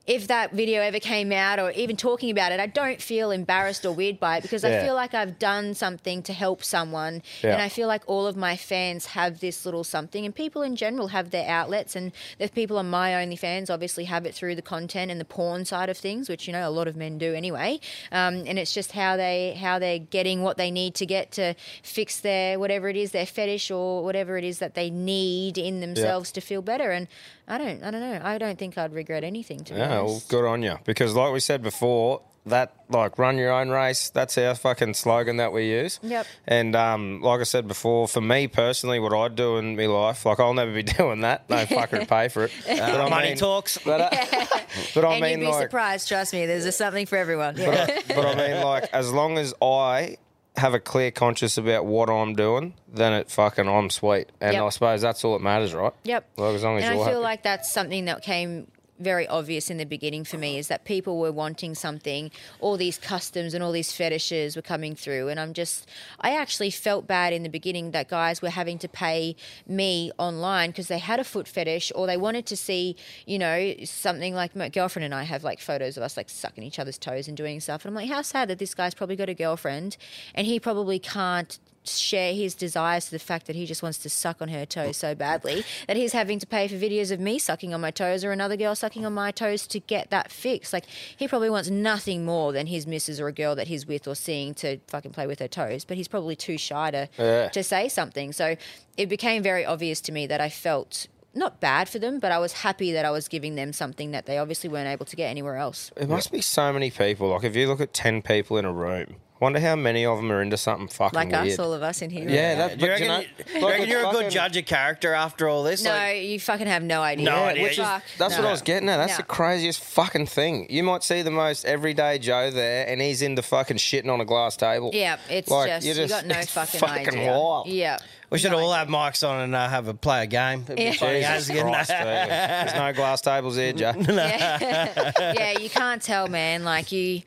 if 0.06 0.28
that 0.28 0.52
video 0.52 0.82
ever 0.82 1.00
came 1.00 1.32
out 1.32 1.58
or 1.58 1.70
even 1.70 1.96
talking 1.96 2.30
about 2.30 2.52
it, 2.52 2.60
I 2.60 2.66
don't 2.66 3.00
feel 3.00 3.30
embarrassed 3.30 3.86
or 3.86 3.92
weird 3.92 4.20
by 4.20 4.36
it 4.36 4.42
because 4.42 4.62
I 4.62 4.82
feel 4.82 4.94
like 4.94 5.14
I've 5.14 5.38
done 5.38 5.72
something 5.72 6.22
to 6.24 6.32
help 6.34 6.62
someone. 6.62 7.22
Yeah. 7.42 7.54
And 7.54 7.62
I 7.62 7.70
feel 7.70 7.88
like 7.88 8.02
all 8.06 8.26
of 8.26 8.36
my 8.36 8.54
fans 8.56 9.06
have 9.06 9.40
this 9.40 9.64
little 9.64 9.82
something, 9.82 10.26
and 10.26 10.34
people 10.34 10.60
in 10.60 10.76
general 10.76 11.08
have 11.08 11.30
their 11.30 11.48
outlets. 11.48 11.96
And 11.96 12.12
the 12.38 12.48
people 12.48 12.76
on 12.76 12.90
my 12.90 13.12
OnlyFans 13.12 13.70
obviously 13.70 14.04
have 14.04 14.26
it 14.26 14.34
through 14.34 14.56
the 14.56 14.62
content 14.62 15.10
and 15.10 15.18
the 15.18 15.24
porn 15.24 15.64
side 15.64 15.88
of 15.88 15.96
things, 15.96 16.28
which 16.28 16.46
you 16.46 16.52
know 16.52 16.68
a 16.68 16.70
lot 16.70 16.86
of 16.86 16.96
men 16.96 17.16
do 17.16 17.32
anyway. 17.32 17.80
Um, 18.12 18.44
and 18.46 18.58
it's 18.58 18.74
just 18.74 18.92
how 18.92 19.16
they 19.16 19.54
how 19.54 19.78
they're 19.78 19.98
getting 19.98 20.42
what 20.42 20.58
they 20.58 20.70
need 20.70 20.94
to 20.96 21.06
get 21.06 21.32
to 21.32 21.54
fix 21.82 22.20
their 22.20 22.58
whatever 22.58 22.88
it 22.88 22.96
is 22.96 23.12
their 23.12 23.26
fetish 23.26 23.70
or 23.70 24.04
whatever 24.04 24.36
it 24.36 24.44
is 24.44 24.58
that 24.58 24.74
they 24.74 24.90
need 24.90 25.56
in 25.56 25.80
themselves 25.80 26.30
to 26.32 26.42
feel 26.42 26.60
better. 26.60 26.90
And 26.90 27.08
I 27.46 27.58
don't 27.58 27.82
I 27.82 27.90
don't 27.90 28.00
know 28.00 28.20
I 28.22 28.38
don't 28.38 28.58
think 28.58 28.78
I'd 28.78 28.92
regret 28.94 29.24
anything 29.24 29.64
to 29.64 29.74
be 29.74 29.78
Yeah, 29.80 30.00
well, 30.02 30.22
good 30.28 30.46
on 30.46 30.62
you. 30.62 30.78
Because 30.84 31.14
like 31.14 31.32
we 31.32 31.40
said 31.40 31.62
before, 31.62 32.22
that 32.46 32.74
like 32.90 33.18
run 33.18 33.38
your 33.38 33.52
own 33.52 33.70
race. 33.70 34.10
That's 34.10 34.36
our 34.36 34.54
fucking 34.54 34.94
slogan 34.94 35.38
that 35.38 35.52
we 35.52 35.70
use. 35.70 35.98
Yep. 36.02 36.26
And 36.46 36.76
um, 36.76 37.20
like 37.22 37.40
I 37.40 37.44
said 37.44 37.66
before, 37.66 38.06
for 38.08 38.20
me 38.20 38.48
personally, 38.48 38.98
what 39.00 39.14
I'd 39.14 39.34
do 39.34 39.56
in 39.56 39.76
my 39.76 39.86
life, 39.86 40.26
like 40.26 40.40
I'll 40.40 40.52
never 40.54 40.72
be 40.72 40.82
doing 40.98 41.20
that. 41.22 41.48
No 41.48 41.56
fucker 41.66 42.06
pay 42.08 42.28
for 42.28 42.44
it. 42.44 42.52
But 42.66 42.80
I 43.00 43.08
Money 43.08 43.28
mean- 43.28 43.36
talks. 43.38 43.78
But, 43.78 44.00
I- 44.00 44.66
but 44.94 45.04
I 45.04 45.12
and 45.14 45.22
mean, 45.22 45.30
you'd 45.40 45.46
be 45.46 45.52
like, 45.52 45.62
surprised. 45.62 46.08
Trust 46.08 46.32
me, 46.32 46.46
there's 46.46 46.64
a 46.66 46.72
something 46.72 47.06
for 47.06 47.16
everyone. 47.16 47.54
but, 47.56 47.68
I, 47.90 48.02
but 48.08 48.26
I 48.26 48.34
mean, 48.36 48.62
like, 48.64 48.90
as 48.92 49.12
long 49.12 49.38
as 49.38 49.54
I 49.62 50.16
have 50.56 50.72
a 50.74 50.78
clear 50.80 51.10
conscience 51.10 51.58
about 51.58 51.84
what 51.84 52.08
I'm 52.08 52.34
doing, 52.34 52.74
then 52.92 53.12
it 53.12 53.30
fucking 53.30 53.68
I'm 53.68 53.90
sweet. 53.90 54.28
And 54.40 54.52
Yep. 54.54 54.62
I 54.62 54.68
suppose 54.68 55.00
that's 55.02 55.24
all 55.24 55.32
that 55.32 55.42
matters, 55.42 55.74
right? 55.74 55.92
Yep. 56.04 56.28
Well, 56.36 56.54
as 56.54 56.62
long 56.62 56.78
as 56.78 56.84
and 56.84 56.92
I 56.92 56.96
feel 56.96 57.04
happy. 57.04 57.16
like 57.16 57.42
that's 57.42 57.72
something 57.72 58.04
that 58.04 58.22
came 58.22 58.68
very 58.98 59.26
obvious 59.28 59.70
in 59.70 59.78
the 59.78 59.86
beginning 59.86 60.24
for 60.24 60.38
me 60.38 60.58
is 60.58 60.68
that 60.68 60.84
people 60.84 61.18
were 61.18 61.32
wanting 61.32 61.74
something. 61.74 62.30
All 62.60 62.76
these 62.76 62.98
customs 62.98 63.54
and 63.54 63.62
all 63.62 63.72
these 63.72 63.92
fetishes 63.92 64.56
were 64.56 64.62
coming 64.62 64.94
through 64.94 65.28
and 65.28 65.38
i'm 65.38 65.52
just 65.52 65.88
i 66.20 66.34
actually 66.34 66.70
felt 66.70 67.06
bad 67.06 67.32
in 67.32 67.42
the 67.42 67.48
beginning 67.48 67.90
that 67.92 68.08
guys 68.08 68.42
were 68.42 68.50
having 68.50 68.78
to 68.78 68.88
pay 68.88 69.36
me 69.66 70.10
online 70.18 70.70
because 70.70 70.88
they 70.88 70.98
had 70.98 71.20
a 71.20 71.24
foot 71.24 71.46
fetish 71.46 71.92
or 71.94 72.06
they 72.06 72.16
wanted 72.16 72.46
to 72.46 72.56
see 72.56 72.96
you 73.26 73.38
know 73.38 73.74
something 73.84 74.34
like 74.34 74.54
my 74.56 74.68
girlfriend 74.68 75.04
and 75.04 75.14
i 75.14 75.22
have 75.22 75.44
like 75.44 75.60
photos 75.60 75.96
of 75.96 76.02
us 76.02 76.16
like 76.16 76.28
sucking 76.28 76.64
each 76.64 76.78
other's 76.78 76.98
toes 76.98 77.28
and 77.28 77.36
doing 77.36 77.60
stuff 77.60 77.84
and 77.84 77.90
i'm 77.90 77.94
like 77.94 78.10
how 78.10 78.22
sad 78.22 78.48
that 78.48 78.58
this 78.58 78.74
guy's 78.74 78.94
probably 78.94 79.16
got 79.16 79.28
a 79.28 79.34
girlfriend 79.34 79.96
and 80.34 80.46
he 80.46 80.58
probably 80.58 80.98
can't 80.98 81.58
share 81.84 82.32
his 82.34 82.54
desires 82.54 83.04
to 83.06 83.10
the 83.10 83.18
fact 83.18 83.46
that 83.46 83.54
he 83.56 83.66
just 83.66 83.82
wants 83.82 83.98
to 83.98 84.08
suck 84.08 84.40
on 84.40 84.48
her 84.48 84.64
toes 84.64 84.96
so 84.96 85.14
badly 85.14 85.64
that 85.86 85.96
he's 85.96 86.12
having 86.12 86.38
to 86.38 86.46
pay 86.46 86.66
for 86.66 86.74
videos 86.76 87.10
of 87.10 87.20
me 87.20 87.38
sucking 87.38 87.74
on 87.74 87.80
my 87.80 87.90
toes 87.90 88.24
or 88.24 88.32
another 88.32 88.56
girl 88.56 88.74
sucking 88.74 89.04
on 89.04 89.12
my 89.12 89.30
toes 89.30 89.66
to 89.66 89.80
get 89.80 90.10
that 90.10 90.32
fixed. 90.32 90.72
Like 90.72 90.86
he 91.16 91.28
probably 91.28 91.50
wants 91.50 91.68
nothing 91.70 92.24
more 92.24 92.52
than 92.52 92.66
his 92.68 92.86
missus 92.86 93.20
or 93.20 93.28
a 93.28 93.32
girl 93.32 93.54
that 93.56 93.68
he's 93.68 93.86
with 93.86 94.08
or 94.08 94.14
seeing 94.14 94.54
to 94.54 94.78
fucking 94.88 95.10
play 95.12 95.26
with 95.26 95.38
her 95.40 95.48
toes, 95.48 95.84
but 95.84 95.96
he's 95.96 96.08
probably 96.08 96.36
too 96.36 96.56
shy 96.58 96.90
to 96.90 97.08
Yeah. 97.18 97.48
to 97.50 97.62
say 97.62 97.88
something. 97.88 98.32
So 98.32 98.56
it 98.96 99.08
became 99.08 99.42
very 99.42 99.64
obvious 99.64 100.00
to 100.02 100.12
me 100.12 100.26
that 100.26 100.40
I 100.40 100.48
felt 100.48 101.06
not 101.36 101.60
bad 101.60 101.88
for 101.88 101.98
them, 101.98 102.20
but 102.20 102.30
I 102.30 102.38
was 102.38 102.52
happy 102.52 102.92
that 102.92 103.04
I 103.04 103.10
was 103.10 103.26
giving 103.28 103.56
them 103.56 103.72
something 103.72 104.12
that 104.12 104.24
they 104.24 104.38
obviously 104.38 104.70
weren't 104.70 104.86
able 104.88 105.04
to 105.06 105.16
get 105.16 105.28
anywhere 105.30 105.56
else. 105.56 105.90
It 105.96 106.08
must 106.08 106.30
be 106.30 106.40
so 106.40 106.72
many 106.72 106.90
people. 106.92 107.28
Like 107.30 107.42
if 107.44 107.56
you 107.56 107.66
look 107.66 107.80
at 107.80 107.92
ten 107.92 108.22
people 108.22 108.56
in 108.56 108.64
a 108.64 108.72
room, 108.72 109.16
Wonder 109.40 109.58
how 109.58 109.74
many 109.74 110.06
of 110.06 110.16
them 110.18 110.30
are 110.30 110.40
into 110.40 110.56
something 110.56 110.86
fucking 110.88 111.16
Like 111.16 111.28
weird. 111.30 111.48
us, 111.54 111.58
all 111.58 111.72
of 111.72 111.82
us 111.82 112.00
in 112.02 112.08
here. 112.10 112.26
yeah, 112.28 112.54
that, 112.54 112.78
Do 112.78 112.86
you 112.86 112.92
but, 112.92 113.00
reckon, 113.00 113.02
you 113.02 113.08
know, 113.08 113.20
do 113.20 113.26
you 113.26 113.60
like 113.60 113.70
reckon 113.72 113.82
it's 113.82 113.90
you're 113.92 114.06
a 114.08 114.12
good 114.12 114.30
judge 114.30 114.56
of 114.56 114.64
character 114.64 115.12
after 115.12 115.48
all 115.48 115.64
this? 115.64 115.82
No, 115.82 115.90
Like, 115.90 116.22
you 116.22 116.38
fucking 116.38 116.68
have 116.68 116.82
no 116.84 117.02
idea. 117.02 117.24
No 117.26 117.36
idea. 117.44 117.62
which 117.64 117.72
is, 117.72 117.84
Fuck, 117.84 118.02
that's 118.16 118.36
what. 118.36 118.46
I 118.46 118.50
was 118.52 118.62
getting 118.62 118.88
at. 118.88 118.96
That's 118.98 119.12
No. 119.14 119.16
the 119.18 119.22
craziest 119.24 119.82
fucking 119.82 120.26
thing. 120.26 120.68
You 120.70 120.84
might 120.84 121.02
see 121.02 121.22
the 121.22 121.32
most 121.32 121.64
everyday 121.64 122.18
Joe 122.20 122.50
there, 122.52 122.86
and 122.88 123.00
he's 123.02 123.22
into 123.22 123.42
fucking 123.42 123.76
shitting 123.78 124.08
on 124.08 124.20
a 124.20 124.24
glass 124.24 124.56
table. 124.56 124.90
Yeah, 124.94 125.16
it's 125.28 125.50
Like, 125.50 125.68
just, 125.68 125.86
you 125.86 125.94
you 125.94 126.08
got 126.08 126.26
no 126.26 126.34
it's 126.38 126.52
fucking, 126.52 126.80
fucking 126.80 127.08
idea. 127.08 127.32
wild. 127.32 127.66
Yeah. 127.66 127.98
we 128.30 128.38
should 128.38 128.52
No 128.52 128.60
all 128.60 128.72
have 128.72 128.86
mics 128.88 129.28
on 129.28 129.40
and 129.40 129.54
uh, 129.54 129.68
have 129.68 129.88
a 129.88 129.94
play 129.94 130.22
a 130.22 130.26
game. 130.26 130.62
It'd 130.62 130.76
be 130.76 130.82
Yeah. 130.84 130.92
funny 130.92 131.24
as 131.24 131.46
Jesus 131.48 131.56
getting- 131.56 131.72
Christ, 131.72 131.90
Steve. 131.90 132.04
There's 132.04 132.74
no 132.74 132.92
glass 132.92 133.20
tables 133.20 133.56
here, 133.56 133.72
Joe. 133.72 133.92
yeah. 134.08 135.12
yeah, 135.18 135.58
you 135.58 135.68
can't 135.68 136.00
tell, 136.00 136.28
man. 136.28 136.62
Like 136.64 136.90
you, 136.92 137.22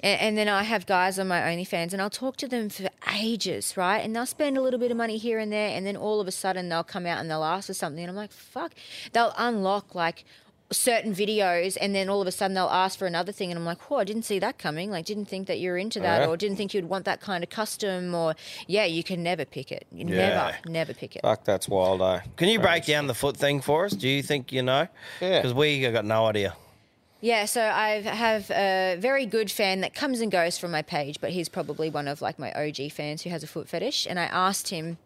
and, 0.00 0.20
and 0.20 0.38
then 0.38 0.48
I 0.48 0.62
have 0.62 0.86
guys 0.86 1.18
on 1.18 1.28
my 1.28 1.40
OnlyFans, 1.40 1.92
and 1.92 2.00
I'll 2.02 2.10
talk 2.10 2.36
to 2.38 2.48
them 2.48 2.68
for 2.68 2.88
ages, 3.18 3.76
right? 3.76 3.98
And 3.98 4.14
they'll 4.14 4.26
spend 4.26 4.56
a 4.56 4.60
little 4.60 4.80
bit 4.80 4.90
of 4.90 4.96
money 4.96 5.16
here 5.18 5.38
and 5.38 5.52
there, 5.52 5.68
and 5.76 5.86
then 5.86 5.96
all 5.96 6.20
of 6.20 6.28
a 6.28 6.32
sudden 6.32 6.68
they'll 6.68 6.84
come 6.84 7.06
out 7.06 7.18
and 7.20 7.30
they'll 7.30 7.44
ask 7.44 7.66
for 7.66 7.74
something, 7.74 8.02
and 8.02 8.10
I'm 8.10 8.16
like, 8.16 8.32
fuck. 8.32 8.72
They'll 9.12 9.34
unlock 9.36 9.94
like 9.94 10.24
certain 10.70 11.14
videos 11.14 11.78
and 11.80 11.94
then 11.94 12.10
all 12.10 12.20
of 12.20 12.26
a 12.28 12.30
sudden 12.30 12.54
they'll 12.54 12.66
ask 12.66 12.98
for 12.98 13.06
another 13.06 13.32
thing 13.32 13.50
and 13.50 13.58
I'm 13.58 13.64
like, 13.64 13.80
whoa, 13.88 13.96
I 13.96 14.04
didn't 14.04 14.24
see 14.24 14.38
that 14.40 14.58
coming. 14.58 14.90
Like 14.90 15.06
didn't 15.06 15.24
think 15.24 15.46
that 15.46 15.58
you 15.58 15.70
were 15.70 15.78
into 15.78 15.98
that 16.00 16.20
Yeah. 16.20 16.28
or 16.28 16.36
didn't 16.36 16.58
think 16.58 16.74
you'd 16.74 16.84
want 16.90 17.06
that 17.06 17.22
kind 17.22 17.42
of 17.42 17.48
custom 17.48 18.14
or 18.14 18.34
yeah, 18.66 18.84
you 18.84 19.02
can 19.02 19.22
never 19.22 19.46
pick 19.46 19.72
it. 19.72 19.86
You 19.90 20.06
Yeah. 20.08 20.28
Never, 20.28 20.56
never 20.68 20.92
pick 20.92 21.16
it. 21.16 21.22
Fuck, 21.22 21.44
that's 21.44 21.70
wild, 21.70 22.02
eh? 22.02 22.20
Can 22.36 22.50
you 22.50 22.60
break 22.60 22.84
down 22.84 23.06
the 23.06 23.14
foot 23.14 23.34
thing 23.34 23.62
for 23.62 23.86
us? 23.86 23.92
Do 23.92 24.06
you 24.10 24.22
think 24.22 24.52
you 24.52 24.60
know? 24.62 24.88
Yeah. 25.22 25.38
Because 25.38 25.54
we 25.54 25.80
got 25.90 26.04
no 26.04 26.26
idea. 26.26 26.54
Yeah, 27.20 27.46
so 27.46 27.62
I 27.62 28.00
have 28.02 28.48
a 28.52 28.96
very 29.00 29.26
good 29.26 29.50
fan 29.50 29.80
that 29.80 29.92
comes 29.92 30.20
and 30.20 30.30
goes 30.30 30.56
from 30.56 30.70
my 30.70 30.82
page, 30.82 31.20
but 31.20 31.30
he's 31.30 31.48
probably 31.48 31.90
one 31.90 32.06
of 32.06 32.22
like 32.22 32.38
my 32.38 32.52
OG 32.52 32.92
fans 32.92 33.22
who 33.22 33.30
has 33.30 33.42
a 33.42 33.48
foot 33.48 33.68
fetish. 33.68 34.06
And 34.08 34.20
I 34.20 34.24
asked 34.24 34.68
him, 34.68 34.98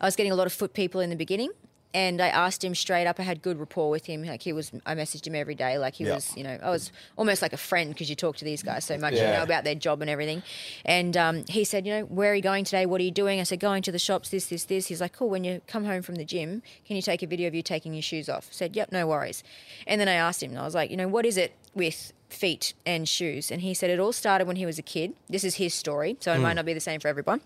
I 0.00 0.06
was 0.06 0.16
getting 0.16 0.32
a 0.32 0.34
lot 0.34 0.48
of 0.48 0.52
foot 0.52 0.74
people 0.74 1.00
in 1.00 1.10
the 1.10 1.16
beginning, 1.16 1.52
and 1.92 2.20
I 2.20 2.28
asked 2.28 2.62
him 2.62 2.74
straight 2.74 3.06
up. 3.06 3.18
I 3.18 3.22
had 3.24 3.42
good 3.42 3.58
rapport 3.58 3.90
with 3.90 4.06
him. 4.06 4.22
Like 4.24 4.42
he 4.42 4.52
was, 4.52 4.70
I 4.86 4.94
messaged 4.94 5.26
him 5.26 5.34
every 5.34 5.54
day. 5.54 5.76
Like 5.78 5.94
he 5.94 6.04
Yeah. 6.04 6.14
was, 6.14 6.36
you 6.36 6.44
know, 6.44 6.58
I 6.62 6.70
was 6.70 6.92
almost 7.16 7.42
like 7.42 7.52
a 7.52 7.56
friend 7.56 7.90
because 7.90 8.08
you 8.08 8.16
talk 8.16 8.36
to 8.36 8.44
these 8.44 8.62
guys 8.62 8.84
so 8.84 8.96
much, 8.96 9.14
you 9.14 9.22
know 9.22 9.42
about 9.42 9.64
their 9.64 9.74
job 9.74 10.00
and 10.00 10.08
everything. 10.10 10.42
And 10.84 11.16
um, 11.16 11.44
he 11.48 11.64
said, 11.64 11.86
you 11.86 11.92
know, 11.92 12.02
where 12.02 12.32
are 12.32 12.34
you 12.34 12.42
going 12.42 12.64
today? 12.64 12.86
What 12.86 13.00
are 13.00 13.04
you 13.04 13.10
doing? 13.10 13.40
I 13.40 13.42
said, 13.42 13.60
going 13.60 13.82
to 13.82 13.92
the 13.92 13.98
shops. 13.98 14.28
This, 14.30 14.46
this, 14.46 14.64
this. 14.64 14.86
He's 14.86 15.00
like, 15.00 15.12
cool. 15.14 15.28
When 15.30 15.42
you 15.44 15.60
come 15.66 15.84
home 15.84 16.02
from 16.02 16.14
the 16.16 16.24
gym, 16.24 16.62
can 16.86 16.96
you 16.96 17.02
take 17.02 17.22
a 17.22 17.26
video 17.26 17.48
of 17.48 17.54
you 17.54 17.62
taking 17.62 17.92
your 17.94 18.02
shoes 18.02 18.28
off? 18.28 18.46
I 18.50 18.54
said, 18.54 18.76
yep, 18.76 18.92
no 18.92 19.06
worries. 19.06 19.42
And 19.86 20.00
then 20.00 20.08
I 20.08 20.14
asked 20.14 20.42
him, 20.42 20.50
and 20.50 20.58
I 20.60 20.64
was 20.64 20.74
like, 20.74 20.90
you 20.90 20.96
know, 20.96 21.08
what 21.08 21.26
is 21.26 21.36
it 21.36 21.54
with 21.74 22.12
feet 22.28 22.74
and 22.86 23.08
shoes? 23.08 23.50
And 23.50 23.62
he 23.62 23.74
said 23.74 23.90
it 23.90 23.98
all 23.98 24.12
started 24.12 24.46
when 24.46 24.56
he 24.56 24.66
was 24.66 24.78
a 24.78 24.82
kid. 24.82 25.14
This 25.28 25.42
is 25.44 25.56
his 25.56 25.74
story, 25.74 26.16
so 26.20 26.32
it 26.34 26.38
might 26.38 26.54
not 26.54 26.64
be 26.66 26.72
the 26.72 26.80
same 26.80 27.00
for 27.00 27.08
everyone. 27.08 27.40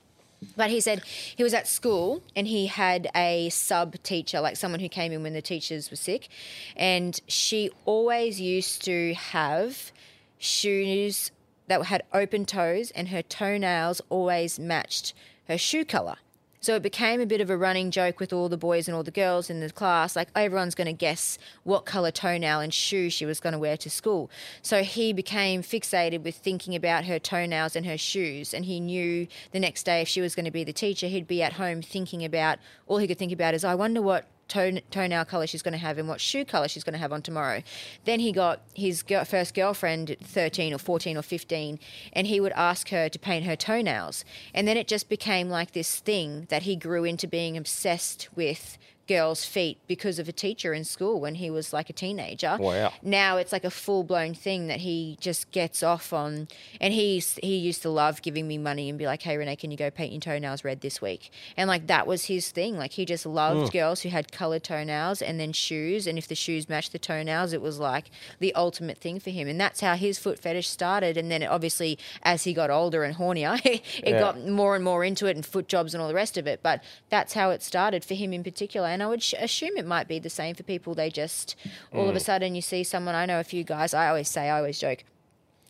But 0.56 0.70
he 0.70 0.80
said 0.80 1.02
he 1.04 1.42
was 1.42 1.54
at 1.54 1.66
school 1.66 2.22
and 2.36 2.46
he 2.46 2.66
had 2.66 3.08
a 3.14 3.48
sub 3.50 4.02
teacher, 4.02 4.40
like 4.40 4.56
someone 4.56 4.80
who 4.80 4.88
came 4.88 5.12
in 5.12 5.22
when 5.22 5.32
the 5.32 5.42
teachers 5.42 5.90
were 5.90 5.96
sick. 5.96 6.28
And 6.76 7.20
she 7.26 7.70
always 7.84 8.40
used 8.40 8.84
to 8.84 9.14
have 9.14 9.92
shoes 10.38 11.30
that 11.66 11.84
had 11.86 12.02
open 12.12 12.44
toes 12.44 12.90
and 12.90 13.08
her 13.08 13.22
toenails 13.22 14.00
always 14.10 14.58
matched 14.58 15.14
her 15.48 15.58
shoe 15.58 15.84
color. 15.84 16.16
So 16.64 16.74
it 16.76 16.82
became 16.82 17.20
a 17.20 17.26
bit 17.26 17.42
of 17.42 17.50
a 17.50 17.58
running 17.58 17.90
joke 17.90 18.18
with 18.18 18.32
all 18.32 18.48
the 18.48 18.56
boys 18.56 18.88
and 18.88 18.96
all 18.96 19.02
the 19.02 19.10
girls 19.10 19.50
in 19.50 19.60
the 19.60 19.68
class. 19.68 20.16
Like 20.16 20.28
everyone's 20.34 20.74
going 20.74 20.86
to 20.86 20.94
guess 20.94 21.36
what 21.62 21.84
color 21.84 22.10
toenail 22.10 22.60
and 22.60 22.72
shoe 22.72 23.10
she 23.10 23.26
was 23.26 23.38
going 23.38 23.52
to 23.52 23.58
wear 23.58 23.76
to 23.76 23.90
school. 23.90 24.30
So 24.62 24.82
he 24.82 25.12
became 25.12 25.62
fixated 25.62 26.22
with 26.22 26.36
thinking 26.36 26.74
about 26.74 27.04
her 27.04 27.18
toenails 27.18 27.76
and 27.76 27.84
her 27.84 27.98
shoes. 27.98 28.54
And 28.54 28.64
he 28.64 28.80
knew 28.80 29.26
the 29.52 29.60
next 29.60 29.82
day 29.82 30.00
if 30.00 30.08
she 30.08 30.22
was 30.22 30.34
going 30.34 30.46
to 30.46 30.50
be 30.50 30.64
the 30.64 30.72
teacher, 30.72 31.06
he'd 31.06 31.26
be 31.26 31.42
at 31.42 31.52
home 31.52 31.82
thinking 31.82 32.24
about 32.24 32.58
all 32.86 32.96
he 32.96 33.06
could 33.06 33.18
think 33.18 33.32
about 33.32 33.52
is, 33.52 33.62
I 33.62 33.74
wonder 33.74 34.00
what 34.00 34.24
toe, 34.48 34.78
toenail 34.90 35.24
color 35.24 35.46
she's 35.46 35.62
going 35.62 35.72
to 35.72 35.78
have 35.78 35.98
and 35.98 36.08
what 36.08 36.20
shoe 36.20 36.44
color 36.44 36.68
she's 36.68 36.84
going 36.84 36.92
to 36.92 36.98
have 36.98 37.12
on 37.12 37.22
tomorrow. 37.22 37.62
Then 38.04 38.20
he 38.20 38.32
got 38.32 38.60
his 38.74 39.02
girl, 39.02 39.24
first 39.24 39.54
girlfriend 39.54 40.10
at 40.10 40.20
13 40.20 40.74
or 40.74 40.78
14 40.78 41.16
or 41.16 41.22
15, 41.22 41.78
and 42.12 42.26
he 42.26 42.40
would 42.40 42.52
ask 42.52 42.88
her 42.90 43.08
to 43.08 43.18
paint 43.18 43.44
her 43.46 43.56
toenails. 43.56 44.24
And 44.52 44.66
then 44.66 44.76
it 44.76 44.88
just 44.88 45.08
became 45.08 45.48
like 45.48 45.72
this 45.72 46.00
thing 46.00 46.46
that 46.50 46.62
he 46.62 46.76
grew 46.76 47.04
into 47.04 47.26
being 47.26 47.56
obsessed 47.56 48.28
with 48.34 48.78
girls' 49.06 49.44
feet 49.44 49.78
because 49.86 50.18
of 50.18 50.28
a 50.28 50.32
teacher 50.32 50.72
in 50.72 50.84
school 50.84 51.20
when 51.20 51.36
he 51.36 51.50
was 51.50 51.72
like 51.72 51.90
a 51.90 51.92
teenager. 51.92 52.56
Wow. 52.58 52.92
Now 53.02 53.36
it's 53.36 53.52
like 53.52 53.64
a 53.64 53.70
full 53.70 54.04
blown 54.04 54.34
thing 54.34 54.66
that 54.68 54.80
he 54.80 55.16
just 55.20 55.50
gets 55.50 55.82
off 55.82 56.12
on. 56.12 56.48
And 56.80 56.94
he's 56.94 57.38
he 57.42 57.56
used 57.56 57.82
to 57.82 57.90
love 57.90 58.22
giving 58.22 58.48
me 58.48 58.58
money 58.58 58.88
and 58.88 58.98
be 58.98 59.06
like, 59.06 59.22
"Hey 59.22 59.36
Renee, 59.36 59.56
can 59.56 59.70
you 59.70 59.76
go 59.76 59.90
paint 59.90 60.12
your 60.12 60.20
toenails 60.20 60.64
red 60.64 60.80
this 60.80 61.00
week?" 61.02 61.30
And 61.56 61.68
like 61.68 61.86
that 61.88 62.06
was 62.06 62.26
his 62.26 62.50
thing. 62.50 62.76
Like 62.76 62.92
he 62.92 63.04
just 63.04 63.26
loved 63.26 63.70
hmm. 63.70 63.78
girls 63.78 64.02
who 64.02 64.08
had 64.08 64.32
colored 64.32 64.64
toenails 64.64 65.20
and 65.22 65.38
then 65.38 65.52
shoes. 65.52 66.06
And 66.06 66.16
if 66.18 66.28
the 66.28 66.34
shoes 66.34 66.68
matched 66.68 66.92
the 66.92 66.98
toenails, 66.98 67.52
it 67.52 67.60
was 67.62 67.78
like 67.78 68.10
the 68.38 68.54
ultimate 68.54 68.98
thing 68.98 69.20
for 69.20 69.30
him. 69.30 69.48
And 69.48 69.60
that's 69.60 69.80
how 69.80 69.94
his 69.96 70.18
foot 70.18 70.38
fetish 70.38 70.68
started. 70.68 71.16
And 71.16 71.30
then 71.30 71.42
it 71.42 71.46
obviously, 71.46 71.98
as 72.22 72.44
he 72.44 72.54
got 72.54 72.70
older 72.70 73.04
and 73.04 73.16
hornier, 73.16 73.60
it 73.64 73.82
Yeah. 74.04 74.18
got 74.18 74.46
more 74.46 74.74
and 74.74 74.84
more 74.84 75.04
into 75.04 75.26
it 75.26 75.36
and 75.36 75.44
foot 75.44 75.68
jobs 75.68 75.94
and 75.94 76.00
all 76.02 76.08
the 76.08 76.14
rest 76.14 76.36
of 76.36 76.46
it. 76.46 76.60
But 76.62 76.82
that's 77.10 77.34
how 77.34 77.50
it 77.50 77.62
started 77.62 78.04
for 78.04 78.14
him 78.14 78.32
in 78.32 78.42
particular. 78.42 78.88
And 78.94 79.02
I 79.02 79.06
would 79.06 79.22
sh- 79.22 79.34
assume 79.38 79.76
it 79.76 79.86
might 79.86 80.08
be 80.08 80.18
the 80.18 80.30
same 80.30 80.54
for 80.54 80.62
people. 80.62 80.94
They 80.94 81.10
just 81.10 81.56
all 81.92 82.08
of 82.08 82.14
a 82.14 82.18
mm. 82.18 82.24
sudden 82.24 82.54
you 82.54 82.62
see 82.62 82.84
someone. 82.84 83.14
I 83.14 83.26
know 83.26 83.40
a 83.40 83.44
few 83.44 83.64
guys. 83.64 83.92
I 83.92 84.08
always 84.08 84.28
say, 84.28 84.48
I 84.48 84.58
always 84.58 84.78
joke. 84.78 85.04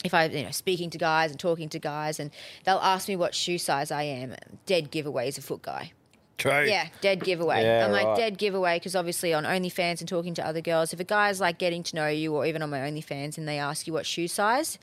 If 0.04 0.12
I, 0.12 0.26
you 0.26 0.44
know, 0.44 0.50
speaking 0.50 0.90
to 0.90 0.98
guys 0.98 1.30
and 1.30 1.40
talking 1.40 1.70
to 1.70 1.78
guys, 1.78 2.20
and 2.20 2.30
they'll 2.64 2.76
ask 2.76 3.08
me 3.08 3.16
what 3.16 3.34
shoe 3.34 3.56
size 3.56 3.90
I 3.90 4.02
am, 4.02 4.34
dead 4.66 4.90
giveaway 4.90 5.28
is 5.28 5.38
a 5.38 5.42
foot 5.42 5.62
guy. 5.62 5.92
True. 6.36 6.64
Yeah, 6.66 6.88
dead 7.00 7.24
giveaway. 7.24 7.62
Yeah, 7.62 7.86
I'm 7.86 7.92
like 7.92 8.06
right. 8.06 8.16
dead 8.16 8.36
giveaway 8.36 8.78
because 8.78 8.94
obviously 8.94 9.32
on 9.32 9.44
OnlyFans 9.44 10.00
and 10.00 10.08
talking 10.08 10.34
to 10.34 10.46
other 10.46 10.60
girls, 10.60 10.92
if 10.92 11.00
a 11.00 11.04
guy's 11.04 11.40
like 11.40 11.58
getting 11.58 11.82
to 11.84 11.96
know 11.96 12.08
you, 12.08 12.34
or 12.34 12.44
even 12.44 12.60
on 12.60 12.68
my 12.70 12.80
OnlyFans, 12.80 13.38
and 13.38 13.48
they 13.48 13.58
ask 13.58 13.86
you 13.86 13.94
what 13.94 14.04
shoe 14.04 14.28
size, 14.28 14.78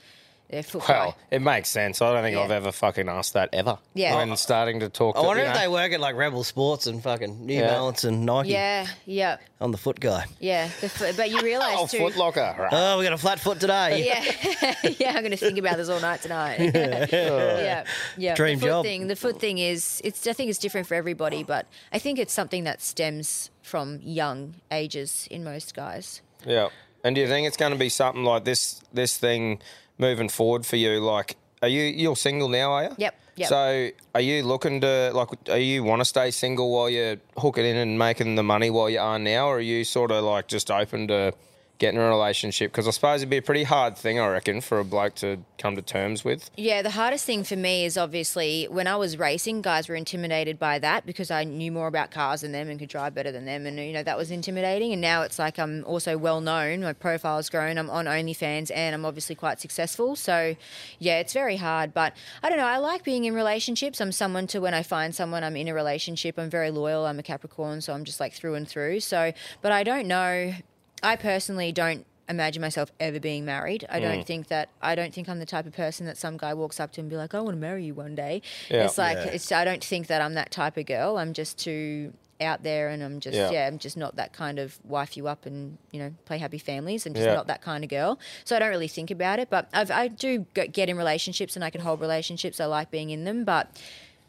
they're 0.52 0.62
foot 0.62 0.86
Well, 0.86 1.16
it 1.30 1.40
makes 1.42 1.70
sense. 1.70 2.00
I 2.00 2.12
don't 2.12 2.22
think 2.22 2.36
Yeah. 2.36 2.42
I've 2.42 2.50
ever 2.52 2.70
fucking 2.70 3.08
asked 3.08 3.32
that 3.32 3.48
ever. 3.52 3.78
Yeah. 3.94 4.14
When 4.16 4.36
starting 4.36 4.78
to 4.80 4.88
talk 4.90 5.16
I 5.16 5.22
to 5.22 5.26
wonder 5.26 5.42
you 5.42 5.48
if 5.48 5.54
know, 5.54 5.60
they 5.62 5.68
work 5.68 5.92
at 5.92 5.98
like 5.98 6.14
Rebel 6.14 6.44
Sports 6.44 6.86
and 6.86 7.02
fucking 7.02 7.46
New 7.46 7.54
Yeah. 7.54 7.68
Balance 7.68 8.04
and 8.04 8.24
Nike. 8.26 8.50
Yeah, 8.50 8.86
yeah, 9.06 9.38
I'm 9.60 9.72
the 9.72 9.78
foot 9.78 9.98
guy. 9.98 10.26
yeah. 10.40 10.68
The 10.82 10.88
fo- 10.88 11.12
but 11.14 11.30
you 11.30 11.40
realise 11.40 11.74
Oh, 11.76 11.86
too. 11.86 11.98
Foot 11.98 12.16
Locker. 12.16 12.54
Right. 12.58 12.68
Oh, 12.72 12.98
we 12.98 13.04
got 13.04 13.14
a 13.14 13.18
flat 13.18 13.40
foot 13.40 13.58
today. 13.58 14.06
Yeah, 14.06 14.74
yeah. 14.98 15.08
I'm 15.16 15.20
going 15.22 15.30
to 15.30 15.36
think 15.36 15.58
about 15.58 15.78
this 15.78 15.88
all 15.88 16.00
night 16.00 16.20
tonight. 16.22 16.60
yeah, 16.74 17.84
yeah. 18.16 18.34
Dream 18.34 18.58
the 18.58 18.66
foot 18.66 18.68
job. 18.68 18.84
Thing, 18.84 19.06
the 19.08 19.16
foot 19.16 19.40
thing 19.40 19.58
is, 19.58 20.00
it's. 20.04 20.26
I 20.26 20.32
think 20.34 20.50
it's 20.50 20.58
different 20.58 20.86
for 20.86 20.94
everybody, 20.94 21.42
but 21.42 21.66
I 21.92 21.98
think 21.98 22.18
it's 22.18 22.32
something 22.32 22.64
that 22.64 22.82
stems 22.82 23.50
from 23.62 24.00
young 24.02 24.56
ages 24.70 25.26
in 25.30 25.42
most 25.44 25.74
guys. 25.74 26.20
Yeah. 26.46 26.68
And 27.04 27.16
do 27.16 27.20
you 27.20 27.26
think 27.26 27.48
it's 27.48 27.56
going 27.56 27.72
to 27.72 27.78
be 27.78 27.88
something 27.88 28.22
like 28.22 28.44
this? 28.44 28.80
This 28.92 29.16
thing 29.16 29.60
moving 29.98 30.28
forward 30.28 30.66
for 30.66 30.76
you? 30.76 31.00
Like, 31.00 31.36
are 31.62 31.68
you 31.68 31.82
you're 31.82 32.16
single 32.16 32.48
now? 32.48 32.72
Are 32.72 32.84
you? 32.84 32.90
Yep, 32.98 33.14
yep. 33.36 33.48
So, 33.48 33.90
are 34.14 34.20
you 34.20 34.42
looking 34.42 34.80
to 34.80 35.12
like? 35.14 35.28
Are 35.48 35.58
you 35.58 35.84
want 35.84 36.00
to 36.00 36.04
stay 36.04 36.30
single 36.30 36.70
while 36.72 36.90
you're 36.90 37.16
hooking 37.38 37.64
in 37.64 37.76
and 37.76 37.98
making 37.98 38.34
the 38.34 38.42
money 38.42 38.70
while 38.70 38.90
you 38.90 39.00
are 39.00 39.18
now, 39.18 39.48
or 39.48 39.56
are 39.56 39.60
you 39.60 39.84
sort 39.84 40.10
of 40.10 40.24
like 40.24 40.48
just 40.48 40.70
open 40.70 41.08
to 41.08 41.32
getting 41.78 41.98
a 41.98 42.08
relationship? 42.08 42.70
Because 42.70 42.86
I 42.86 42.90
suppose 42.92 43.20
it'd 43.20 43.30
be 43.30 43.38
a 43.38 43.42
pretty 43.42 43.64
hard 43.64 43.96
thing, 43.96 44.20
I 44.20 44.28
reckon, 44.28 44.60
for 44.60 44.78
a 44.78 44.84
bloke 44.84 45.14
to 45.16 45.38
come 45.58 45.76
to 45.76 45.82
terms 45.82 46.24
with. 46.24 46.50
Yeah, 46.56 46.82
the 46.82 46.90
hardest 46.90 47.24
thing 47.24 47.44
for 47.44 47.56
me 47.56 47.84
is 47.84 47.98
obviously 47.98 48.66
when 48.70 48.86
I 48.86 48.96
was 48.96 49.18
racing, 49.18 49.62
guys 49.62 49.88
were 49.88 49.94
intimidated 49.94 50.58
by 50.58 50.78
that 50.78 51.06
because 51.06 51.30
I 51.30 51.44
knew 51.44 51.72
more 51.72 51.86
about 51.86 52.10
cars 52.10 52.42
than 52.42 52.52
them 52.52 52.68
and 52.68 52.78
could 52.78 52.88
drive 52.88 53.14
better 53.14 53.32
than 53.32 53.44
them, 53.44 53.66
and 53.66 53.78
you 53.78 53.92
know 53.92 54.02
that 54.02 54.16
was 54.16 54.30
intimidating. 54.30 54.92
And 54.92 55.00
now 55.00 55.22
it's 55.22 55.38
like 55.38 55.58
I'm 55.58 55.84
also 55.84 56.16
well 56.16 56.40
known. 56.40 56.82
My 56.82 56.92
profile's 56.92 57.48
grown. 57.50 57.78
I'm 57.78 57.90
on 57.90 58.06
OnlyFans, 58.06 58.70
and 58.74 58.94
I'm 58.94 59.04
obviously 59.04 59.34
quite 59.34 59.60
successful. 59.60 60.16
So, 60.16 60.56
yeah, 60.98 61.18
it's 61.18 61.32
very 61.32 61.56
hard. 61.56 61.92
But 61.94 62.14
I 62.42 62.48
don't 62.48 62.58
know. 62.58 62.66
I 62.66 62.78
like 62.78 63.04
being 63.04 63.24
in 63.24 63.34
relationships. 63.34 64.00
I'm 64.00 64.12
someone 64.12 64.46
to 64.48 64.60
when 64.60 64.74
I 64.74 64.82
find 64.82 65.14
someone, 65.14 65.44
I'm 65.44 65.56
in 65.56 65.68
a 65.68 65.74
relationship. 65.74 66.38
I'm 66.38 66.50
very 66.50 66.70
loyal. 66.70 67.06
I'm 67.06 67.18
a 67.18 67.22
Capricorn, 67.22 67.80
so 67.80 67.92
I'm 67.92 68.04
just 68.04 68.20
like 68.20 68.32
through 68.32 68.54
and 68.54 68.68
through. 68.68 69.00
So, 69.00 69.32
but 69.60 69.72
I 69.72 69.82
don't 69.84 70.06
know. 70.06 70.54
I 71.02 71.16
personally 71.16 71.72
don't 71.72 72.06
imagine 72.28 72.60
myself 72.60 72.90
ever 73.00 73.18
being 73.20 73.44
married. 73.44 73.84
I 73.90 73.98
Mm. 73.98 74.02
don't 74.02 74.26
think 74.26 74.48
that 74.48 74.68
I 74.80 74.94
don't 74.94 75.12
think 75.12 75.28
I'm 75.28 75.38
the 75.40 75.46
type 75.46 75.66
of 75.66 75.72
person 75.72 76.06
that 76.06 76.16
some 76.16 76.36
guy 76.36 76.54
walks 76.54 76.78
up 76.80 76.92
to 76.92 77.00
and 77.00 77.10
be 77.10 77.16
like, 77.16 77.34
"I 77.34 77.40
want 77.40 77.56
to 77.56 77.60
marry 77.60 77.84
you 77.84 77.94
one 77.94 78.14
day." 78.14 78.42
Yeah. 78.70 78.84
it's 78.84 78.96
like 78.98 79.16
Yeah. 79.18 79.32
it's 79.32 79.50
I 79.52 79.64
don't 79.64 79.82
think 79.84 80.06
that 80.06 80.22
I'm 80.22 80.34
that 80.34 80.50
type 80.50 80.76
of 80.76 80.86
girl. 80.86 81.18
I'm 81.18 81.32
just 81.32 81.58
too 81.58 82.12
out 82.40 82.62
there 82.64 82.88
and 82.88 83.02
I'm 83.04 83.20
just 83.20 83.36
Yeah. 83.36 83.50
yeah, 83.50 83.66
I'm 83.68 83.78
just 83.78 83.96
not 83.96 84.16
that 84.16 84.32
kind 84.32 84.58
of 84.58 84.78
wife 84.84 85.16
you 85.16 85.28
up 85.28 85.46
and 85.46 85.78
you 85.92 85.98
know 86.00 86.12
play 86.24 86.38
happy 86.38 86.58
families. 86.58 87.06
I'm 87.06 87.14
just 87.14 87.26
Yeah. 87.26 87.34
not 87.34 87.46
that 87.48 87.60
kind 87.62 87.84
of 87.84 87.90
girl. 87.90 88.18
So 88.44 88.56
I 88.56 88.58
don't 88.60 88.70
really 88.70 88.88
think 88.88 89.10
about 89.10 89.38
it. 89.38 89.48
But 89.50 89.68
I've, 89.72 89.90
I 89.90 90.08
do 90.08 90.46
get 90.54 90.88
in 90.88 90.96
relationships 90.96 91.54
and 91.56 91.64
I 91.64 91.70
can 91.70 91.80
hold 91.82 92.00
relationships. 92.00 92.60
I 92.60 92.64
like 92.66 92.90
being 92.90 93.10
in 93.10 93.24
them, 93.24 93.44
but 93.44 93.68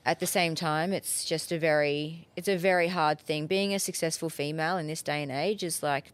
at 0.06 0.20
the 0.20 0.28
same 0.28 0.54
time 0.54 0.92
it's 0.92 1.24
just 1.24 1.52
a 1.52 1.58
very 1.58 2.28
it's 2.36 2.48
a 2.50 2.58
very 2.58 2.90
hard 2.90 3.20
thing 3.20 3.48
being 3.48 3.74
a 3.74 3.80
successful 3.80 4.30
female 4.30 4.78
in 4.78 4.88
this 4.88 5.02
day 5.02 5.24
and 5.24 5.32
age 5.32 5.64
is 5.64 5.82
like 5.82 6.12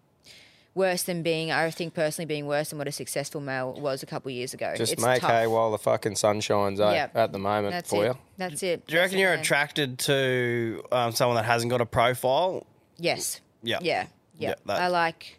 worse 0.76 1.04
than 1.04 1.24
being. 1.24 1.52
I 1.52 1.70
think 1.72 1.94
personally 1.94 2.26
being 2.26 2.46
worse 2.48 2.70
than 2.70 2.78
what 2.78 2.88
a 2.88 2.92
successful 2.92 3.42
male 3.42 3.74
was 3.74 4.04
a 4.04 4.06
couple 4.06 4.30
of 4.30 4.36
years 4.36 4.54
ago. 4.54 4.74
Just 4.78 4.94
it's 4.94 5.04
make 5.04 5.22
tough. 5.22 5.32
hay 5.32 5.48
while 5.48 5.72
the 5.72 5.78
fucking 5.78 6.16
sun 6.16 6.40
shines, 6.42 6.80
eh? 6.80 6.92
Yep. 6.92 7.16
At 7.16 7.32
the 7.32 7.40
moment 7.40 7.74
That's 7.74 7.90
for 7.90 8.06
it. 8.06 8.08
you. 8.10 8.18
That's 8.38 8.64
it. 8.64 8.88
Do 8.88 8.94
you 8.96 9.00
reckon 9.02 9.14
That's 9.18 9.20
you're 9.22 9.32
it, 9.34 9.36
man. 9.38 9.40
attracted 9.42 10.00
to 10.00 10.84
um, 10.92 11.12
someone 11.12 11.36
that 11.36 11.46
hasn't 11.46 11.70
got 11.72 11.82
a 11.82 11.86
profile? 11.86 12.66
Yes. 12.98 13.42
Yeah. 13.64 13.80
Yeah. 13.82 14.08
Yeah. 14.38 14.54
Yeah, 14.66 14.74
I 14.74 14.88
like 14.88 15.38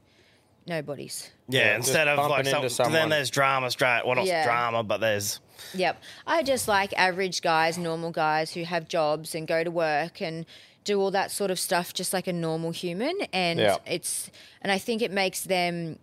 no 0.66 0.82
bodies. 0.82 1.30
Yeah, 1.48 1.60
Yeah, 1.70 1.76
instead 1.76 2.06
of 2.06 2.18
like 2.18 2.28
bumping 2.44 2.54
into 2.54 2.68
some, 2.68 2.92
then 2.92 3.08
there's 3.08 3.30
drama 3.30 3.70
straight. 3.70 4.02
Well, 4.04 4.16
not 4.16 4.26
Yeah. 4.26 4.44
drama, 4.44 4.82
but 4.82 5.00
there's 5.00 5.40
Yep. 5.74 6.02
I 6.26 6.42
just 6.42 6.68
like 6.68 6.92
average 6.98 7.40
guys, 7.42 7.78
normal 7.78 8.10
guys 8.10 8.52
who 8.52 8.64
have 8.64 8.88
jobs 8.88 9.34
and 9.34 9.48
go 9.48 9.64
to 9.64 9.70
work 9.70 10.20
and 10.20 10.44
do 10.84 11.00
all 11.00 11.10
that 11.10 11.30
sort 11.30 11.50
of 11.50 11.58
stuff 11.58 11.92
just 11.92 12.12
like 12.12 12.26
a 12.26 12.32
normal 12.32 12.70
human. 12.70 13.16
And 13.32 13.60
Yeah. 13.60 13.76
it's, 13.86 14.30
and 14.62 14.72
I 14.72 14.78
think 14.78 15.02
it 15.02 15.10
makes 15.10 15.42
them, 15.42 15.98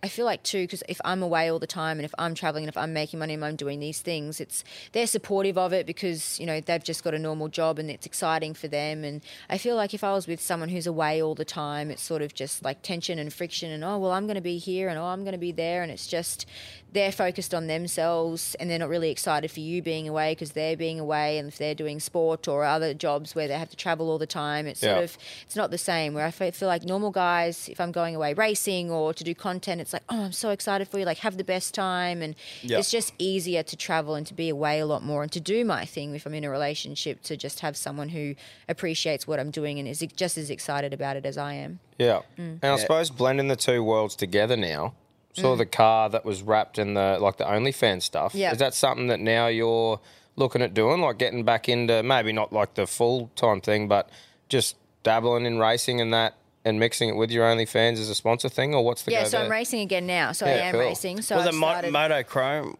I 0.00 0.06
feel 0.06 0.26
like 0.26 0.44
too, 0.44 0.62
because 0.62 0.84
if 0.88 1.00
I'm 1.04 1.24
away 1.24 1.50
all 1.50 1.58
the 1.58 1.66
time 1.66 1.98
and 1.98 2.04
if 2.04 2.14
I'm 2.18 2.32
traveling 2.34 2.62
and 2.62 2.68
if 2.68 2.76
I'm 2.76 2.92
making 2.92 3.18
money 3.18 3.34
and 3.34 3.44
I'm 3.44 3.56
doing 3.56 3.80
these 3.80 4.00
things, 4.00 4.40
it's, 4.40 4.62
they're 4.92 5.08
supportive 5.08 5.58
of 5.58 5.72
it 5.72 5.86
because, 5.86 6.38
you 6.38 6.46
know, 6.46 6.60
they've 6.60 6.84
just 6.84 7.02
got 7.02 7.14
a 7.14 7.18
normal 7.18 7.48
job 7.48 7.80
and 7.80 7.90
it's 7.90 8.06
exciting 8.06 8.54
for 8.54 8.68
them. 8.68 9.02
And 9.02 9.22
I 9.50 9.58
feel 9.58 9.74
like 9.74 9.94
if 9.94 10.04
I 10.04 10.12
was 10.12 10.28
with 10.28 10.40
someone 10.40 10.68
who's 10.68 10.86
away 10.86 11.20
all 11.20 11.34
the 11.34 11.44
time, 11.44 11.90
it's 11.90 12.02
sort 12.02 12.22
of 12.22 12.32
just 12.32 12.62
like 12.62 12.82
tension 12.82 13.18
and 13.18 13.32
friction 13.32 13.72
and, 13.72 13.82
oh, 13.82 13.98
well, 13.98 14.12
I'm 14.12 14.26
going 14.26 14.36
to 14.36 14.40
be 14.40 14.58
here 14.58 14.88
and 14.88 14.98
oh, 15.00 15.04
I'm 15.06 15.24
going 15.24 15.32
to 15.32 15.38
be 15.38 15.50
there. 15.50 15.82
And 15.82 15.90
it's 15.90 16.06
just, 16.06 16.46
they're 16.92 17.12
focused 17.12 17.52
on 17.54 17.66
themselves 17.66 18.54
and 18.58 18.70
they're 18.70 18.78
not 18.78 18.88
really 18.88 19.10
excited 19.10 19.50
for 19.50 19.60
you 19.60 19.82
being 19.82 20.08
away 20.08 20.32
because 20.32 20.52
they're 20.52 20.76
being 20.76 20.98
away 20.98 21.38
and 21.38 21.48
if 21.48 21.58
they're 21.58 21.74
doing 21.74 22.00
sport 22.00 22.48
or 22.48 22.64
other 22.64 22.94
jobs 22.94 23.34
where 23.34 23.46
they 23.46 23.54
have 23.58 23.68
to 23.70 23.76
travel 23.76 24.08
all 24.10 24.18
the 24.18 24.26
time 24.26 24.66
it's 24.66 24.80
sort 24.80 25.04
of 25.04 25.18
it's 25.44 25.54
not 25.56 25.70
the 25.70 25.78
same 25.78 26.14
where 26.14 26.24
i 26.24 26.30
feel 26.30 26.68
like 26.68 26.84
normal 26.84 27.10
guys 27.10 27.68
if 27.68 27.80
i'm 27.80 27.92
going 27.92 28.14
away 28.16 28.32
racing 28.34 28.90
or 28.90 29.12
to 29.12 29.22
do 29.22 29.34
content 29.34 29.80
it's 29.80 29.92
like 29.92 30.02
oh 30.08 30.24
i'm 30.24 30.32
so 30.32 30.50
excited 30.50 30.88
for 30.88 30.98
you 30.98 31.04
like 31.04 31.18
have 31.18 31.36
the 31.36 31.44
best 31.44 31.74
time 31.74 32.22
and 32.22 32.34
Yeah. 32.62 32.78
it's 32.78 32.90
just 32.90 33.12
easier 33.18 33.62
to 33.62 33.76
travel 33.76 34.14
and 34.14 34.26
to 34.26 34.34
be 34.34 34.48
away 34.48 34.80
a 34.80 34.86
lot 34.86 35.02
more 35.04 35.22
and 35.22 35.30
to 35.32 35.40
do 35.40 35.64
my 35.64 35.84
thing 35.84 36.14
if 36.14 36.24
i'm 36.26 36.34
in 36.34 36.44
a 36.44 36.50
relationship 36.50 37.22
to 37.24 37.36
just 37.36 37.60
have 37.60 37.76
someone 37.76 38.08
who 38.10 38.34
appreciates 38.68 39.26
what 39.26 39.38
i'm 39.38 39.50
doing 39.50 39.78
and 39.78 39.86
is 39.86 40.00
just 40.16 40.38
as 40.38 40.48
excited 40.50 40.92
about 40.94 41.16
it 41.16 41.26
as 41.26 41.36
i 41.36 41.52
am 41.54 41.80
Yeah. 41.98 42.20
Mm. 42.38 42.60
And 42.62 42.64
I 42.64 42.76
suppose 42.76 43.10
blending 43.10 43.48
the 43.48 43.56
two 43.56 43.82
worlds 43.82 44.14
together 44.16 44.56
now. 44.56 44.94
Saw 45.40 45.54
mm. 45.54 45.58
the 45.58 45.66
car 45.66 46.08
that 46.10 46.24
was 46.24 46.42
wrapped 46.42 46.78
in 46.78 46.94
the 46.94 47.18
like 47.20 47.36
the 47.36 47.44
OnlyFans 47.44 48.02
stuff. 48.02 48.34
Yeah. 48.34 48.52
Is 48.52 48.58
that 48.58 48.74
something 48.74 49.06
that 49.08 49.20
now 49.20 49.46
you're 49.46 50.00
looking 50.36 50.62
at 50.62 50.74
doing? 50.74 51.00
Like 51.00 51.18
getting 51.18 51.44
back 51.44 51.68
into 51.68 52.02
maybe 52.02 52.32
not 52.32 52.52
like 52.52 52.74
the 52.74 52.86
full 52.86 53.30
time 53.36 53.60
thing, 53.60 53.88
but 53.88 54.08
just 54.48 54.76
dabbling 55.02 55.46
in 55.46 55.58
racing 55.58 56.00
and 56.00 56.12
that 56.12 56.34
and 56.64 56.78
mixing 56.78 57.08
it 57.08 57.16
with 57.16 57.30
your 57.30 57.44
OnlyFans 57.46 57.94
as 57.94 58.10
a 58.10 58.14
sponsor 58.14 58.48
thing, 58.48 58.74
or 58.74 58.84
what's 58.84 59.02
the 59.02 59.12
yeah 59.12 59.22
go 59.22 59.28
so 59.28 59.40
i'm 59.40 59.50
racing 59.50 59.80
again 59.80 60.06
now 60.06 60.32
so 60.32 60.44
Yeah, 60.44 60.52
i 60.52 60.54
am 60.56 60.72
cool. 60.72 60.80
racing 60.80 61.22
so 61.22 61.36
was 61.36 61.46
I've 61.46 61.54
it 61.54 61.56
mo- 61.56 61.68
started- 61.68 61.94
Motochrome? 61.94 62.76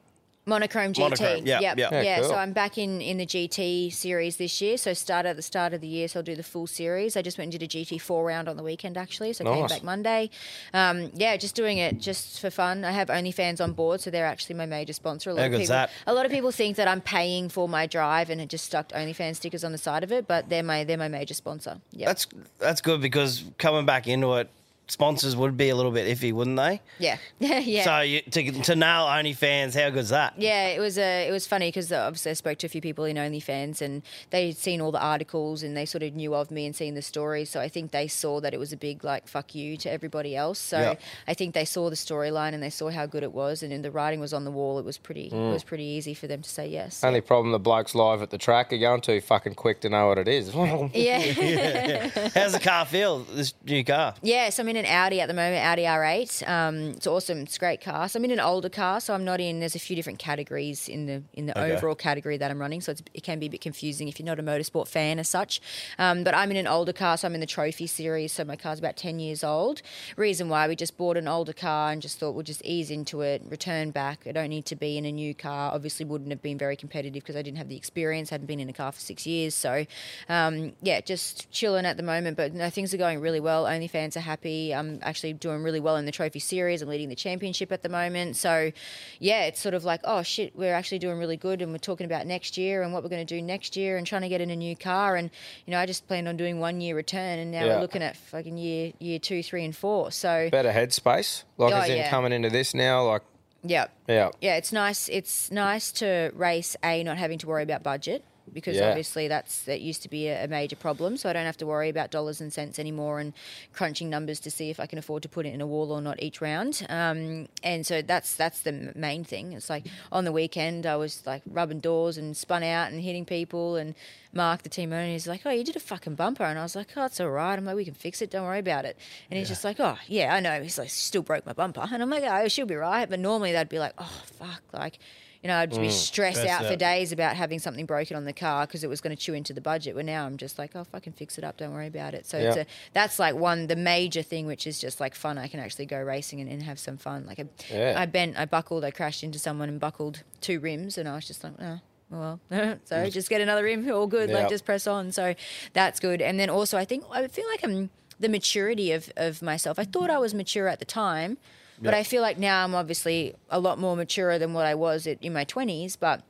Monochrome 0.49 0.93
GT. 0.93 0.99
Monochrome, 1.01 1.47
yeah, 1.47 1.61
yep. 1.61 1.79
yeah. 1.79 1.89
yeah. 1.93 2.03
Yeah, 2.03 2.20
cool. 2.20 2.31
So 2.31 2.35
I'm 2.37 2.53
back 2.53 2.79
in 2.79 3.01
in 3.01 3.19
the 3.19 3.27
GT 3.27 3.93
series 3.93 4.37
this 4.37 4.61
year. 4.61 4.77
So 4.77 4.95
start 4.95 5.27
at 5.27 5.37
the 5.37 5.43
start 5.43 5.73
of 5.75 5.81
the 5.81 5.87
year, 5.87 6.09
so 6.09 6.20
I'll 6.20 6.25
do 6.25 6.35
the 6.35 6.43
full 6.43 6.66
series. 6.66 7.16
I 7.16 7.23
just 7.23 7.39
went 7.39 7.53
and 7.53 7.61
did 7.61 7.75
a 7.75 7.85
GT4 7.85 8.27
round 8.27 8.49
on 8.49 8.57
the 8.57 8.62
weekend 8.62 8.97
actually, 8.97 9.33
so 9.35 9.51
I 9.51 9.55
came 9.55 9.66
back 9.66 9.85
Monday. 9.85 10.31
Um, 10.73 11.11
yeah, 11.15 11.37
just 11.37 11.55
doing 11.55 11.79
it 11.79 12.01
just 12.01 12.41
for 12.41 12.51
fun. 12.51 12.85
I 12.85 12.93
have 12.93 13.09
OnlyFans 13.09 13.61
on 13.61 13.73
board, 13.73 14.01
so 14.01 14.11
they're 14.11 14.27
actually 14.27 14.57
my 14.57 14.66
major 14.66 14.93
sponsor. 14.93 15.31
A 15.31 15.35
lot 15.35 15.41
How 15.41 15.47
of 15.47 15.53
people, 15.53 15.66
that? 15.66 15.91
a 16.07 16.15
lot 16.15 16.27
of 16.27 16.33
people 16.33 16.51
think 16.51 16.77
that 16.77 16.89
I'm 16.89 17.01
paying 17.01 17.49
for 17.49 17.69
my 17.69 17.87
drive 17.87 18.31
and 18.31 18.41
it 18.41 18.49
just 18.49 18.65
stuck 18.65 18.89
OnlyFans 18.91 19.37
stickers 19.37 19.65
on 19.65 19.73
the 19.73 19.79
side 19.79 20.03
of 20.03 20.12
it, 20.12 20.27
but 20.27 20.49
they're 20.49 20.62
my 20.62 20.85
they're 20.85 20.97
my 20.97 21.09
major 21.09 21.35
sponsor. 21.35 21.79
Yeah. 21.93 22.07
That's 22.07 22.27
that's 22.59 22.81
good 22.81 23.01
because 23.01 23.45
coming 23.59 23.87
back 23.87 24.09
into 24.09 24.35
it, 24.35 24.51
sponsors 24.89 25.36
would 25.36 25.56
be 25.56 25.69
a 25.69 25.77
little 25.77 25.93
bit 25.93 26.06
iffy, 26.19 26.32
wouldn't 26.32 26.56
they? 26.56 26.81
yeah. 26.98 27.19
yeah. 27.39 27.85
So 27.85 28.01
you, 28.01 28.20
to 28.23 28.52
to 28.62 28.74
nail 28.77 29.05
OnlyFans, 29.06 29.78
how 29.81 29.90
good's 29.90 30.09
that? 30.09 30.35
Yeah, 30.39 30.69
it 30.69 30.81
was 30.81 30.98
uh, 30.98 31.27
it 31.28 31.31
was 31.31 31.47
funny 31.47 31.69
because 31.69 31.93
obviously 31.93 32.31
I 32.31 32.35
spoke 32.35 32.59
to 32.59 32.66
a 32.66 32.70
few 32.70 32.81
people 32.81 33.05
in 33.05 33.16
OnlyFans 33.16 33.81
and 33.82 34.02
they'd 34.31 34.56
seen 34.56 34.81
all 34.81 34.90
the 34.90 35.01
articles 35.01 35.62
and 35.62 35.77
they 35.77 35.85
sort 35.85 36.02
of 36.02 36.15
knew 36.15 36.35
of 36.35 36.51
me 36.51 36.66
and 36.66 36.74
seen 36.74 36.94
the 36.94 37.02
story. 37.02 37.44
So 37.44 37.60
I 37.60 37.69
think 37.69 37.90
they 37.90 38.09
saw 38.09 38.40
that 38.40 38.55
it 38.55 38.59
was 38.59 38.73
a 38.73 38.77
big 38.77 39.05
like 39.05 39.28
fuck 39.28 39.55
you 39.55 39.77
to 39.78 39.90
everybody 39.90 40.35
else. 40.36 40.59
So 40.59 40.78
Yeah. 40.81 40.94
I 41.27 41.35
think 41.35 41.55
they 41.55 41.65
saw 41.65 41.90
the 41.90 41.97
storyline 41.97 42.55
and 42.55 42.62
they 42.62 42.70
saw 42.70 42.90
how 42.90 43.06
good 43.06 43.23
it 43.23 43.32
was 43.32 43.62
and 43.62 43.70
then 43.73 43.82
the 43.82 43.90
writing 43.90 44.20
was 44.20 44.32
on 44.32 44.44
the 44.44 44.51
wall. 44.51 44.78
It 44.78 44.85
was 44.85 44.98
pretty 44.98 45.27
it 45.28 45.52
was 45.52 45.62
pretty 45.65 45.85
easy 45.85 46.15
for 46.15 46.27
them 46.27 46.43
to 46.43 46.48
say 46.48 46.66
yes. 46.69 47.05
Only 47.05 47.20
problem 47.20 47.52
the 47.52 47.59
blokes 47.59 47.94
live 47.94 48.23
at 48.23 48.31
the 48.31 48.39
track 48.39 48.73
are 48.73 48.78
going 48.78 49.01
too 49.02 49.20
fucking 49.20 49.55
quick 49.55 49.81
to 49.82 49.89
know 49.89 50.09
what 50.09 50.19
it 50.19 50.28
is. 50.28 50.55
yeah. 50.94 52.09
How's 52.35 52.52
the 52.52 52.60
car 52.60 52.85
feel? 52.86 53.20
This 53.20 53.55
new 53.65 53.85
car? 53.85 54.15
Yeah, 54.23 54.51
so 54.51 54.62
I'm 54.62 54.69
in 54.70 54.78
an 54.79 54.87
Audi 54.87 55.21
at 55.21 55.29
the 55.29 55.35
moment, 55.35 55.65
Audi 55.65 55.83
R8. 55.83 56.49
Um, 56.49 56.77
it's 56.97 57.07
awesome. 57.07 57.39
It's 57.41 57.57
a 57.57 57.59
great 57.59 57.81
car. 57.81 58.09
So 58.09 58.19
I'm 58.19 58.25
in 58.25 58.31
an 58.31 58.41
older 58.41 58.69
car, 58.69 59.01
so 59.01 59.15
I'm 59.15 59.25
not 59.25 59.41
in. 59.41 59.61
There's 59.61 59.75
a 59.75 59.79
few 59.79 59.97
different 59.97 60.19
categories 60.19 60.89
in 60.89 61.07
the 61.07 61.23
in 61.35 61.47
the 61.47 61.59
Okay. 61.59 61.73
overall 61.75 61.95
category 61.95 62.37
that 62.37 62.51
I'm 62.51 62.61
running. 62.61 62.81
So 62.81 62.93
it's, 62.93 63.03
it 63.15 63.23
can 63.23 63.39
be 63.39 63.47
a 63.47 63.49
bit 63.51 63.61
confusing 63.61 64.09
if 64.09 64.19
you're 64.19 64.27
not 64.27 64.39
a 64.39 64.43
motorsport 64.43 64.89
fan 64.89 65.19
as 65.19 65.29
such. 65.29 65.61
Um, 65.99 66.25
but 66.25 66.35
I'm 66.35 66.51
in 66.51 66.57
an 66.57 66.67
older 66.67 66.93
car, 66.93 67.17
so 67.17 67.27
I'm 67.27 67.35
in 67.35 67.41
the 67.41 67.47
trophy 67.47 67.87
series. 67.87 68.33
So 68.33 68.45
my 68.45 68.57
car's 68.57 68.79
about 68.79 68.97
10 68.97 69.19
years 69.19 69.43
old. 69.45 69.83
Reason 70.17 70.49
why 70.49 70.69
we 70.69 70.77
just 70.77 70.97
bought 70.97 71.17
an 71.17 71.27
older 71.29 71.53
car 71.53 71.91
and 71.93 72.01
just 72.01 72.19
thought 72.19 72.33
we'll 72.33 72.45
just 72.45 72.63
ease 72.65 72.91
into 72.91 73.21
it, 73.23 73.43
return 73.49 73.91
back. 73.91 74.25
I 74.27 74.33
don't 74.33 74.49
need 74.51 74.67
to 74.67 74.77
be 74.77 74.97
in 74.97 75.05
a 75.05 75.13
new 75.13 75.35
car. 75.35 75.73
Obviously, 75.75 76.05
wouldn't 76.07 76.31
have 76.31 76.43
been 76.43 76.59
very 76.59 76.77
competitive 76.77 77.23
because 77.23 77.37
I 77.37 77.43
didn't 77.43 77.59
have 77.59 77.69
the 77.69 77.77
experience. 77.77 78.31
Hadn't 78.31 78.47
been 78.47 78.61
in 78.61 78.69
a 78.69 78.73
car 78.73 78.93
for 78.93 79.01
six 79.01 79.27
years. 79.27 79.55
So 79.55 79.85
um, 80.29 80.73
yeah, 80.83 81.01
just 81.01 81.51
chilling 81.51 81.87
at 81.87 81.97
the 81.97 82.03
moment. 82.03 82.37
But 82.37 82.55
no, 82.55 82.71
things 82.71 82.93
are 82.95 82.99
going 82.99 83.21
really 83.21 83.41
well. 83.41 83.65
OnlyFans 83.65 84.17
are 84.17 84.21
happy. 84.21 84.68
I'm 84.74 84.99
actually 85.03 85.32
doing 85.32 85.62
really 85.62 85.81
well 85.81 85.97
in 85.97 86.05
the 86.07 86.12
trophy 86.12 86.39
series. 86.39 86.82
I'm 86.82 86.89
leading 86.89 87.09
the 87.09 87.15
championship 87.16 87.73
at 87.73 87.82
the 87.82 87.89
moment. 87.89 88.36
So 88.36 88.73
yeah, 89.20 89.45
it's 89.45 89.61
sort 89.61 89.74
of 89.74 89.85
like, 89.85 90.01
oh 90.05 90.23
shit, 90.23 90.55
we're 90.57 90.74
actually 90.74 90.99
doing 90.99 91.19
really 91.19 91.36
good 91.36 91.62
and 91.62 91.73
we're 91.73 91.78
talking 91.78 92.05
about 92.07 92.27
next 92.27 92.57
year 92.59 92.82
and 92.82 92.93
what 92.93 93.03
we're 93.03 93.09
going 93.09 93.27
to 93.27 93.35
do 93.36 93.43
next 93.43 93.77
year 93.77 93.97
and 93.97 94.07
trying 94.07 94.23
to 94.23 94.28
get 94.28 94.40
in 94.40 94.51
a 94.51 94.57
new 94.57 94.77
car. 94.77 95.16
And, 95.16 95.31
you 95.66 95.70
know, 95.73 95.78
I 95.78 95.86
just 95.86 96.07
planned 96.09 96.28
on 96.28 96.36
doing 96.36 96.61
one 96.61 96.81
year 96.81 96.95
return 96.97 97.39
and 97.39 97.51
now 97.51 97.65
Yeah. 97.65 97.74
we're 97.77 97.81
looking 97.82 98.03
at 98.03 98.16
fucking 98.16 98.57
year 98.59 98.93
year 98.99 99.19
two, 99.19 99.43
three, 99.43 99.65
and 99.65 99.74
four. 99.77 100.11
So 100.11 100.49
Better 100.51 100.73
headspace. 100.73 101.45
Like 101.57 101.73
Oh, 101.73 101.77
as 101.78 101.89
in 101.90 101.97
yeah. 101.99 102.11
coming 102.11 102.32
into 102.32 102.51
this 102.51 102.74
now, 102.74 103.07
like 103.07 103.23
yeah. 103.65 103.86
yeah. 104.09 104.31
Yeah, 104.40 104.57
it's 104.57 104.73
nice. 104.73 105.09
It's 105.09 105.51
nice 105.51 105.90
to 105.93 106.31
race 106.35 106.77
a 106.85 107.03
not 107.03 107.19
having 107.19 107.39
to 107.39 107.47
worry 107.49 107.62
about 107.65 107.82
budget 107.82 108.24
because 108.53 108.77
Yeah. 108.77 108.89
obviously 108.89 109.29
that's 109.29 109.62
that 109.62 109.81
used 109.81 110.03
to 110.03 110.09
be 110.09 110.29
a, 110.29 110.45
a 110.45 110.49
major 110.49 110.77
problem. 110.77 111.16
So 111.16 111.29
I 111.29 111.33
don't 111.33 111.47
have 111.47 111.57
to 111.59 111.66
worry 111.66 111.89
about 111.89 112.11
dollars 112.11 112.41
and 112.41 112.53
cents 112.53 112.79
anymore 112.79 113.20
and 113.20 113.33
crunching 113.73 114.09
numbers 114.11 114.41
to 114.41 114.51
see 114.51 114.70
if 114.70 114.81
I 114.81 114.87
can 114.87 114.99
afford 114.99 115.23
to 115.23 115.29
put 115.29 115.47
it 115.47 115.55
in 115.55 115.61
a 115.61 115.66
wall 115.66 115.93
or 115.93 116.01
not 116.01 116.23
each 116.23 116.41
round. 116.41 116.85
Um, 116.89 117.49
and 117.62 117.87
so 117.87 118.03
that's 118.03 118.35
that's 118.35 118.61
the 118.62 118.93
main 118.95 119.25
thing. 119.25 119.53
It's 119.53 119.70
like 119.70 119.87
on 120.12 120.25
the 120.25 120.33
weekend 120.33 120.87
I 120.87 120.97
was 120.97 121.23
like 121.27 121.43
rubbing 121.51 121.81
doors 121.81 122.19
and 122.19 122.37
spun 122.37 122.62
out 122.62 122.91
and 122.93 123.01
hitting 123.01 123.25
people 123.25 123.77
and. 123.77 123.95
Mark, 124.31 124.62
the 124.62 124.69
team 124.69 124.93
owner, 124.93 125.11
he's 125.11 125.27
like, 125.27 125.41
"Oh, 125.47 125.51
you 125.51 125.65
did 125.65 125.75
a 125.75 125.81
fucking 125.81 126.15
bumper," 126.15 126.45
and 126.45 126.59
I 126.59 126.62
was 126.62 126.77
like, 126.77 126.89
"Oh, 126.99 127.07
it's 127.07 127.19
all 127.19 127.31
right." 127.31 127.59
I'm 127.59 127.65
like, 127.65 127.77
"We 127.77 127.87
can 127.87 127.95
fix 127.95 128.20
it. 128.20 128.31
Don't 128.31 128.45
worry 128.45 128.59
about 128.59 128.85
it." 128.85 128.99
And 129.31 129.39
he's 129.39 129.49
just 129.49 129.65
like, 129.65 129.81
"Oh, 129.81 129.97
yeah, 130.07 130.35
I 130.35 130.41
know." 130.41 130.62
He's 130.62 130.77
like, 130.77 130.91
"Still 130.91 131.23
broke 131.23 131.47
my 131.47 131.55
bumper," 131.55 131.81
and 131.91 132.03
I'm 132.03 132.11
like, 132.11 132.25
"Oh, 132.25 132.47
she'll 132.47 132.66
be 132.66 132.75
right." 132.75 133.09
But 133.09 133.20
normally 133.20 133.53
they'd 133.53 133.70
be 133.70 133.79
like, 133.79 133.95
"Oh, 133.97 134.23
fuck," 134.39 134.62
like, 134.75 134.99
you 135.43 135.48
know, 135.48 135.56
I'd 135.56 135.70
be 135.70 135.77
mm. 135.77 135.90
stressed 135.90 136.44
out 136.44 136.65
for 136.65 136.74
days 136.74 137.12
about 137.12 137.36
having 137.36 137.59
something 137.59 137.86
broken 137.86 138.16
on 138.16 138.24
the 138.24 138.32
car 138.32 138.66
because 138.66 138.82
it 138.82 138.89
was 138.89 139.01
going 139.01 139.15
to 139.15 139.23
chew 139.23 139.35
into 139.35 139.52
the 139.52 139.60
budget. 139.60 139.94
But 139.94 140.05
now 140.05 140.27
I'm 140.27 140.36
just 140.36 140.59
like, 140.59 140.73
"Oh, 140.74 140.85
fucking 140.85 141.12
fix 141.12 141.39
it 141.39 141.44
up. 141.44 141.56
Don't 141.56 141.73
worry 141.73 141.86
about 141.86 142.15
it." 142.15 142.27
So 142.27 142.39
it's 142.39 142.56
Yeah. 142.56 142.62
a, 142.62 142.66
that's 142.93 143.19
like 143.19 143.36
one 143.36 143.69
the 143.69 143.77
major 143.77 144.23
thing, 144.23 144.47
which 144.47 144.66
is 144.66 144.81
just 144.81 144.98
like 145.01 145.15
fun. 145.15 145.39
I 145.39 145.47
can 145.47 145.60
actually 145.60 145.86
go 145.86 146.01
racing 146.01 146.40
and, 146.40 146.51
and 146.51 146.62
have 146.65 146.78
some 146.78 146.97
fun. 146.97 147.24
Like, 147.27 147.39
I, 147.39 147.47
Yeah. 147.73 147.94
I 147.97 148.06
bent, 148.06 148.36
I 148.36 148.47
buckled, 148.47 148.85
I 148.85 148.90
crashed 148.90 149.23
into 149.23 149.39
someone 149.39 149.69
and 149.69 149.78
buckled 149.78 150.24
two 150.40 150.59
rims, 150.59 150.98
and 150.98 151.09
I 151.09 151.15
was 151.15 151.27
just 151.27 151.44
like, 151.44 151.55
"Oh." 151.60 151.81
Well, 152.10 152.40
so 152.51 152.97
mm. 152.97 153.12
just 153.12 153.28
get 153.28 153.40
another 153.40 153.62
rim, 153.65 153.90
all 153.90 154.06
good. 154.06 154.31
Like 154.31 154.48
just 154.48 154.65
press 154.65 154.86
on. 154.86 155.12
So 155.12 155.35
that's 155.74 156.01
good. 156.01 156.23
And 156.23 156.40
then 156.40 156.48
also, 156.48 156.78
I 156.78 156.85
think 156.85 157.05
I 157.10 157.27
feel 157.28 157.47
like 157.48 157.62
I'm 157.62 157.90
the 158.19 158.28
maturity 158.28 158.93
of 158.93 159.12
of 159.16 159.43
myself. 159.43 159.78
I 159.78 159.85
thought 159.85 160.10
I 160.10 160.19
was 160.19 160.35
mature 160.35 160.69
at 160.69 160.78
the 160.78 160.85
time, 160.85 161.36
but 161.81 161.95
I 161.95 162.03
feel 162.03 162.23
like 162.23 162.39
now 162.39 162.65
I'm 162.65 162.75
obviously 162.75 163.35
a 163.51 163.61
lot 163.61 163.79
more 163.79 163.97
mature 163.97 164.39
than 164.39 164.53
what 164.53 164.67
I 164.67 164.75
was 164.75 165.07
at, 165.07 165.23
in 165.23 165.33
my 165.33 165.45
twenties. 165.45 165.97
But 165.97 166.23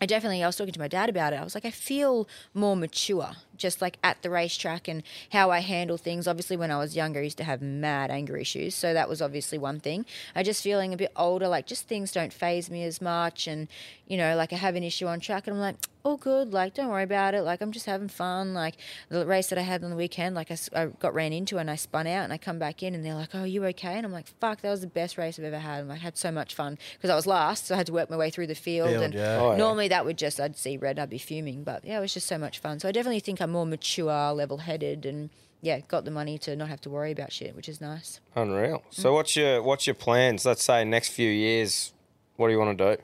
I 0.00 0.06
definitely, 0.06 0.42
I 0.42 0.46
was 0.46 0.56
talking 0.56 0.72
to 0.72 0.80
my 0.80 0.88
dad 0.88 1.08
about 1.08 1.32
it. 1.32 1.36
I 1.36 1.44
was 1.44 1.54
like, 1.54 1.64
I 1.64 1.70
feel 1.70 2.28
more 2.54 2.76
mature, 2.76 3.32
just 3.62 3.80
like 3.80 3.98
at 4.02 4.20
the 4.22 4.28
racetrack 4.28 4.88
and 4.88 5.02
how 5.30 5.50
I 5.50 5.60
handle 5.60 5.96
things. 5.96 6.28
Obviously, 6.28 6.56
when 6.56 6.70
I 6.70 6.78
was 6.78 6.94
younger, 6.94 7.20
I 7.20 7.22
used 7.22 7.38
to 7.38 7.44
have 7.44 7.62
mad 7.62 8.10
anger 8.10 8.36
issues. 8.36 8.74
So 8.74 8.92
that 8.92 9.08
was 9.08 9.22
obviously 9.22 9.56
one 9.56 9.80
thing. 9.80 10.04
I 10.34 10.42
just 10.42 10.62
feeling 10.62 10.92
a 10.92 10.96
bit 10.96 11.12
older, 11.16 11.48
like 11.48 11.66
just 11.66 11.88
things 11.88 12.12
don't 12.12 12.32
phase 12.32 12.68
me 12.68 12.84
as 12.84 13.00
much. 13.00 13.46
And, 13.46 13.68
you 14.06 14.18
know, 14.18 14.36
like 14.36 14.52
I 14.52 14.56
have 14.56 14.74
an 14.74 14.82
issue 14.82 15.06
on 15.06 15.20
track 15.20 15.46
and 15.46 15.56
I'm 15.56 15.60
like, 15.60 15.76
all 16.04 16.16
good. 16.16 16.52
Like, 16.52 16.74
don't 16.74 16.88
worry 16.88 17.04
about 17.04 17.34
it. 17.34 17.42
Like, 17.42 17.60
I'm 17.60 17.70
just 17.70 17.86
having 17.86 18.08
fun. 18.08 18.54
Like, 18.54 18.74
the 19.08 19.24
race 19.24 19.48
that 19.48 19.58
I 19.58 19.62
had 19.62 19.84
on 19.84 19.90
the 19.90 19.96
weekend, 19.96 20.34
like, 20.34 20.50
I 20.50 20.86
got 20.98 21.14
ran 21.14 21.32
into 21.32 21.58
and 21.58 21.70
I 21.70 21.76
spun 21.76 22.08
out 22.08 22.24
and 22.24 22.32
I 22.32 22.38
come 22.38 22.58
back 22.58 22.82
in 22.82 22.94
and 22.94 23.04
they're 23.04 23.14
like, 23.14 23.30
oh, 23.34 23.44
you 23.44 23.64
okay? 23.66 23.94
And 23.94 24.04
I'm 24.04 24.10
like, 24.10 24.26
fuck, 24.40 24.62
that 24.62 24.70
was 24.70 24.80
the 24.80 24.88
best 24.88 25.16
race 25.16 25.38
I've 25.38 25.44
ever 25.44 25.60
had. 25.60 25.80
And 25.80 25.92
I 25.92 25.96
had 25.96 26.18
so 26.18 26.32
much 26.32 26.54
fun 26.56 26.76
because 26.94 27.10
I 27.10 27.14
was 27.14 27.26
last. 27.26 27.66
So 27.66 27.74
I 27.74 27.78
had 27.78 27.86
to 27.86 27.92
work 27.92 28.10
my 28.10 28.16
way 28.16 28.30
through 28.30 28.48
the 28.48 28.56
field. 28.56 28.88
Field, 28.88 29.02
and 29.02 29.14
yeah. 29.14 29.38
Oh, 29.40 29.52
yeah. 29.52 29.58
normally 29.58 29.88
that 29.88 30.04
would 30.04 30.18
just, 30.18 30.40
I'd 30.40 30.56
see 30.56 30.76
red, 30.76 30.98
I'd 30.98 31.10
be 31.10 31.18
fuming. 31.18 31.62
But 31.62 31.84
yeah, 31.84 31.98
it 31.98 32.00
was 32.00 32.14
just 32.14 32.26
so 32.26 32.38
much 32.38 32.58
fun. 32.58 32.80
So 32.80 32.88
I 32.88 32.92
definitely 32.92 33.20
think 33.20 33.40
I'm 33.40 33.51
more 33.52 33.66
mature, 33.66 34.32
level 34.32 34.58
headed, 34.58 35.06
and 35.06 35.30
yeah, 35.60 35.80
got 35.80 36.04
the 36.04 36.10
money 36.10 36.38
to 36.38 36.56
not 36.56 36.68
have 36.68 36.80
to 36.82 36.90
worry 36.90 37.12
about 37.12 37.32
shit, 37.32 37.54
which 37.54 37.68
is 37.68 37.80
nice. 37.80 38.20
Unreal. 38.34 38.82
So 38.90 39.12
what's 39.12 39.36
your 39.36 39.62
what's 39.62 39.86
your 39.86 39.94
plans? 39.94 40.44
Let's 40.44 40.64
say 40.64 40.84
next 40.84 41.10
few 41.10 41.30
years. 41.30 41.92
What 42.36 42.48
do 42.48 42.52
you 42.54 42.58
want 42.58 42.76
to 42.78 42.96
do? 42.96 43.02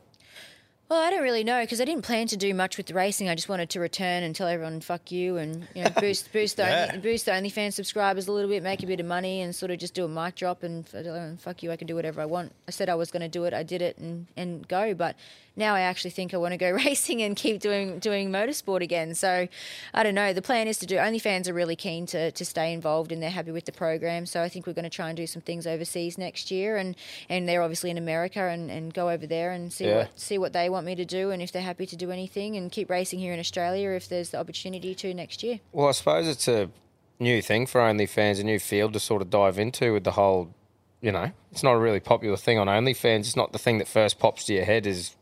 Well, 0.88 0.98
I 1.02 1.10
don't 1.10 1.22
really 1.22 1.44
know 1.44 1.60
because 1.60 1.82
I 1.82 1.84
didn't 1.84 2.06
plan 2.06 2.28
to 2.28 2.36
do 2.38 2.54
much 2.54 2.78
with 2.78 2.86
the 2.86 2.94
racing. 2.94 3.28
I 3.28 3.34
just 3.34 3.46
wanted 3.50 3.68
to 3.70 3.78
return 3.80 4.22
and 4.22 4.34
tell 4.34 4.48
everyone 4.48 4.80
"fuck 4.80 5.12
you" 5.12 5.36
and 5.36 5.68
you 5.74 5.84
know 5.84 5.90
boost 6.00 6.32
boost 6.32 6.56
the 6.56 6.62
Yeah. 6.62 6.86
only, 6.88 7.00
boost 7.02 7.26
the 7.26 7.32
OnlyFans 7.32 7.74
subscribers 7.74 8.26
a 8.26 8.32
little 8.32 8.48
bit, 8.48 8.62
make 8.62 8.82
a 8.82 8.86
bit 8.86 8.98
of 8.98 9.04
money, 9.04 9.42
and 9.42 9.54
sort 9.54 9.70
of 9.70 9.78
just 9.78 9.92
do 9.92 10.06
a 10.06 10.08
mic 10.08 10.34
drop 10.36 10.62
and 10.62 10.86
uh, 10.94 11.36
fuck 11.38 11.62
you. 11.62 11.70
I 11.70 11.76
can 11.76 11.86
do 11.86 11.94
whatever 11.94 12.22
I 12.22 12.24
want. 12.24 12.52
I 12.66 12.70
said 12.70 12.88
I 12.88 12.94
was 12.94 13.10
going 13.10 13.20
to 13.20 13.28
do 13.28 13.44
it. 13.44 13.52
I 13.52 13.62
did 13.62 13.82
it 13.82 13.98
and 13.98 14.26
and 14.34 14.66
go. 14.66 14.94
But 14.94 15.14
now 15.58 15.74
I 15.74 15.80
actually 15.80 16.12
think 16.12 16.32
I 16.32 16.38
want 16.38 16.52
to 16.52 16.56
go 16.56 16.70
racing 16.86 17.20
and 17.20 17.36
keep 17.36 17.60
doing 17.60 17.98
doing 17.98 18.30
motorsport 18.30 18.80
again. 18.80 19.14
So 19.14 19.48
I 19.92 20.02
don't 20.02 20.14
know. 20.14 20.32
The 20.32 20.40
plan 20.40 20.68
is 20.68 20.78
to 20.78 20.86
do. 20.86 20.96
OnlyFans 20.96 21.48
are 21.48 21.52
really 21.52 21.76
keen 21.76 22.06
to 22.06 22.30
to 22.30 22.44
stay 22.44 22.72
involved 22.72 23.12
and 23.12 23.22
they're 23.22 23.28
happy 23.28 23.50
with 23.50 23.66
the 23.66 23.72
program. 23.72 24.24
So 24.24 24.42
I 24.42 24.48
think 24.48 24.66
we're 24.66 24.72
going 24.72 24.84
to 24.84 24.90
try 24.90 25.08
and 25.08 25.16
do 25.16 25.26
some 25.26 25.42
things 25.42 25.66
overseas 25.66 26.16
next 26.16 26.50
year, 26.50 26.76
and 26.78 26.96
and 27.28 27.46
they're 27.46 27.62
obviously 27.62 27.90
in 27.90 27.98
America 27.98 28.40
and 28.40 28.70
and 28.70 28.94
go 28.94 29.10
over 29.10 29.26
there 29.26 29.50
and 29.50 29.70
see 29.72 29.86
Yeah. 29.86 29.96
what 29.98 30.18
see 30.18 30.38
what 30.38 30.52
they 30.54 30.70
want 30.70 30.86
me 30.86 30.94
to 30.94 31.04
do 31.04 31.30
and 31.30 31.42
if 31.42 31.52
they're 31.52 31.62
happy 31.62 31.86
to 31.86 31.96
do 31.96 32.10
anything 32.10 32.56
and 32.56 32.72
keep 32.72 32.88
racing 32.88 33.18
here 33.18 33.34
in 33.34 33.40
Australia 33.40 33.90
if 33.90 34.08
there's 34.08 34.30
the 34.30 34.38
opportunity 34.38 34.94
to 34.94 35.12
next 35.12 35.42
year. 35.42 35.60
Well, 35.72 35.88
I 35.88 35.92
suppose 35.92 36.28
it's 36.28 36.46
a 36.48 36.70
new 37.18 37.42
thing 37.42 37.66
for 37.66 37.80
OnlyFans, 37.80 38.38
a 38.38 38.44
new 38.44 38.60
field 38.60 38.92
to 38.92 39.00
sort 39.00 39.20
of 39.22 39.28
dive 39.30 39.58
into 39.58 39.92
with 39.92 40.04
the 40.04 40.12
whole. 40.12 40.54
You 41.00 41.12
know, 41.12 41.30
it's 41.52 41.62
not 41.62 41.74
a 41.74 41.78
really 41.78 42.00
popular 42.00 42.36
thing 42.36 42.58
on 42.58 42.66
OnlyFans. 42.66 43.20
It's 43.20 43.36
not 43.36 43.52
the 43.52 43.58
thing 43.58 43.78
that 43.78 43.86
first 43.88 44.18
pops 44.18 44.44
to 44.46 44.54
your 44.54 44.64
head 44.64 44.84
is 44.86 45.14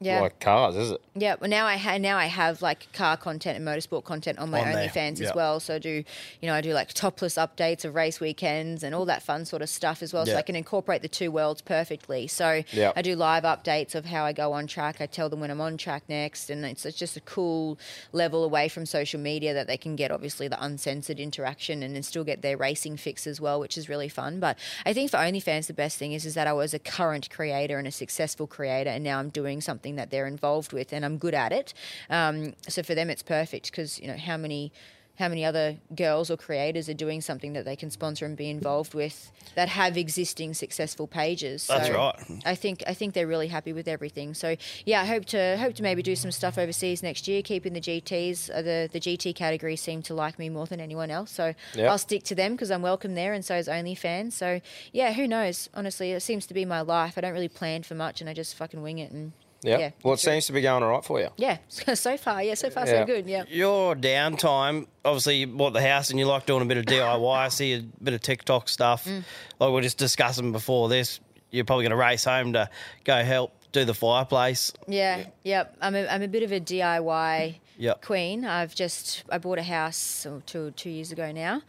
Yeah. 0.00 0.20
like 0.20 0.38
cars, 0.38 0.76
is 0.76 0.92
it? 0.92 1.00
Yeah, 1.14 1.34
well 1.40 1.50
now 1.50 1.66
I 1.66 1.76
ha- 1.76 1.98
now 1.98 2.16
I 2.16 2.26
have 2.26 2.62
like 2.62 2.92
car 2.92 3.16
content 3.16 3.56
and 3.56 3.66
motorsport 3.66 4.04
content 4.04 4.38
on 4.38 4.50
my 4.50 4.60
On 4.60 4.66
OnlyFans 4.66 5.18
yeah. 5.20 5.28
as 5.28 5.34
well. 5.34 5.58
So 5.58 5.74
I 5.74 5.78
do 5.78 6.04
you 6.40 6.46
know 6.48 6.54
I 6.54 6.60
do 6.60 6.72
like 6.72 6.92
topless 6.92 7.34
updates 7.34 7.84
of 7.84 7.94
race 7.94 8.20
weekends 8.20 8.82
and 8.84 8.94
all 8.94 9.04
that 9.06 9.22
fun 9.22 9.44
sort 9.44 9.62
of 9.62 9.68
stuff 9.68 10.02
as 10.02 10.12
well. 10.12 10.24
So 10.24 10.36
I 10.36 10.42
can 10.42 10.54
incorporate 10.56 11.02
the 11.02 11.08
two 11.08 11.30
worlds 11.30 11.62
perfectly. 11.62 12.26
So 12.28 12.62
Yeah. 12.72 12.92
I 12.94 13.02
do 13.02 13.16
live 13.16 13.42
updates 13.42 13.94
of 13.94 14.04
how 14.04 14.24
I 14.24 14.32
go 14.32 14.52
on 14.52 14.66
track. 14.66 15.00
I 15.00 15.06
tell 15.06 15.28
them 15.28 15.40
when 15.40 15.50
I'm 15.50 15.60
on 15.60 15.76
track 15.76 16.04
next, 16.08 16.50
and 16.50 16.64
it's, 16.64 16.86
it's 16.86 16.96
just 16.96 17.16
a 17.16 17.20
cool 17.20 17.78
level 18.12 18.44
away 18.44 18.68
from 18.68 18.86
social 18.86 19.18
media 19.20 19.52
that 19.54 19.66
they 19.66 19.76
can 19.76 19.96
get 19.96 20.10
obviously 20.10 20.46
the 20.48 20.62
uncensored 20.62 21.18
interaction 21.18 21.82
and 21.82 21.94
then 21.96 22.02
still 22.02 22.24
get 22.24 22.42
their 22.42 22.56
racing 22.56 22.96
fix 22.96 23.26
as 23.26 23.40
well, 23.40 23.58
which 23.58 23.76
is 23.76 23.88
really 23.88 24.08
fun. 24.08 24.38
But 24.38 24.58
I 24.86 24.92
think 24.92 25.10
for 25.10 25.16
OnlyFans 25.16 25.66
the 25.66 25.74
best 25.74 25.98
thing 25.98 26.12
is 26.12 26.24
is 26.24 26.34
that 26.34 26.46
I 26.46 26.52
was 26.52 26.72
a 26.72 26.78
current 26.78 27.30
creator 27.30 27.78
and 27.78 27.88
a 27.88 27.92
successful 27.92 28.46
creator, 28.46 28.90
and 28.90 29.02
now 29.02 29.18
I'm 29.18 29.30
doing 29.30 29.60
something 29.60 29.87
that 29.96 30.10
they're 30.10 30.26
involved 30.26 30.72
with, 30.72 30.92
and 30.92 31.04
I'm 31.04 31.18
good 31.18 31.34
at 31.34 31.52
it. 31.52 31.74
Um, 32.10 32.54
so 32.68 32.82
for 32.82 32.94
them, 32.94 33.10
it's 33.10 33.22
perfect 33.22 33.70
because 33.70 34.00
you 34.00 34.08
know 34.08 34.16
how 34.16 34.36
many. 34.36 34.72
How 35.18 35.26
many 35.28 35.44
other 35.44 35.78
girls 35.96 36.30
or 36.30 36.36
creators 36.36 36.88
are 36.88 36.94
doing 36.94 37.20
something 37.20 37.52
that 37.54 37.64
they 37.64 37.74
can 37.74 37.90
sponsor 37.90 38.24
and 38.24 38.36
be 38.36 38.48
involved 38.50 38.94
with 38.94 39.32
that 39.56 39.68
have 39.68 39.96
existing 39.96 40.54
successful 40.54 41.08
pages? 41.08 41.66
That's 41.66 41.88
So 41.88 41.94
right. 41.94 42.14
I 42.46 42.54
think 42.54 42.84
I 42.86 42.94
think 42.94 43.14
they're 43.14 43.26
really 43.26 43.48
happy 43.48 43.72
with 43.72 43.88
everything. 43.88 44.32
So 44.32 44.54
yeah, 44.86 45.00
I 45.02 45.06
hope 45.06 45.24
to 45.34 45.56
hope 45.58 45.74
to 45.74 45.82
maybe 45.82 46.04
do 46.04 46.14
some 46.14 46.30
stuff 46.30 46.56
overseas 46.56 47.02
next 47.02 47.26
year. 47.26 47.42
Keeping 47.42 47.72
the 47.72 47.80
GTS, 47.80 48.48
uh, 48.54 48.62
the 48.62 48.88
the 48.92 49.00
GT 49.00 49.34
category 49.34 49.74
seem 49.74 50.02
to 50.02 50.14
like 50.14 50.38
me 50.38 50.48
more 50.50 50.66
than 50.66 50.78
anyone 50.78 51.10
else. 51.10 51.32
So 51.32 51.52
Yep. 51.74 51.90
I'll 51.90 51.98
stick 51.98 52.22
to 52.22 52.36
them 52.36 52.52
because 52.52 52.70
I'm 52.70 52.82
welcome 52.82 53.16
there, 53.16 53.32
and 53.32 53.44
so 53.44 53.56
is 53.56 53.66
OnlyFans. 53.66 54.34
So 54.34 54.60
yeah, 54.92 55.14
who 55.14 55.26
knows? 55.26 55.68
Honestly, 55.74 56.12
it 56.12 56.20
seems 56.20 56.46
to 56.46 56.54
be 56.54 56.64
my 56.64 56.80
life. 56.80 57.18
I 57.18 57.22
don't 57.22 57.32
really 57.32 57.48
plan 57.48 57.82
for 57.82 57.96
much, 57.96 58.20
and 58.20 58.30
I 58.30 58.34
just 58.34 58.54
fucking 58.54 58.82
wing 58.82 59.00
it. 59.00 59.10
And 59.10 59.32
Yep. 59.62 59.80
Yeah. 59.80 59.90
Well, 60.04 60.14
it 60.14 60.20
seems 60.20 60.46
to 60.46 60.52
be 60.52 60.60
going 60.60 60.82
all 60.84 60.90
right 60.90 61.04
for 61.04 61.18
you. 61.20 61.28
yeah, 61.36 61.58
so 61.68 62.16
far, 62.16 62.42
yeah, 62.42 62.54
so 62.54 62.70
far 62.70 62.86
Yeah. 62.86 63.00
so 63.00 63.06
good. 63.06 63.26
Yeah. 63.26 63.44
Your 63.48 63.94
downtime, 63.96 64.86
obviously, 65.04 65.36
you 65.38 65.46
bought 65.48 65.72
the 65.72 65.82
house 65.82 66.10
and 66.10 66.18
you 66.18 66.26
like 66.26 66.46
doing 66.46 66.62
a 66.62 66.64
bit 66.64 66.76
of 66.76 66.84
DIY. 66.84 67.36
I 67.36 67.48
see 67.48 67.72
a 67.74 67.80
bit 68.02 68.14
of 68.14 68.20
TikTok 68.20 68.68
stuff. 68.68 69.04
Mm. 69.04 69.24
Like 69.58 69.72
we 69.72 69.78
are 69.78 69.82
just 69.82 69.98
discussing 69.98 70.52
before 70.52 70.88
this, 70.88 71.18
you're 71.50 71.64
probably 71.64 71.84
going 71.84 71.90
to 71.90 71.96
race 71.96 72.24
home 72.24 72.52
to 72.52 72.70
go 73.04 73.22
help 73.24 73.52
do 73.72 73.84
the 73.84 73.94
fireplace. 73.94 74.72
Yeah, 74.86 75.24
yep. 75.42 75.76
I'm 75.80 75.94
a, 75.94 76.06
I'm 76.06 76.22
a 76.22 76.28
bit 76.28 76.42
of 76.42 76.52
a 76.52 76.60
DIY 76.60 77.56
Yep. 77.80 78.02
queen. 78.02 78.44
I've 78.44 78.74
just 78.74 79.24
I 79.30 79.38
bought 79.38 79.58
a 79.58 79.62
house 79.62 80.26
two 80.46 80.70
two 80.72 80.90
years 80.90 81.12
ago 81.12 81.30
now, 81.32 81.62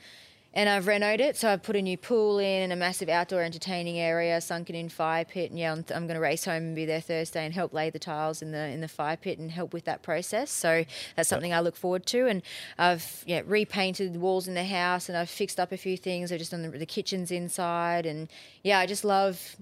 and 0.53 0.67
I've 0.67 0.87
renovated 0.87 1.27
it. 1.27 1.37
So 1.37 1.49
I've 1.49 1.61
put 1.61 1.75
a 1.75 1.81
new 1.81 1.97
pool 1.97 2.39
in 2.39 2.63
and 2.63 2.73
a 2.73 2.75
massive 2.75 3.07
outdoor 3.07 3.41
entertaining 3.41 3.99
area, 3.99 4.41
sunken 4.41 4.75
in 4.75 4.89
fire 4.89 5.25
pit. 5.25 5.51
And 5.51 5.59
yeah, 5.59 5.71
I'm, 5.71 5.85
I'm 5.93 6.07
going 6.07 6.15
to 6.15 6.19
race 6.19 6.45
home 6.45 6.63
and 6.63 6.75
be 6.75 6.85
there 6.85 7.01
Thursday 7.01 7.45
and 7.45 7.53
help 7.53 7.73
lay 7.73 7.89
the 7.89 7.99
tiles 7.99 8.41
in 8.41 8.51
the 8.51 8.59
in 8.59 8.81
the 8.81 8.87
fire 8.87 9.17
pit 9.17 9.37
and 9.37 9.51
help 9.51 9.73
with 9.73 9.85
that 9.85 10.01
process. 10.01 10.49
So 10.49 10.85
that's 11.15 11.29
something 11.29 11.53
I 11.53 11.59
look 11.59 11.75
forward 11.75 12.05
to. 12.07 12.27
And 12.27 12.41
I've 12.77 13.23
yeah 13.27 13.41
repainted 13.45 14.13
the 14.13 14.19
walls 14.19 14.47
in 14.47 14.55
the 14.55 14.65
house 14.65 15.07
and 15.07 15.17
I've 15.17 15.29
fixed 15.29 15.59
up 15.59 15.71
a 15.71 15.77
few 15.77 15.97
things. 15.97 16.31
I've 16.31 16.39
just 16.39 16.51
done 16.51 16.63
the, 16.63 16.69
the 16.69 16.85
kitchens 16.85 17.31
inside 17.31 18.05
and 18.05 18.27
yeah, 18.63 18.79
I 18.79 18.85
just 18.85 19.05
love 19.05 19.55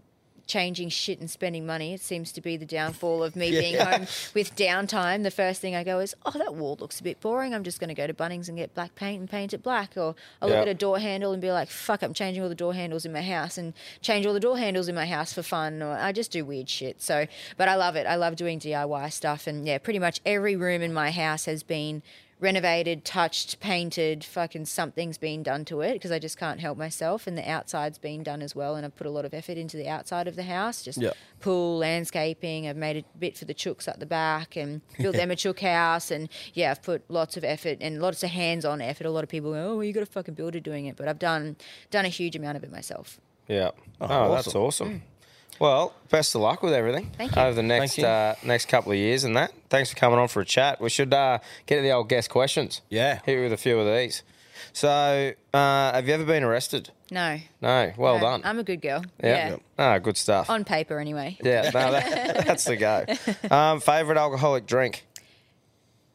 changing 0.47 0.89
shit 0.89 1.19
and 1.19 1.29
spending 1.29 1.65
money. 1.65 1.93
It 1.93 2.01
seems 2.01 2.31
to 2.31 2.41
be 2.41 2.57
the 2.57 2.65
downfall 2.65 3.21
of 3.23 3.35
me 3.35 3.51
being 3.51 3.77
home 3.77 4.01
with 4.33 4.55
downtime. 4.55 5.23
The 5.23 5.31
first 5.31 5.61
thing 5.61 5.75
I 5.75 5.83
go 5.83 5.99
is, 5.99 6.15
oh, 6.25 6.31
that 6.37 6.55
wall 6.55 6.77
looks 6.79 6.99
a 6.99 7.03
bit 7.03 7.19
boring. 7.21 7.53
I'm 7.53 7.63
just 7.63 7.79
going 7.79 7.89
to 7.89 7.93
go 7.93 8.07
to 8.07 8.13
Bunnings 8.13 8.47
and 8.47 8.57
get 8.57 8.73
black 8.73 8.95
paint 8.95 9.19
and 9.19 9.29
paint 9.29 9.53
it 9.53 9.61
black. 9.61 9.97
Or 9.97 10.15
I'll 10.41 10.49
Yeah. 10.49 10.55
look 10.55 10.61
at 10.63 10.67
a 10.69 10.73
door 10.73 10.99
handle 10.99 11.33
and 11.33 11.41
be 11.41 11.51
like, 11.51 11.69
fuck, 11.69 12.01
I'm 12.01 12.13
changing 12.13 12.41
all 12.41 12.49
the 12.49 12.55
door 12.55 12.73
handles 12.73 13.05
in 13.05 13.11
my 13.13 13.21
house 13.21 13.57
and 13.57 13.73
change 14.01 14.25
all 14.25 14.33
the 14.33 14.39
door 14.39 14.57
handles 14.57 14.87
in 14.87 14.95
my 14.95 15.05
house 15.05 15.33
for 15.33 15.43
fun. 15.43 15.81
Or 15.83 15.91
I 15.97 16.11
just 16.11 16.31
do 16.31 16.43
weird 16.45 16.69
shit. 16.69 17.01
So, 17.01 17.27
but 17.57 17.67
I 17.67 17.75
love 17.75 17.95
it. 17.95 18.07
I 18.07 18.15
love 18.15 18.35
doing 18.37 18.59
DIY 18.59 19.11
stuff. 19.11 19.47
And 19.47 19.65
yeah, 19.67 19.77
pretty 19.77 19.99
much 19.99 20.21
every 20.25 20.55
room 20.55 20.81
in 20.81 20.93
my 20.93 21.11
house 21.11 21.45
has 21.45 21.61
been 21.63 22.01
renovated, 22.39 23.03
touched, 23.03 23.59
painted, 23.59 24.23
fucking 24.23 24.65
something's 24.65 25.18
been 25.18 25.41
done 25.41 25.65
to 25.65 25.81
it 25.81 25.93
because 25.93 26.11
I 26.11 26.19
just 26.19 26.38
can't 26.38 26.59
help 26.59 26.77
myself. 26.77 27.26
And 27.26 27.38
the 27.38 27.49
outside's 27.49 27.97
been 27.97 28.22
done 28.23 28.41
as 28.41 28.55
well. 28.55 28.76
And 28.76 28.85
I've 28.85 28.95
put 28.95 29.07
a 29.07 29.09
lot 29.09 29.26
of 29.26 29.34
effort 29.34 29.57
into 29.57 29.76
the 29.77 29.88
outside 29.88 30.27
of 30.27 30.35
the 30.35 30.43
house, 30.43 30.84
just 30.84 30.99
Yeah. 31.01 31.11
pool, 31.39 31.77
landscaping. 31.80 32.68
I've 32.68 32.77
made 32.77 32.97
a 32.97 33.18
bit 33.18 33.38
for 33.38 33.45
the 33.45 33.53
chooks 33.55 33.88
at 33.88 33.99
the 33.99 34.05
back 34.05 34.55
and 34.55 34.81
built 34.97 35.15
them 35.15 35.31
a 35.31 35.35
chook 35.43 35.59
house. 35.61 36.11
And 36.11 36.30
yeah, 36.53 36.72
I've 36.72 36.84
put 36.84 37.03
lots 37.09 37.38
of 37.38 37.43
effort 37.43 37.80
and 37.81 38.01
lots 38.01 38.22
of 38.23 38.30
hands 38.30 38.65
on 38.65 38.81
effort. 38.81 39.07
A 39.07 39.11
lot 39.11 39.23
of 39.23 39.30
people 39.30 39.53
go, 39.53 39.72
oh, 39.72 39.76
well, 39.77 39.84
you 39.84 39.93
got 39.93 40.03
a 40.03 40.07
fucking 40.07 40.35
builder 40.35 40.59
doing 40.59 40.85
it. 40.85 40.95
But 40.95 41.07
I've 41.07 41.19
done, 41.19 41.55
done 41.89 42.05
a 42.05 42.09
huge 42.09 42.35
amount 42.35 42.57
of 42.57 42.64
it 42.64 42.72
myself. 42.72 43.19
Yeah. 43.47 43.72
Oh, 43.99 44.07
oh 44.09 44.35
that's 44.35 44.53
awesome. 44.53 44.89
Mm. 44.99 45.01
Well, 45.59 45.93
best 46.09 46.35
of 46.35 46.41
luck 46.41 46.61
with 46.63 46.73
everything 46.73 47.11
Thank 47.17 47.35
you. 47.35 47.41
over 47.41 47.53
the 47.55 47.63
next 47.63 47.95
Thank 47.95 47.97
you. 47.99 48.07
uh, 48.07 48.35
next 48.43 48.67
couple 48.67 48.91
of 48.91 48.97
years 48.97 49.23
and 49.23 49.35
that. 49.35 49.51
Thanks 49.69 49.89
for 49.89 49.95
coming 49.95 50.19
on 50.19 50.27
for 50.27 50.41
a 50.41 50.45
chat. 50.45 50.79
We 50.79 50.89
should 50.89 51.13
uh, 51.13 51.39
get 51.65 51.77
to 51.77 51.81
the 51.81 51.91
old 51.91 52.09
guest 52.09 52.29
questions. 52.29 52.81
Yeah. 52.89 53.19
Hit 53.25 53.35
you 53.38 53.43
with 53.43 53.53
a 53.53 53.57
few 53.57 53.79
of 53.79 53.88
these. 53.88 54.23
So, 54.73 55.34
uh, 55.53 55.57
have 55.93 56.07
you 56.07 56.13
ever 56.13 56.25
been 56.25 56.43
arrested? 56.43 56.91
No. 57.09 57.39
No. 57.61 57.91
Well 57.97 58.15
no, 58.15 58.21
done. 58.21 58.41
I'm 58.43 58.59
a 58.59 58.63
good 58.63 58.81
girl. 58.81 59.03
yeah. 59.23 59.49
Yeah. 59.49 59.55
Ah, 59.79 59.97
good 59.97 60.17
stuff. 60.17 60.49
On 60.49 60.63
paper, 60.65 60.99
anyway. 60.99 61.38
yeah, 61.43 61.63
no, 61.73 61.91
that, 61.91 62.45
that's 62.45 62.65
the 62.65 62.75
go. 62.75 63.05
Um, 63.55 63.79
favorite 63.79 64.17
alcoholic 64.17 64.65
drink? 64.67 65.05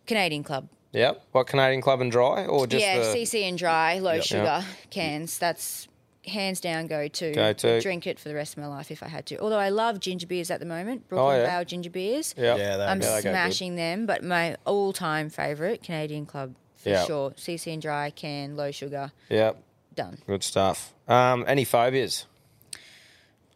Canadian 0.06 0.42
Club. 0.44 0.68
Yep. 0.92 1.24
What 1.32 1.46
Canadian 1.46 1.80
Club 1.80 2.00
and 2.00 2.12
Dry 2.12 2.44
or 2.44 2.66
just 2.66 2.84
yeah, 2.84 2.98
the 2.98 3.04
CC 3.04 3.42
and 3.48 3.56
dry, 3.56 3.98
low 3.98 4.14
Yep. 4.14 4.24
sugar 4.24 4.64
cans. 4.90 5.38
That's 5.38 5.88
hands 6.26 6.60
down 6.60 6.86
go 6.86 7.08
to. 7.08 7.32
Go-to. 7.32 7.80
Drink 7.80 8.06
it 8.06 8.18
for 8.18 8.28
the 8.28 8.34
rest 8.34 8.56
of 8.56 8.62
my 8.62 8.68
life 8.68 8.90
if 8.90 9.02
I 9.02 9.08
had 9.08 9.26
to. 9.26 9.38
Although 9.38 9.58
I 9.58 9.70
love 9.70 10.00
ginger 10.00 10.26
beers 10.26 10.50
at 10.50 10.60
the 10.60 10.66
moment, 10.66 11.02
Oh, 11.04 11.08
Brooklyn 11.08 11.40
yeah. 11.40 11.46
Vale 11.56 11.64
ginger 11.64 11.90
beers. 11.90 12.34
Yep. 12.36 12.58
Yeah, 12.58 12.76
they- 12.76 12.84
I'm 12.84 13.00
yeah, 13.00 13.06
they 13.08 13.12
go 13.16 13.22
good. 13.22 13.30
smashing 13.32 13.76
them, 13.76 14.06
but 14.06 14.22
my 14.22 14.56
all-time 14.64 15.30
favorite 15.30 15.82
Canadian 15.82 16.26
Club 16.26 16.54
for 16.76 16.88
Yeah. 16.90 17.04
sure. 17.04 17.32
CC 17.36 17.72
and 17.72 17.82
dry 17.82 18.10
can, 18.10 18.56
low 18.56 18.70
sugar, 18.70 19.12
Yep. 19.30 19.56
done. 19.94 20.18
Good 20.26 20.44
stuff. 20.44 20.92
Um, 21.08 21.44
any 21.48 21.64
phobias? 21.64 22.26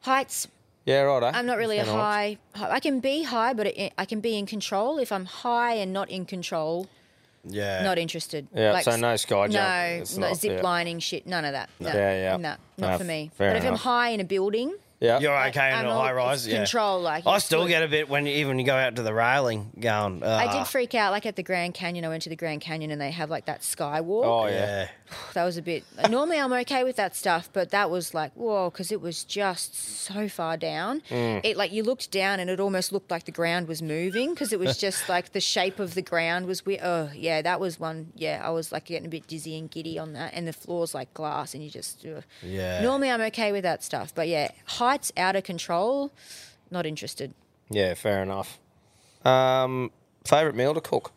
Heights. 0.03 0.49
Yeah, 0.85 1.01
right. 1.03 1.23
eh? 1.23 1.33
I'm 1.35 1.47
not 1.47 1.59
really 1.59 1.79
a 1.79 1.85
Fan 1.85 1.95
of 1.95 2.01
high. 2.01 2.39
I 2.55 2.79
can 2.79 3.01
be 3.01 3.25
high, 3.25 3.53
but 3.55 3.67
it, 3.67 3.93
I 3.99 4.05
can 4.05 4.21
be 4.21 4.39
in 4.39 4.47
control. 4.47 4.99
If 4.99 5.11
I'm 5.11 5.25
high 5.25 5.75
and 5.75 5.93
not 5.93 6.09
in 6.11 6.25
control, 6.27 6.89
Yeah. 7.49 7.83
not 7.83 7.99
interested. 7.99 8.47
Yeah, 8.55 8.81
so 8.81 8.97
no 8.97 9.17
sky 9.17 9.47
No, 9.49 10.01
it's 10.01 10.17
no 10.17 10.29
not- 10.29 10.37
zip 10.37 10.53
yeah. 10.59 10.63
lining 10.63 10.99
shit. 10.99 11.27
None 11.27 11.45
of 11.45 11.53
that. 11.53 11.71
No, 11.81 11.89
Yeah, 11.89 11.95
yeah. 12.13 12.37
No, 12.37 12.55
No, 12.79 12.89
not 12.89 12.99
for 12.99 13.05
me. 13.05 13.31
fair 13.37 13.53
but 13.53 13.57
if 13.63 13.65
I'm 13.71 13.77
high 13.77 14.11
in 14.11 14.21
a 14.21 14.25
building, 14.25 14.75
Yeah. 14.99 15.19
You're 15.19 15.37
okay 15.49 15.79
in 15.79 15.85
a 15.85 15.95
high 15.95 16.13
rise. 16.13 16.49
Yeah. 16.49 16.57
control, 16.57 17.01
like, 17.03 17.27
I 17.27 17.37
still 17.39 17.65
good. 17.65 17.69
get 17.69 17.83
a 17.83 17.89
bit 17.89 18.09
when 18.09 18.25
you, 18.25 18.33
even 18.37 18.59
you 18.59 18.65
go 18.65 18.75
out 18.75 18.97
to 18.97 19.03
the 19.03 19.13
railing, 19.13 19.71
going. 19.79 20.23
Uh, 20.23 20.27
I 20.49 20.51
did 20.59 20.67
freak 20.67 20.95
out. 20.95 21.13
Like 21.13 21.27
at 21.27 21.37
the 21.37 21.43
Grand 21.43 21.75
Canyon, 21.75 22.05
I 22.07 22.09
went 22.09 22.23
to 22.23 22.31
the 22.31 22.37
Grand 22.37 22.63
Canyon 22.63 22.91
and 22.91 22.99
they 22.99 23.11
have 23.11 23.29
like 23.29 23.45
that 23.45 23.61
skywalk. 23.61 24.25
Oh, 24.25 24.47
yeah. 24.47 24.89
That 25.35 25.45
was 25.45 25.57
a 25.57 25.63
bit. 25.63 25.85
Normally, 26.09 26.39
I'm 26.39 26.53
okay 26.53 26.83
with 26.83 26.97
that 26.97 27.15
stuff, 27.15 27.51
but 27.53 27.71
that 27.71 27.91
was 27.91 28.15
like 28.15 28.33
whoa, 28.33 28.71
because 28.71 28.91
it 28.91 29.01
was 29.01 29.23
just 29.25 29.75
so 29.75 30.29
far 30.29 30.57
down. 30.57 31.03
Mm. 31.11 31.41
It 31.45 31.57
like 31.57 31.73
you 31.73 31.83
looked 31.83 32.11
down 32.11 32.41
and 32.41 32.49
it 32.49 32.59
almost 32.59 32.91
looked 32.93 33.11
like 33.11 33.25
the 33.25 33.33
ground 33.33 33.69
was 33.69 33.83
moving 33.83 34.31
because 34.31 34.53
it 34.53 34.59
was 34.59 34.79
just 34.87 35.09
like 35.09 35.33
the 35.33 35.41
shape 35.41 35.79
of 35.79 35.95
the 35.95 36.03
ground 36.03 36.47
was 36.47 36.65
weird. 36.65 36.81
Oh 36.83 37.11
yeah, 37.15 37.43
that 37.43 37.61
was 37.61 37.79
one. 37.79 38.13
Yeah, 38.17 38.41
I 38.43 38.51
was 38.51 38.73
like 38.73 38.87
getting 38.87 39.07
a 39.07 39.11
bit 39.11 39.27
dizzy 39.27 39.59
and 39.59 39.71
giddy 39.71 39.99
on 39.99 40.15
that, 40.15 40.33
and 40.35 40.49
the 40.49 40.53
floor's 40.53 40.95
like 40.95 41.13
glass, 41.15 41.55
and 41.55 41.63
you 41.63 41.71
just. 41.71 42.05
ugh. 42.07 42.25
Yeah. 42.43 42.83
Normally, 42.83 43.11
I'm 43.11 43.21
okay 43.23 43.53
with 43.53 43.63
that 43.65 43.85
stuff, 43.85 44.15
but 44.15 44.29
yeah, 44.29 44.51
heights 44.65 45.13
out 45.17 45.37
of 45.37 45.45
control. 45.45 46.13
Not 46.71 46.87
interested. 46.87 47.35
Yeah, 47.71 47.95
fair 47.95 48.23
enough. 48.23 48.59
Um, 49.25 49.91
favorite 50.25 50.55
meal 50.55 50.75
to 50.75 50.81
cook? 50.81 51.13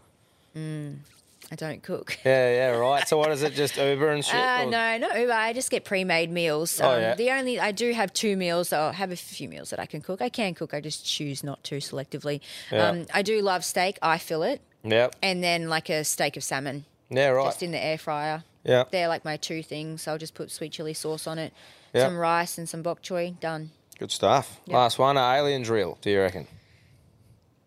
I 1.51 1.55
don't 1.55 1.81
cook. 1.81 2.17
Yeah, 2.23 2.71
yeah, 2.71 2.77
right. 2.77 3.07
So 3.07 3.17
what 3.17 3.31
is 3.31 3.41
it? 3.41 3.53
Just 3.53 3.75
Uber 3.77 4.09
and 4.09 4.23
shit? 4.25 4.35
Uh, 4.35 4.65
no, 4.65 4.97
not 4.99 5.19
Uber. 5.19 5.31
I 5.33 5.51
just 5.53 5.71
get 5.71 5.83
pre-made 5.83 6.29
meals. 6.31 6.79
Oh, 6.79 6.91
Um, 6.91 7.01
yeah. 7.01 7.15
The 7.15 7.31
only 7.31 7.59
I 7.59 7.71
do 7.71 7.91
have 7.91 8.13
two 8.13 8.37
meals. 8.37 8.69
So 8.69 8.79
I 8.79 8.91
have 8.93 9.11
a 9.11 9.15
few 9.15 9.49
meals 9.49 9.71
that 9.71 9.79
I 9.79 9.85
can 9.87 10.01
cook. 10.01 10.21
I 10.21 10.29
can 10.29 10.53
cook. 10.53 10.73
I 10.75 10.79
just 10.81 11.05
choose 11.05 11.43
not 11.43 11.63
to 11.65 11.77
selectively. 11.77 12.41
Yeah. 12.71 12.87
Um, 12.89 13.05
I 13.13 13.23
do 13.23 13.41
love 13.41 13.65
steak. 13.65 13.97
I 14.01 14.19
fillet, 14.19 14.59
Yep. 14.83 15.15
and 15.23 15.43
then 15.43 15.69
like 15.69 15.89
a 15.89 16.03
steak 16.03 16.37
of 16.37 16.43
salmon, 16.43 16.85
Yeah, 17.09 17.29
right. 17.29 17.45
just 17.45 17.63
in 17.63 17.71
the 17.71 17.83
air 17.83 17.97
fryer. 17.97 18.43
Yeah. 18.63 18.83
They're 18.91 19.07
like 19.07 19.25
my 19.25 19.37
two 19.37 19.63
things. 19.63 20.07
I'll 20.07 20.17
just 20.19 20.35
put 20.35 20.51
sweet 20.51 20.71
chili 20.73 20.93
sauce 20.93 21.25
on 21.25 21.39
it, 21.39 21.51
Yeah. 21.93 22.05
some 22.05 22.17
rice 22.17 22.57
and 22.59 22.69
some 22.69 22.83
bok 22.83 23.01
choy. 23.01 23.39
Done. 23.39 23.71
Good 23.97 24.11
stuff. 24.11 24.59
Yep. 24.65 24.73
Last 24.75 24.99
one, 24.99 25.17
are 25.17 25.37
aliens 25.37 25.69
real, 25.69 25.97
do 26.01 26.09
you 26.11 26.19
reckon? 26.21 26.45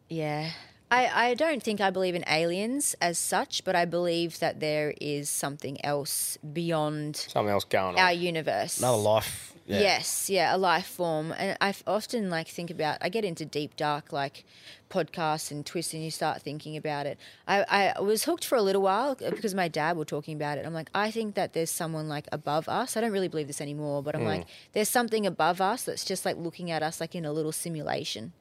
Yeah. 0.09 0.51
I, 0.93 1.31
I 1.31 1.35
don't 1.35 1.62
think 1.62 1.81
I 1.81 1.89
believe 1.89 2.14
in 2.14 2.23
aliens 2.28 2.94
as 3.01 3.16
such, 3.19 3.64
but 3.64 3.74
I 3.74 3.86
believe 3.86 4.39
that 4.40 4.60
there 4.60 4.93
is 5.01 5.31
something 5.31 5.82
else 5.82 6.36
beyond 6.52 7.16
Something 7.16 7.51
else 7.51 7.64
going 7.64 7.94
on. 7.94 7.98
our 7.98 8.12
universe. 8.12 8.78
Another 8.78 8.98
life. 8.98 9.55
Yeah. 9.64 9.81
Yes, 9.81 10.28
yeah, 10.28 10.55
a 10.55 10.59
life 10.59 10.86
form. 10.86 11.32
And 11.32 11.56
I 11.62 11.73
often 11.86 12.28
like 12.28 12.48
think 12.48 12.70
about. 12.70 12.98
I 13.01 13.09
get 13.09 13.24
into 13.24 13.47
deep 13.47 13.77
dark 13.77 14.12
like 14.12 14.44
podcasts 14.90 15.51
and 15.51 15.64
twists, 15.64 15.94
and 15.94 16.05
you 16.05 16.10
start 16.10 16.43
thinking 16.43 16.77
about 16.77 17.06
it. 17.06 17.16
I, 17.48 17.94
I 17.97 18.01
was 18.01 18.24
hooked 18.24 18.44
for 18.44 18.56
a 18.56 18.62
little 18.62 18.82
while 18.82 19.16
uh, 19.24 19.31
because 19.31 19.55
my 19.55 19.69
dad 19.69 19.97
were 19.97 20.05
talking 20.05 20.36
about 20.36 20.59
it. 20.59 20.66
I'm 20.66 20.74
like, 20.74 20.90
I 20.94 21.10
think 21.10 21.36
that 21.36 21.55
there's 21.55 21.70
someone 21.70 22.06
like 22.09 22.27
above 22.32 22.69
us. 22.69 22.98
I 22.98 23.01
don't 23.01 23.12
really 23.12 23.28
believe 23.28 23.47
this 23.47 23.62
anymore, 23.62 24.02
but 24.02 24.14
I'm 24.14 24.23
hmm. 24.23 24.27
like, 24.27 24.47
there's 24.73 24.90
something 24.90 25.24
above 25.24 25.62
us 25.62 25.85
that's 25.85 26.05
just 26.05 26.27
like 26.27 26.36
looking 26.36 26.70
at 26.70 26.82
us 26.82 27.01
like 27.01 27.14
in 27.14 27.24
a 27.24 27.32
little 27.32 27.52
simulation. 27.52 28.35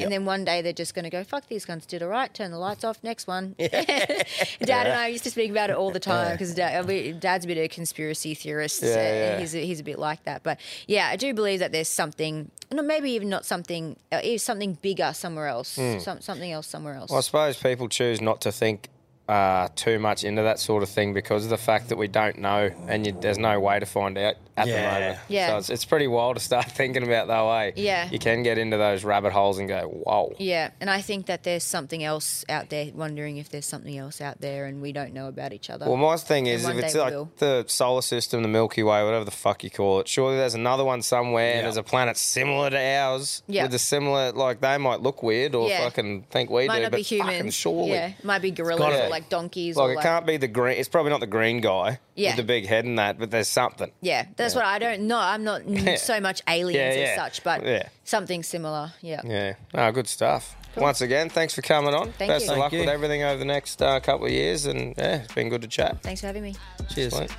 And 0.00 0.10
then 0.10 0.24
one 0.24 0.44
day 0.44 0.62
they're 0.62 0.72
just 0.72 0.94
going 0.94 1.04
to 1.04 1.10
go, 1.10 1.22
fuck, 1.24 1.48
these 1.48 1.64
guns 1.64 1.84
did 1.86 2.02
all 2.02 2.08
right, 2.08 2.32
turn 2.32 2.50
the 2.50 2.58
lights 2.58 2.84
off, 2.84 3.02
next 3.02 3.26
one. 3.26 3.54
Dad 3.58 4.86
and 4.86 4.92
I 4.92 5.08
used 5.08 5.24
to 5.24 5.30
speak 5.30 5.50
about 5.50 5.70
it 5.70 5.76
all 5.76 5.90
the 5.90 6.00
time 6.00 6.32
because 6.32 6.54
Dad, 6.54 7.20
Dad's 7.20 7.44
a 7.44 7.48
bit 7.48 7.58
of 7.58 7.64
a 7.64 7.68
conspiracy 7.68 8.34
theorist. 8.34 8.82
Yeah, 8.82 8.88
uh, 8.88 8.94
yeah. 8.94 9.38
He's, 9.38 9.54
a, 9.54 9.64
he's 9.64 9.80
a 9.80 9.84
bit 9.84 9.98
like 9.98 10.24
that. 10.24 10.42
But 10.42 10.58
yeah, 10.86 11.08
I 11.08 11.16
do 11.16 11.34
believe 11.34 11.60
that 11.60 11.72
there's 11.72 11.88
something, 11.88 12.50
no, 12.70 12.82
maybe 12.82 13.10
even 13.12 13.28
not 13.28 13.44
something, 13.44 13.96
uh, 14.10 14.20
is 14.22 14.42
something 14.42 14.78
bigger 14.80 15.12
somewhere 15.12 15.48
else, 15.48 15.68
some, 15.68 16.20
something 16.20 16.50
else 16.50 16.66
somewhere 16.66 16.94
else. 16.94 17.10
Well, 17.10 17.18
I 17.18 17.22
suppose 17.22 17.56
people 17.58 17.88
choose 17.88 18.20
not 18.20 18.40
to 18.42 18.52
think 18.52 18.88
uh, 19.32 19.68
too 19.76 19.98
much 19.98 20.24
into 20.24 20.42
that 20.42 20.58
sort 20.58 20.82
of 20.82 20.88
thing 20.90 21.14
because 21.14 21.44
of 21.44 21.50
the 21.50 21.56
fact 21.56 21.88
that 21.88 21.96
we 21.96 22.08
don't 22.08 22.38
know 22.38 22.70
and 22.88 23.06
you, 23.06 23.12
there's 23.12 23.38
no 23.38 23.58
way 23.60 23.80
to 23.80 23.86
find 23.86 24.18
out 24.18 24.34
at 24.58 24.66
the 24.66 24.72
moment. 24.74 25.18
Yeah. 25.28 25.46
So 25.48 25.56
it's, 25.56 25.70
it's 25.70 25.84
pretty 25.86 26.06
wild 26.06 26.36
to 26.36 26.42
start 26.42 26.66
thinking 26.70 27.02
about 27.02 27.28
that 27.28 27.42
way. 27.46 27.72
Yeah. 27.76 28.10
You 28.10 28.18
can 28.18 28.42
get 28.42 28.58
into 28.58 28.76
those 28.76 29.04
rabbit 29.04 29.32
holes 29.32 29.58
and 29.58 29.68
go, 29.68 29.88
whoa. 29.88 30.34
yeah, 30.38 30.70
and 30.80 30.90
I 30.90 31.00
think 31.00 31.26
that 31.26 31.44
there's 31.44 31.64
something 31.64 32.04
else 32.04 32.44
out 32.50 32.68
there, 32.68 32.90
wondering 32.94 33.38
if 33.38 33.48
there's 33.48 33.64
something 33.64 33.96
else 33.96 34.20
out 34.20 34.42
there 34.42 34.66
and 34.66 34.82
we 34.82 34.92
don't 34.92 35.14
know 35.14 35.28
about 35.28 35.54
each 35.54 35.70
other. 35.70 35.86
Well, 35.86 35.96
my 35.96 36.16
thing 36.18 36.46
is, 36.46 36.66
if 36.68 36.76
it's 36.76 36.94
like 36.94 37.12
will. 37.14 37.30
the 37.38 37.64
solar 37.68 38.02
system, 38.02 38.42
the 38.42 38.48
Milky 38.48 38.82
Way, 38.82 39.02
whatever 39.04 39.24
the 39.24 39.30
fuck 39.30 39.64
you 39.64 39.70
call 39.70 40.00
it, 40.00 40.08
surely 40.08 40.36
there's 40.36 40.54
another 40.54 40.84
one 40.84 41.00
somewhere, 41.00 41.48
Yeah. 41.52 41.56
and 41.58 41.64
there's 41.64 41.78
a 41.78 41.82
planet 41.82 42.18
similar 42.18 42.68
to 42.68 42.78
ours 42.78 43.42
Yeah. 43.46 43.62
with 43.62 43.74
a 43.74 43.78
similar, 43.78 44.32
like 44.32 44.60
they 44.60 44.76
might 44.76 45.00
look 45.00 45.22
weird 45.22 45.54
or 45.54 45.68
Yeah. 45.68 45.84
fucking 45.84 46.24
think 46.30 46.50
we 46.50 46.66
might 46.68 46.76
do, 46.76 46.82
not 46.82 46.90
but 46.90 46.96
be 46.98 47.02
human. 47.02 47.34
fucking 47.34 47.50
surely. 47.52 47.90
Yeah, 47.92 48.08
it 48.18 48.24
might 48.24 48.42
be 48.42 48.50
gorillas 48.50 48.78
gotta 48.78 49.00
or 49.04 49.06
be. 49.06 49.10
Like 49.22 49.28
donkeys 49.30 49.76
Like 49.76 49.88
or 49.88 49.92
it 49.92 49.96
like. 49.96 50.02
can't 50.04 50.26
be 50.26 50.36
the 50.36 50.48
green. 50.48 50.76
It's 50.78 50.88
probably 50.88 51.10
not 51.10 51.20
the 51.20 51.26
green 51.26 51.60
guy 51.60 51.98
Yeah. 52.14 52.30
with 52.30 52.36
the 52.36 52.42
big 52.42 52.66
head 52.66 52.84
and 52.84 52.98
that, 52.98 53.18
but 53.18 53.30
there's 53.30 53.48
something. 53.48 53.90
Yeah, 54.00 54.26
that's 54.36 54.54
what 54.54 54.64
I 54.64 54.78
don't 54.78 55.02
know. 55.02 55.18
I'm 55.18 55.44
not 55.44 55.62
n- 55.66 55.96
so 55.98 56.20
much 56.20 56.42
aliens 56.48 56.96
Yeah, 56.96 57.02
as 57.02 57.16
such, 57.16 57.44
but 57.44 57.64
Yeah. 57.64 57.88
something 58.04 58.42
similar. 58.42 58.92
Yeah. 59.00 59.20
Yeah. 59.24 59.54
No, 59.74 59.90
good 59.92 60.08
stuff. 60.08 60.56
Once 60.76 61.00
again, 61.02 61.28
thanks 61.28 61.54
for 61.54 61.60
coming 61.62 61.92
on. 61.94 62.12
Thank 62.12 62.30
Best 62.30 62.46
you. 62.46 62.52
of 62.52 62.58
luck 62.58 62.70
Thank 62.70 62.80
with 62.80 62.88
you. 62.88 62.94
everything 62.94 63.22
over 63.22 63.38
the 63.38 63.44
next 63.44 63.82
uh, 63.82 64.00
couple 64.00 64.24
of 64.26 64.32
years, 64.32 64.64
and 64.64 64.94
yeah, 64.96 65.16
it's 65.22 65.34
been 65.34 65.50
good 65.50 65.60
to 65.62 65.68
chat. 65.68 66.02
Thanks 66.02 66.22
for 66.22 66.28
having 66.28 66.42
me. 66.42 66.54
Cheers. 66.94 67.14
Sweet. 67.14 67.30